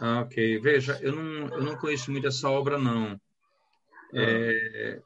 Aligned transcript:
Ah, 0.00 0.20
ok. 0.20 0.58
Veja, 0.60 0.98
eu 1.02 1.14
não, 1.14 1.48
eu 1.48 1.62
não 1.62 1.76
conheço 1.76 2.10
muito 2.10 2.26
essa 2.26 2.48
obra, 2.48 2.78
não. 2.78 3.12
Ah. 3.12 3.18
É, 4.14 5.02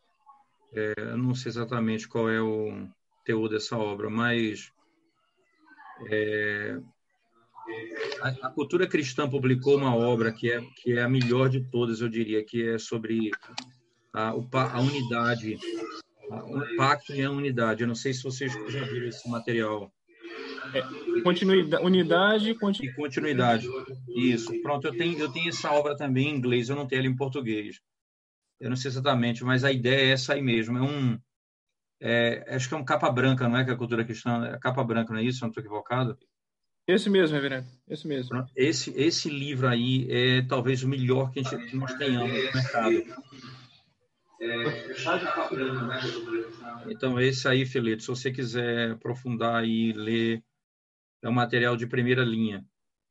é, 0.75 0.95
eu 0.97 1.19
não 1.19 1.35
sei 1.35 1.51
exatamente 1.51 2.09
qual 2.09 2.29
é 2.29 2.41
o 2.41 2.87
teor 3.25 3.49
dessa 3.49 3.77
obra, 3.77 4.09
mas 4.09 4.73
é, 6.11 6.79
a, 8.23 8.29
a, 8.47 8.51
Cultura 8.51 8.87
Cristã 8.87 9.29
publicou 9.29 9.77
uma 9.77 9.95
obra 9.95 10.33
que 10.33 10.51
é, 10.51 10.61
que 10.77 10.93
é 10.93 11.03
a 11.03 11.09
melhor 11.09 11.49
de 11.49 11.61
todas, 11.71 12.01
eu 12.01 12.09
diria, 12.09 12.45
que 12.45 12.69
é 12.69 12.79
sobre 12.79 13.31
a, 14.13 14.29
a 14.31 14.81
unidade, 14.81 15.59
o 16.31 16.77
pacto 16.77 17.13
e 17.15 17.23
a 17.23 17.31
unidade. 17.31 17.83
Eu 17.83 17.89
não 17.89 17.95
sei 17.95 18.13
se 18.13 18.23
vocês 18.23 18.53
já 18.53 18.85
viram 18.85 19.09
esse 19.09 19.29
material. 19.29 19.93
É, 20.75 21.21
continuidade, 21.23 21.85
unidade 21.85 22.55
continu... 22.55 22.91
e 22.91 22.95
continuidade. 22.95 23.69
Isso. 24.09 24.53
Pronto, 24.63 24.87
eu 24.87 24.97
tenho, 24.97 25.19
eu 25.19 25.33
tenho 25.33 25.49
essa 25.49 25.71
obra 25.73 25.97
também 25.97 26.29
em 26.29 26.37
inglês, 26.37 26.69
eu 26.69 26.77
não 26.77 26.87
tenho 26.87 27.01
ela 27.01 27.09
em 27.09 27.17
português. 27.17 27.81
Eu 28.61 28.69
não 28.69 28.77
sei 28.77 28.91
exatamente, 28.91 29.45
mas 29.45 29.65
a 29.65 29.71
ideia 29.71 30.09
é 30.09 30.11
essa 30.11 30.35
aí 30.35 30.43
mesmo. 30.43 30.79
É 30.79 30.83
um, 30.83 31.19
é, 32.01 32.55
acho 32.55 32.69
que 32.69 32.75
é 32.75 32.77
um 32.79 32.85
capa 32.85 33.11
branca, 33.11 33.49
não 33.49 33.57
é 33.57 33.65
que 33.65 33.71
a 33.71 33.77
cultura 33.77 34.05
cristã 34.05 34.45
é 34.47 34.59
capa 34.59 34.83
branca, 34.85 35.13
não 35.13 35.21
é 35.21 35.25
isso? 35.25 35.41
Não 35.43 35.49
estou 35.49 35.63
equivocado? 35.63 36.19
Esse 36.87 37.11
mesmo, 37.11 37.35
reverendo. 37.35 37.67
Esse 37.87 38.09
mesmo. 38.09 38.47
Esse, 38.57 38.91
esse 38.97 39.29
livro 39.29 39.69
aí 39.69 40.07
é 40.11 40.43
talvez 40.43 40.83
o 40.83 40.89
melhor 40.89 41.31
que, 41.31 41.41
a 41.41 41.43
gente, 41.43 41.67
que 41.67 41.77
nós 41.77 41.93
tenhamos 41.95 42.33
no 42.33 42.53
mercado. 42.55 43.05
Então, 46.89 47.21
esse 47.21 47.47
aí, 47.47 47.67
Felipe, 47.67 48.03
se 48.03 48.09
você 48.09 48.31
quiser 48.31 48.93
aprofundar 48.93 49.67
e 49.67 49.93
ler, 49.93 50.43
é 51.23 51.29
um 51.29 51.33
material 51.33 51.77
de 51.77 51.87
primeira 51.87 52.25
linha. 52.25 52.65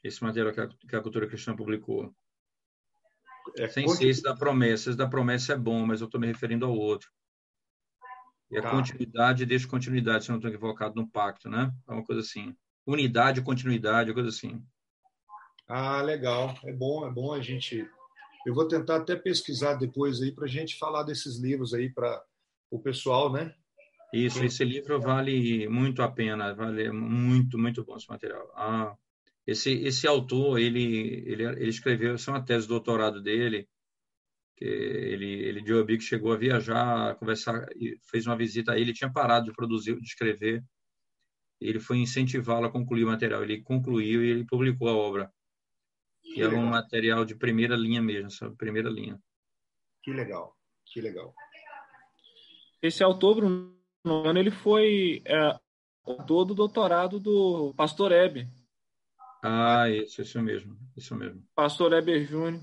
Esse 0.04 0.24
material 0.24 0.54
que 0.54 0.62
a, 0.62 0.68
que 0.68 0.96
a 0.96 1.02
cultura 1.02 1.28
cristã 1.28 1.56
publicou. 1.56 2.14
É, 3.58 3.68
Sem 3.68 3.88
ser 3.88 4.08
esse 4.08 4.22
da 4.22 4.36
promessa. 4.36 4.90
Esse 4.90 4.98
da 4.98 5.08
promessa 5.08 5.54
é 5.54 5.58
bom, 5.58 5.86
mas 5.86 6.02
eu 6.02 6.06
estou 6.06 6.20
me 6.20 6.28
referindo 6.28 6.66
ao 6.66 6.74
outro. 6.74 7.10
E 8.50 8.58
a 8.58 8.62
tá. 8.62 8.72
continuidade 8.72 9.44
e 9.44 9.46
descontinuidade, 9.46 10.24
se 10.24 10.30
não 10.30 10.38
estou 10.38 10.50
equivocado, 10.50 10.96
no 10.96 11.08
pacto, 11.08 11.50
né? 11.50 11.74
É 11.88 11.92
uma 11.92 12.04
coisa 12.04 12.22
assim. 12.22 12.56
Unidade, 12.86 13.42
continuidade, 13.42 14.14
coisa 14.14 14.30
assim. 14.30 14.64
Ah, 15.68 16.02
legal. 16.02 16.58
É 16.64 16.72
bom, 16.72 17.06
é 17.06 17.12
bom 17.12 17.34
a 17.34 17.42
gente. 17.42 17.90
Eu 18.46 18.54
vou 18.54 18.68
tentar 18.68 18.98
até 18.98 19.16
pesquisar 19.18 19.74
depois 19.74 20.22
aí 20.22 20.32
para 20.32 20.46
a 20.46 20.50
gente 20.50 20.78
falar 20.78 21.04
desses 21.04 21.38
livros 21.38 21.74
aí 21.74 21.90
para 21.92 22.24
o 22.72 22.80
pessoal, 22.80 23.32
né? 23.32 23.54
Isso, 24.14 24.44
esse 24.44 24.64
livro 24.64 25.00
vale 25.02 25.68
muito 25.68 26.02
a 26.02 26.10
pena, 26.10 26.54
vale 26.54 26.92
muito, 26.92 27.58
muito 27.58 27.84
bom 27.84 27.98
esse 27.98 28.10
material. 28.10 28.50
Ah, 28.56 28.96
esse, 29.46 29.72
esse 29.84 30.08
autor, 30.08 30.60
ele, 30.60 31.24
ele, 31.26 31.44
ele 31.44 31.70
escreveu, 31.70 32.14
essa 32.14 32.32
é 32.32 32.34
uma 32.34 32.44
tese 32.44 32.64
de 32.64 32.70
doutorado 32.70 33.22
dele, 33.22 33.68
que 34.56 34.66
ele, 34.66 35.26
ele 35.26 35.66
Joe 35.66 36.00
chegou 36.00 36.34
a 36.34 36.38
viajar, 36.38 37.12
a 37.12 37.16
conversar, 37.16 37.68
fez 38.10 38.26
uma 38.26 38.38
visita 38.38 38.74
a 38.74 38.80
ele, 38.80 38.94
tinha 38.94 39.12
parado 39.12 39.46
de 39.48 39.54
produzir, 39.54 39.96
de 39.96 40.08
escrever, 40.08 40.64
ele 41.60 41.80
foi 41.80 41.98
incentivá-lo 41.98 42.68
a 42.68 42.72
concluir 42.72 43.04
o 43.04 43.08
material. 43.08 43.44
Ele 43.44 43.62
concluiu 43.62 44.24
e 44.24 44.30
ele 44.30 44.46
publicou 44.46 44.88
a 44.88 44.96
obra. 44.96 45.32
Que 46.22 46.42
é 46.42 46.48
um 46.48 46.68
material 46.68 47.26
de 47.26 47.36
primeira 47.36 47.76
linha 47.76 48.02
mesmo, 48.02 48.30
sabe? 48.30 48.56
Primeira 48.56 48.90
linha. 48.90 49.20
Que 50.04 50.12
legal, 50.12 50.56
que 50.86 51.02
legal. 51.02 51.34
Esse 52.82 53.04
autor, 53.04 53.36
Bruno, 53.36 53.77
ele 54.36 54.52
foi 54.52 55.22
é, 55.26 55.58
autor 56.06 56.46
do 56.46 56.56
doutorado 56.56 57.20
do 57.20 57.74
Pastor 57.76 58.12
Hebe. 58.12 58.48
Ah, 59.44 59.90
isso, 59.90 60.22
isso 60.22 60.42
mesmo, 60.42 60.78
isso 60.96 61.16
mesmo. 61.16 61.44
Pastor 61.56 61.94
Heber 61.94 62.26
Júnior. 62.26 62.62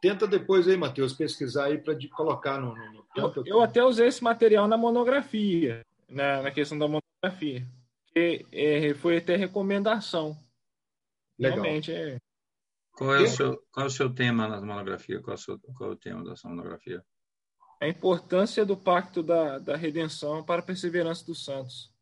Tenta 0.00 0.26
depois 0.26 0.68
aí, 0.68 0.76
Matheus, 0.76 1.12
pesquisar 1.12 1.66
aí 1.66 1.78
para 1.78 1.96
colocar 2.14 2.60
no. 2.60 2.74
no, 2.74 2.92
no... 2.92 3.06
Eu, 3.14 3.32
eu, 3.44 3.60
até 3.60 3.82
usei 3.82 4.08
esse 4.08 4.22
material 4.22 4.68
na 4.68 4.76
monografia, 4.76 5.80
na, 6.08 6.42
na 6.42 6.50
questão 6.50 6.78
da 6.78 6.86
monografia. 6.86 7.66
Que 8.12 8.46
é, 8.52 8.94
foi 8.94 9.18
até 9.18 9.36
recomendação. 9.36 10.36
Legal. 11.38 11.60
Realmente 11.60 11.92
é. 11.92 12.18
Qual 12.92 13.14
é, 13.14 13.22
o 13.22 13.26
seu, 13.26 13.62
qual 13.70 13.84
é 13.84 13.86
o 13.88 13.92
seu 13.92 14.12
tema 14.12 14.48
na 14.48 14.60
monografia? 14.60 15.20
Qual 15.20 15.32
é 15.32 15.34
o, 15.34 15.38
seu, 15.38 15.58
qual 15.76 15.90
é 15.90 15.92
o 15.92 15.96
tema 15.96 16.24
da 16.24 16.34
sua 16.34 16.50
monografia? 16.50 17.04
A 17.80 17.88
importância 17.88 18.64
do 18.64 18.76
pacto 18.76 19.22
da, 19.22 19.58
da 19.58 19.76
redenção 19.76 20.42
para 20.44 20.60
a 20.60 20.64
perseverança 20.64 21.24
dos 21.24 21.44
santos. 21.44 21.94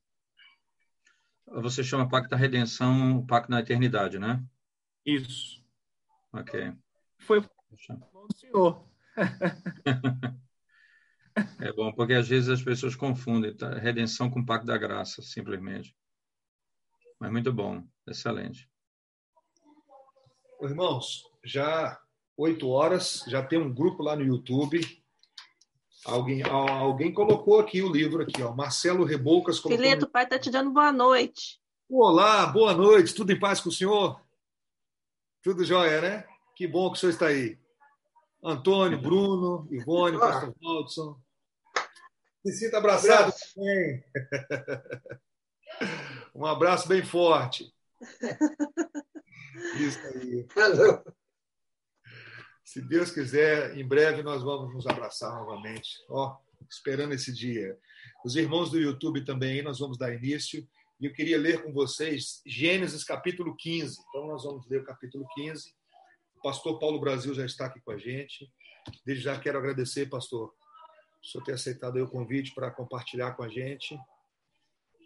Você 1.47 1.85
chama 1.85 2.09
pacto 2.09 2.31
da 2.31 2.37
redenção, 2.37 3.25
pacto 3.27 3.51
da 3.51 3.61
eternidade, 3.61 4.19
né? 4.19 4.43
Isso. 5.05 5.63
Ok. 6.33 6.73
Foi 7.19 7.39
o 7.39 7.47
senhor. 8.35 8.89
é 11.61 11.73
bom, 11.73 11.93
porque 11.93 12.15
às 12.15 12.29
vezes 12.29 12.49
as 12.49 12.63
pessoas 12.63 12.97
confundem 12.97 13.55
tá? 13.55 13.75
redenção 13.79 14.31
com 14.31 14.45
pacto 14.45 14.67
da 14.67 14.79
graça, 14.79 15.23
simplesmente. 15.23 15.95
Mas 17.21 17.31
muito 17.31 17.53
bom, 17.53 17.87
excelente. 18.07 18.69
Irmãos, 20.61 21.23
já 21.45 22.01
oito 22.37 22.69
horas, 22.69 23.25
já 23.29 23.43
tem 23.43 23.59
um 23.59 23.73
grupo 23.73 24.03
lá 24.03 24.17
no 24.17 24.25
YouTube. 24.25 24.81
Alguém, 26.05 26.43
alguém 26.43 27.13
colocou 27.13 27.59
aqui 27.61 27.83
o 27.83 27.91
livro 27.91 28.23
aqui, 28.23 28.43
ó. 28.43 28.53
Marcelo 28.53 29.05
Reboucas 29.05 29.59
colocou. 29.59 29.83
Fileto, 29.83 30.05
o 30.05 30.09
pai 30.09 30.25
está 30.25 30.39
te 30.39 30.51
dando 30.51 30.71
boa 30.71 30.93
noite. 30.93 31.59
Olá, 31.89 32.47
boa 32.47 32.75
noite. 32.75 33.15
Tudo 33.15 33.33
em 33.33 33.39
paz 33.39 33.61
com 33.61 33.71
o 33.71 33.73
senhor? 33.73 34.21
Tudo 35.43 35.65
jóia, 35.65 36.01
né? 36.01 36.25
Que 36.55 36.67
bom 36.67 36.91
que 36.91 36.99
o 36.99 37.01
senhor 37.01 37.13
está 37.13 37.29
aí. 37.29 37.59
Antônio, 38.43 39.01
Bruno, 39.01 39.67
Ivone, 39.71 40.19
Pastor 40.19 40.55
Waldson. 40.63 41.19
Se 42.45 42.53
sinta 42.53 42.79
abraçado 42.79 43.33
também. 43.55 44.05
Um 46.33 46.47
abraço 46.47 46.87
bem 46.87 47.03
forte. 47.03 47.73
Isso 49.79 49.99
aí. 50.07 50.47
Se 52.65 52.81
Deus 52.81 53.11
quiser, 53.11 53.77
em 53.77 53.87
breve 53.87 54.23
nós 54.23 54.43
vamos 54.43 54.73
nos 54.73 54.87
abraçar 54.87 55.33
novamente. 55.35 56.03
Ó, 56.09 56.37
esperando 56.69 57.15
esse 57.15 57.33
dia. 57.33 57.79
Os 58.25 58.35
irmãos 58.37 58.71
do 58.71 58.81
YouTube 58.81 59.25
também, 59.25 59.63
nós 59.63 59.79
vamos 59.79 59.99
dar 59.99 60.15
início. 60.15 60.67
E 61.01 61.07
eu 61.07 61.13
queria 61.13 61.39
ler 61.39 61.63
com 61.63 61.73
vocês 61.73 62.41
Gênesis 62.47 63.05
capítulo 63.05 63.55
15. 63.55 64.01
Então 64.09 64.27
nós 64.27 64.45
vamos 64.45 64.67
ler 64.69 64.81
o 64.81 64.85
capítulo 64.85 65.27
15 65.35 65.75
pastor 66.45 66.79
Paulo 66.79 67.01
Brasil 67.01 67.33
já 67.33 67.47
está 67.47 67.65
aqui 67.65 67.81
com 67.81 67.91
a 67.91 67.97
gente. 67.97 68.53
Desde 69.03 69.25
já 69.25 69.41
quero 69.41 69.57
agradecer, 69.57 70.11
pastor, 70.11 70.49
por 70.49 71.27
senhor 71.27 71.43
ter 71.43 71.53
aceitado 71.53 71.97
o 71.97 72.07
convite 72.07 72.55
para 72.55 72.71
compartilhar 72.71 73.33
com 73.33 73.43
a 73.43 73.49
gente. 73.49 73.99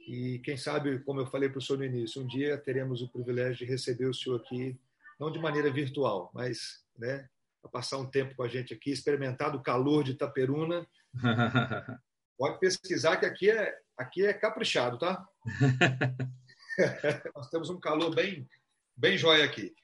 E 0.08 0.40
quem 0.40 0.56
sabe, 0.56 0.98
como 1.04 1.20
eu 1.20 1.26
falei 1.28 1.48
para 1.48 1.60
o 1.60 1.62
senhor 1.62 1.78
no 1.78 1.84
início, 1.84 2.20
um 2.20 2.26
dia 2.26 2.58
teremos 2.58 3.02
o 3.02 3.08
privilégio 3.08 3.58
de 3.58 3.64
receber 3.66 4.06
o 4.06 4.14
senhor 4.14 4.40
aqui, 4.40 4.76
não 5.20 5.30
de 5.30 5.38
maneira 5.38 5.70
virtual, 5.70 6.28
mas 6.34 6.84
né, 6.98 7.28
passar 7.70 7.98
um 7.98 8.10
tempo 8.10 8.34
com 8.34 8.42
a 8.42 8.48
gente 8.48 8.74
aqui, 8.74 8.90
experimentar 8.90 9.54
o 9.54 9.62
calor 9.62 10.04
de 10.04 10.12
Itaperuna. 10.12 10.86
Pode 12.38 12.60
pesquisar 12.60 13.16
que 13.16 13.26
aqui 13.26 13.50
é, 13.50 13.76
aqui 13.96 14.24
é 14.24 14.32
caprichado, 14.32 14.98
tá? 14.98 15.26
Nós 17.34 17.50
temos 17.50 17.70
um 17.70 17.80
calor 17.80 18.14
bem, 18.14 18.48
bem 18.96 19.18
jóia 19.18 19.44
aqui. 19.44 19.74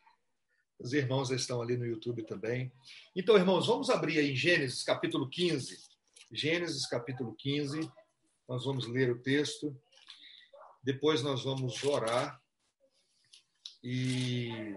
Os 0.79 0.93
irmãos 0.93 1.31
estão 1.31 1.63
ali 1.63 1.77
no 1.77 1.87
YouTube 1.87 2.25
também. 2.25 2.73
Então, 3.15 3.37
irmãos, 3.37 3.67
vamos 3.67 3.91
abrir 3.91 4.19
aí 4.19 4.33
em 4.33 4.37
Gênesis 4.37 4.83
capítulo 4.83 5.29
15. 5.29 5.79
Gênesis 6.33 6.87
capítulo 6.87 7.35
15. 7.37 7.91
Nós 8.49 8.65
vamos 8.65 8.87
ler 8.87 9.11
o 9.11 9.21
texto. 9.21 9.77
Depois 10.83 11.23
nós 11.23 11.45
vamos 11.45 11.83
orar. 11.83 12.41
E, 13.83 14.77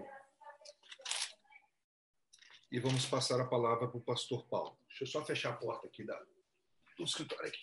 e 2.70 2.78
vamos 2.78 3.06
passar 3.06 3.40
a 3.40 3.46
palavra 3.46 3.88
para 3.88 3.96
o 3.96 4.02
pastor 4.02 4.46
Paulo. 4.46 4.78
Deixa 4.88 5.04
eu 5.04 5.08
só 5.08 5.24
fechar 5.24 5.50
a 5.50 5.56
porta 5.56 5.86
aqui 5.86 6.04
da, 6.04 6.18
do 6.96 7.04
escritório 7.04 7.48
aqui. 7.48 7.60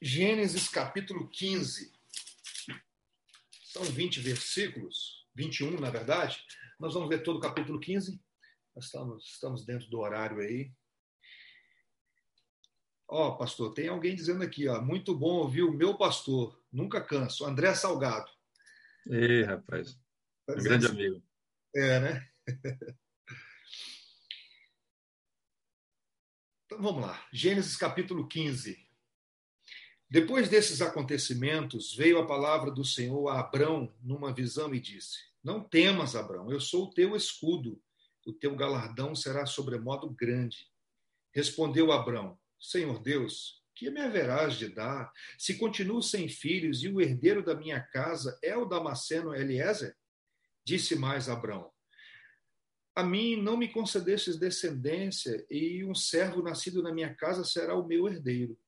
Gênesis 0.00 0.68
capítulo 0.68 1.28
15. 1.30 1.92
São 3.64 3.82
20 3.82 4.20
versículos, 4.20 5.26
21 5.34 5.80
na 5.80 5.90
verdade. 5.90 6.44
Nós 6.78 6.94
vamos 6.94 7.08
ler 7.08 7.22
todo 7.22 7.38
o 7.38 7.40
capítulo 7.40 7.80
15. 7.80 8.20
Nós 8.76 8.84
estamos, 8.84 9.24
estamos 9.24 9.64
dentro 9.64 9.88
do 9.88 9.98
horário 9.98 10.38
aí. 10.38 10.70
Ó, 13.08 13.28
oh, 13.28 13.36
pastor, 13.36 13.72
tem 13.74 13.88
alguém 13.88 14.14
dizendo 14.14 14.42
aqui, 14.42 14.68
ó, 14.68 14.80
muito 14.80 15.14
bom 15.14 15.36
ouvir 15.36 15.62
o 15.62 15.72
meu 15.72 15.96
pastor, 15.96 16.58
nunca 16.74 17.00
canso, 17.00 17.46
André 17.46 17.74
Salgado. 17.74 18.30
Ei, 19.06 19.42
rapaz, 19.44 19.98
um 20.48 20.54
grande 20.54 20.86
assim. 20.86 20.94
amigo. 20.94 21.22
É, 21.74 22.00
né? 22.00 22.28
então 26.66 26.82
vamos 26.82 27.02
lá, 27.02 27.26
Gênesis 27.32 27.76
capítulo 27.76 28.26
15. 28.28 28.84
Depois 30.10 30.48
desses 30.48 30.80
acontecimentos, 30.82 31.94
veio 31.94 32.18
a 32.18 32.26
palavra 32.26 32.70
do 32.70 32.84
Senhor 32.84 33.28
a 33.28 33.40
Abrão 33.40 33.92
numa 34.02 34.32
visão 34.32 34.74
e 34.74 34.80
disse: 34.80 35.18
Não 35.42 35.62
temas, 35.62 36.14
Abrão, 36.14 36.50
eu 36.50 36.60
sou 36.60 36.84
o 36.84 36.90
teu 36.90 37.16
escudo, 37.16 37.82
o 38.26 38.32
teu 38.32 38.54
galardão 38.54 39.14
será 39.14 39.46
sobremodo 39.46 40.08
grande. 40.10 40.70
Respondeu 41.32 41.90
Abrão: 41.90 42.38
Senhor 42.60 43.02
Deus, 43.02 43.63
que 43.74 43.90
me 43.90 44.00
haverás 44.00 44.56
de 44.56 44.68
dar, 44.68 45.12
se 45.38 45.58
continuo 45.58 46.02
sem 46.02 46.28
filhos 46.28 46.82
e 46.82 46.88
o 46.88 47.00
herdeiro 47.00 47.44
da 47.44 47.54
minha 47.54 47.80
casa 47.80 48.38
é 48.42 48.56
o 48.56 48.64
Damasceno 48.64 49.34
Eliezer? 49.34 49.96
Disse 50.64 50.96
mais 50.96 51.28
Abrão: 51.28 51.70
A 52.94 53.02
mim 53.02 53.36
não 53.36 53.56
me 53.56 53.68
concedestes 53.68 54.38
descendência, 54.38 55.44
e 55.50 55.84
um 55.84 55.94
servo 55.94 56.42
nascido 56.42 56.82
na 56.82 56.92
minha 56.92 57.14
casa 57.14 57.44
será 57.44 57.74
o 57.74 57.86
meu 57.86 58.08
herdeiro. 58.08 58.58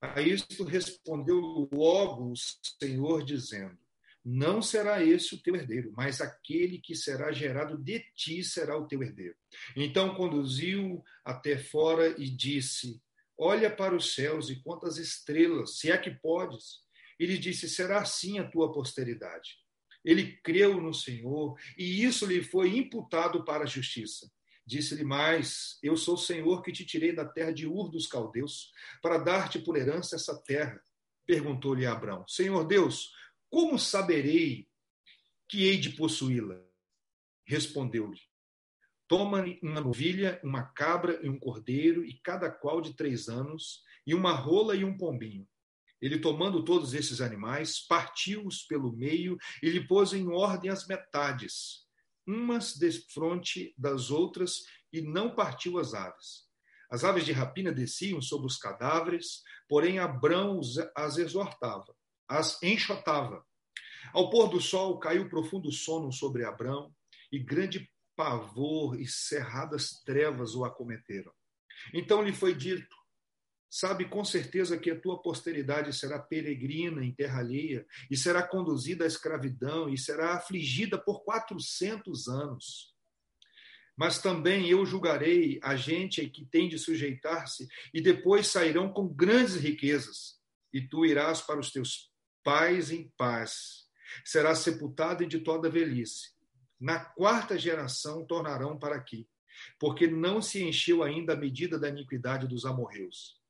A 0.00 0.20
isto 0.20 0.62
respondeu 0.62 1.68
logo 1.72 2.32
o 2.32 2.36
Senhor, 2.36 3.24
dizendo: 3.24 3.78
Não 4.24 4.60
será 4.60 5.02
esse 5.02 5.34
o 5.34 5.42
teu 5.42 5.56
herdeiro, 5.56 5.92
mas 5.96 6.20
aquele 6.20 6.78
que 6.78 6.94
será 6.94 7.32
gerado 7.32 7.78
de 7.78 8.00
ti 8.14 8.44
será 8.44 8.76
o 8.76 8.86
teu 8.86 9.02
herdeiro. 9.02 9.34
Então 9.74 10.14
conduziu 10.14 11.02
até 11.24 11.56
fora 11.56 12.14
e 12.20 12.28
disse: 12.28 13.02
Olha 13.38 13.74
para 13.74 13.94
os 13.94 14.14
céus 14.14 14.48
e 14.48 14.62
quantas 14.62 14.96
estrelas, 14.96 15.78
se 15.78 15.90
é 15.90 15.98
que 15.98 16.10
podes. 16.10 16.80
Ele 17.18 17.36
disse: 17.36 17.68
Será 17.68 18.00
assim 18.00 18.38
a 18.38 18.48
tua 18.48 18.72
posteridade. 18.72 19.58
Ele 20.04 20.36
creu 20.38 20.80
no 20.80 20.94
Senhor 20.94 21.58
e 21.76 22.04
isso 22.04 22.24
lhe 22.26 22.42
foi 22.42 22.76
imputado 22.76 23.44
para 23.44 23.64
a 23.64 23.66
justiça. 23.66 24.30
Disse-lhe 24.64 25.04
mais: 25.04 25.78
Eu 25.82 25.96
sou 25.96 26.14
o 26.14 26.18
Senhor 26.18 26.62
que 26.62 26.72
te 26.72 26.84
tirei 26.84 27.12
da 27.12 27.24
terra 27.24 27.52
de 27.52 27.66
Ur 27.66 27.90
dos 27.90 28.06
caldeus 28.06 28.72
para 29.02 29.18
dar-te 29.18 29.58
por 29.58 29.76
herança 29.76 30.16
essa 30.16 30.36
terra. 30.42 30.80
Perguntou-lhe 31.26 31.86
Abraão: 31.86 32.26
Senhor 32.26 32.64
Deus, 32.66 33.12
como 33.50 33.78
saberei 33.78 34.68
que 35.48 35.64
hei 35.64 35.76
de 35.76 35.90
possuí-la? 35.90 36.60
Respondeu-lhe: 37.44 38.20
Toma 39.08 39.44
uma 39.62 39.80
novilha, 39.80 40.40
uma 40.42 40.64
cabra 40.64 41.20
e 41.22 41.28
um 41.28 41.38
cordeiro, 41.38 42.04
e 42.04 42.18
cada 42.20 42.50
qual 42.50 42.80
de 42.80 42.94
três 42.94 43.28
anos, 43.28 43.82
e 44.06 44.14
uma 44.14 44.32
rola 44.32 44.74
e 44.74 44.84
um 44.84 44.96
pombinho. 44.96 45.46
Ele, 46.00 46.18
tomando 46.18 46.64
todos 46.64 46.92
esses 46.92 47.20
animais, 47.20 47.80
partiu-os 47.86 48.62
pelo 48.62 48.92
meio 48.92 49.38
e 49.62 49.70
lhe 49.70 49.86
pôs 49.86 50.12
em 50.12 50.28
ordem 50.28 50.70
as 50.70 50.86
metades, 50.86 51.86
umas 52.26 52.74
de 52.74 52.90
frente 53.12 53.74
das 53.78 54.10
outras, 54.10 54.64
e 54.92 55.00
não 55.00 55.34
partiu 55.34 55.78
as 55.78 55.94
aves. 55.94 56.46
As 56.90 57.02
aves 57.04 57.24
de 57.24 57.32
rapina 57.32 57.72
desciam 57.72 58.20
sobre 58.20 58.46
os 58.46 58.56
cadáveres, 58.56 59.42
porém 59.68 59.98
Abrão 59.98 60.60
as 60.94 61.16
exortava, 61.16 61.94
as 62.28 62.62
enxotava. 62.62 63.44
Ao 64.12 64.30
pôr 64.30 64.48
do 64.48 64.60
sol 64.60 64.98
caiu 64.98 65.28
profundo 65.28 65.70
sono 65.72 66.12
sobre 66.12 66.44
Abrão, 66.44 66.94
e 67.32 67.38
grande 67.38 67.90
pavor 68.16 68.98
e 68.98 69.06
cerradas 69.06 70.00
trevas 70.02 70.54
o 70.54 70.64
acometeram. 70.64 71.32
Então 71.92 72.22
lhe 72.22 72.32
foi 72.32 72.54
dito: 72.54 72.96
Sabe 73.68 74.06
com 74.08 74.24
certeza 74.24 74.78
que 74.78 74.90
a 74.90 74.98
tua 74.98 75.20
posteridade 75.20 75.92
será 75.92 76.18
peregrina 76.18 77.04
em 77.04 77.12
terra 77.12 77.40
alheia, 77.40 77.86
e 78.10 78.16
será 78.16 78.42
conduzida 78.42 79.04
à 79.04 79.06
escravidão, 79.06 79.88
e 79.88 79.98
será 79.98 80.34
afligida 80.34 80.98
por 80.98 81.22
quatrocentos 81.24 82.26
anos. 82.26 82.94
Mas 83.96 84.20
também 84.20 84.68
eu 84.68 84.84
julgarei 84.84 85.58
a 85.62 85.74
gente 85.74 86.28
que 86.28 86.44
tem 86.44 86.68
de 86.68 86.78
sujeitar-se, 86.78 87.68
e 87.92 88.00
depois 88.00 88.46
sairão 88.46 88.92
com 88.92 89.06
grandes 89.08 89.56
riquezas, 89.56 90.40
e 90.72 90.80
tu 90.80 91.04
irás 91.04 91.40
para 91.40 91.60
os 91.60 91.70
teus 91.70 92.10
pais 92.42 92.90
em 92.90 93.10
paz. 93.16 93.86
Serás 94.24 94.58
sepultado 94.60 95.26
de 95.26 95.40
toda 95.40 95.70
velhice 95.70 96.35
na 96.78 97.00
quarta 97.00 97.58
geração 97.58 98.24
tornarão 98.26 98.78
para 98.78 98.96
aqui, 98.96 99.26
porque 99.78 100.06
não 100.06 100.42
se 100.42 100.62
encheu 100.62 101.02
ainda 101.02 101.32
a 101.32 101.36
medida 101.36 101.78
da 101.78 101.88
iniquidade 101.88 102.46
dos 102.46 102.64
amorreus. 102.66 103.40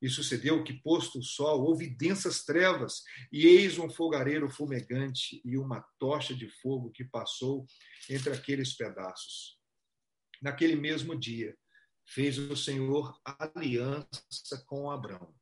E 0.00 0.08
sucedeu 0.08 0.64
que, 0.64 0.72
posto 0.72 1.18
o 1.18 1.22
sol, 1.22 1.62
houve 1.62 1.86
densas 1.86 2.44
trevas, 2.44 3.02
e 3.30 3.46
eis 3.46 3.78
um 3.78 3.90
fogareiro 3.90 4.48
fumegante 4.48 5.42
e 5.44 5.58
uma 5.58 5.82
tocha 5.98 6.34
de 6.34 6.48
fogo 6.48 6.90
que 6.90 7.04
passou 7.04 7.66
entre 8.08 8.32
aqueles 8.32 8.72
pedaços. 8.72 9.58
Naquele 10.40 10.74
mesmo 10.74 11.18
dia, 11.18 11.54
fez 12.06 12.38
o 12.38 12.56
Senhor 12.56 13.14
aliança 13.26 14.64
com 14.66 14.90
Abraão, 14.90 15.34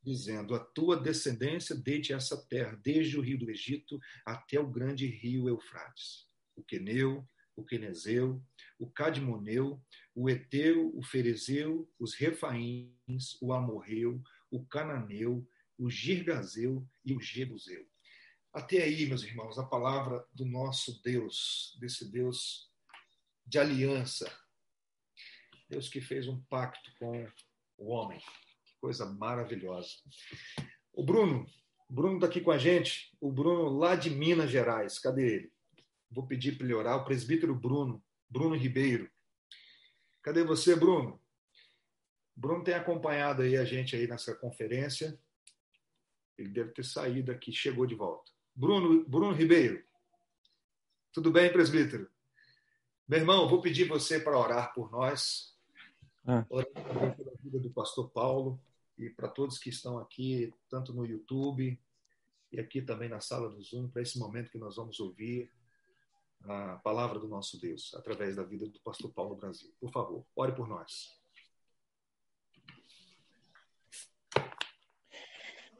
dizendo: 0.00 0.54
A 0.54 0.60
tua 0.60 0.96
descendência 0.96 1.74
deite 1.74 2.12
essa 2.12 2.46
terra, 2.46 2.78
desde 2.80 3.18
o 3.18 3.22
rio 3.22 3.38
do 3.38 3.50
Egito 3.50 3.98
até 4.24 4.60
o 4.60 4.70
grande 4.70 5.08
rio 5.08 5.48
Eufrates 5.48 6.28
o 6.56 6.62
Queneu, 6.62 7.26
o 7.56 7.64
Quenezeu, 7.64 8.42
o 8.78 8.90
Cadmoneu, 8.90 9.80
o 10.14 10.28
Eteu, 10.28 10.92
o 10.96 11.02
Ferezeu, 11.02 11.88
os 11.98 12.14
Refaíns, 12.14 13.40
o 13.40 13.52
Amorreu, 13.52 14.22
o 14.50 14.64
Cananeu, 14.66 15.46
o 15.78 15.90
Girgazeu 15.90 16.86
e 17.04 17.14
o 17.14 17.20
Jebuseu. 17.20 17.86
Até 18.52 18.82
aí, 18.82 19.06
meus 19.06 19.24
irmãos, 19.24 19.58
a 19.58 19.66
palavra 19.66 20.24
do 20.32 20.44
nosso 20.44 21.02
Deus, 21.02 21.76
desse 21.80 22.10
Deus 22.10 22.70
de 23.46 23.58
aliança. 23.58 24.32
Deus 25.68 25.88
que 25.88 26.00
fez 26.00 26.28
um 26.28 26.40
pacto 26.44 26.92
com 26.98 27.26
o 27.76 27.90
homem. 27.90 28.20
Que 28.64 28.76
coisa 28.80 29.06
maravilhosa. 29.06 29.96
O 30.92 31.04
Bruno, 31.04 31.46
Bruno 31.88 32.14
está 32.14 32.26
aqui 32.26 32.40
com 32.40 32.52
a 32.52 32.58
gente, 32.58 33.12
o 33.20 33.32
Bruno 33.32 33.76
lá 33.76 33.96
de 33.96 34.10
Minas 34.10 34.50
Gerais. 34.50 34.98
Cadê 35.00 35.34
ele? 35.34 35.53
Vou 36.14 36.26
pedir 36.26 36.56
para 36.56 36.64
ele 36.64 36.74
orar, 36.74 36.96
o 36.96 37.04
presbítero 37.04 37.54
Bruno, 37.54 38.02
Bruno 38.30 38.54
Ribeiro. 38.54 39.10
Cadê 40.22 40.44
você, 40.44 40.76
Bruno? 40.76 41.20
Bruno 42.34 42.64
tem 42.64 42.74
acompanhado 42.74 43.42
aí 43.42 43.56
a 43.56 43.64
gente 43.64 43.94
aí 43.96 44.06
nessa 44.06 44.34
conferência. 44.34 45.18
Ele 46.38 46.48
deve 46.48 46.72
ter 46.72 46.84
saído 46.84 47.30
aqui, 47.30 47.52
chegou 47.52 47.86
de 47.86 47.94
volta. 47.94 48.30
Bruno, 48.54 49.04
Bruno 49.04 49.32
Ribeiro. 49.32 49.84
Tudo 51.12 51.30
bem, 51.30 51.52
presbítero? 51.52 52.10
Meu 53.06 53.20
irmão, 53.20 53.48
vou 53.48 53.60
pedir 53.60 53.86
você 53.86 54.18
para 54.18 54.38
orar 54.38 54.72
por 54.72 54.90
nós. 54.90 55.56
Ah. 56.26 56.46
Orar 56.48 56.70
pela 57.16 57.32
vida 57.42 57.58
do 57.58 57.70
pastor 57.70 58.08
Paulo 58.10 58.58
e 58.96 59.10
para 59.10 59.28
todos 59.28 59.58
que 59.58 59.68
estão 59.68 59.98
aqui, 59.98 60.52
tanto 60.68 60.92
no 60.92 61.04
YouTube 61.04 61.78
e 62.50 62.60
aqui 62.60 62.80
também 62.80 63.08
na 63.08 63.20
sala 63.20 63.50
do 63.50 63.60
Zoom, 63.60 63.88
para 63.88 64.02
esse 64.02 64.18
momento 64.18 64.50
que 64.50 64.58
nós 64.58 64.76
vamos 64.76 64.98
ouvir 65.00 65.50
a 66.46 66.76
palavra 66.82 67.18
do 67.18 67.28
nosso 67.28 67.58
Deus 67.58 67.94
através 67.94 68.36
da 68.36 68.42
vida 68.42 68.68
do 68.68 68.80
pastor 68.80 69.12
Paulo 69.12 69.36
Brasil. 69.36 69.70
Por 69.80 69.90
favor, 69.90 70.24
ore 70.36 70.52
por 70.52 70.68
nós. 70.68 71.18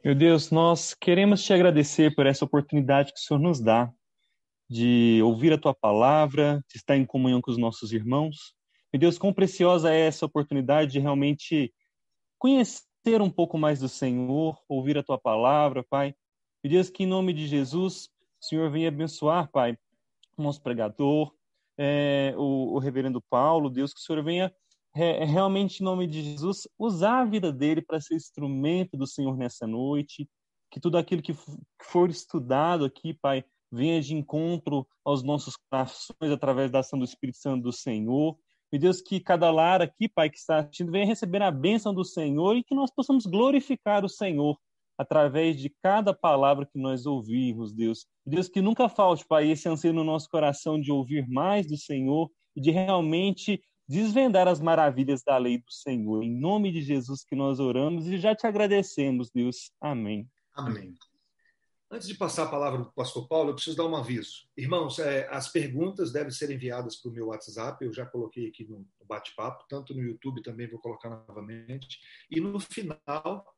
Meu 0.04 0.14
Deus, 0.14 0.50
nós 0.50 0.92
queremos 0.92 1.42
te 1.42 1.52
agradecer 1.52 2.14
por 2.14 2.26
essa 2.26 2.44
oportunidade 2.44 3.12
que 3.12 3.18
o 3.18 3.22
Senhor 3.22 3.40
nos 3.40 3.60
dá 3.60 3.90
de 4.68 5.20
ouvir 5.22 5.52
a 5.52 5.58
tua 5.58 5.74
palavra, 5.74 6.62
de 6.68 6.76
estar 6.76 6.96
em 6.96 7.06
comunhão 7.06 7.40
com 7.40 7.50
os 7.50 7.58
nossos 7.58 7.92
irmãos. 7.92 8.54
Meu 8.92 9.00
Deus, 9.00 9.18
quão 9.18 9.32
preciosa 9.32 9.92
é 9.92 10.00
essa 10.00 10.26
oportunidade 10.26 10.92
de 10.92 11.00
realmente 11.00 11.72
conhecer 12.38 13.20
um 13.20 13.30
pouco 13.30 13.58
mais 13.58 13.80
do 13.80 13.88
Senhor, 13.88 14.62
ouvir 14.68 14.98
a 14.98 15.02
tua 15.02 15.18
palavra, 15.18 15.84
Pai. 15.88 16.14
Meu 16.62 16.70
Deus, 16.70 16.90
que 16.90 17.04
em 17.04 17.06
nome 17.06 17.32
de 17.32 17.46
Jesus, 17.46 18.10
o 18.40 18.44
Senhor 18.44 18.70
venha 18.70 18.88
abençoar, 18.88 19.50
Pai, 19.50 19.76
nosso 20.42 20.62
pregador, 20.62 21.32
é, 21.78 22.34
o, 22.36 22.74
o, 22.74 22.78
reverendo 22.78 23.20
Paulo, 23.28 23.70
Deus, 23.70 23.92
que 23.92 24.00
o 24.00 24.02
Senhor 24.02 24.22
venha 24.22 24.52
é, 24.94 25.24
realmente, 25.24 25.80
em 25.80 25.84
nome 25.84 26.06
de 26.06 26.22
Jesus, 26.22 26.68
usar 26.78 27.20
a 27.20 27.24
vida 27.24 27.52
dele 27.52 27.82
para 27.82 28.00
ser 28.00 28.14
instrumento 28.14 28.96
do 28.96 29.06
Senhor 29.06 29.36
nessa 29.36 29.66
noite, 29.66 30.28
que 30.70 30.80
tudo 30.80 30.96
aquilo 30.96 31.22
que 31.22 31.34
for 31.82 32.08
estudado 32.10 32.84
aqui, 32.84 33.12
Pai, 33.14 33.44
venha 33.70 34.00
de 34.00 34.14
encontro 34.14 34.86
aos 35.04 35.22
nossos 35.22 35.56
corações 35.56 36.30
através 36.30 36.70
da 36.70 36.78
ação 36.78 36.98
do 36.98 37.04
Espírito 37.04 37.38
Santo 37.38 37.64
do 37.64 37.72
Senhor. 37.72 38.38
E 38.72 38.78
Deus, 38.78 39.00
que 39.00 39.20
cada 39.20 39.50
lar 39.50 39.82
aqui, 39.82 40.08
Pai, 40.08 40.30
que 40.30 40.38
está 40.38 40.58
assistindo, 40.58 40.92
venha 40.92 41.06
receber 41.06 41.42
a 41.42 41.50
bênção 41.50 41.92
do 41.92 42.04
Senhor 42.04 42.56
e 42.56 42.62
que 42.62 42.74
nós 42.74 42.90
possamos 42.90 43.26
glorificar 43.26 44.04
o 44.04 44.08
Senhor 44.08 44.56
através 44.96 45.56
de 45.56 45.68
cada 45.82 46.14
palavra 46.14 46.66
que 46.66 46.78
nós 46.78 47.06
ouvimos, 47.06 47.72
Deus. 47.72 48.06
Deus, 48.24 48.48
que 48.48 48.62
nunca 48.62 48.88
falte, 48.88 49.26
Pai, 49.26 49.50
esse 49.50 49.68
anseio 49.68 49.92
no 49.92 50.04
nosso 50.04 50.28
coração 50.28 50.80
de 50.80 50.92
ouvir 50.92 51.28
mais 51.28 51.66
do 51.66 51.76
Senhor 51.76 52.30
e 52.54 52.60
de 52.60 52.70
realmente 52.70 53.62
desvendar 53.88 54.48
as 54.48 54.60
maravilhas 54.60 55.22
da 55.22 55.36
lei 55.36 55.58
do 55.58 55.72
Senhor. 55.72 56.22
Em 56.22 56.34
nome 56.34 56.72
de 56.72 56.80
Jesus 56.80 57.24
que 57.24 57.36
nós 57.36 57.60
oramos 57.60 58.06
e 58.06 58.18
já 58.18 58.34
te 58.34 58.46
agradecemos, 58.46 59.30
Deus. 59.30 59.70
Amém. 59.80 60.28
Amém. 60.54 60.94
Antes 61.90 62.08
de 62.08 62.14
passar 62.14 62.44
a 62.44 62.48
palavra 62.48 62.80
para 62.80 62.88
o 62.88 62.92
pastor 62.92 63.28
Paulo, 63.28 63.50
eu 63.50 63.54
preciso 63.54 63.76
dar 63.76 63.86
um 63.86 63.94
aviso. 63.94 64.48
Irmãos, 64.56 64.98
é, 64.98 65.28
as 65.30 65.48
perguntas 65.48 66.10
devem 66.10 66.32
ser 66.32 66.50
enviadas 66.50 66.96
para 66.96 67.08
o 67.08 67.14
meu 67.14 67.26
WhatsApp, 67.28 67.84
eu 67.84 67.92
já 67.92 68.04
coloquei 68.04 68.48
aqui 68.48 68.64
no 68.64 68.84
bate-papo, 69.06 69.64
tanto 69.68 69.94
no 69.94 70.02
YouTube 70.02 70.42
também 70.42 70.68
vou 70.68 70.80
colocar 70.80 71.08
novamente. 71.08 72.00
E 72.28 72.40
no 72.40 72.58
final, 72.58 73.53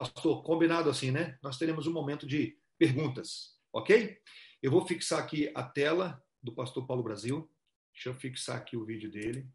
Pastor, 0.00 0.42
combinado 0.42 0.88
assim, 0.88 1.10
né? 1.10 1.38
Nós 1.42 1.58
teremos 1.58 1.86
um 1.86 1.92
momento 1.92 2.26
de 2.26 2.58
perguntas, 2.78 3.60
ok? 3.70 4.18
Eu 4.62 4.70
vou 4.70 4.86
fixar 4.86 5.18
aqui 5.18 5.52
a 5.54 5.62
tela 5.62 6.24
do 6.42 6.54
pastor 6.54 6.86
Paulo 6.86 7.02
Brasil. 7.02 7.52
Deixa 7.92 8.08
eu 8.08 8.14
fixar 8.14 8.56
aqui 8.56 8.78
o 8.78 8.84
vídeo 8.86 9.10
dele. 9.10 9.46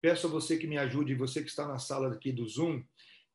Peço 0.00 0.26
a 0.26 0.30
você 0.30 0.56
que 0.56 0.66
me 0.66 0.78
ajude, 0.78 1.14
você 1.14 1.42
que 1.42 1.50
está 1.50 1.68
na 1.68 1.78
sala 1.78 2.14
aqui 2.14 2.32
do 2.32 2.48
Zoom, 2.48 2.82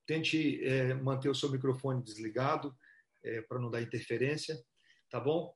tente 0.07 0.59
é, 0.65 0.95
manter 0.95 1.29
o 1.29 1.35
seu 1.35 1.51
microfone 1.51 2.03
desligado 2.03 2.75
é, 3.23 3.43
para 3.43 3.59
não 3.59 3.69
dar 3.69 3.83
interferência, 3.83 4.59
tá 5.07 5.19
bom? 5.19 5.55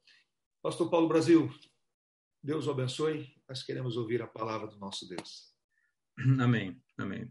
Pastor 0.62 0.92
Paulo 0.92 1.08
Brasil, 1.08 1.52
Deus 2.44 2.68
o 2.68 2.72
abençoe. 2.72 3.34
Nós 3.50 3.64
queremos 3.64 3.98
ouvir 3.98 4.22
a 4.22 4.28
palavra 4.28 4.68
do 4.68 4.78
nosso 4.78 5.10
Deus. 5.10 5.56
Amém, 6.40 6.80
amém. 7.00 7.28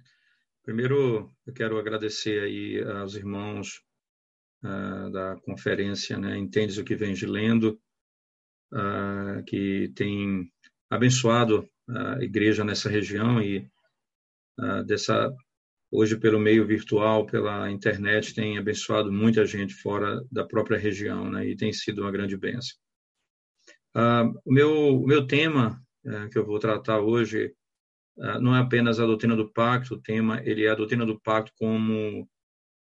Primeiro, 0.65 1.29
eu 1.45 1.53
quero 1.53 1.77
agradecer 1.77 2.41
aí 2.41 2.81
aos 3.01 3.17
irmãos 3.17 3.83
uh, 4.63 5.11
da 5.11 5.37
conferência, 5.41 6.17
né? 6.17 6.39
Entendes 6.39 6.79
o 6.79 6.85
que 6.85 6.95
vem 6.95 7.15
de 7.15 7.27
lendo, 7.27 7.81
uh, 8.73 9.43
que 9.45 9.93
tem 9.97 10.49
abençoado 10.89 11.69
a 11.89 12.23
igreja 12.23 12.63
nessa 12.63 12.89
região 12.89 13.43
e 13.43 13.69
uh, 14.61 14.85
dessa 14.85 15.35
hoje 15.91 16.17
pelo 16.17 16.39
meio 16.39 16.65
virtual, 16.65 17.27
pela 17.27 17.69
internet, 17.69 18.33
tem 18.33 18.57
abençoado 18.57 19.11
muita 19.13 19.45
gente 19.45 19.75
fora 19.75 20.25
da 20.31 20.47
própria 20.47 20.79
região, 20.79 21.29
né? 21.29 21.45
E 21.45 21.57
tem 21.57 21.73
sido 21.73 22.03
uma 22.03 22.13
grande 22.13 22.37
bênção. 22.37 22.77
Uh, 23.97 24.41
o, 24.45 24.53
meu, 24.53 24.71
o 25.03 25.07
meu 25.07 25.27
tema 25.27 25.83
que 26.33 26.37
eu 26.37 26.45
vou 26.45 26.59
tratar 26.59 26.99
hoje 27.01 27.55
não 28.17 28.55
é 28.55 28.61
apenas 28.61 29.01
a 29.01 29.07
doutrina 29.07 29.35
do 29.35 29.51
pacto, 29.51 29.95
o 29.95 30.01
tema 30.01 30.41
ele 30.45 30.65
é 30.65 30.71
a 30.71 30.75
doutrina 30.75 31.07
do 31.07 31.21
pacto 31.21 31.53
como 31.57 32.29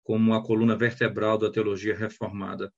como 0.04 0.34
a 0.34 0.44
coluna 0.44 0.76
vertebral 0.76 1.38
da 1.38 1.50
teologia 1.50 1.96
reformada. 1.96 2.72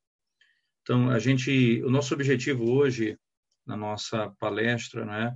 Então, 0.82 1.10
a 1.10 1.18
gente, 1.18 1.82
o 1.82 1.90
nosso 1.90 2.12
objetivo 2.12 2.70
hoje 2.70 3.18
na 3.66 3.76
nossa 3.76 4.30
palestra, 4.38 5.06
né, 5.06 5.34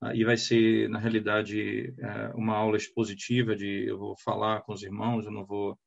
ah, 0.00 0.14
e 0.14 0.24
vai 0.24 0.36
ser, 0.36 0.88
na 0.88 0.98
realidade, 0.98 1.92
é, 1.98 2.28
uma 2.34 2.56
aula 2.56 2.76
expositiva 2.76 3.56
de 3.56 3.86
eu 3.88 3.98
vou 3.98 4.16
falar 4.18 4.62
com 4.62 4.72
os 4.72 4.82
irmãos, 4.82 5.26
eu 5.26 5.32
não 5.32 5.44
vou 5.44 5.78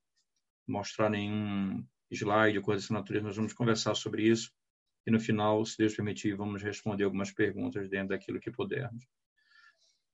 mostrar 0.67 1.09
nenhum 1.09 1.83
slide 2.11 2.57
ou 2.57 2.63
coisa 2.63 2.81
dessa 2.81 2.93
natureza, 2.93 3.25
nós 3.25 3.35
vamos 3.37 3.53
conversar 3.53 3.95
sobre 3.95 4.27
isso 4.27 4.51
e 5.05 5.11
no 5.11 5.19
final, 5.19 5.65
se 5.65 5.77
Deus 5.77 5.95
permitir, 5.95 6.35
vamos 6.35 6.61
responder 6.61 7.05
algumas 7.05 7.31
perguntas 7.31 7.89
dentro 7.89 8.09
daquilo 8.09 8.39
que 8.39 8.51
pudermos. 8.51 9.03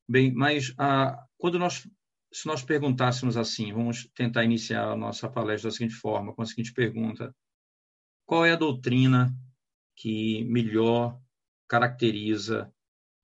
Bem, 0.09 0.33
mas 0.33 0.73
ah, 0.79 1.23
quando 1.37 1.59
nós, 1.59 1.87
se 2.33 2.47
nós 2.47 2.63
perguntássemos 2.63 3.37
assim, 3.37 3.71
vamos 3.71 4.09
tentar 4.15 4.43
iniciar 4.43 4.91
a 4.91 4.95
nossa 4.95 5.29
palestra 5.29 5.69
da 5.69 5.75
seguinte 5.75 5.93
forma, 5.93 6.33
com 6.33 6.41
a 6.41 6.45
seguinte 6.47 6.73
pergunta: 6.73 7.35
qual 8.25 8.43
é 8.43 8.51
a 8.51 8.55
doutrina 8.55 9.31
que 9.95 10.43
melhor 10.45 11.19
caracteriza 11.67 12.73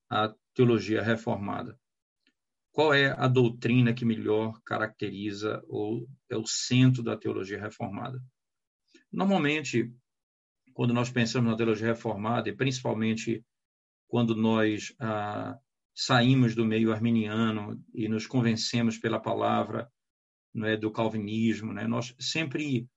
a 0.09 0.33
teologia 0.53 1.01
reformada. 1.01 1.79
Qual 2.71 2.93
é 2.93 3.11
a 3.11 3.27
doutrina 3.27 3.93
que 3.93 4.05
melhor 4.05 4.61
caracteriza 4.63 5.63
ou 5.67 6.07
é 6.29 6.37
o 6.37 6.45
centro 6.45 7.01
da 7.01 7.17
teologia 7.17 7.59
reformada? 7.59 8.21
Normalmente, 9.11 9.91
quando 10.73 10.93
nós 10.93 11.09
pensamos 11.09 11.49
na 11.49 11.57
teologia 11.57 11.87
reformada, 11.87 12.49
e 12.49 12.55
principalmente 12.55 13.43
quando 14.07 14.35
nós 14.35 14.93
ah, 14.99 15.57
saímos 15.95 16.53
do 16.53 16.65
meio 16.65 16.91
arminiano 16.91 17.81
e 17.93 18.07
nos 18.07 18.27
convencemos 18.27 18.97
pela 18.97 19.19
palavra 19.19 19.89
é, 20.63 20.75
do 20.75 20.91
calvinismo, 20.91 21.73
né, 21.73 21.87
nós 21.87 22.13
sempre 22.19 22.87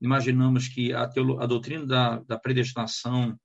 imaginamos 0.00 0.68
que 0.68 0.92
a, 0.92 1.06
teolo, 1.08 1.40
a 1.40 1.46
doutrina 1.46 1.86
da, 1.86 2.18
da 2.20 2.38
predestinação, 2.38 3.38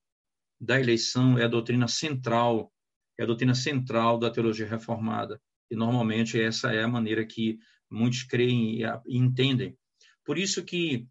da 0.60 0.80
eleição, 0.80 1.38
é 1.38 1.46
a 1.46 1.48
doutrina 1.48 1.88
central 1.88 2.74
é 3.18 3.24
a 3.24 3.26
doutrina 3.26 3.54
central 3.54 4.18
da 4.18 4.30
teologia 4.30 4.68
reformada. 4.68 5.40
E 5.70 5.76
normalmente 5.76 6.40
essa 6.40 6.72
é 6.72 6.84
a 6.84 6.88
maneira 6.88 7.26
que 7.26 7.58
muitos 7.90 8.24
creem 8.24 8.82
e, 8.82 8.86
entendem. 9.08 9.78
Por 10.26 10.38
isso 10.38 10.64
que 10.64 11.08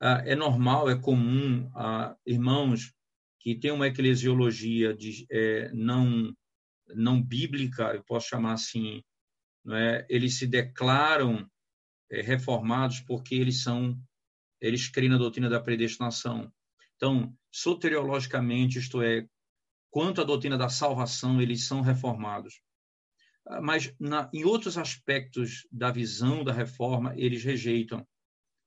é 0.00 0.34
normal, 0.34 0.90
é 0.90 0.98
comum 0.98 1.70
irmãos 2.26 2.92
que 3.40 3.54
têm 3.54 3.70
uma 3.70 3.86
eclesiologia 3.86 4.94
de, 4.94 5.26
é, 5.30 5.70
não 5.72 6.34
não 6.88 7.22
bíblica, 7.22 7.94
eu 7.94 8.02
posso 8.02 8.28
chamar 8.28 8.52
assim, 8.54 9.02
é? 9.72 10.06
Eles 10.10 10.38
se 10.38 10.46
declaram 10.46 11.48
é, 12.10 12.20
reformados 12.20 13.00
porque 13.00 13.34
eles 13.34 13.62
são 13.62 13.98
eles 14.60 14.88
creem 14.88 15.10
na 15.10 15.18
doutrina 15.18 15.48
da 15.48 15.60
predestinação. 15.60 16.50
Então, 16.96 17.36
soteriologicamente, 17.50 18.78
isto 18.78 19.02
é, 19.02 19.26
quanto 19.90 20.22
à 20.22 20.24
doutrina 20.24 20.56
da 20.56 20.70
salvação, 20.70 21.40
eles 21.40 21.66
são 21.66 21.82
reformados. 21.82 22.62
Ah, 23.46 23.60
mas 23.60 23.94
na, 24.00 24.30
em 24.32 24.44
outros 24.44 24.78
aspectos 24.78 25.66
da 25.70 25.90
visão 25.90 26.42
da 26.42 26.52
reforma, 26.52 27.12
eles 27.16 27.44
rejeitam, 27.44 28.06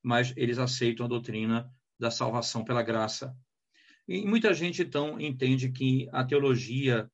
mas 0.03 0.33
eles 0.37 0.59
aceitam 0.59 1.05
a 1.05 1.09
doutrina 1.09 1.67
da 1.99 2.11
salvação 2.11 2.63
pela 2.63 2.83
graça. 2.83 3.35
E 4.07 4.23
muita 4.23 4.53
gente, 4.53 4.83
então, 4.83 5.19
entende 5.19 5.71
que 5.71 6.07
a 6.11 6.23
teologia 6.23 7.09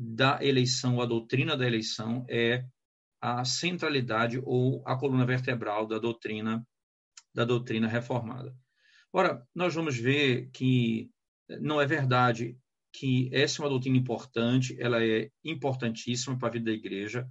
da 0.00 0.38
eleição, 0.40 1.00
a 1.00 1.06
doutrina 1.06 1.56
da 1.56 1.66
eleição, 1.66 2.24
é 2.28 2.64
a 3.20 3.44
centralidade 3.44 4.40
ou 4.44 4.80
a 4.86 4.96
coluna 4.96 5.26
vertebral 5.26 5.88
da 5.88 5.98
doutrina 5.98 6.64
da 7.34 7.44
doutrina 7.44 7.88
reformada. 7.88 8.54
Ora, 9.12 9.44
nós 9.52 9.74
vamos 9.74 9.96
ver 9.96 10.50
que 10.52 11.10
não 11.60 11.80
é 11.80 11.86
verdade 11.86 12.56
que 12.92 13.28
essa 13.32 13.60
é 13.60 13.64
uma 13.64 13.70
doutrina 13.70 13.96
importante, 13.96 14.76
ela 14.80 15.04
é 15.04 15.30
importantíssima 15.44 16.38
para 16.38 16.48
a 16.48 16.52
vida 16.52 16.66
da 16.66 16.72
igreja, 16.72 17.28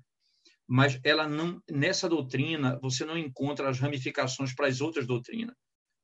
mas 0.67 0.99
ela 1.03 1.27
não 1.27 1.61
nessa 1.69 2.09
doutrina 2.09 2.77
você 2.81 3.05
não 3.05 3.17
encontra 3.17 3.69
as 3.69 3.79
ramificações 3.79 4.53
para 4.53 4.67
as 4.67 4.81
outras 4.81 5.07
doutrinas. 5.07 5.55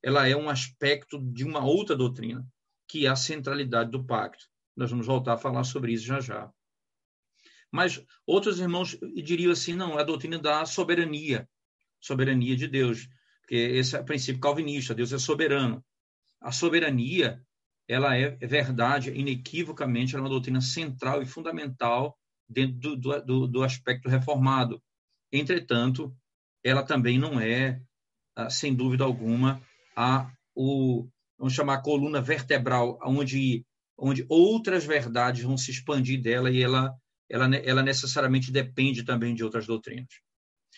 Ela 0.02 0.28
é 0.28 0.36
um 0.36 0.50
aspecto 0.50 1.20
de 1.20 1.44
uma 1.44 1.64
outra 1.64 1.96
doutrina, 1.96 2.46
que 2.88 3.06
é 3.06 3.10
a 3.10 3.16
centralidade 3.16 3.92
do 3.92 4.06
pacto. 4.06 4.46
Nós 4.76 4.90
vamos 4.90 5.06
voltar 5.06 5.34
a 5.34 5.38
falar 5.38 5.64
sobre 5.64 5.94
isso 5.94 6.06
já 6.06 6.20
já. 6.20 6.52
Mas 7.72 8.04
outros 8.26 8.60
irmãos 8.60 8.98
diriam 9.16 9.52
assim, 9.52 9.74
não, 9.74 9.98
a 9.98 10.04
doutrina 10.04 10.38
da 10.38 10.66
soberania, 10.66 11.50
soberania 12.00 12.56
de 12.56 12.68
Deus, 12.68 13.10
porque 13.42 13.56
esse 13.56 13.96
é 13.96 14.00
o 14.00 14.06
princípio 14.06 14.42
calvinista, 14.42 14.94
Deus 14.94 15.12
é 15.12 15.18
soberano. 15.18 15.84
A 16.40 16.52
soberania 16.52 17.44
ela 17.88 18.16
é 18.16 18.30
verdade, 18.30 19.12
inequivocamente, 19.12 20.16
ela 20.16 20.22
é 20.22 20.24
uma 20.24 20.30
doutrina 20.30 20.62
central 20.62 21.22
e 21.22 21.26
fundamental 21.26 22.18
dentro 22.48 22.96
do, 22.96 23.22
do, 23.22 23.48
do 23.48 23.64
aspecto 23.64 24.08
reformado. 24.08 24.82
Entretanto, 25.32 26.16
ela 26.64 26.84
também 26.84 27.18
não 27.18 27.40
é, 27.40 27.82
ah, 28.36 28.50
sem 28.50 28.74
dúvida 28.74 29.04
alguma, 29.04 29.62
a, 29.96 30.32
o, 30.56 31.08
vamos 31.38 31.54
chamar, 31.54 31.76
a 31.76 31.82
coluna 31.82 32.22
vertebral, 32.22 32.98
onde, 33.04 33.66
onde 33.98 34.26
outras 34.30 34.86
verdades 34.86 35.44
vão 35.44 35.58
se 35.58 35.72
expandir 35.72 36.22
dela 36.22 36.50
e 36.50 36.62
ela, 36.62 36.94
ela, 37.30 37.56
ela 37.56 37.84
necessariamente 37.84 38.52
depende 38.52 39.04
também 39.04 39.34
de 39.36 39.44
outras 39.44 39.68
doutrinas. 39.68 40.22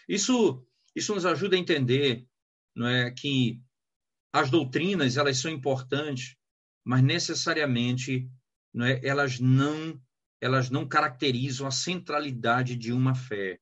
Isso, 0.07 0.65
isso 0.95 1.13
nos 1.15 1.25
ajuda 1.25 1.55
a 1.55 1.59
entender 1.59 2.25
não 2.75 2.87
é, 2.87 3.11
que 3.11 3.61
as 4.33 4.49
doutrinas 4.49 5.17
elas 5.17 5.37
são 5.37 5.49
importantes 5.49 6.35
mas 6.85 7.01
necessariamente 7.01 8.29
não 8.71 8.85
é, 8.85 9.01
elas 9.03 9.39
não 9.39 9.99
elas 10.39 10.69
não 10.69 10.87
caracterizam 10.87 11.65
a 11.65 11.71
centralidade 11.71 12.75
de 12.75 12.93
uma 12.93 13.15
fé. 13.15 13.57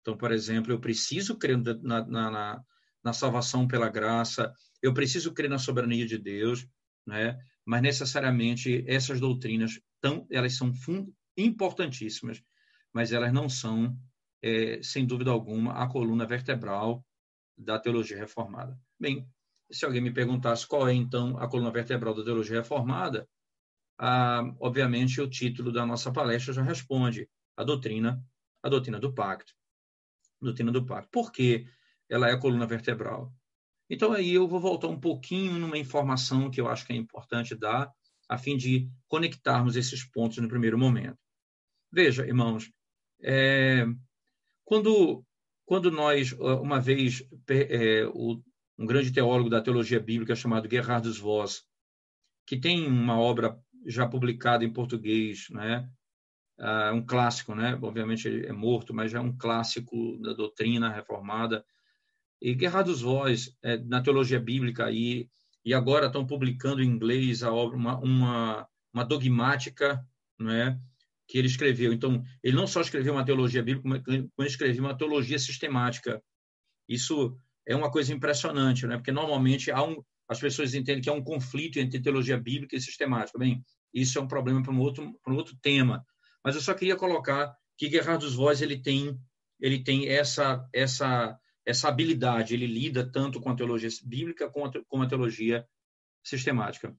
Então, 0.00 0.16
por 0.16 0.32
exemplo, 0.32 0.72
eu 0.72 0.80
preciso 0.80 1.36
crer 1.36 1.58
na, 1.58 2.06
na, 2.06 2.30
na, 2.30 2.64
na 3.04 3.12
salvação 3.12 3.68
pela 3.68 3.90
graça, 3.90 4.50
eu 4.80 4.94
preciso 4.94 5.34
crer 5.34 5.50
na 5.50 5.58
soberania 5.58 6.06
de 6.06 6.16
Deus, 6.16 6.66
né? 7.06 7.36
Mas 7.68 7.82
necessariamente 7.82 8.82
essas 8.86 9.20
doutrinas 9.20 9.78
tão, 10.00 10.26
elas 10.30 10.56
são 10.56 10.72
importantíssimas, 11.36 12.42
mas 12.94 13.12
elas 13.12 13.30
não 13.30 13.46
são, 13.46 13.94
é, 14.42 14.80
sem 14.82 15.04
dúvida 15.04 15.30
alguma, 15.30 15.74
a 15.74 15.86
coluna 15.86 16.24
vertebral 16.24 17.04
da 17.58 17.78
teologia 17.78 18.16
reformada. 18.16 18.80
Bem, 18.98 19.28
se 19.70 19.84
alguém 19.84 20.00
me 20.00 20.10
perguntasse 20.10 20.66
qual 20.66 20.88
é, 20.88 20.94
então, 20.94 21.36
a 21.36 21.46
coluna 21.46 21.70
vertebral 21.70 22.14
da 22.14 22.24
teologia 22.24 22.56
reformada, 22.56 23.28
ah, 23.98 24.50
obviamente 24.60 25.20
o 25.20 25.28
título 25.28 25.70
da 25.70 25.84
nossa 25.84 26.10
palestra 26.10 26.54
já 26.54 26.62
responde 26.62 27.28
a 27.54 27.64
doutrina, 27.64 28.24
a 28.62 28.70
doutrina 28.70 28.98
do 28.98 29.12
pacto. 29.12 29.52
A 30.40 30.46
doutrina 30.46 30.72
do 30.72 30.86
pacto. 30.86 31.10
Por 31.10 31.30
que 31.30 31.66
ela 32.08 32.30
é 32.30 32.32
a 32.32 32.40
coluna 32.40 32.66
vertebral? 32.66 33.30
Então, 33.90 34.12
aí 34.12 34.34
eu 34.34 34.46
vou 34.46 34.60
voltar 34.60 34.88
um 34.88 35.00
pouquinho 35.00 35.58
numa 35.58 35.78
informação 35.78 36.50
que 36.50 36.60
eu 36.60 36.68
acho 36.68 36.86
que 36.86 36.92
é 36.92 36.96
importante 36.96 37.54
dar, 37.54 37.90
a 38.28 38.36
fim 38.36 38.56
de 38.56 38.90
conectarmos 39.08 39.76
esses 39.76 40.04
pontos 40.04 40.38
no 40.38 40.48
primeiro 40.48 40.78
momento. 40.78 41.18
Veja, 41.90 42.26
irmãos, 42.26 42.70
é, 43.22 43.86
quando, 44.64 45.24
quando 45.64 45.90
nós, 45.90 46.32
uma 46.32 46.78
vez, 46.78 47.22
é, 47.48 48.04
o 48.12 48.42
um 48.78 48.86
grande 48.86 49.12
teólogo 49.12 49.50
da 49.50 49.60
teologia 49.60 49.98
bíblica 49.98 50.36
chamado 50.36 50.70
Gerhardus 50.70 51.18
Voss, 51.18 51.64
que 52.46 52.56
tem 52.56 52.86
uma 52.86 53.18
obra 53.18 53.58
já 53.84 54.06
publicada 54.06 54.64
em 54.64 54.72
português, 54.72 55.48
né? 55.50 55.88
Uh, 56.58 56.94
um 56.94 57.04
clássico, 57.04 57.54
né? 57.54 57.78
Obviamente 57.80 58.26
ele 58.28 58.46
é 58.46 58.52
morto, 58.52 58.94
mas 58.94 59.10
já 59.10 59.18
é 59.18 59.20
um 59.20 59.36
clássico 59.36 60.18
da 60.20 60.32
doutrina 60.32 60.88
reformada. 60.88 61.64
E 62.40 62.56
Gerhardus 62.58 63.00
Voss, 63.00 63.56
é, 63.62 63.76
na 63.78 64.00
teologia 64.00 64.38
bíblica, 64.38 64.90
e, 64.90 65.28
e 65.64 65.74
agora 65.74 66.06
estão 66.06 66.26
publicando 66.26 66.82
em 66.82 66.86
inglês 66.86 67.42
a 67.42 67.52
obra, 67.52 67.76
uma, 67.76 67.98
uma, 67.98 68.68
uma 68.92 69.04
dogmática, 69.04 70.04
né? 70.38 70.80
Que 71.26 71.38
ele 71.38 71.48
escreveu. 71.48 71.92
Então, 71.92 72.22
ele 72.42 72.56
não 72.56 72.66
só 72.66 72.80
escreveu 72.80 73.12
uma 73.12 73.24
teologia 73.24 73.62
bíblica, 73.62 73.88
mas 73.88 74.02
ele 74.06 74.30
escreveu 74.46 74.84
uma 74.84 74.96
teologia 74.96 75.38
sistemática. 75.38 76.22
Isso 76.88 77.36
é 77.66 77.76
uma 77.76 77.90
coisa 77.90 78.14
impressionante, 78.14 78.86
né? 78.86 78.96
Porque 78.96 79.12
normalmente 79.12 79.70
há 79.70 79.82
um, 79.82 80.02
as 80.28 80.38
pessoas 80.40 80.74
entendem 80.74 81.02
que 81.02 81.10
há 81.10 81.12
um 81.12 81.24
conflito 81.24 81.78
entre 81.78 82.00
teologia 82.00 82.38
bíblica 82.38 82.76
e 82.76 82.80
sistemática. 82.80 83.38
Bem, 83.38 83.62
isso 83.92 84.18
é 84.18 84.22
um 84.22 84.28
problema 84.28 84.62
para 84.62 84.72
um 84.72 84.78
outro, 84.78 85.18
para 85.22 85.32
um 85.32 85.36
outro 85.36 85.56
tema. 85.60 86.04
Mas 86.44 86.54
eu 86.54 86.60
só 86.60 86.72
queria 86.72 86.96
colocar 86.96 87.54
que 87.76 87.90
Gerhardus 87.90 88.34
Voss 88.34 88.60
ele 88.60 88.80
tem, 88.80 89.18
ele 89.60 89.82
tem 89.82 90.08
essa, 90.08 90.66
essa, 90.72 91.38
essa 91.68 91.88
habilidade. 91.88 92.54
Ele 92.54 92.66
lida 92.66 93.08
tanto 93.10 93.40
com 93.40 93.50
a 93.50 93.54
teologia 93.54 93.90
bíblica 94.04 94.46
a, 94.46 94.84
com 94.86 95.02
a 95.02 95.06
teologia 95.06 95.66
sistemática. 96.22 96.96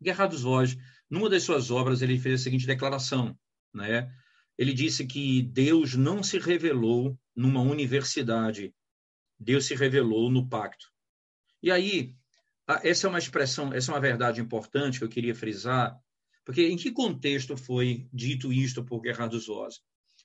Gerhardus 0.00 0.42
Voss, 0.42 0.76
numa 1.08 1.28
das 1.28 1.42
suas 1.42 1.70
obras, 1.70 2.02
ele 2.02 2.18
fez 2.18 2.40
a 2.40 2.44
seguinte 2.44 2.66
declaração, 2.66 3.38
né? 3.72 4.12
Ele 4.58 4.72
disse 4.72 5.06
que 5.06 5.42
Deus 5.42 5.94
não 5.94 6.22
se 6.22 6.38
revelou 6.38 7.18
numa 7.34 7.60
universidade 7.60 8.74
Deus 9.38 9.66
se 9.66 9.74
revelou 9.74 10.30
no 10.30 10.48
pacto. 10.48 10.90
E 11.62 11.70
aí, 11.70 12.14
essa 12.82 13.06
é 13.06 13.10
uma 13.10 13.18
expressão, 13.18 13.72
essa 13.72 13.90
é 13.90 13.94
uma 13.94 14.00
verdade 14.00 14.40
importante 14.40 14.98
que 14.98 15.04
eu 15.04 15.08
queria 15.08 15.34
frisar, 15.34 15.98
porque 16.44 16.66
em 16.66 16.76
que 16.76 16.90
contexto 16.90 17.56
foi 17.56 18.08
dito 18.12 18.52
isto 18.52 18.84
por 18.84 19.02
Gerardo 19.04 19.38
Zosa? 19.38 19.78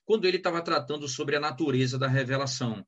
Quando 0.04 0.24
ele 0.24 0.38
estava 0.38 0.62
tratando 0.62 1.06
sobre 1.08 1.36
a 1.36 1.40
natureza 1.40 1.98
da 1.98 2.08
revelação. 2.08 2.84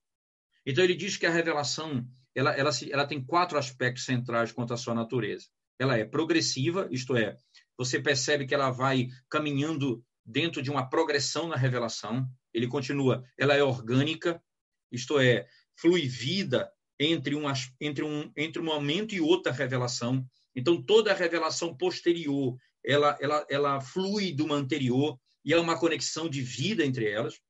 Então 0.67 0.83
ele 0.83 0.95
diz 0.95 1.17
que 1.17 1.27
a 1.27 1.31
revelação 1.31 2.07
ela, 2.35 2.53
ela, 2.53 2.71
ela 2.91 3.07
tem 3.07 3.25
quatro 3.25 3.57
aspectos 3.57 4.05
centrais 4.05 4.51
quanto 4.51 4.75
à 4.75 4.77
sua 4.77 4.95
natureza. 4.95 5.47
Ela 5.79 5.97
é 5.97 6.05
progressiva, 6.05 6.89
isto 6.91 7.17
é, 7.17 7.37
você 7.77 8.01
percebe 8.01 8.47
que 8.47 8.55
ela 8.55 8.71
vai 8.71 9.09
caminhando 9.29 10.05
dentro 10.25 10.63
de 10.63 10.71
uma 10.71 10.89
progressão 10.89 11.49
na 11.49 11.57
revelação. 11.57 12.27
Ele 12.53 12.67
continua, 12.67 13.25
ela 13.39 13.55
é 13.55 13.63
orgânica, 13.63 14.43
isto 14.91 15.19
é, 15.19 15.47
flui 15.77 16.07
vida 16.09 16.71
entre 16.99 17.35
um, 17.35 17.45
entre, 17.81 18.05
um, 18.05 18.33
entre 18.37 18.63
um 18.63 18.65
momento 18.65 19.15
e 19.15 19.21
outra 19.21 19.53
revelação. 19.53 20.25
Então, 20.55 20.81
toda 20.81 21.11
a 21.11 21.17
revelação 21.17 21.77
posterior, 21.77 22.57
ela, 22.85 23.17
ela, 23.21 23.47
ela 23.51 23.81
flui 23.81 24.33
de 24.33 24.43
uma 24.43 24.55
anterior 24.55 25.19
e 25.45 25.53
há 25.53 25.61
uma 25.61 25.79
conexão 25.79 26.29
de 26.29 26.41
vida 26.41 26.85
entre 26.85 27.11
elas. 27.11 27.41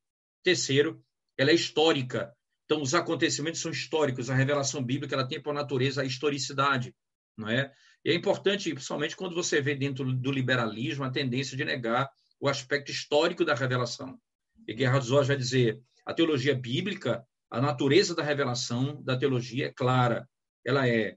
Terceiro, 0.43 1.03
ela 1.37 1.51
é 1.51 1.55
histórica. 1.55 2.35
Então, 2.65 2.81
os 2.81 2.95
acontecimentos 2.95 3.61
são 3.61 3.71
históricos. 3.71 4.31
A 4.31 4.35
revelação 4.35 4.83
bíblica 4.83 5.15
ela 5.15 5.29
tem 5.29 5.41
por 5.41 5.53
natureza 5.53 6.03
a 6.03 6.05
historicidade, 6.05 6.95
não 7.37 7.49
é? 7.49 7.73
E 8.05 8.11
é 8.11 8.15
importante, 8.15 8.73
principalmente 8.73 9.17
quando 9.17 9.35
você 9.35 9.61
vê 9.61 9.75
dentro 9.75 10.13
do 10.13 10.33
liberalismo 10.33 11.05
a 11.05 11.11
tendência 11.11 11.57
de 11.57 11.65
negar 11.65 12.11
o 12.41 12.49
aspecto 12.49 12.91
histórico 12.91 13.45
da 13.45 13.55
revelação. 13.55 14.19
E 14.67 14.77
Gerhard 14.77 15.07
Zoll 15.07 15.25
vai 15.25 15.37
dizer, 15.37 15.81
a 16.05 16.13
teologia 16.13 16.55
bíblica 16.55 17.27
a 17.55 17.61
natureza 17.61 18.17
da 18.17 18.23
revelação 18.25 19.01
da 19.05 19.17
teologia 19.17 19.69
é 19.69 19.73
clara. 19.73 20.29
Ela 20.67 20.89
é, 20.89 21.17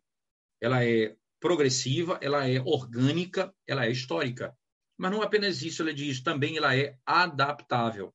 ela 0.61 0.85
é 0.85 1.15
progressiva, 1.39 2.19
ela 2.21 2.47
é 2.47 2.61
orgânica, 2.61 3.51
ela 3.65 3.87
é 3.87 3.91
histórica. 3.91 4.55
Mas 4.95 5.11
não 5.11 5.23
apenas 5.23 5.63
isso, 5.63 5.81
ele 5.81 5.95
diz, 5.95 6.21
também 6.21 6.55
ela 6.55 6.77
é 6.77 6.95
adaptável. 7.03 8.13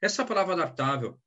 Essa 0.00 0.24
palavra 0.24 0.54
adaptável, 0.54 1.20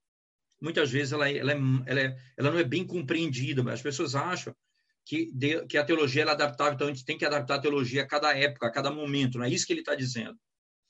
muitas 0.62 0.91
vezes, 0.91 1.13
ela, 1.13 1.30
é, 1.30 1.38
ela, 1.38 1.52
é, 1.54 1.58
ela, 1.86 2.00
é, 2.00 2.17
ela 2.38 2.52
não 2.52 2.60
é 2.60 2.63
bem 2.63 2.86
compreendida. 2.86 3.62
As 3.72 3.82
pessoas 3.82 4.15
acham 4.15 4.56
que, 5.06 5.32
de, 5.34 5.65
que 5.65 5.78
a 5.78 5.84
teologia 5.84 6.24
é 6.24 6.30
adaptável, 6.30 6.74
então 6.74 6.88
a 6.88 6.91
gente 6.91 7.06
tem 7.06 7.17
que 7.17 7.26
adaptar 7.26 7.56
a 7.56 7.62
teologia 7.62 8.04
a 8.04 8.08
cada 8.08 8.38
época, 8.38 8.67
a 8.67 8.72
cada 8.72 8.91
momento. 8.91 9.38
Não 9.38 9.45
é 9.45 9.50
isso 9.50 9.65
que 9.65 9.74
ele 9.74 9.82
está 9.82 9.95
dizendo. 9.95 10.38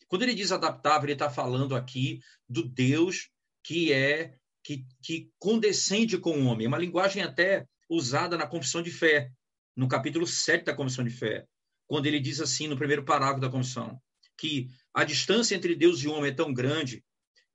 Quando 0.08 0.24
ele 0.24 0.34
diz 0.34 0.52
adaptável, 0.52 1.06
ele 1.06 1.14
está 1.14 1.30
falando 1.30 1.76
aqui 1.76 2.20
do 2.48 2.68
Deus 2.68 3.30
que 3.64 3.94
é 3.94 4.34
que, 4.64 4.86
que 5.02 5.32
condescende 5.40 6.18
com 6.18 6.32
o 6.32 6.46
homem. 6.46 6.66
É 6.66 6.68
uma 6.68 6.78
linguagem 6.78 7.24
até 7.24 7.66
usada 7.90 8.38
na 8.38 8.48
Confissão 8.48 8.82
de 8.82 8.92
Fé, 8.92 9.32
no 9.76 9.88
capítulo 9.88 10.28
7 10.28 10.66
da 10.66 10.76
Confissão 10.76 11.04
de 11.04 11.12
Fé, 11.12 11.46
quando 11.88 12.06
ele 12.06 12.20
diz 12.20 12.40
assim, 12.40 12.68
no 12.68 12.78
primeiro 12.78 13.04
parágrafo 13.04 13.42
da 13.42 13.50
Confissão, 13.50 14.00
que 14.38 14.68
a 14.94 15.04
distância 15.04 15.56
entre 15.56 15.76
Deus 15.76 16.02
e 16.02 16.08
o 16.08 16.14
homem 16.14 16.32
é 16.32 16.34
tão 16.34 16.54
grande 16.54 17.04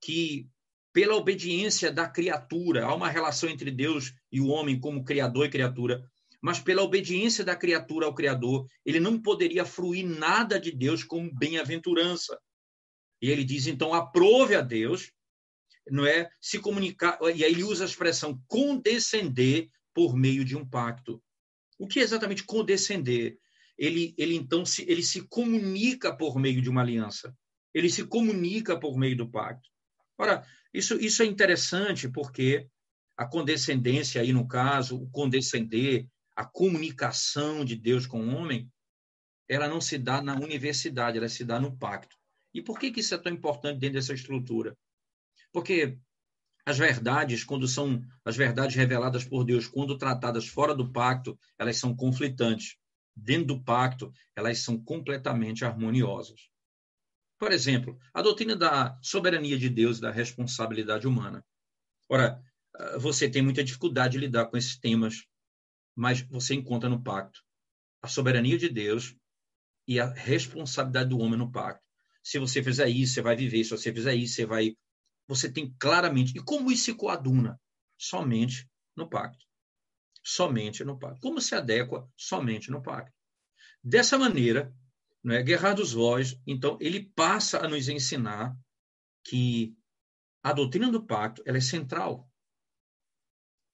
que, 0.01 0.49
pela 0.95 1.17
obediência 1.17 1.91
da 1.91 2.09
criatura, 2.09 2.87
há 2.87 2.95
uma 2.95 3.11
relação 3.11 3.51
entre 3.51 3.71
Deus 3.71 4.15
e 4.31 4.41
o 4.41 4.47
homem 4.47 4.79
como 4.81 5.05
criador 5.05 5.45
e 5.45 5.51
criatura, 5.51 6.09
mas 6.41 6.61
pela 6.61 6.83
obediência 6.83 7.45
da 7.45 7.57
criatura 7.57 8.07
ao 8.07 8.15
Criador, 8.15 8.67
ele 8.85 9.01
não 9.01 9.19
poderia 9.21 9.65
fruir 9.65 10.07
nada 10.07 10.61
de 10.61 10.71
Deus 10.71 11.03
como 11.03 11.35
bem-aventurança. 11.35 12.39
E 13.21 13.31
ele 13.31 13.43
diz, 13.45 13.67
então, 13.67 13.95
aprove 13.95 14.55
a 14.55 14.61
Deus 14.61 15.11
não 15.91 16.07
é 16.07 16.31
se 16.41 16.59
comunicar, 16.59 17.19
e 17.35 17.45
aí 17.45 17.53
ele 17.53 17.65
usa 17.65 17.85
a 17.85 17.87
expressão 17.87 18.41
condescender 18.47 19.69
por 19.95 20.15
meio 20.15 20.45
de 20.45 20.57
um 20.57 20.67
pacto. 20.67 21.23
O 21.79 21.87
que 21.87 21.99
é 21.99 22.03
exatamente 22.03 22.45
condescender? 22.45 23.39
Ele, 23.77 24.15
ele 24.17 24.35
então 24.35 24.65
se, 24.65 24.83
ele 24.89 25.03
se 25.03 25.27
comunica 25.29 26.15
por 26.17 26.39
meio 26.39 26.63
de 26.63 26.71
uma 26.71 26.81
aliança. 26.81 27.37
Ele 27.73 27.91
se 27.91 28.05
comunica 28.05 28.79
por 28.79 28.97
meio 28.97 29.17
do 29.17 29.31
pacto. 29.31 29.69
Ora, 30.17 30.47
isso, 30.75 30.95
isso 31.01 31.23
é 31.23 31.27
interessante 31.27 32.09
porque 32.09 32.69
a 33.17 33.25
condescendência 33.25 34.21
aí 34.21 34.33
no 34.33 34.47
caso, 34.47 35.01
o 35.01 35.09
condescender, 35.09 36.09
a 36.35 36.45
comunicação 36.45 37.65
de 37.65 37.77
Deus 37.77 38.07
com 38.07 38.21
o 38.21 38.35
homem, 38.35 38.69
ela 39.49 39.69
não 39.69 39.81
se 39.81 39.97
dá 39.97 40.21
na 40.21 40.35
universidade, 40.35 41.17
ela 41.17 41.29
se 41.29 41.45
dá 41.45 41.61
no 41.61 41.77
pacto. 41.77 42.17
E 42.53 42.61
por 42.61 42.79
que, 42.79 42.91
que 42.91 43.01
isso 43.01 43.15
é 43.15 43.19
tão 43.19 43.33
importante 43.33 43.79
dentro 43.79 43.95
dessa 43.95 44.15
estrutura? 44.15 44.77
Porque 45.53 45.97
as 46.67 46.79
verdades, 46.79 47.45
quando 47.45 47.69
são 47.69 48.03
as 48.25 48.37
verdades 48.37 48.75
reveladas 48.75 49.25
por 49.25 49.45
Deus, 49.45 49.69
quando 49.69 49.99
tratadas 49.99 50.49
fora 50.49 50.75
do 50.75 50.91
pacto, 50.91 51.39
elas 51.57 51.77
são 51.77 51.95
conflitantes. 51.95 52.77
Dentro 53.15 53.47
do 53.55 53.63
pacto, 53.63 54.13
elas 54.35 54.59
são 54.59 54.83
completamente 54.83 55.65
harmoniosas. 55.65 56.49
Por 57.45 57.53
exemplo, 57.53 58.01
a 58.15 58.23
doutrina 58.23 58.57
da 58.57 58.99
soberania 59.03 59.59
de 59.59 59.69
Deus 59.69 59.99
e 59.99 60.01
da 60.01 60.11
responsabilidade 60.11 61.07
humana. 61.07 61.45
Ora, 62.09 62.43
você 62.99 63.29
tem 63.29 63.43
muita 63.43 63.63
dificuldade 63.63 64.13
de 64.13 64.21
lidar 64.21 64.47
com 64.47 64.57
esses 64.57 64.79
temas, 64.79 65.27
mas 65.95 66.23
você 66.23 66.55
encontra 66.55 66.89
no 66.89 67.03
pacto 67.03 67.45
a 68.01 68.09
soberania 68.09 68.57
de 68.57 68.71
Deus 68.71 69.15
e 69.87 70.01
a 70.01 70.11
responsabilidade 70.11 71.11
do 71.11 71.19
homem 71.19 71.39
no 71.39 71.53
pacto. 71.53 71.85
Se 72.23 72.39
você 72.39 72.63
fizer 72.63 72.89
isso, 72.89 73.13
você 73.13 73.21
vai 73.21 73.37
viver. 73.37 73.63
Se 73.63 73.73
você 73.73 73.93
fizer 73.93 74.15
isso, 74.15 74.37
você 74.37 74.47
vai 74.47 74.75
você 75.29 75.53
tem 75.53 75.71
claramente. 75.79 76.39
E 76.39 76.43
como 76.43 76.73
isso 76.73 76.85
se 76.85 76.95
coaduna? 76.95 77.61
Somente 77.99 78.67
no 78.97 79.07
pacto. 79.07 79.45
Somente 80.23 80.83
no 80.83 80.99
pacto. 80.99 81.21
Como 81.21 81.43
se 81.43 81.55
adequa? 81.55 82.11
Somente 82.17 82.71
no 82.71 82.83
pacto. 82.83 83.13
Dessa 83.83 84.17
maneira, 84.17 84.75
não 85.25 85.35
é? 85.35 85.43
Guerra 85.43 85.73
dos 85.73 85.95
Voz, 85.95 86.39
então, 86.47 86.77
ele 86.79 87.11
passa 87.17 87.65
a 87.65 87.69
nos 87.69 87.89
ensinar 87.89 88.55
que 89.25 89.75
a 90.43 90.53
doutrina 90.53 90.93
do 90.93 91.03
pacto 91.03 91.43
ela 91.47 91.57
é 91.57 91.63
central. 91.63 92.31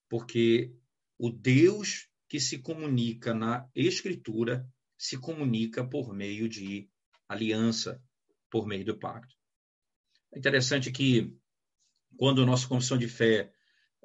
Porque 0.09 0.73
o 1.17 1.29
Deus 1.29 2.07
que 2.29 2.39
se 2.39 2.59
comunica 2.59 3.33
na 3.33 3.69
Escritura 3.75 4.65
se 4.97 5.17
comunica 5.17 5.85
por 5.85 6.13
meio 6.13 6.47
de 6.47 6.89
aliança, 7.27 8.01
por 8.49 8.65
meio 8.65 8.85
do 8.85 8.97
pacto. 8.97 9.35
É 10.33 10.39
interessante 10.39 10.91
que 10.91 11.35
quando 12.15 12.41
a 12.41 12.45
nossa 12.45 12.67
Confissão 12.67 12.97
de 12.97 13.09
Fé, 13.09 13.51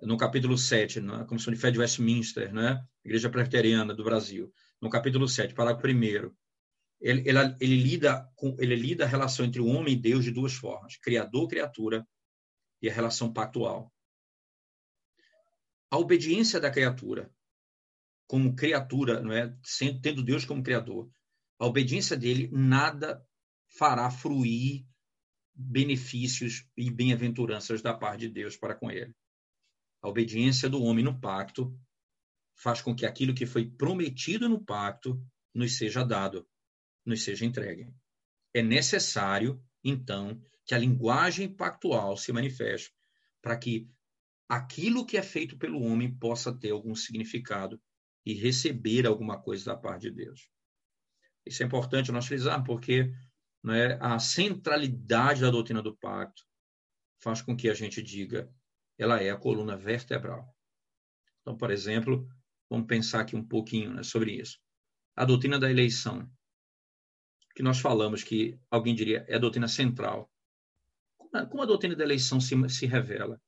no 0.02 0.16
capítulo 0.16 0.58
7, 0.58 1.00
na 1.00 1.24
Confissão 1.24 1.52
de 1.52 1.60
Fé 1.60 1.70
de 1.70 1.78
Westminster, 1.78 2.52
né, 2.52 2.84
Igreja 3.04 3.30
Presbiteriana 3.30 3.94
do 3.94 4.02
Brasil, 4.02 4.52
no 4.80 4.90
capítulo 4.90 5.28
7, 5.28 5.54
parágrafo 5.54 5.86
1, 5.86 6.34
ele, 7.00 7.28
ele, 7.28 7.38
ele, 7.60 7.76
lida 7.76 8.30
com, 8.34 8.56
ele 8.58 8.74
lida 8.74 9.04
a 9.04 9.08
relação 9.08 9.44
entre 9.44 9.60
o 9.60 9.66
homem 9.66 9.94
e 9.94 10.00
Deus 10.00 10.24
de 10.24 10.30
duas 10.30 10.54
formas: 10.54 10.96
criador, 10.96 11.48
criatura 11.48 12.06
e 12.80 12.88
a 12.88 12.92
relação 12.92 13.32
pactual. 13.32 13.92
A 15.90 15.98
obediência 15.98 16.60
da 16.60 16.70
criatura, 16.70 17.30
como 18.26 18.56
criatura, 18.56 19.20
não 19.20 19.32
é, 19.32 19.56
tendo 20.02 20.22
Deus 20.22 20.44
como 20.44 20.62
criador, 20.62 21.10
a 21.58 21.66
obediência 21.66 22.16
dele 22.16 22.50
nada 22.52 23.24
fará 23.78 24.10
fruir 24.10 24.84
benefícios 25.54 26.68
e 26.76 26.90
bem-aventuranças 26.90 27.80
da 27.80 27.94
parte 27.94 28.20
de 28.20 28.28
Deus 28.28 28.56
para 28.56 28.74
com 28.74 28.90
ele. 28.90 29.14
A 30.02 30.08
obediência 30.08 30.68
do 30.68 30.82
homem 30.82 31.04
no 31.04 31.18
pacto 31.18 31.74
faz 32.54 32.82
com 32.82 32.94
que 32.94 33.06
aquilo 33.06 33.34
que 33.34 33.46
foi 33.46 33.70
prometido 33.70 34.48
no 34.48 34.62
pacto 34.62 35.20
nos 35.54 35.78
seja 35.78 36.04
dado, 36.04 36.46
nos 37.06 37.22
seja 37.22 37.44
entregue. 37.44 37.88
É 38.52 38.62
necessário, 38.62 39.62
então, 39.82 40.40
que 40.64 40.74
a 40.74 40.78
linguagem 40.78 41.48
pactual 41.48 42.16
se 42.16 42.32
manifeste 42.32 42.92
para 43.40 43.56
que 43.56 43.88
aquilo 44.48 45.06
que 45.06 45.16
é 45.16 45.22
feito 45.22 45.56
pelo 45.56 45.82
homem 45.82 46.12
possa 46.12 46.52
ter 46.52 46.70
algum 46.70 46.94
significado 46.94 47.80
e 48.24 48.34
receber 48.34 49.06
alguma 49.06 49.40
coisa 49.40 49.66
da 49.66 49.76
parte 49.76 50.02
de 50.02 50.10
Deus. 50.10 50.48
Isso 51.44 51.62
é 51.62 51.66
importante 51.66 52.10
nós 52.10 52.26
frisar, 52.26 52.62
porque 52.64 53.12
né, 53.62 53.96
a 54.00 54.18
centralidade 54.18 55.42
da 55.42 55.50
doutrina 55.50 55.80
do 55.80 55.96
pacto 55.96 56.42
faz 57.18 57.40
com 57.40 57.56
que 57.56 57.68
a 57.68 57.74
gente 57.74 58.02
diga 58.02 58.52
ela 58.98 59.22
é 59.22 59.30
a 59.30 59.36
coluna 59.36 59.76
vertebral. 59.76 60.54
Então, 61.40 61.56
por 61.56 61.70
exemplo, 61.70 62.28
vamos 62.68 62.86
pensar 62.86 63.20
aqui 63.20 63.36
um 63.36 63.46
pouquinho 63.46 63.92
né, 63.92 64.02
sobre 64.02 64.32
isso. 64.32 64.58
A 65.14 65.24
doutrina 65.24 65.58
da 65.58 65.70
eleição, 65.70 66.28
que 67.56 67.62
nós 67.62 67.80
falamos 67.80 68.22
que 68.22 68.60
alguém 68.70 68.94
diria 68.94 69.24
é 69.26 69.36
a 69.36 69.38
doutrina 69.38 69.66
central. 69.66 70.30
Como 71.50 71.62
a 71.62 71.66
doutrina 71.66 71.96
da 71.96 72.04
eleição 72.04 72.38
se, 72.38 72.54
se 72.68 72.86
revela? 72.86 73.40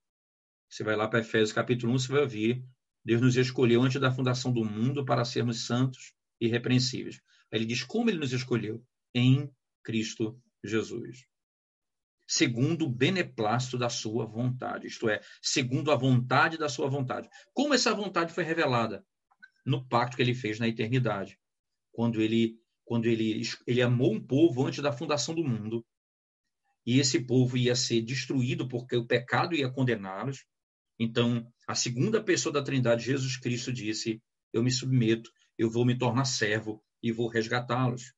Você 0.68 0.82
vai 0.82 0.96
lá 0.96 1.06
para 1.06 1.20
Efésios 1.20 1.52
capítulo 1.52 1.92
1, 1.92 1.98
você 1.98 2.12
vai 2.12 2.22
ouvir 2.22 2.64
Deus 3.04 3.20
nos 3.20 3.36
escolheu 3.36 3.82
antes 3.82 4.00
da 4.00 4.10
fundação 4.10 4.52
do 4.52 4.64
mundo 4.64 5.04
para 5.04 5.24
sermos 5.24 5.66
santos 5.66 6.12
e 6.40 6.46
irrepreensíveis. 6.46 7.20
Aí 7.50 7.58
ele 7.58 7.66
diz 7.66 7.82
como 7.82 8.10
ele 8.10 8.18
nos 8.18 8.32
escolheu? 8.32 8.84
Em 9.14 9.50
Cristo 9.82 10.38
Jesus. 10.62 11.24
Segundo 12.26 12.84
o 12.84 12.90
beneplácito 12.90 13.78
da 13.78 13.88
sua 13.88 14.26
vontade, 14.26 14.86
isto 14.86 15.08
é, 15.08 15.22
segundo 15.40 15.90
a 15.90 15.96
vontade 15.96 16.58
da 16.58 16.68
sua 16.68 16.88
vontade. 16.88 17.28
Como 17.54 17.72
essa 17.72 17.94
vontade 17.94 18.34
foi 18.34 18.44
revelada? 18.44 19.02
No 19.64 19.86
pacto 19.88 20.16
que 20.16 20.22
ele 20.22 20.34
fez 20.34 20.58
na 20.58 20.68
eternidade, 20.68 21.38
quando 21.90 22.20
ele 22.20 22.58
quando 22.88 23.04
ele, 23.04 23.42
ele 23.66 23.82
amou 23.82 24.14
um 24.14 24.20
povo 24.20 24.66
antes 24.66 24.82
da 24.82 24.90
fundação 24.90 25.34
do 25.34 25.44
mundo, 25.44 25.84
e 26.86 26.98
esse 26.98 27.20
povo 27.20 27.54
ia 27.58 27.76
ser 27.76 28.00
destruído 28.00 28.66
porque 28.66 28.96
o 28.96 29.04
pecado 29.04 29.54
ia 29.54 29.70
condená-los. 29.70 30.46
Então, 30.98 31.46
a 31.66 31.74
segunda 31.74 32.24
pessoa 32.24 32.50
da 32.50 32.62
Trindade, 32.62 33.04
Jesus 33.04 33.36
Cristo, 33.36 33.70
disse: 33.70 34.22
Eu 34.54 34.62
me 34.62 34.70
submeto, 34.70 35.30
eu 35.58 35.70
vou 35.70 35.84
me 35.84 35.98
tornar 35.98 36.24
servo 36.24 36.82
e 37.02 37.12
vou 37.12 37.28
resgatá-los. 37.28 38.14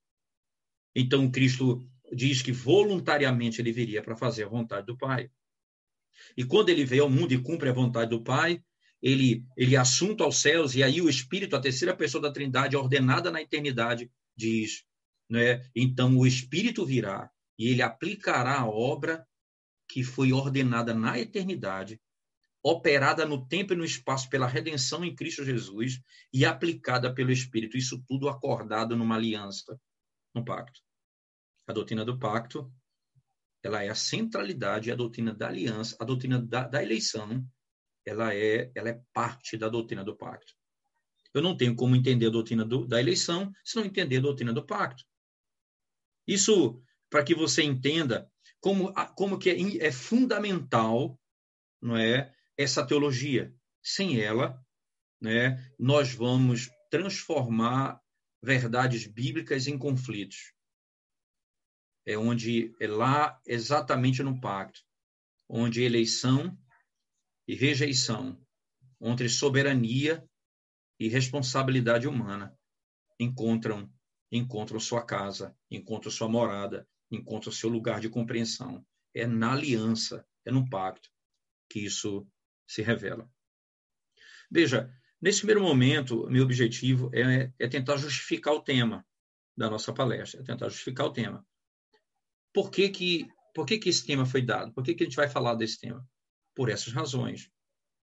Então, 0.94 1.28
Cristo 1.28 1.84
diz 2.12 2.40
que 2.40 2.52
voluntariamente 2.52 3.60
ele 3.60 3.72
viria 3.72 4.00
para 4.00 4.16
fazer 4.16 4.44
a 4.44 4.48
vontade 4.48 4.86
do 4.86 4.96
Pai. 4.96 5.28
E 6.36 6.44
quando 6.44 6.68
ele 6.68 6.84
veio 6.84 7.02
ao 7.02 7.10
mundo 7.10 7.34
e 7.34 7.42
cumpre 7.42 7.70
a 7.70 7.72
vontade 7.72 8.10
do 8.10 8.22
Pai, 8.22 8.62
ele, 9.02 9.44
ele 9.56 9.74
é 9.74 9.78
assunto 9.78 10.22
aos 10.22 10.40
céus, 10.40 10.76
e 10.76 10.82
aí 10.84 11.00
o 11.00 11.10
Espírito, 11.10 11.56
a 11.56 11.60
terceira 11.60 11.96
pessoa 11.96 12.22
da 12.22 12.30
Trindade, 12.30 12.76
ordenada 12.76 13.32
na 13.32 13.42
eternidade, 13.42 14.08
diz, 14.40 14.82
né? 15.28 15.62
Então 15.76 16.16
o 16.16 16.26
Espírito 16.26 16.84
virá 16.84 17.30
e 17.58 17.68
ele 17.68 17.82
aplicará 17.82 18.58
a 18.58 18.66
obra 18.66 19.26
que 19.86 20.02
foi 20.02 20.32
ordenada 20.32 20.94
na 20.94 21.18
eternidade, 21.18 22.00
operada 22.62 23.26
no 23.26 23.46
tempo 23.46 23.72
e 23.72 23.76
no 23.76 23.84
espaço 23.84 24.28
pela 24.30 24.46
redenção 24.46 25.04
em 25.04 25.14
Cristo 25.14 25.44
Jesus 25.44 26.00
e 26.32 26.44
aplicada 26.44 27.12
pelo 27.12 27.30
Espírito. 27.30 27.76
Isso 27.76 28.02
tudo 28.06 28.28
acordado 28.28 28.96
numa 28.96 29.16
aliança, 29.16 29.78
no 30.34 30.44
pacto. 30.44 30.80
A 31.66 31.72
doutrina 31.72 32.04
do 32.04 32.18
pacto, 32.18 32.72
ela 33.62 33.82
é 33.82 33.88
a 33.88 33.94
centralidade, 33.94 34.90
a 34.90 34.96
doutrina 34.96 35.34
da 35.34 35.48
aliança, 35.48 35.96
a 36.00 36.04
doutrina 36.04 36.40
da, 36.40 36.66
da 36.66 36.82
eleição, 36.82 37.46
ela 38.06 38.34
é, 38.34 38.70
ela 38.74 38.88
é 38.88 39.00
parte 39.12 39.56
da 39.58 39.68
doutrina 39.68 40.02
do 40.02 40.16
pacto. 40.16 40.54
Eu 41.32 41.42
não 41.42 41.56
tenho 41.56 41.76
como 41.76 41.94
entender 41.94 42.26
a 42.26 42.30
doutrina 42.30 42.64
do, 42.64 42.86
da 42.86 43.00
eleição 43.00 43.52
se 43.64 43.76
não 43.76 43.84
entender 43.84 44.18
a 44.18 44.22
doutrina 44.22 44.52
do 44.52 44.64
pacto. 44.66 45.04
Isso 46.26 46.82
para 47.08 47.24
que 47.24 47.34
você 47.34 47.62
entenda 47.62 48.30
como, 48.60 48.92
como 49.16 49.38
que 49.38 49.50
é, 49.50 49.86
é 49.86 49.92
fundamental 49.92 51.18
não 51.80 51.96
é, 51.96 52.32
essa 52.56 52.86
teologia. 52.86 53.54
Sem 53.82 54.20
ela, 54.20 54.62
né, 55.20 55.72
nós 55.78 56.14
vamos 56.14 56.68
transformar 56.90 58.00
verdades 58.42 59.06
bíblicas 59.06 59.66
em 59.66 59.78
conflitos. 59.78 60.52
É 62.06 62.18
onde 62.18 62.74
é 62.80 62.86
lá 62.86 63.40
exatamente 63.46 64.22
no 64.22 64.40
pacto, 64.40 64.80
onde 65.48 65.82
eleição 65.82 66.58
e 67.46 67.54
rejeição, 67.54 68.38
onde 69.00 69.28
soberania 69.28 70.28
e 71.00 71.08
responsabilidade 71.08 72.06
humana 72.06 72.54
encontram 73.18 73.90
encontram 74.30 74.78
sua 74.78 75.04
casa, 75.04 75.56
encontram 75.68 76.12
sua 76.12 76.28
morada, 76.28 76.86
encontram 77.10 77.52
seu 77.52 77.68
lugar 77.68 78.00
de 78.00 78.08
compreensão. 78.08 78.86
É 79.12 79.26
na 79.26 79.54
aliança, 79.54 80.24
é 80.44 80.52
no 80.52 80.68
pacto 80.70 81.10
que 81.68 81.80
isso 81.80 82.24
se 82.64 82.80
revela. 82.80 83.28
Veja, 84.48 84.88
nesse 85.20 85.40
primeiro 85.40 85.62
momento, 85.62 86.28
meu 86.30 86.44
objetivo 86.44 87.10
é, 87.12 87.52
é 87.58 87.66
tentar 87.66 87.96
justificar 87.96 88.54
o 88.54 88.62
tema 88.62 89.04
da 89.56 89.68
nossa 89.68 89.92
palestra, 89.92 90.42
é 90.42 90.44
tentar 90.44 90.68
justificar 90.68 91.06
o 91.06 91.12
tema. 91.12 91.44
Por 92.54 92.70
que 92.70 92.88
que, 92.88 93.26
por 93.52 93.66
que, 93.66 93.78
que 93.78 93.88
esse 93.88 94.06
tema 94.06 94.24
foi 94.24 94.42
dado? 94.42 94.72
Por 94.72 94.84
que, 94.84 94.94
que 94.94 95.02
a 95.02 95.06
gente 95.06 95.16
vai 95.16 95.28
falar 95.28 95.56
desse 95.56 95.80
tema? 95.80 96.08
Por 96.54 96.68
essas 96.68 96.92
razões. 96.92 97.50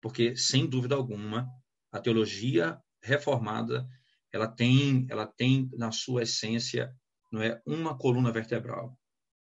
Porque, 0.01 0.37
sem 0.37 0.67
dúvida 0.69 0.97
alguma, 0.97 1.49
a 1.93 2.01
teologia 2.01 2.81
reformada, 3.07 3.89
ela 4.33 4.49
tem, 4.49 5.07
ela 5.09 5.27
tem 5.27 5.71
na 5.75 5.93
sua 5.93 6.23
essência, 6.23 6.95
não 7.33 7.43
é, 7.43 7.61
uma 7.65 7.97
coluna 7.97 8.33
vertebral, 8.33 8.99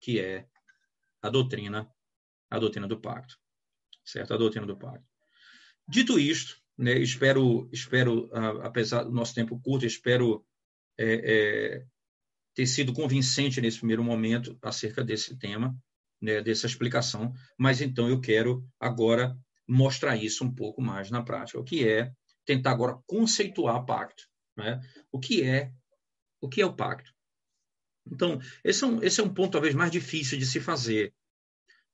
que 0.02 0.20
é 0.20 0.46
a 1.22 1.30
doutrina, 1.30 1.90
a 2.50 2.60
doutrina 2.60 2.88
do 2.88 3.00
pacto, 3.00 3.38
certo? 4.04 4.34
A 4.34 4.38
doutrina 4.38 4.66
do 4.66 4.78
pacto. 4.78 5.06
Dito 5.88 6.20
isto, 6.20 6.58
né, 6.78 6.98
espero, 6.98 7.70
espero, 7.72 8.30
apesar 8.62 9.04
do 9.04 9.12
nosso 9.12 9.34
tempo 9.34 9.60
curto, 9.62 9.86
espero 9.86 10.46
é, 10.98 11.14
é, 11.34 11.86
ter 12.54 12.66
sido 12.66 12.94
convincente 12.94 13.62
nesse 13.62 13.78
primeiro 13.78 14.04
momento 14.04 14.58
acerca 14.62 15.04
desse 15.04 15.38
tema, 15.38 15.76
né, 16.22 16.42
dessa 16.42 16.66
explicação, 16.66 17.34
mas 17.58 17.82
então 17.82 18.10
eu 18.10 18.20
quero 18.20 18.66
agora 18.80 19.38
mostrar 19.68 20.16
isso 20.16 20.44
um 20.44 20.54
pouco 20.54 20.82
mais 20.82 21.10
na 21.12 21.22
prática, 21.22 21.60
o 21.60 21.64
que 21.64 21.88
é 21.88 22.12
tentar 22.46 22.72
agora 22.72 23.00
conceituar 23.06 23.86
pacto. 23.86 24.24
Né? 24.58 24.82
O 25.12 25.20
que 25.20 25.44
é 25.44 25.72
o 26.42 26.50
que 26.50 26.62
é 26.62 26.66
o 26.66 26.76
pacto? 26.76 27.14
Então, 28.06 28.40
esse 28.64 28.84
é, 28.84 28.88
um, 28.88 29.02
esse 29.02 29.22
é 29.22 29.24
um 29.24 29.34
ponto 29.34 29.54
talvez 29.54 29.74
mais 29.74 29.90
difícil 29.90 30.38
de 30.38 30.46
se 30.46 30.60
fazer. 30.60 31.14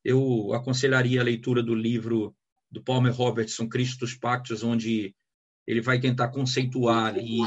Eu 0.04 0.54
aconselharia 0.54 1.22
a 1.22 1.24
leitura 1.24 1.62
do 1.62 1.76
livro 1.76 2.36
do 2.72 2.82
Palmer 2.82 3.14
Robertson, 3.14 3.70
Cristo 3.70 4.00
dos 4.00 4.16
Pactos, 4.16 4.64
onde 4.64 5.16
ele 5.68 5.82
vai 5.82 6.00
tentar 6.00 6.30
conceituar 6.30 7.16
e 7.18 7.40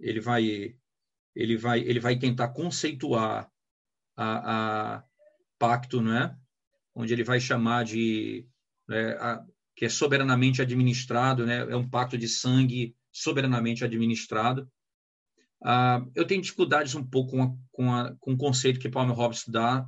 ele 0.00 0.20
vai 0.20 0.76
ele 1.34 1.56
vai 1.56 1.80
ele 1.80 2.00
vai 2.00 2.18
tentar 2.18 2.48
conceituar 2.48 3.48
a, 4.16 4.96
a 4.96 5.04
pacto, 5.58 6.00
é? 6.10 6.36
Onde 6.94 7.12
ele 7.12 7.22
vai 7.22 7.38
chamar 7.38 7.84
de 7.84 8.48
né, 8.88 9.12
a, 9.18 9.46
que 9.76 9.84
é 9.84 9.88
soberanamente 9.90 10.62
administrado, 10.62 11.44
né? 11.44 11.58
é 11.70 11.76
um 11.76 11.88
pacto 11.88 12.16
de 12.16 12.26
sangue 12.26 12.96
soberanamente 13.12 13.84
administrado. 13.84 14.68
Ah, 15.62 16.04
eu 16.14 16.26
tenho 16.26 16.40
dificuldades 16.40 16.94
um 16.94 17.04
pouco 17.04 17.32
com, 17.32 17.42
a, 17.42 17.54
com, 17.70 17.94
a, 17.94 18.16
com 18.18 18.32
o 18.32 18.36
conceito 18.36 18.80
que 18.80 18.88
Palmer 18.88 19.14
Hobbes 19.14 19.44
dá, 19.46 19.86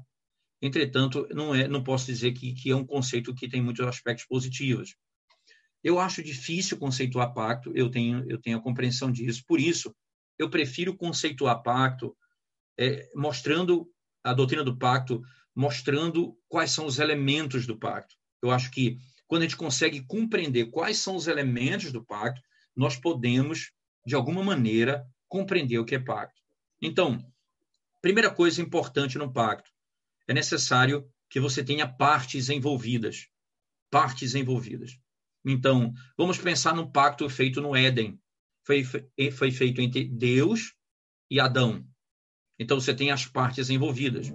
entretanto, 0.60 1.26
não, 1.30 1.54
é, 1.54 1.66
não 1.66 1.82
posso 1.82 2.06
dizer 2.06 2.32
que, 2.32 2.52
que 2.52 2.70
é 2.70 2.76
um 2.76 2.84
conceito 2.84 3.34
que 3.34 3.48
tem 3.48 3.62
muitos 3.62 3.86
aspectos 3.86 4.26
positivos. 4.26 4.94
Eu 5.82 5.98
acho 5.98 6.22
difícil 6.22 6.76
conceituar 6.76 7.32
pacto, 7.32 7.72
eu 7.74 7.90
tenho, 7.90 8.28
eu 8.30 8.38
tenho 8.38 8.58
a 8.58 8.62
compreensão 8.62 9.10
disso, 9.10 9.42
por 9.46 9.58
isso, 9.58 9.94
eu 10.38 10.50
prefiro 10.50 10.96
conceituar 10.96 11.62
pacto 11.62 12.16
é, 12.78 13.10
mostrando 13.14 13.90
a 14.22 14.34
doutrina 14.34 14.64
do 14.64 14.76
pacto, 14.76 15.22
mostrando 15.54 16.36
quais 16.48 16.72
são 16.72 16.84
os 16.84 16.98
elementos 16.98 17.66
do 17.66 17.78
pacto. 17.78 18.14
Eu 18.42 18.50
acho 18.50 18.70
que 18.70 18.98
quando 19.28 19.42
a 19.42 19.44
gente 19.44 19.56
consegue 19.56 20.04
compreender 20.04 20.70
quais 20.70 20.98
são 20.98 21.14
os 21.14 21.28
elementos 21.28 21.92
do 21.92 22.04
pacto, 22.04 22.42
nós 22.74 22.96
podemos, 22.96 23.70
de 24.04 24.14
alguma 24.14 24.42
maneira, 24.42 25.06
compreender 25.28 25.78
o 25.78 25.84
que 25.84 25.94
é 25.94 25.98
pacto. 25.98 26.40
Então, 26.82 27.24
primeira 28.00 28.30
coisa 28.30 28.62
importante 28.62 29.18
no 29.18 29.32
pacto, 29.32 29.70
é 30.26 30.34
necessário 30.34 31.08
que 31.28 31.38
você 31.38 31.62
tenha 31.62 31.86
partes 31.86 32.48
envolvidas. 32.48 33.28
Partes 33.90 34.34
envolvidas. 34.34 34.98
Então, 35.44 35.92
vamos 36.16 36.38
pensar 36.38 36.74
no 36.74 36.90
pacto 36.90 37.28
feito 37.28 37.60
no 37.60 37.76
Éden. 37.76 38.20
Foi, 38.64 38.82
foi 39.32 39.50
feito 39.50 39.80
entre 39.80 40.04
Deus 40.04 40.74
e 41.30 41.38
Adão. 41.38 41.86
Então, 42.58 42.80
você 42.80 42.94
tem 42.94 43.10
as 43.10 43.24
partes 43.24 43.70
envolvidas. 43.70 44.28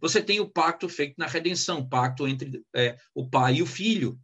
Você 0.00 0.22
tem 0.22 0.40
o 0.40 0.50
pacto 0.50 0.88
feito 0.88 1.14
na 1.16 1.26
redenção, 1.26 1.88
pacto 1.88 2.26
entre 2.26 2.62
é, 2.74 2.98
o 3.14 3.28
pai 3.28 3.56
e 3.56 3.62
o 3.62 3.66
filho. 3.66 4.18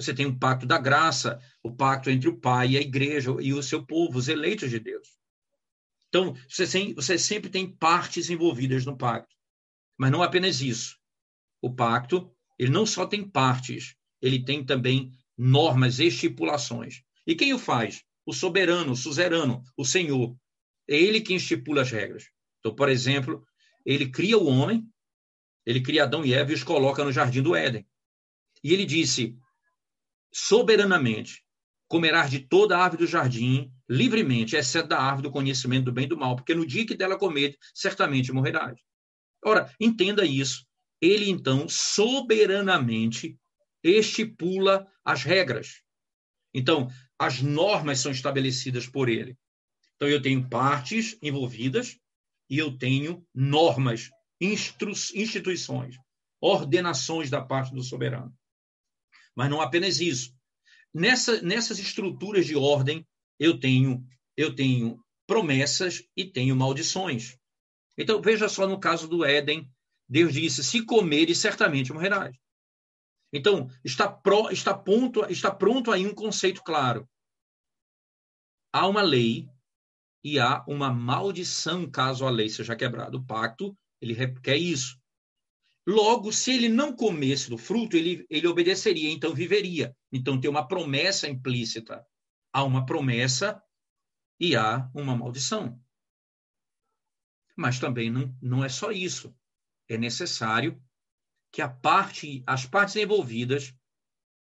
Você 0.00 0.14
tem 0.14 0.24
um 0.24 0.38
pacto 0.38 0.66
da 0.66 0.78
graça, 0.78 1.38
o 1.62 1.70
pacto 1.70 2.08
entre 2.08 2.28
o 2.28 2.36
Pai 2.36 2.70
e 2.70 2.78
a 2.78 2.80
igreja 2.80 3.30
e 3.40 3.52
o 3.52 3.62
seu 3.62 3.84
povo, 3.84 4.18
os 4.18 4.28
eleitos 4.28 4.70
de 4.70 4.78
Deus. 4.78 5.08
Então, 6.08 6.34
você, 6.48 6.66
tem, 6.66 6.94
você 6.94 7.18
sempre 7.18 7.50
tem 7.50 7.70
partes 7.70 8.30
envolvidas 8.30 8.86
no 8.86 8.96
pacto. 8.96 9.34
Mas 9.98 10.10
não 10.10 10.22
apenas 10.22 10.62
isso. 10.62 10.98
O 11.60 11.72
pacto, 11.72 12.34
ele 12.58 12.70
não 12.70 12.86
só 12.86 13.06
tem 13.06 13.28
partes, 13.28 13.94
ele 14.22 14.42
tem 14.42 14.64
também 14.64 15.12
normas, 15.36 16.00
estipulações. 16.00 17.02
E 17.26 17.34
quem 17.34 17.52
o 17.52 17.58
faz? 17.58 18.02
O 18.24 18.32
soberano, 18.32 18.92
o 18.92 18.96
suzerano, 18.96 19.62
o 19.76 19.84
Senhor. 19.84 20.34
É 20.88 20.96
ele 20.96 21.20
quem 21.20 21.36
estipula 21.36 21.82
as 21.82 21.90
regras. 21.90 22.30
Então, 22.58 22.74
por 22.74 22.88
exemplo, 22.88 23.46
ele 23.84 24.10
cria 24.10 24.38
o 24.38 24.46
homem, 24.46 24.88
ele 25.66 25.82
cria 25.82 26.04
Adão 26.04 26.24
e 26.24 26.32
Eva 26.32 26.50
e 26.50 26.54
os 26.54 26.64
coloca 26.64 27.04
no 27.04 27.12
jardim 27.12 27.42
do 27.42 27.54
Éden. 27.54 27.86
E 28.64 28.72
ele 28.72 28.84
disse: 28.84 29.36
soberanamente 30.32 31.42
comerás 31.88 32.30
de 32.30 32.38
toda 32.38 32.76
a 32.78 32.82
árvore 32.82 33.04
do 33.04 33.10
jardim 33.10 33.72
livremente, 33.88 34.54
exceto 34.54 34.88
da 34.88 35.00
árvore 35.00 35.24
do 35.24 35.32
conhecimento 35.32 35.86
do 35.86 35.92
bem 35.92 36.04
e 36.04 36.08
do 36.08 36.16
mal, 36.16 36.36
porque 36.36 36.54
no 36.54 36.64
dia 36.64 36.86
que 36.86 36.94
dela 36.94 37.18
comer, 37.18 37.56
certamente 37.74 38.32
morrerás. 38.32 38.78
Ora, 39.44 39.74
entenda 39.80 40.24
isso. 40.24 40.64
Ele 41.00 41.28
então 41.28 41.68
soberanamente 41.68 43.36
estipula 43.82 44.86
as 45.04 45.24
regras. 45.24 45.82
Então, 46.54 46.88
as 47.18 47.42
normas 47.42 48.00
são 48.00 48.12
estabelecidas 48.12 48.86
por 48.86 49.08
ele. 49.08 49.36
Então, 49.96 50.08
eu 50.08 50.22
tenho 50.22 50.48
partes 50.48 51.18
envolvidas 51.20 51.98
e 52.48 52.58
eu 52.58 52.76
tenho 52.76 53.26
normas, 53.34 54.10
instituições, 54.40 55.96
ordenações 56.40 57.30
da 57.30 57.40
parte 57.40 57.74
do 57.74 57.82
soberano. 57.82 58.32
Mas 59.40 59.48
não 59.48 59.62
apenas 59.62 60.00
isso. 60.02 60.34
Nessa, 60.92 61.40
nessas 61.40 61.78
estruturas 61.78 62.44
de 62.44 62.54
ordem, 62.54 63.08
eu 63.38 63.58
tenho, 63.58 64.06
eu 64.36 64.54
tenho 64.54 65.02
promessas 65.26 66.02
e 66.14 66.26
tenho 66.26 66.54
maldições. 66.54 67.38
Então, 67.96 68.20
veja 68.20 68.50
só 68.50 68.66
no 68.66 68.78
caso 68.78 69.08
do 69.08 69.24
Éden, 69.24 69.66
Deus 70.06 70.34
disse: 70.34 70.62
se 70.62 70.84
comeres, 70.84 71.38
certamente 71.38 71.90
morrerás. 71.90 72.36
Então, 73.32 73.70
está, 73.82 74.12
pro, 74.12 74.50
está, 74.50 74.76
ponto, 74.76 75.24
está 75.30 75.50
pronto 75.50 75.90
aí 75.90 76.06
um 76.06 76.14
conceito 76.14 76.62
claro. 76.62 77.08
Há 78.70 78.86
uma 78.86 79.00
lei 79.00 79.48
e 80.22 80.38
há 80.38 80.62
uma 80.68 80.92
maldição 80.92 81.90
caso 81.90 82.26
a 82.26 82.30
lei 82.30 82.50
seja 82.50 82.76
quebrada. 82.76 83.16
O 83.16 83.24
pacto, 83.24 83.74
ele 84.02 84.12
requer 84.12 84.58
isso. 84.58 84.99
Logo, 85.90 86.32
se 86.32 86.52
ele 86.52 86.68
não 86.68 86.94
comesse 86.94 87.50
do 87.50 87.58
fruto, 87.58 87.96
ele, 87.96 88.24
ele 88.30 88.46
obedeceria, 88.46 89.10
então 89.10 89.34
viveria. 89.34 89.92
Então 90.12 90.40
tem 90.40 90.48
uma 90.48 90.68
promessa 90.68 91.28
implícita. 91.28 92.06
Há 92.52 92.62
uma 92.62 92.86
promessa 92.86 93.60
e 94.38 94.54
há 94.54 94.88
uma 94.94 95.16
maldição. 95.16 95.82
Mas 97.56 97.80
também 97.80 98.08
não, 98.08 98.32
não 98.40 98.64
é 98.64 98.68
só 98.68 98.92
isso. 98.92 99.34
É 99.88 99.98
necessário 99.98 100.80
que 101.50 101.60
a 101.60 101.68
parte, 101.68 102.44
as 102.46 102.64
partes 102.64 102.94
envolvidas 102.94 103.74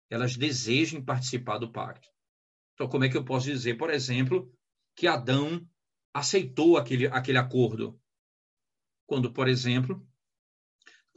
elas 0.10 0.36
desejem 0.36 1.02
participar 1.02 1.60
do 1.60 1.72
pacto. 1.72 2.10
Então, 2.74 2.90
como 2.90 3.06
é 3.06 3.10
que 3.10 3.16
eu 3.16 3.24
posso 3.24 3.46
dizer, 3.46 3.78
por 3.78 3.90
exemplo, 3.90 4.54
que 4.98 5.08
Adão 5.08 5.66
aceitou 6.14 6.76
aquele, 6.76 7.08
aquele 7.08 7.38
acordo? 7.38 7.98
Quando, 9.06 9.32
por 9.32 9.48
exemplo, 9.48 10.06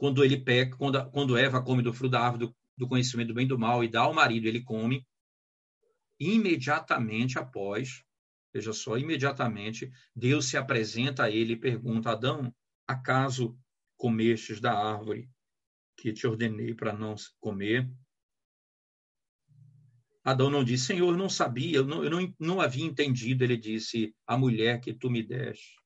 quando 0.01 0.23
ele 0.23 0.35
peca, 0.35 0.75
quando, 0.75 1.11
quando 1.11 1.37
Eva 1.37 1.61
come 1.61 1.83
do 1.83 1.93
fruto 1.93 2.13
da 2.13 2.21
árvore 2.21 2.47
do, 2.47 2.55
do 2.75 2.87
conhecimento 2.87 3.27
do 3.27 3.33
bem 3.35 3.45
e 3.45 3.47
do 3.47 3.59
mal 3.59 3.83
e 3.83 3.87
dá 3.87 4.01
ao 4.01 4.15
marido, 4.15 4.47
ele 4.47 4.63
come, 4.63 5.07
imediatamente 6.19 7.37
após, 7.37 8.03
veja 8.51 8.73
só, 8.73 8.97
imediatamente, 8.97 9.91
Deus 10.15 10.47
se 10.47 10.57
apresenta 10.57 11.25
a 11.25 11.29
ele 11.29 11.53
e 11.53 11.55
pergunta: 11.55 12.09
Adão, 12.09 12.51
acaso 12.87 13.55
comestes 13.95 14.59
da 14.59 14.73
árvore 14.73 15.29
que 15.95 16.11
te 16.11 16.25
ordenei 16.25 16.73
para 16.73 16.93
não 16.93 17.13
comer? 17.39 17.87
Adão 20.23 20.49
não 20.49 20.63
disse, 20.63 20.87
Senhor, 20.87 21.15
não 21.15 21.29
sabia, 21.29 21.77
eu 21.77 21.85
não, 21.85 22.03
eu 22.03 22.09
não, 22.09 22.35
não 22.39 22.59
havia 22.59 22.85
entendido. 22.85 23.43
Ele 23.43 23.55
disse, 23.55 24.15
a 24.25 24.35
mulher 24.35 24.81
que 24.81 24.95
tu 24.95 25.11
me 25.11 25.21
deste. 25.21 25.80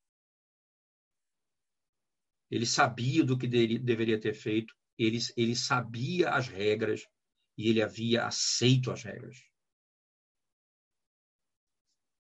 Ele 2.50 2.66
sabia 2.66 3.24
do 3.24 3.38
que 3.38 3.48
deveria 3.48 4.20
ter 4.20 4.34
feito, 4.34 4.74
ele, 4.98 5.18
ele 5.36 5.56
sabia 5.56 6.30
as 6.30 6.48
regras 6.48 7.06
e 7.58 7.70
ele 7.70 7.82
havia 7.82 8.26
aceito 8.26 8.92
as 8.92 9.04
regras. 9.04 9.38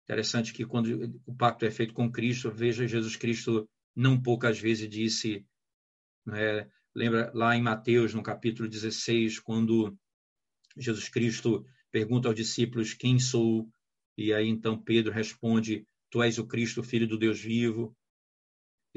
Interessante 0.05 0.53
que 0.53 0.66
quando 0.66 1.20
o 1.24 1.35
pacto 1.35 1.64
é 1.64 1.70
feito 1.70 1.94
com 1.94 2.12
Cristo, 2.12 2.50
veja 2.50 2.87
Jesus 2.87 3.16
Cristo 3.16 3.68
não 3.96 4.20
poucas 4.20 4.59
vezes 4.59 4.88
disse, 4.88 5.46
né, 6.27 6.70
lembra 6.94 7.31
lá 7.35 7.57
em 7.57 7.62
Mateus, 7.62 8.12
no 8.12 8.22
capítulo 8.22 8.68
16, 8.68 9.40
quando 9.40 9.96
Jesus 10.77 11.09
Cristo 11.09 11.64
pergunta 11.90 12.29
aos 12.29 12.37
discípulos 12.37 12.92
quem 12.92 13.18
sou, 13.18 13.68
e 14.16 14.33
aí 14.33 14.48
então 14.48 14.81
Pedro 14.81 15.12
responde, 15.12 15.87
tu 16.11 16.22
és 16.22 16.38
o 16.38 16.46
Cristo, 16.46 16.83
filho 16.83 17.09
do 17.09 17.18
Deus 17.18 17.40
vivo. 17.40 17.96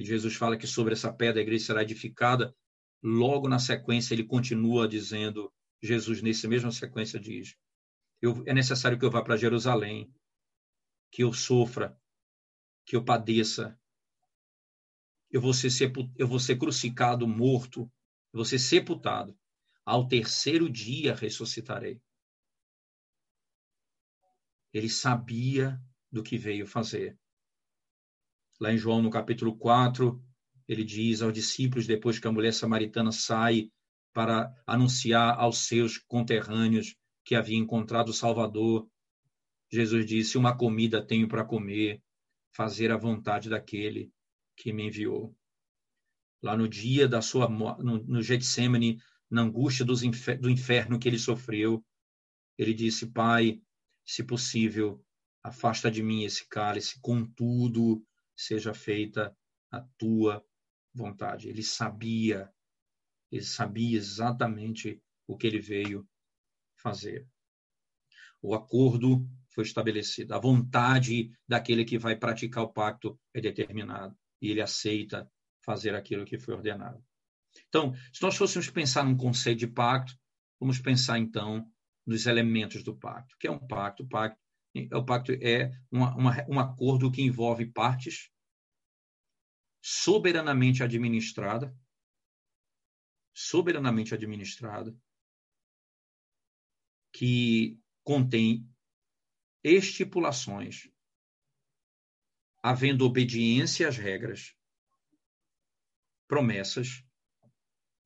Jesus 0.03 0.35
fala 0.35 0.57
que 0.57 0.67
sobre 0.67 0.93
essa 0.93 1.11
pedra 1.11 1.41
a 1.41 1.43
igreja 1.43 1.65
será 1.65 1.81
edificada. 1.81 2.55
Logo 3.01 3.47
na 3.47 3.59
sequência, 3.59 4.13
ele 4.13 4.23
continua 4.23 4.87
dizendo, 4.87 5.51
Jesus, 5.81 6.21
nessa 6.21 6.47
mesma 6.47 6.71
sequência, 6.71 7.19
diz: 7.19 7.55
eu, 8.21 8.43
é 8.47 8.53
necessário 8.53 8.97
que 8.97 9.05
eu 9.05 9.11
vá 9.11 9.21
para 9.21 9.37
Jerusalém, 9.37 10.13
que 11.11 11.23
eu 11.23 11.31
sofra, 11.31 11.99
que 12.85 12.95
eu 12.95 13.03
padeça. 13.03 13.79
Eu 15.29 15.41
vou 15.41 15.53
ser, 15.53 15.69
eu 16.15 16.27
vou 16.27 16.39
ser 16.39 16.57
crucificado, 16.57 17.27
morto, 17.27 17.81
eu 18.33 18.37
vou 18.37 18.45
ser 18.45 18.59
sepultado. 18.59 19.37
Ao 19.85 20.07
terceiro 20.07 20.69
dia 20.69 21.13
ressuscitarei. 21.13 22.01
Ele 24.73 24.89
sabia 24.89 25.79
do 26.11 26.23
que 26.23 26.37
veio 26.37 26.65
fazer. 26.65 27.17
Lá 28.59 28.73
em 28.73 28.77
João, 28.77 29.01
no 29.01 29.09
capítulo 29.09 29.55
4, 29.55 30.21
ele 30.67 30.83
diz 30.83 31.21
aos 31.21 31.33
discípulos, 31.33 31.87
depois 31.87 32.19
que 32.19 32.27
a 32.27 32.31
mulher 32.31 32.53
samaritana 32.53 33.11
sai 33.11 33.71
para 34.13 34.51
anunciar 34.65 35.37
aos 35.39 35.59
seus 35.59 35.97
conterrâneos 35.97 36.95
que 37.23 37.35
havia 37.35 37.57
encontrado 37.57 38.09
o 38.09 38.13
Salvador, 38.13 38.89
Jesus 39.71 40.05
disse: 40.05 40.37
Uma 40.37 40.57
comida 40.57 41.05
tenho 41.05 41.27
para 41.27 41.45
comer, 41.45 42.01
fazer 42.51 42.91
a 42.91 42.97
vontade 42.97 43.49
daquele 43.49 44.11
que 44.55 44.73
me 44.73 44.87
enviou. 44.87 45.35
Lá 46.41 46.55
no 46.55 46.67
dia 46.67 47.07
da 47.07 47.21
sua 47.21 47.49
no, 47.49 47.97
no 48.03 48.21
Getsemane, 48.21 48.99
na 49.29 49.41
angústia 49.41 49.85
infer, 50.03 50.39
do 50.39 50.49
inferno 50.49 50.97
que 50.97 51.07
ele 51.07 51.19
sofreu, 51.19 51.85
ele 52.57 52.73
disse: 52.73 53.07
Pai, 53.07 53.61
se 54.05 54.23
possível, 54.23 55.03
afasta 55.43 55.91
de 55.91 56.01
mim 56.01 56.23
esse 56.23 56.47
cálice, 56.47 56.99
contudo, 57.01 58.03
seja 58.37 58.73
feita 58.73 59.35
a 59.71 59.81
tua 59.97 60.45
vontade. 60.93 61.49
Ele 61.49 61.63
sabia, 61.63 62.49
ele 63.31 63.43
sabia 63.43 63.97
exatamente 63.97 65.01
o 65.25 65.35
que 65.35 65.47
ele 65.47 65.59
veio 65.59 66.07
fazer. 66.77 67.27
O 68.41 68.53
acordo 68.53 69.27
foi 69.49 69.63
estabelecido, 69.63 70.35
a 70.35 70.39
vontade 70.39 71.31
daquele 71.47 71.83
que 71.83 71.97
vai 71.97 72.15
praticar 72.15 72.63
o 72.63 72.71
pacto 72.71 73.19
é 73.33 73.41
determinada 73.41 74.15
e 74.39 74.51
ele 74.51 74.61
aceita 74.61 75.29
fazer 75.65 75.95
aquilo 75.95 76.25
que 76.25 76.37
foi 76.37 76.53
ordenado. 76.53 77.03
Então, 77.67 77.93
se 78.13 78.21
nós 78.21 78.37
fôssemos 78.37 78.69
pensar 78.69 79.03
num 79.03 79.17
conceito 79.17 79.59
de 79.59 79.67
pacto, 79.67 80.15
vamos 80.59 80.79
pensar 80.79 81.17
então 81.17 81.69
nos 82.05 82.27
elementos 82.27 82.83
do 82.83 82.95
pacto. 82.95 83.35
O 83.35 83.37
que 83.37 83.47
é 83.47 83.51
um 83.51 83.59
pacto? 83.59 84.03
O 84.03 84.07
pacto 84.07 84.39
o 84.93 85.05
pacto 85.05 85.31
é 85.31 85.71
uma, 85.91 86.15
uma, 86.15 86.45
um 86.49 86.59
acordo 86.59 87.11
que 87.11 87.21
envolve 87.21 87.65
partes 87.71 88.31
soberanamente 89.81 90.83
administrada, 90.83 91.73
soberanamente 93.33 94.13
administrada, 94.13 94.97
que 97.13 97.79
contém 98.03 98.69
estipulações, 99.63 100.89
havendo 102.61 103.05
obediência 103.05 103.87
às 103.87 103.97
regras, 103.97 104.55
promessas, 106.27 107.03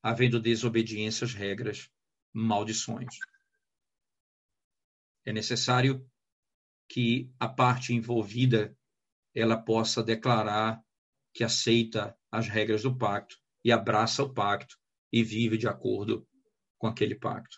havendo 0.03 0.39
desobediência 0.39 1.25
às 1.25 1.33
regras, 1.33 1.89
maldições. 2.33 3.17
É 5.25 5.31
necessário 5.31 6.10
que 6.91 7.31
a 7.39 7.47
parte 7.47 7.93
envolvida 7.93 8.75
ela 9.33 9.55
possa 9.55 10.03
declarar 10.03 10.83
que 11.33 11.41
aceita 11.41 12.13
as 12.29 12.49
regras 12.49 12.83
do 12.83 12.97
pacto 12.97 13.37
e 13.63 13.71
abraça 13.71 14.21
o 14.23 14.33
pacto 14.33 14.75
e 15.09 15.23
vive 15.23 15.57
de 15.57 15.69
acordo 15.69 16.27
com 16.77 16.87
aquele 16.87 17.15
pacto. 17.15 17.57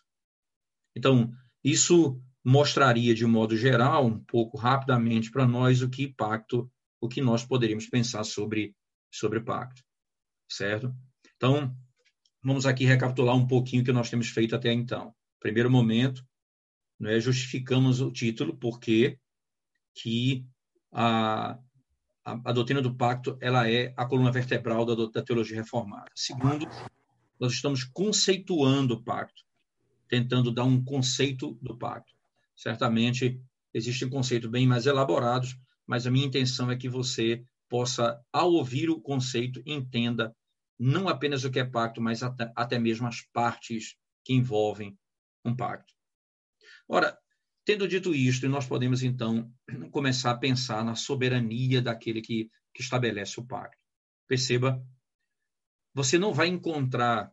Então, 0.96 1.34
Isso 1.64 2.22
mostraria 2.44 3.16
de 3.16 3.26
modo 3.26 3.56
geral, 3.56 4.06
um 4.06 4.20
pouco 4.20 4.58
rapidamente 4.58 5.32
para 5.32 5.48
nós 5.48 5.82
o 5.82 5.90
que 5.90 6.14
pacto, 6.14 6.70
o 7.00 7.08
que 7.08 7.22
nós 7.22 7.46
poderíamos 7.46 7.88
pensar 7.88 8.26
sobre 8.26 8.76
sobre 9.10 9.40
pacto, 9.40 9.82
certo? 10.50 10.94
Então, 11.38 11.74
vamos 12.44 12.66
aqui 12.66 12.84
recapitular 12.84 13.36
um 13.36 13.48
pouquinho 13.48 13.82
o 13.82 13.86
que 13.86 13.94
nós 13.94 14.10
temos 14.10 14.28
feito 14.28 14.56
até 14.56 14.74
então. 14.74 15.16
Primeiro 15.40 15.72
momento, 15.72 16.26
é 17.06 17.20
justificamos 17.20 18.02
o 18.02 18.12
título 18.12 18.58
porque 18.58 19.20
que 19.94 20.46
a, 20.92 21.58
a, 22.26 22.32
a, 22.46 22.52
doutrina 22.52 22.82
do 22.82 22.96
pacto 22.96 23.38
ela 23.42 23.70
é 23.70 23.94
a 23.98 24.06
coluna 24.06 24.32
vertebral 24.32 24.86
da, 24.86 24.96
da 25.08 25.24
teologia 25.24 25.58
reformada. 25.58 26.12
Segundo, 26.16 26.68
nós 27.40 27.54
estamos 27.54 27.84
conceituando 27.84 28.96
o 28.96 29.04
pacto, 29.04 29.44
tentando 30.08 30.52
dar 30.52 30.64
um 30.64 30.84
conceito 30.84 31.58
do 31.62 31.78
pacto. 31.78 32.14
Certamente 32.56 33.42
existem 33.74 34.10
conceitos 34.10 34.50
bem 34.50 34.68
mais 34.68 34.86
elaborados, 34.86 35.58
mas 35.86 36.06
a 36.06 36.12
minha 36.12 36.26
intenção 36.26 36.72
é 36.72 36.78
que 36.78 36.88
você 36.88 37.44
possa, 37.68 38.22
ao 38.32 38.52
ouvir 38.54 38.90
o 38.90 39.02
conceito, 39.02 39.62
entenda 39.66 40.36
não 40.78 41.08
apenas 41.08 41.44
o 41.44 41.52
que 41.52 41.60
é 41.60 41.66
pacto, 41.66 42.02
mas 42.02 42.22
até, 42.22 42.52
até 42.56 42.80
mesmo 42.80 43.08
as 43.08 43.22
partes 43.34 43.96
que 44.24 44.34
envolvem 44.34 44.98
um 45.44 45.56
pacto. 45.56 45.94
Ora, 46.88 47.18
tendo 47.66 47.88
dito 47.88 48.14
isto, 48.14 48.48
nós 48.50 48.66
podemos 48.66 49.04
então 49.04 49.52
começar 49.92 50.32
a 50.32 50.38
pensar 50.38 50.84
na 50.84 50.96
soberania 50.96 51.82
daquele 51.82 52.22
que, 52.22 52.50
que 52.74 52.82
estabelece 52.82 53.40
o 53.40 53.46
pacto. 53.46 53.78
Perceba, 54.28 54.84
você 55.94 56.18
não 56.18 56.34
vai 56.34 56.48
encontrar 56.48 57.32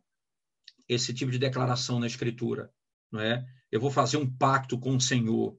esse 0.88 1.14
tipo 1.14 1.30
de 1.30 1.38
declaração 1.38 1.98
na 1.98 2.06
Escritura, 2.06 2.72
não 3.10 3.20
é? 3.20 3.44
Eu 3.70 3.80
vou 3.80 3.90
fazer 3.90 4.16
um 4.16 4.30
pacto 4.36 4.78
com 4.78 4.96
o 4.96 5.00
Senhor. 5.00 5.58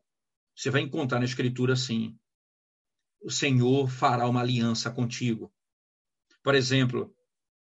Você 0.55 0.69
vai 0.69 0.81
encontrar 0.81 1.19
na 1.19 1.25
Escritura 1.25 1.73
assim: 1.73 2.17
o 3.21 3.31
Senhor 3.31 3.89
fará 3.89 4.27
uma 4.27 4.41
aliança 4.41 4.91
contigo. 4.91 5.53
Por 6.43 6.55
exemplo, 6.55 7.15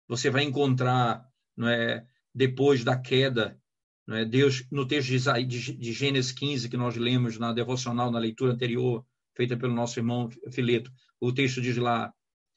você 0.07 0.31
vai 0.31 0.45
encontrar, 0.45 1.29
não 1.57 1.69
é, 1.69 2.07
depois 2.35 2.85
da 2.85 2.99
queda, 2.99 3.61
é, 4.09 4.25
Deus 4.25 4.65
no 4.71 4.87
texto 4.87 5.09
de 5.09 5.93
Gênesis 5.93 6.33
15 6.33 6.69
que 6.69 6.77
nós 6.77 6.97
lemos 6.97 7.39
na 7.39 7.53
devocional 7.53 8.11
na 8.11 8.19
leitura 8.19 8.53
anterior 8.53 9.05
feita 9.37 9.57
pelo 9.57 9.73
nosso 9.73 9.99
irmão 10.01 10.29
Fileto, 10.51 10.91
o 11.21 11.33
texto 11.33 11.61
diz 11.61 11.77
lá: 11.77 12.13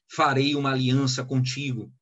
farei 0.10 0.56
uma 0.56 0.72
aliança 0.72 1.24
contigo. 1.24 1.94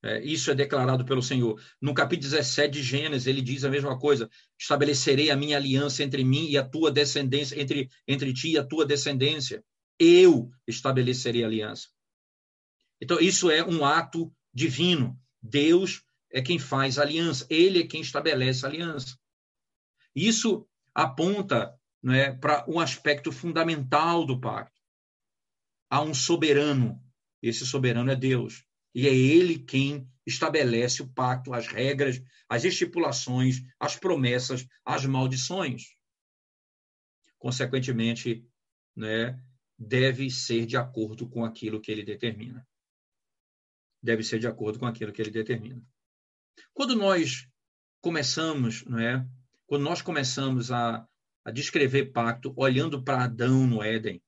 É, 0.00 0.22
isso 0.22 0.50
é 0.50 0.54
declarado 0.54 1.04
pelo 1.04 1.22
Senhor. 1.22 1.60
No 1.80 1.94
capítulo 1.94 2.30
17 2.30 2.72
de 2.72 2.82
Gênesis, 2.82 3.26
ele 3.26 3.40
diz 3.40 3.64
a 3.64 3.70
mesma 3.70 3.98
coisa: 3.98 4.30
estabelecerei 4.58 5.30
a 5.30 5.36
minha 5.36 5.56
aliança 5.56 6.04
entre 6.04 6.22
mim 6.22 6.48
e 6.48 6.56
a 6.56 6.62
tua 6.62 6.90
descendência, 6.92 7.60
entre, 7.60 7.88
entre 8.06 8.32
ti 8.32 8.50
e 8.50 8.58
a 8.58 8.64
tua 8.64 8.86
descendência. 8.86 9.64
Eu 9.98 10.50
estabelecerei 10.66 11.42
a 11.42 11.46
aliança. 11.46 11.88
Então, 13.00 13.18
isso 13.18 13.50
é 13.50 13.64
um 13.64 13.84
ato 13.84 14.32
divino. 14.52 15.18
Deus 15.42 16.02
é 16.34 16.42
quem 16.42 16.58
faz 16.58 16.98
aliança, 16.98 17.46
ele 17.48 17.78
é 17.78 17.86
quem 17.86 18.00
estabelece 18.00 18.66
aliança. 18.66 19.16
Isso 20.16 20.68
aponta 20.92 21.78
é, 22.06 22.32
para 22.32 22.68
um 22.68 22.80
aspecto 22.80 23.30
fundamental 23.30 24.26
do 24.26 24.40
pacto. 24.40 24.74
Há 25.88 26.02
um 26.02 26.12
soberano, 26.12 27.00
esse 27.40 27.64
soberano 27.64 28.10
é 28.10 28.16
Deus. 28.16 28.66
E 28.92 29.06
é 29.06 29.14
ele 29.14 29.60
quem 29.60 30.10
estabelece 30.26 31.02
o 31.02 31.08
pacto, 31.08 31.54
as 31.54 31.68
regras, 31.68 32.20
as 32.48 32.64
estipulações, 32.64 33.62
as 33.78 33.96
promessas, 33.96 34.66
as 34.84 35.06
maldições. 35.06 35.94
Consequentemente, 37.38 38.44
né, 38.96 39.40
deve 39.78 40.28
ser 40.30 40.66
de 40.66 40.76
acordo 40.76 41.28
com 41.28 41.44
aquilo 41.44 41.80
que 41.80 41.92
ele 41.92 42.02
determina. 42.02 42.66
Deve 44.02 44.24
ser 44.24 44.40
de 44.40 44.48
acordo 44.48 44.80
com 44.80 44.86
aquilo 44.86 45.12
que 45.12 45.22
ele 45.22 45.30
determina. 45.30 45.80
Quando 46.72 46.94
nós 46.94 47.46
começamos, 48.00 48.84
não 48.84 48.98
é? 48.98 49.26
Quando 49.66 49.82
nós 49.82 50.02
começamos 50.02 50.70
a, 50.70 51.06
a 51.44 51.50
descrever 51.50 52.12
pacto 52.12 52.52
olhando 52.56 53.02
para 53.02 53.24
Adão 53.24 53.66
no 53.66 53.82
Éden, 53.82 54.22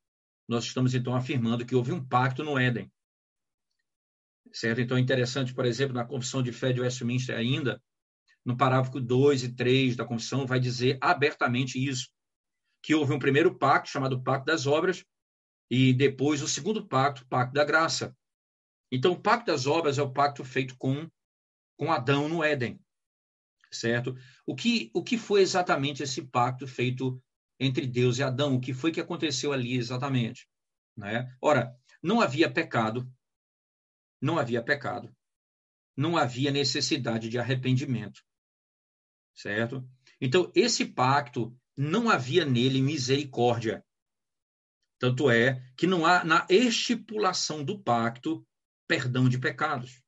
nós 0.48 0.64
estamos 0.64 0.94
então 0.94 1.14
afirmando 1.14 1.66
que 1.66 1.74
houve 1.74 1.92
um 1.92 2.04
pacto 2.04 2.42
no 2.42 2.58
Éden. 2.58 2.90
Certo? 4.52 4.80
Então 4.80 4.96
é 4.96 5.00
interessante, 5.00 5.52
por 5.52 5.66
exemplo, 5.66 5.94
na 5.94 6.04
Confissão 6.04 6.42
de 6.42 6.52
Fé 6.52 6.72
de 6.72 6.80
Westminster 6.80 7.36
ainda, 7.36 7.82
no 8.44 8.56
parágrafo 8.56 9.00
2 9.00 9.42
e 9.42 9.54
3 9.54 9.96
da 9.96 10.04
Confissão, 10.04 10.46
vai 10.46 10.60
dizer 10.60 10.98
abertamente 11.00 11.84
isso, 11.84 12.08
que 12.82 12.94
houve 12.94 13.12
um 13.12 13.18
primeiro 13.18 13.58
pacto, 13.58 13.90
chamado 13.90 14.22
Pacto 14.22 14.46
das 14.46 14.66
Obras, 14.66 15.04
e 15.68 15.92
depois 15.92 16.42
o 16.42 16.48
segundo 16.48 16.86
pacto, 16.86 17.26
Pacto 17.26 17.52
da 17.52 17.64
Graça. 17.64 18.16
Então, 18.90 19.12
o 19.12 19.20
Pacto 19.20 19.46
das 19.46 19.66
Obras 19.66 19.98
é 19.98 20.02
o 20.02 20.12
pacto 20.12 20.44
feito 20.44 20.76
com, 20.78 21.08
com 21.76 21.92
Adão 21.92 22.28
no 22.28 22.42
Éden, 22.42 22.80
certo? 23.70 24.16
O 24.46 24.54
que, 24.54 24.90
o 24.94 25.02
que 25.02 25.18
foi 25.18 25.40
exatamente 25.40 26.02
esse 26.02 26.22
pacto 26.22 26.66
feito 26.66 27.22
entre 27.58 27.86
Deus 27.86 28.18
e 28.18 28.22
Adão? 28.22 28.56
O 28.56 28.60
que 28.60 28.72
foi 28.72 28.90
que 28.90 29.00
aconteceu 29.00 29.52
ali 29.52 29.76
exatamente? 29.76 30.48
Né? 30.96 31.34
Ora, 31.40 31.76
não 32.02 32.20
havia 32.20 32.50
pecado, 32.50 33.10
não 34.20 34.38
havia 34.38 34.62
pecado, 34.62 35.14
não 35.96 36.16
havia 36.16 36.50
necessidade 36.50 37.28
de 37.28 37.38
arrependimento, 37.38 38.22
certo? 39.34 39.86
Então, 40.20 40.50
esse 40.54 40.84
pacto 40.84 41.56
não 41.76 42.08
havia 42.08 42.44
nele 42.44 42.80
misericórdia. 42.80 43.84
Tanto 44.98 45.30
é 45.30 45.62
que 45.76 45.86
não 45.86 46.06
há 46.06 46.24
na 46.24 46.46
estipulação 46.48 47.62
do 47.62 47.78
pacto 47.78 48.46
perdão 48.88 49.28
de 49.28 49.38
pecados. 49.38 50.02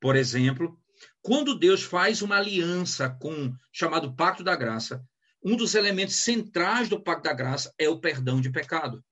Por 0.00 0.16
exemplo, 0.16 0.78
quando 1.22 1.58
Deus 1.58 1.82
faz 1.82 2.22
uma 2.22 2.36
aliança 2.36 3.10
com 3.10 3.54
chamado 3.72 4.14
pacto 4.14 4.44
da 4.44 4.56
graça, 4.56 5.04
um 5.44 5.56
dos 5.56 5.74
elementos 5.74 6.16
centrais 6.16 6.88
do 6.88 7.00
pacto 7.00 7.24
da 7.24 7.32
graça 7.32 7.72
é 7.78 7.88
o 7.88 8.00
perdão 8.00 8.40
de 8.40 8.50
pecado. 8.50 9.04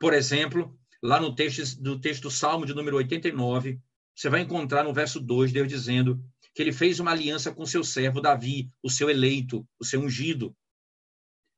Por 0.00 0.14
exemplo, 0.14 0.78
lá 1.02 1.20
no 1.20 1.34
texto 1.34 1.80
do 1.80 2.00
texto 2.00 2.22
do 2.22 2.30
Salmo 2.30 2.64
de 2.64 2.74
número 2.74 2.96
89, 2.96 3.80
você 4.14 4.28
vai 4.28 4.40
encontrar 4.40 4.84
no 4.84 4.94
verso 4.94 5.20
2 5.20 5.52
Deus 5.52 5.68
dizendo 5.68 6.22
que 6.54 6.62
ele 6.62 6.72
fez 6.72 7.00
uma 7.00 7.10
aliança 7.10 7.52
com 7.52 7.64
seu 7.64 7.84
servo 7.84 8.20
Davi, 8.20 8.70
o 8.82 8.90
seu 8.90 9.08
eleito, 9.08 9.66
o 9.78 9.84
seu 9.84 10.00
ungido. 10.00 10.56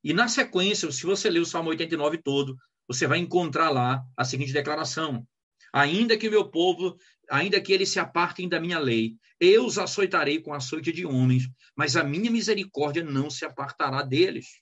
E 0.04 0.12
na 0.12 0.28
sequência, 0.28 0.90
se 0.90 1.06
você 1.06 1.30
ler 1.30 1.40
o 1.40 1.46
Salmo 1.46 1.70
89 1.70 2.18
todo, 2.18 2.56
você 2.86 3.06
vai 3.06 3.18
encontrar 3.18 3.70
lá 3.70 4.04
a 4.16 4.24
seguinte 4.24 4.52
declaração: 4.52 5.26
Ainda 5.72 6.18
que 6.18 6.28
o 6.28 6.30
meu 6.30 6.50
povo, 6.50 6.96
ainda 7.30 7.60
que 7.60 7.72
eles 7.72 7.88
se 7.88 7.98
apartem 7.98 8.48
da 8.48 8.60
minha 8.60 8.78
lei, 8.78 9.16
eu 9.40 9.64
os 9.64 9.78
açoitarei 9.78 10.40
com 10.40 10.52
açoite 10.52 10.92
de 10.92 11.06
homens, 11.06 11.48
mas 11.74 11.96
a 11.96 12.04
minha 12.04 12.30
misericórdia 12.30 13.02
não 13.02 13.30
se 13.30 13.44
apartará 13.44 14.02
deles. 14.02 14.60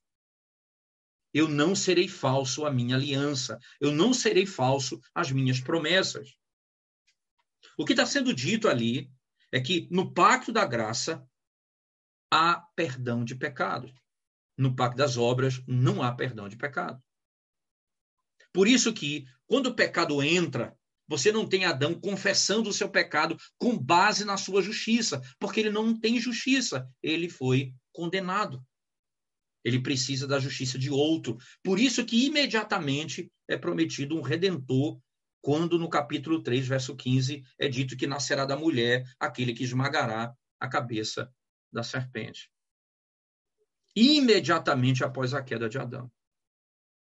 Eu 1.33 1.49
não 1.49 1.75
serei 1.75 2.09
falso 2.09 2.65
à 2.65 2.71
minha 2.71 2.97
aliança. 2.97 3.59
Eu 3.81 3.93
não 3.93 4.13
serei 4.13 4.47
falso 4.47 5.01
às 5.15 5.31
minhas 5.31 5.61
promessas. 5.61 6.37
O 7.77 7.85
que 7.85 7.93
está 7.93 8.05
sendo 8.05 8.35
dito 8.35 8.69
ali 8.69 9.11
é 9.53 9.61
que 9.61 9.89
no 9.91 10.13
pacto 10.13 10.53
da 10.53 10.65
graça 10.65 11.25
há 12.33 12.61
perdão 12.75 13.25
de 13.25 13.35
pecado. 13.35 13.93
No 14.57 14.75
pacto 14.75 14.97
das 14.97 15.17
obras 15.17 15.63
não 15.67 16.03
há 16.03 16.15
perdão 16.15 16.49
de 16.49 16.57
pecado. 16.57 17.03
Por 18.53 18.67
isso 18.67 18.93
que 18.93 19.25
quando 19.47 19.67
o 19.67 19.75
pecado 19.75 20.23
entra, 20.23 20.77
você 21.11 21.33
não 21.33 21.45
tem 21.45 21.65
Adão 21.65 21.93
confessando 21.93 22.71
o 22.71 22.73
seu 22.73 22.89
pecado 22.89 23.37
com 23.59 23.77
base 23.77 24.25
na 24.25 24.37
sua 24.37 24.63
justiça, 24.63 25.21
porque 25.41 25.59
ele 25.59 25.71
não 25.71 25.99
tem 25.99 26.21
justiça, 26.21 26.89
ele 27.03 27.29
foi 27.29 27.75
condenado. 27.93 28.65
Ele 29.65 29.83
precisa 29.83 30.25
da 30.25 30.39
justiça 30.39 30.79
de 30.79 30.89
outro. 30.89 31.37
Por 31.65 31.81
isso 31.81 32.07
que 32.07 32.27
imediatamente 32.27 33.29
é 33.49 33.59
prometido 33.59 34.17
um 34.17 34.23
redentor, 34.23 35.01
quando 35.43 35.81
no 35.81 35.89
capítulo 35.89 36.45
3, 36.45 36.69
verso 36.69 36.95
15, 36.95 37.43
é 37.59 37.67
dito 37.67 37.97
que 37.97 38.07
nascerá 38.07 38.45
da 38.45 38.57
mulher 38.57 39.03
aquele 39.19 39.53
que 39.53 39.65
esmagará 39.65 40.33
a 40.61 40.69
cabeça 40.69 41.29
da 41.73 41.83
serpente. 41.83 42.49
Imediatamente 43.97 45.03
após 45.03 45.35
a 45.35 45.43
queda 45.43 45.69
de 45.69 45.77
Adão. 45.77 46.09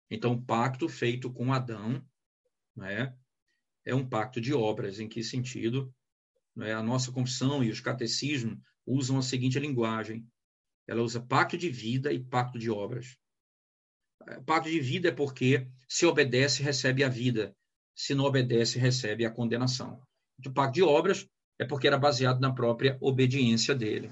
Então, 0.09 0.33
o 0.33 0.41
pacto 0.41 0.89
feito 0.89 1.31
com 1.31 1.53
Adão 1.53 2.03
né, 2.75 3.15
é 3.85 3.93
um 3.95 4.07
pacto 4.07 4.39
de 4.39 4.53
obras. 4.53 4.99
Em 4.99 5.07
que 5.07 5.23
sentido? 5.23 5.93
Né, 6.55 6.73
a 6.73 6.83
nossa 6.83 7.11
confissão 7.11 7.63
e 7.63 7.69
os 7.69 7.79
catecismos 7.79 8.57
usam 8.85 9.17
a 9.17 9.21
seguinte 9.21 9.59
linguagem: 9.59 10.27
ela 10.87 11.01
usa 11.01 11.21
pacto 11.21 11.57
de 11.57 11.69
vida 11.69 12.11
e 12.11 12.19
pacto 12.19 12.59
de 12.59 12.69
obras. 12.69 13.17
Pacto 14.45 14.69
de 14.69 14.79
vida 14.79 15.09
é 15.09 15.11
porque 15.11 15.67
se 15.87 16.05
obedece, 16.05 16.61
recebe 16.61 17.03
a 17.03 17.09
vida. 17.09 17.55
Se 17.95 18.13
não 18.13 18.25
obedece, 18.25 18.77
recebe 18.77 19.25
a 19.25 19.31
condenação. 19.31 20.01
O 20.45 20.51
pacto 20.51 20.75
de 20.75 20.83
obras 20.83 21.27
é 21.59 21.65
porque 21.65 21.87
era 21.87 21.97
baseado 21.97 22.39
na 22.39 22.53
própria 22.53 22.97
obediência 23.01 23.73
dele. 23.73 24.11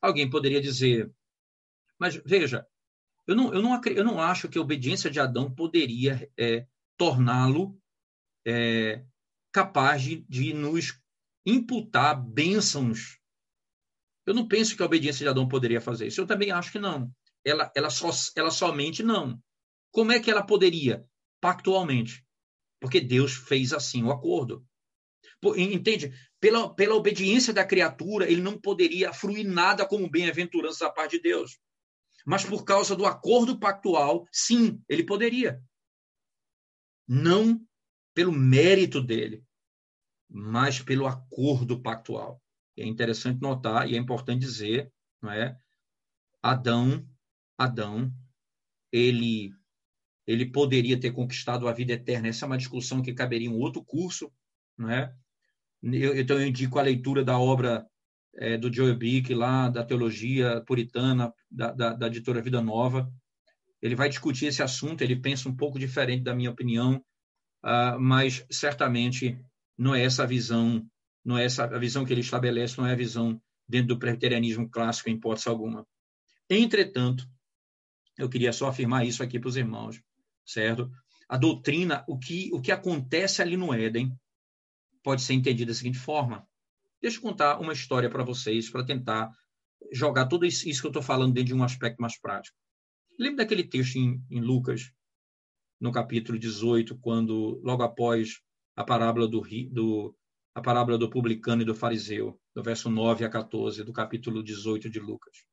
Alguém 0.00 0.28
poderia 0.28 0.60
dizer, 0.60 1.10
mas 1.98 2.20
veja, 2.24 2.66
eu 3.26 3.34
não, 3.34 3.52
eu 3.52 3.62
não, 3.62 3.80
eu 3.84 4.04
não 4.04 4.20
acho 4.20 4.48
que 4.48 4.58
a 4.58 4.62
obediência 4.62 5.10
de 5.10 5.20
Adão 5.20 5.54
poderia 5.54 6.28
é, 6.38 6.66
torná-lo 6.96 7.79
é, 8.46 9.04
capaz 9.52 10.02
de, 10.02 10.24
de 10.28 10.52
nos 10.52 10.98
imputar 11.44 12.20
bênçãos. 12.20 13.18
Eu 14.26 14.34
não 14.34 14.46
penso 14.46 14.76
que 14.76 14.82
a 14.82 14.86
obediência 14.86 15.24
de 15.24 15.28
Adão 15.28 15.48
poderia 15.48 15.80
fazer 15.80 16.06
isso. 16.06 16.20
Eu 16.20 16.26
também 16.26 16.50
acho 16.50 16.70
que 16.70 16.78
não. 16.78 17.10
Ela, 17.44 17.72
ela, 17.74 17.90
só, 17.90 18.10
ela 18.36 18.50
somente 18.50 19.02
não. 19.02 19.42
Como 19.90 20.12
é 20.12 20.20
que 20.20 20.30
ela 20.30 20.44
poderia? 20.44 21.04
Pactualmente. 21.40 22.24
Porque 22.80 23.00
Deus 23.00 23.32
fez 23.32 23.72
assim 23.72 24.02
o 24.02 24.10
acordo. 24.10 24.64
Entende? 25.56 26.12
Pela, 26.38 26.72
pela 26.74 26.94
obediência 26.94 27.52
da 27.52 27.64
criatura, 27.64 28.30
ele 28.30 28.42
não 28.42 28.58
poderia 28.58 29.12
fruir 29.12 29.44
nada 29.44 29.86
como 29.86 30.08
bem-aventurança 30.08 30.84
da 30.84 30.92
parte 30.92 31.16
de 31.16 31.22
Deus. 31.22 31.58
Mas 32.26 32.44
por 32.44 32.64
causa 32.64 32.94
do 32.94 33.06
acordo 33.06 33.58
pactual, 33.58 34.26
sim, 34.30 34.82
ele 34.88 35.04
poderia. 35.04 35.62
Não 37.08 37.60
pelo 38.14 38.32
mérito 38.32 39.00
dele, 39.00 39.44
mas 40.28 40.80
pelo 40.80 41.06
acordo 41.06 41.80
pactual. 41.80 42.42
é 42.78 42.86
interessante 42.86 43.40
notar 43.40 43.88
e 43.88 43.94
é 43.94 43.98
importante 43.98 44.40
dizer, 44.40 44.90
não 45.20 45.30
é? 45.30 45.56
Adão, 46.42 47.06
Adão, 47.58 48.12
ele 48.92 49.52
ele 50.26 50.46
poderia 50.46 50.98
ter 50.98 51.10
conquistado 51.10 51.66
a 51.66 51.72
vida 51.72 51.92
eterna. 51.92 52.28
Essa 52.28 52.44
é 52.44 52.46
uma 52.46 52.58
discussão 52.58 53.02
que 53.02 53.12
caberia 53.12 53.48
em 53.48 53.50
um 53.50 53.58
outro 53.58 53.84
curso, 53.84 54.30
não 54.78 54.88
é? 54.88 55.12
Eu, 55.82 56.18
então 56.18 56.38
eu 56.38 56.46
indico 56.46 56.78
a 56.78 56.82
leitura 56.82 57.24
da 57.24 57.38
obra 57.38 57.84
é, 58.36 58.56
do 58.56 58.72
Joe 58.72 58.94
Bick 58.94 59.34
lá 59.34 59.68
da 59.68 59.84
teologia 59.84 60.62
puritana 60.66 61.32
da, 61.50 61.72
da, 61.72 61.92
da 61.94 62.06
editora 62.06 62.42
Vida 62.42 62.60
Nova. 62.60 63.12
Ele 63.82 63.96
vai 63.96 64.08
discutir 64.08 64.46
esse 64.46 64.62
assunto. 64.62 65.02
Ele 65.02 65.16
pensa 65.16 65.48
um 65.48 65.56
pouco 65.56 65.78
diferente 65.78 66.22
da 66.22 66.34
minha 66.34 66.50
opinião, 66.50 67.04
mas 67.98 68.44
certamente 68.50 69.38
não 69.76 69.94
é 69.94 70.02
essa 70.02 70.22
a 70.22 70.26
visão, 70.26 70.86
não 71.24 71.38
é 71.38 71.44
essa 71.44 71.64
a 71.64 71.78
visão 71.78 72.04
que 72.04 72.12
ele 72.12 72.20
estabelece, 72.20 72.78
não 72.78 72.86
é 72.86 72.92
a 72.92 72.96
visão 72.96 73.40
dentro 73.68 73.88
do 73.88 73.98
presbiterianismo 73.98 74.68
clássico 74.68 75.08
em 75.08 75.14
hipótese 75.14 75.48
alguma. 75.48 75.86
Entretanto, 76.48 77.26
eu 78.18 78.28
queria 78.28 78.52
só 78.52 78.68
afirmar 78.68 79.06
isso 79.06 79.22
aqui 79.22 79.38
para 79.38 79.48
os 79.48 79.56
irmãos, 79.56 80.02
certo? 80.44 80.90
A 81.28 81.36
doutrina, 81.36 82.04
o 82.08 82.18
que 82.18 82.50
o 82.52 82.60
que 82.60 82.72
acontece 82.72 83.40
ali 83.40 83.56
no 83.56 83.72
Éden, 83.72 84.12
pode 85.02 85.22
ser 85.22 85.34
entendido 85.34 85.70
da 85.70 85.74
seguinte 85.74 85.98
forma. 85.98 86.46
Deixa 87.00 87.18
eu 87.18 87.22
contar 87.22 87.58
uma 87.58 87.72
história 87.72 88.10
para 88.10 88.24
vocês, 88.24 88.68
para 88.68 88.84
tentar 88.84 89.30
jogar 89.92 90.26
tudo 90.26 90.44
isso 90.44 90.64
que 90.64 90.86
eu 90.86 90.90
estou 90.90 91.02
falando 91.02 91.32
dentro 91.32 91.48
de 91.48 91.54
um 91.54 91.64
aspecto 91.64 92.00
mais 92.00 92.20
prático. 92.20 92.56
Lembra 93.18 93.44
daquele 93.44 93.64
texto 93.64 93.96
em, 93.96 94.22
em 94.30 94.40
Lucas, 94.40 94.92
no 95.80 95.90
capítulo 95.90 96.38
18, 96.38 96.98
quando, 96.98 97.60
logo 97.62 97.82
após 97.82 98.40
a 98.76 98.84
parábola 98.84 99.26
do, 99.26 99.40
do, 99.70 100.16
a 100.54 100.60
parábola 100.60 100.98
do 100.98 101.08
publicano 101.08 101.62
e 101.62 101.64
do 101.64 101.74
fariseu, 101.74 102.38
do 102.54 102.62
verso 102.62 102.90
9 102.90 103.24
a 103.24 103.30
14 103.30 103.82
do 103.82 103.92
capítulo 103.92 104.42
18 104.42 104.90
de 104.90 105.00
Lucas. 105.00 105.44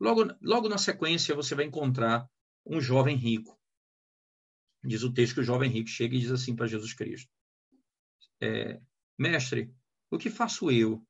Logo, 0.00 0.24
logo 0.42 0.68
na 0.68 0.78
sequência, 0.78 1.34
você 1.34 1.54
vai 1.54 1.64
encontrar 1.64 2.28
um 2.66 2.80
jovem 2.80 3.16
rico. 3.16 3.58
Diz 4.84 5.02
o 5.02 5.12
texto 5.12 5.34
que 5.34 5.40
o 5.40 5.44
jovem 5.44 5.70
rico 5.70 5.88
chega 5.88 6.14
e 6.14 6.20
diz 6.20 6.30
assim 6.30 6.54
para 6.54 6.66
Jesus 6.66 6.92
Cristo: 6.92 7.30
é, 8.40 8.80
Mestre, 9.18 9.72
o 10.10 10.18
que 10.18 10.30
faço 10.30 10.70
eu 10.70 11.04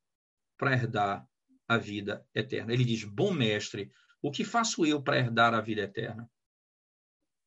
para 0.57 0.72
herdar 0.72 1.29
a 1.68 1.76
vida 1.76 2.26
eterna? 2.35 2.72
Ele 2.72 2.85
diz: 2.85 3.05
Bom 3.05 3.33
mestre, 3.33 3.93
o 4.22 4.31
que 4.31 4.45
faço 4.45 4.87
eu 4.87 5.03
para 5.03 5.18
herdar 5.18 5.53
a 5.55 5.61
vida 5.61 5.83
eterna? 5.83 6.29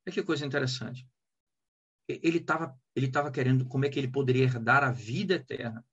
É 0.05 0.11
que 0.11 0.23
coisa 0.23 0.45
interessante. 0.45 1.07
Ele 2.07 2.39
estava 2.39 2.79
ele 2.95 3.09
tava 3.09 3.31
querendo 3.31 3.65
como 3.67 3.85
é 3.85 3.89
que 3.89 3.97
ele 3.97 4.11
poderia 4.11 4.43
herdar 4.43 4.83
a 4.83 4.91
vida 4.91 5.35
eterna. 5.35 5.85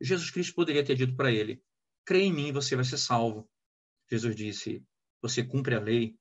Jesus 0.00 0.30
Cristo 0.30 0.54
poderia 0.54 0.84
ter 0.84 0.96
dito 0.96 1.14
para 1.14 1.30
ele: 1.30 1.62
crê 2.04 2.22
em 2.22 2.32
mim, 2.32 2.52
você 2.52 2.74
vai 2.74 2.84
ser 2.84 2.98
salvo. 2.98 3.48
Jesus 4.10 4.34
disse: 4.34 4.84
você 5.24 5.42
cumpre 5.42 5.74
a 5.74 5.80
lei. 5.80 6.18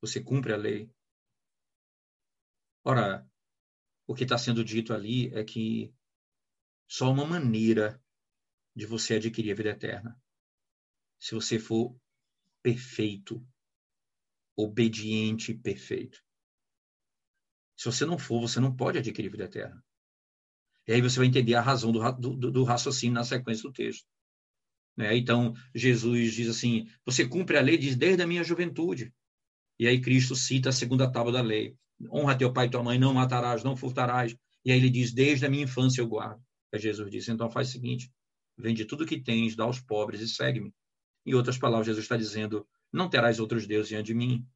Você 0.00 0.22
cumpre 0.22 0.52
a 0.52 0.56
lei. 0.56 0.92
Ora, 2.84 3.26
o 4.06 4.14
que 4.14 4.24
está 4.24 4.36
sendo 4.36 4.64
dito 4.64 4.92
ali 4.92 5.32
é 5.34 5.42
que 5.42 5.90
só 6.86 7.10
uma 7.10 7.26
maneira 7.26 8.02
de 8.76 8.84
você 8.84 9.14
adquirir 9.14 9.52
a 9.52 9.54
vida 9.54 9.70
eterna. 9.70 10.22
Se 11.18 11.34
você 11.34 11.58
for 11.58 11.98
perfeito, 12.62 13.42
obediente 14.58 15.52
e 15.52 15.58
perfeito. 15.58 16.20
Se 17.76 17.84
você 17.84 18.04
não 18.04 18.18
for, 18.18 18.40
você 18.40 18.58
não 18.58 18.74
pode 18.74 18.98
adquirir 18.98 19.30
vida 19.30 19.44
eterna. 19.44 19.82
E 20.88 20.92
aí 20.92 21.00
você 21.00 21.18
vai 21.18 21.28
entender 21.28 21.54
a 21.54 21.60
razão 21.60 21.92
do, 21.92 22.00
do, 22.12 22.50
do 22.50 22.64
raciocínio 22.64 23.14
na 23.14 23.22
sequência 23.22 23.62
do 23.62 23.72
texto. 23.72 24.04
Né? 24.96 25.16
Então, 25.16 25.54
Jesus 25.72 26.34
diz 26.34 26.48
assim: 26.48 26.88
Você 27.04 27.28
cumpre 27.28 27.56
a 27.56 27.60
lei 27.60 27.78
diz, 27.78 27.94
desde 27.94 28.20
a 28.20 28.26
minha 28.26 28.42
juventude. 28.42 29.14
E 29.78 29.86
aí 29.86 30.00
Cristo 30.00 30.34
cita 30.34 30.70
a 30.70 30.72
segunda 30.72 31.10
tábua 31.10 31.30
da 31.30 31.40
lei: 31.40 31.76
Honra 32.10 32.36
teu 32.36 32.52
pai 32.52 32.66
e 32.66 32.70
tua 32.70 32.82
mãe, 32.82 32.98
não 32.98 33.14
matarás, 33.14 33.62
não 33.62 33.76
furtarás. 33.76 34.34
E 34.64 34.72
aí 34.72 34.78
ele 34.78 34.90
diz: 34.90 35.12
Desde 35.12 35.46
a 35.46 35.50
minha 35.50 35.64
infância 35.64 36.00
eu 36.00 36.08
guardo. 36.08 36.42
É 36.72 36.78
Jesus 36.78 37.08
disse. 37.12 37.30
Então 37.30 37.48
faz 37.48 37.68
o 37.68 37.72
seguinte: 37.72 38.10
vende 38.56 38.84
tudo 38.84 39.06
que 39.06 39.20
tens, 39.20 39.54
dá 39.54 39.62
aos 39.62 39.78
pobres 39.78 40.20
e 40.20 40.28
segue-me. 40.28 40.74
Em 41.24 41.34
outras 41.34 41.58
palavras, 41.58 41.86
Jesus 41.86 42.04
está 42.04 42.16
dizendo: 42.16 42.66
não 42.92 43.08
terás 43.08 43.38
outros 43.38 43.66
deuses 43.66 43.88
diante 43.88 44.06
de 44.06 44.14
mim. 44.14 44.46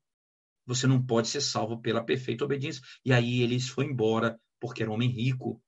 Você 0.67 0.87
não 0.87 1.05
pode 1.05 1.29
ser 1.29 1.41
salvo 1.41 1.81
pela 1.81 2.05
perfeita 2.05 2.45
obediência. 2.45 2.83
E 3.05 3.13
aí 3.13 3.43
ele 3.43 3.61
foi 3.61 3.85
embora 3.85 4.41
porque 4.61 4.83
era 4.83 4.91
um 4.91 4.95
homem 4.95 5.09
rico. 5.09 5.63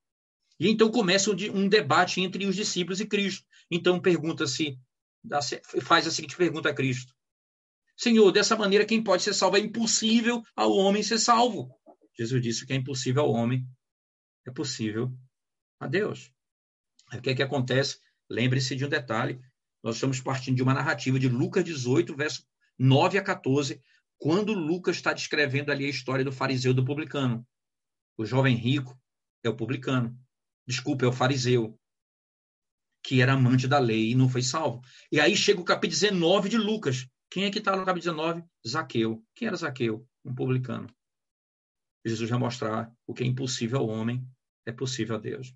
E 0.59 0.69
então 0.69 0.91
começa 0.91 1.31
um 1.31 1.69
debate 1.69 2.21
entre 2.21 2.47
os 2.47 2.55
discípulos 2.55 3.01
e 3.01 3.07
Cristo. 3.07 3.45
Então 3.71 4.01
pergunta-se, 4.01 4.79
faz 5.83 6.07
a 6.07 6.11
seguinte 6.11 6.37
pergunta 6.37 6.71
a 6.71 6.75
Cristo: 6.75 7.12
Senhor, 7.97 8.31
dessa 8.31 8.57
maneira 8.57 8.85
quem 8.85 9.03
pode 9.03 9.23
ser 9.23 9.35
salvo? 9.35 9.57
É 9.57 9.61
impossível 9.61 10.43
ao 10.55 10.73
homem 10.73 11.03
ser 11.03 11.19
salvo. 11.19 11.75
Jesus 12.17 12.41
disse 12.41 12.65
que 12.65 12.73
é 12.73 12.77
impossível 12.77 13.23
ao 13.23 13.33
homem, 13.33 13.67
é 14.47 14.51
possível 14.51 15.12
a 15.81 15.89
Deus. 15.89 16.31
O 17.12 17.21
que 17.21 17.31
é 17.31 17.35
que 17.35 17.43
acontece? 17.43 17.99
Lembre-se 18.31 18.77
de 18.77 18.85
um 18.85 18.89
detalhe. 18.89 19.41
Nós 19.83 19.97
estamos 19.97 20.21
partindo 20.21 20.57
de 20.57 20.62
uma 20.62 20.73
narrativa 20.73 21.19
de 21.19 21.29
Lucas 21.29 21.65
18, 21.65 22.17
verso 22.17 22.47
9 22.79 23.18
a 23.18 23.22
14, 23.22 23.81
quando 24.18 24.53
Lucas 24.53 24.97
está 24.97 25.12
descrevendo 25.12 25.70
ali 25.70 25.87
a 25.87 25.91
história 25.91 26.25
do 26.25 26.33
fariseu 26.33 26.72
e 26.72 26.75
do 26.75 26.85
publicano. 26.85 27.47
O 28.16 28.25
jovem 28.25 28.57
rico 28.57 28.99
é 29.43 29.49
o 29.49 29.57
publicano. 29.57 30.18
Desculpa, 30.66 31.05
é 31.05 31.09
o 31.09 31.12
fariseu, 31.12 31.79
que 33.03 33.20
era 33.20 33.35
amante 33.35 33.68
da 33.68 33.79
lei 33.79 34.11
e 34.11 34.14
não 34.14 34.29
foi 34.29 34.43
salvo. 34.43 34.81
E 35.12 35.20
aí 35.20 35.37
chega 35.37 35.61
o 35.61 35.64
capítulo 35.64 36.01
19 36.01 36.49
de 36.49 36.57
Lucas. 36.57 37.07
Quem 37.31 37.45
é 37.45 37.51
que 37.51 37.59
está 37.59 37.77
no 37.77 37.85
capítulo 37.85 38.16
19? 38.16 38.45
Zaqueu. 38.66 39.25
Quem 39.35 39.49
era 39.49 39.57
Zaqueu? 39.57 40.07
Um 40.25 40.35
publicano. 40.35 40.89
Jesus 42.05 42.31
vai 42.31 42.39
mostrar 42.39 42.93
o 43.07 43.12
que 43.12 43.25
é 43.25 43.27
impossível 43.27 43.81
ao 43.81 43.89
homem 43.89 44.27
é 44.66 44.72
possível 44.72 45.16
a 45.16 45.18
Deus. 45.18 45.55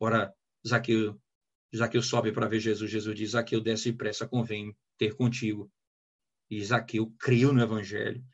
Ora, 0.00 0.34
Zaqueu, 0.66 1.20
Zaqueu 1.74 2.02
sobe 2.02 2.32
para 2.32 2.48
ver 2.48 2.60
Jesus. 2.60 2.90
Jesus 2.90 3.16
diz: 3.16 3.30
Zaqueu, 3.30 3.60
desce 3.60 3.90
depressa, 3.90 4.26
convém 4.26 4.76
ter 4.98 5.14
contigo. 5.14 5.70
E 6.54 6.64
Zaqueu 6.64 7.10
creu 7.18 7.52
no 7.52 7.60
Evangelho 7.60 8.24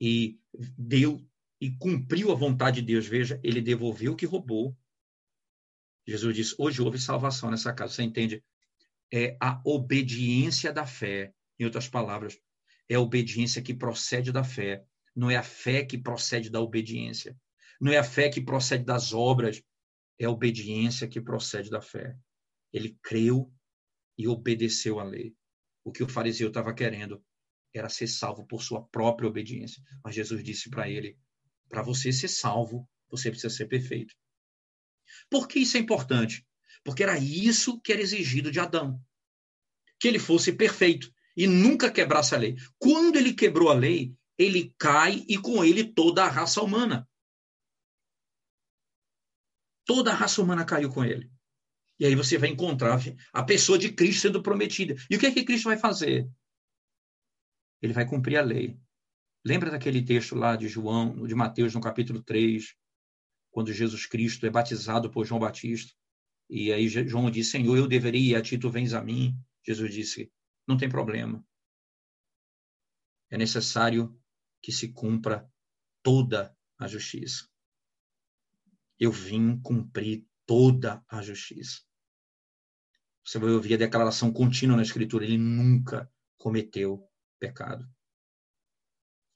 e 0.00 0.38
deu 0.78 1.20
e 1.60 1.72
cumpriu 1.72 2.30
a 2.30 2.36
vontade 2.36 2.80
de 2.80 2.86
Deus. 2.86 3.04
Veja, 3.04 3.40
ele 3.42 3.60
devolveu 3.60 4.12
o 4.12 4.16
que 4.16 4.24
roubou. 4.24 4.76
Jesus 6.06 6.36
diz: 6.36 6.54
Hoje 6.56 6.80
houve 6.80 7.00
salvação 7.00 7.50
nessa 7.50 7.72
casa. 7.72 7.94
Você 7.94 8.04
entende? 8.04 8.44
É 9.12 9.36
a 9.40 9.60
obediência 9.64 10.72
da 10.72 10.86
fé. 10.86 11.34
Em 11.58 11.64
outras 11.64 11.88
palavras, 11.88 12.38
é 12.88 12.94
a 12.94 13.00
obediência 13.00 13.60
que 13.60 13.74
procede 13.74 14.30
da 14.30 14.44
fé. 14.44 14.84
Não 15.16 15.28
é 15.28 15.34
a 15.34 15.42
fé 15.42 15.84
que 15.84 15.98
procede 15.98 16.48
da 16.48 16.60
obediência. 16.60 17.36
Não 17.80 17.90
é 17.90 17.98
a 17.98 18.04
fé 18.04 18.28
que 18.28 18.40
procede 18.40 18.84
das 18.84 19.12
obras. 19.12 19.60
É 20.16 20.26
a 20.26 20.30
obediência 20.30 21.08
que 21.08 21.20
procede 21.20 21.70
da 21.70 21.80
fé. 21.80 22.16
Ele 22.72 22.96
creu 23.02 23.52
e 24.16 24.28
obedeceu 24.28 25.00
à 25.00 25.02
lei. 25.02 25.34
O 25.82 25.90
que 25.90 26.04
o 26.04 26.08
fariseu 26.08 26.48
estava 26.48 26.72
querendo 26.72 27.20
era 27.74 27.88
ser 27.88 28.06
salvo 28.06 28.46
por 28.46 28.62
sua 28.62 28.82
própria 28.82 29.28
obediência. 29.28 29.82
Mas 30.02 30.14
Jesus 30.14 30.42
disse 30.42 30.70
para 30.70 30.88
ele: 30.88 31.18
para 31.68 31.82
você 31.82 32.12
ser 32.12 32.28
salvo, 32.28 32.88
você 33.10 33.30
precisa 33.30 33.54
ser 33.54 33.66
perfeito. 33.66 34.14
Por 35.30 35.46
que 35.48 35.60
isso 35.60 35.76
é 35.76 35.80
importante? 35.80 36.46
Porque 36.84 37.02
era 37.02 37.18
isso 37.18 37.80
que 37.80 37.92
era 37.92 38.00
exigido 38.00 38.50
de 38.50 38.60
Adão. 38.60 39.00
Que 39.98 40.08
ele 40.08 40.18
fosse 40.18 40.52
perfeito 40.52 41.12
e 41.36 41.46
nunca 41.46 41.90
quebrasse 41.90 42.34
a 42.34 42.38
lei. 42.38 42.56
Quando 42.78 43.16
ele 43.16 43.32
quebrou 43.32 43.70
a 43.70 43.74
lei, 43.74 44.14
ele 44.36 44.74
cai 44.78 45.24
e 45.28 45.36
com 45.36 45.64
ele 45.64 45.84
toda 45.84 46.24
a 46.24 46.28
raça 46.28 46.62
humana. 46.62 47.08
Toda 49.84 50.12
a 50.12 50.14
raça 50.14 50.40
humana 50.40 50.64
caiu 50.64 50.90
com 50.90 51.04
ele. 51.04 51.30
E 51.98 52.06
aí 52.06 52.14
você 52.14 52.38
vai 52.38 52.48
encontrar 52.48 53.00
a 53.32 53.42
pessoa 53.42 53.78
de 53.78 53.90
Cristo 53.90 54.22
sendo 54.22 54.42
prometida. 54.42 54.94
E 55.10 55.16
o 55.16 55.18
que 55.18 55.26
é 55.26 55.32
que 55.32 55.44
Cristo 55.44 55.64
vai 55.64 55.76
fazer? 55.76 56.28
Ele 57.80 57.92
vai 57.92 58.06
cumprir 58.06 58.36
a 58.36 58.42
lei. 58.42 58.78
Lembra 59.44 59.70
daquele 59.70 60.04
texto 60.04 60.34
lá 60.34 60.56
de 60.56 60.68
João, 60.68 61.26
de 61.26 61.34
Mateus, 61.34 61.74
no 61.74 61.80
capítulo 61.80 62.22
3, 62.22 62.74
quando 63.50 63.72
Jesus 63.72 64.06
Cristo 64.06 64.46
é 64.46 64.50
batizado 64.50 65.10
por 65.10 65.24
João 65.24 65.40
Batista? 65.40 65.94
E 66.50 66.72
aí 66.72 66.88
João 66.88 67.30
diz: 67.30 67.50
Senhor, 67.50 67.76
eu 67.76 67.86
deveria 67.86 68.32
ir 68.32 68.34
a 68.36 68.42
ti, 68.42 68.58
tu 68.58 68.70
vens 68.70 68.92
a 68.94 69.02
mim. 69.02 69.38
Jesus 69.64 69.92
disse: 69.92 70.32
Não 70.66 70.76
tem 70.76 70.88
problema. 70.88 71.44
É 73.30 73.36
necessário 73.36 74.18
que 74.62 74.72
se 74.72 74.92
cumpra 74.92 75.50
toda 76.02 76.56
a 76.78 76.86
justiça. 76.86 77.48
Eu 78.98 79.12
vim 79.12 79.60
cumprir 79.60 80.26
toda 80.46 81.04
a 81.08 81.22
justiça. 81.22 81.82
Você 83.24 83.38
vai 83.38 83.50
ouvir 83.50 83.74
a 83.74 83.78
declaração 83.78 84.32
contínua 84.32 84.76
na 84.76 84.82
Escritura: 84.82 85.24
ele 85.24 85.36
nunca 85.36 86.10
cometeu 86.38 87.06
pecado. 87.38 87.88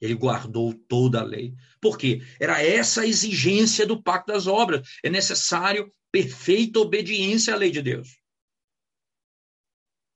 Ele 0.01 0.15
guardou 0.15 0.75
toda 0.75 1.21
a 1.21 1.25
lei. 1.25 1.55
Por 1.81 1.97
quê? 1.97 2.21
Era 2.41 2.61
essa 2.61 3.03
a 3.03 3.07
exigência 3.07 3.87
do 3.87 4.03
pacto 4.03 4.33
das 4.33 4.47
obras. 4.47 4.89
É 5.03 5.09
necessário 5.09 5.95
perfeita 6.11 6.81
obediência 6.81 7.55
à 7.55 7.57
lei 7.57 7.71
de 7.71 7.81
Deus. 7.81 8.21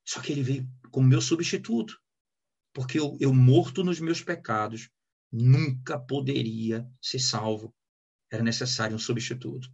Só 0.05 0.21
que 0.21 0.33
ele 0.33 0.43
veio 0.43 0.69
como 0.91 1.07
meu 1.07 1.21
substituto. 1.21 1.97
Porque 2.73 2.99
eu, 2.99 3.17
eu 3.19 3.33
morto 3.33 3.83
nos 3.83 3.99
meus 3.99 4.21
pecados, 4.21 4.89
nunca 5.31 5.97
poderia 5.97 6.85
ser 7.01 7.19
salvo. 7.19 7.73
Era 8.31 8.43
necessário 8.43 8.95
um 8.95 8.99
substituto. 8.99 9.71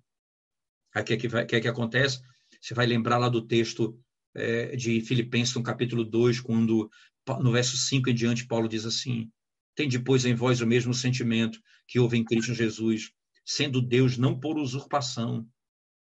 Aí 0.93 1.01
o 1.01 1.05
que, 1.05 1.13
é 1.13 1.17
que, 1.17 1.27
que, 1.27 1.55
é 1.55 1.61
que 1.61 1.67
acontece? 1.67 2.21
Você 2.61 2.73
vai 2.73 2.85
lembrar 2.85 3.17
lá 3.17 3.29
do 3.29 3.45
texto 3.45 3.99
é, 4.35 4.75
de 4.75 5.01
Filipenses, 5.01 5.55
no 5.55 5.63
capítulo 5.63 6.03
2, 6.03 6.39
quando 6.39 6.89
no 7.27 7.51
verso 7.51 7.77
5 7.77 8.09
em 8.09 8.13
diante, 8.13 8.45
Paulo 8.45 8.67
diz 8.67 8.85
assim: 8.85 9.31
Tem 9.75 9.87
depois 9.87 10.25
em 10.25 10.33
vós 10.33 10.61
o 10.61 10.67
mesmo 10.67 10.93
sentimento 10.93 11.59
que 11.87 11.99
houve 11.99 12.17
em 12.17 12.23
Cristo 12.23 12.53
Jesus, 12.53 13.11
sendo 13.45 13.81
Deus 13.81 14.17
não 14.17 14.39
por 14.39 14.57
usurpação, 14.57 15.47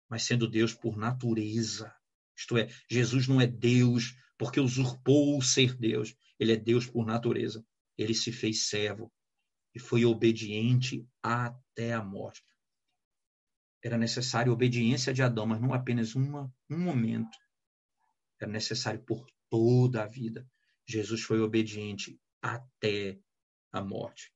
mas 0.10 0.24
sendo 0.24 0.48
Deus 0.48 0.74
por 0.74 0.98
natureza. 0.98 1.94
Isto 2.38 2.58
é, 2.58 2.68
Jesus 2.90 3.28
não 3.28 3.40
é 3.40 3.48
Deus 3.48 4.16
porque 4.38 4.60
usurpou 4.60 5.38
o 5.38 5.42
ser 5.42 5.78
Deus, 5.78 6.16
ele 6.40 6.52
é 6.52 6.58
Deus 6.58 6.86
por 6.86 7.06
natureza. 7.06 7.66
Ele 7.98 8.14
se 8.14 8.32
fez 8.32 8.68
servo 8.68 9.10
e 9.74 9.80
foi 9.80 10.04
obediente 10.04 11.08
até 11.24 11.94
a 11.94 12.04
morte 12.04 12.44
era 13.88 14.00
necessário 14.00 14.52
obediência 14.52 15.14
de 15.14 15.22
Adão, 15.22 15.46
mas 15.46 15.62
não 15.62 15.72
apenas 15.72 16.16
uma, 16.16 16.52
um 16.68 16.80
momento. 16.80 17.38
Era 18.42 18.52
necessário 18.52 19.00
por 19.04 19.28
toda 19.48 20.02
a 20.02 20.08
vida. 20.08 20.44
Jesus 20.86 21.22
foi 21.22 21.40
obediente 21.40 22.20
até 22.42 23.20
a 23.72 23.82
morte. 23.82 24.34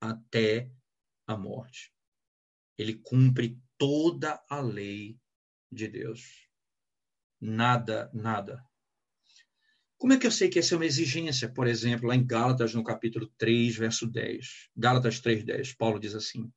Até 0.00 0.70
a 1.26 1.36
morte. 1.36 1.92
Ele 2.78 2.94
cumpre 2.94 3.60
toda 3.78 4.42
a 4.48 4.60
lei 4.60 5.18
de 5.70 5.88
Deus. 5.88 6.48
Nada, 7.40 8.10
nada. 8.14 8.64
Como 9.98 10.12
é 10.12 10.18
que 10.18 10.26
eu 10.26 10.30
sei 10.30 10.48
que 10.48 10.58
essa 10.58 10.74
é 10.74 10.76
uma 10.76 10.86
exigência? 10.86 11.52
Por 11.52 11.66
exemplo, 11.66 12.08
lá 12.08 12.14
em 12.14 12.26
Gálatas, 12.26 12.74
no 12.74 12.84
capítulo 12.84 13.26
3, 13.38 13.76
verso 13.76 14.06
10. 14.06 14.70
Gálatas 14.76 15.20
3, 15.20 15.44
10, 15.44 15.74
Paulo 15.74 15.98
diz 15.98 16.14
assim: 16.14 16.52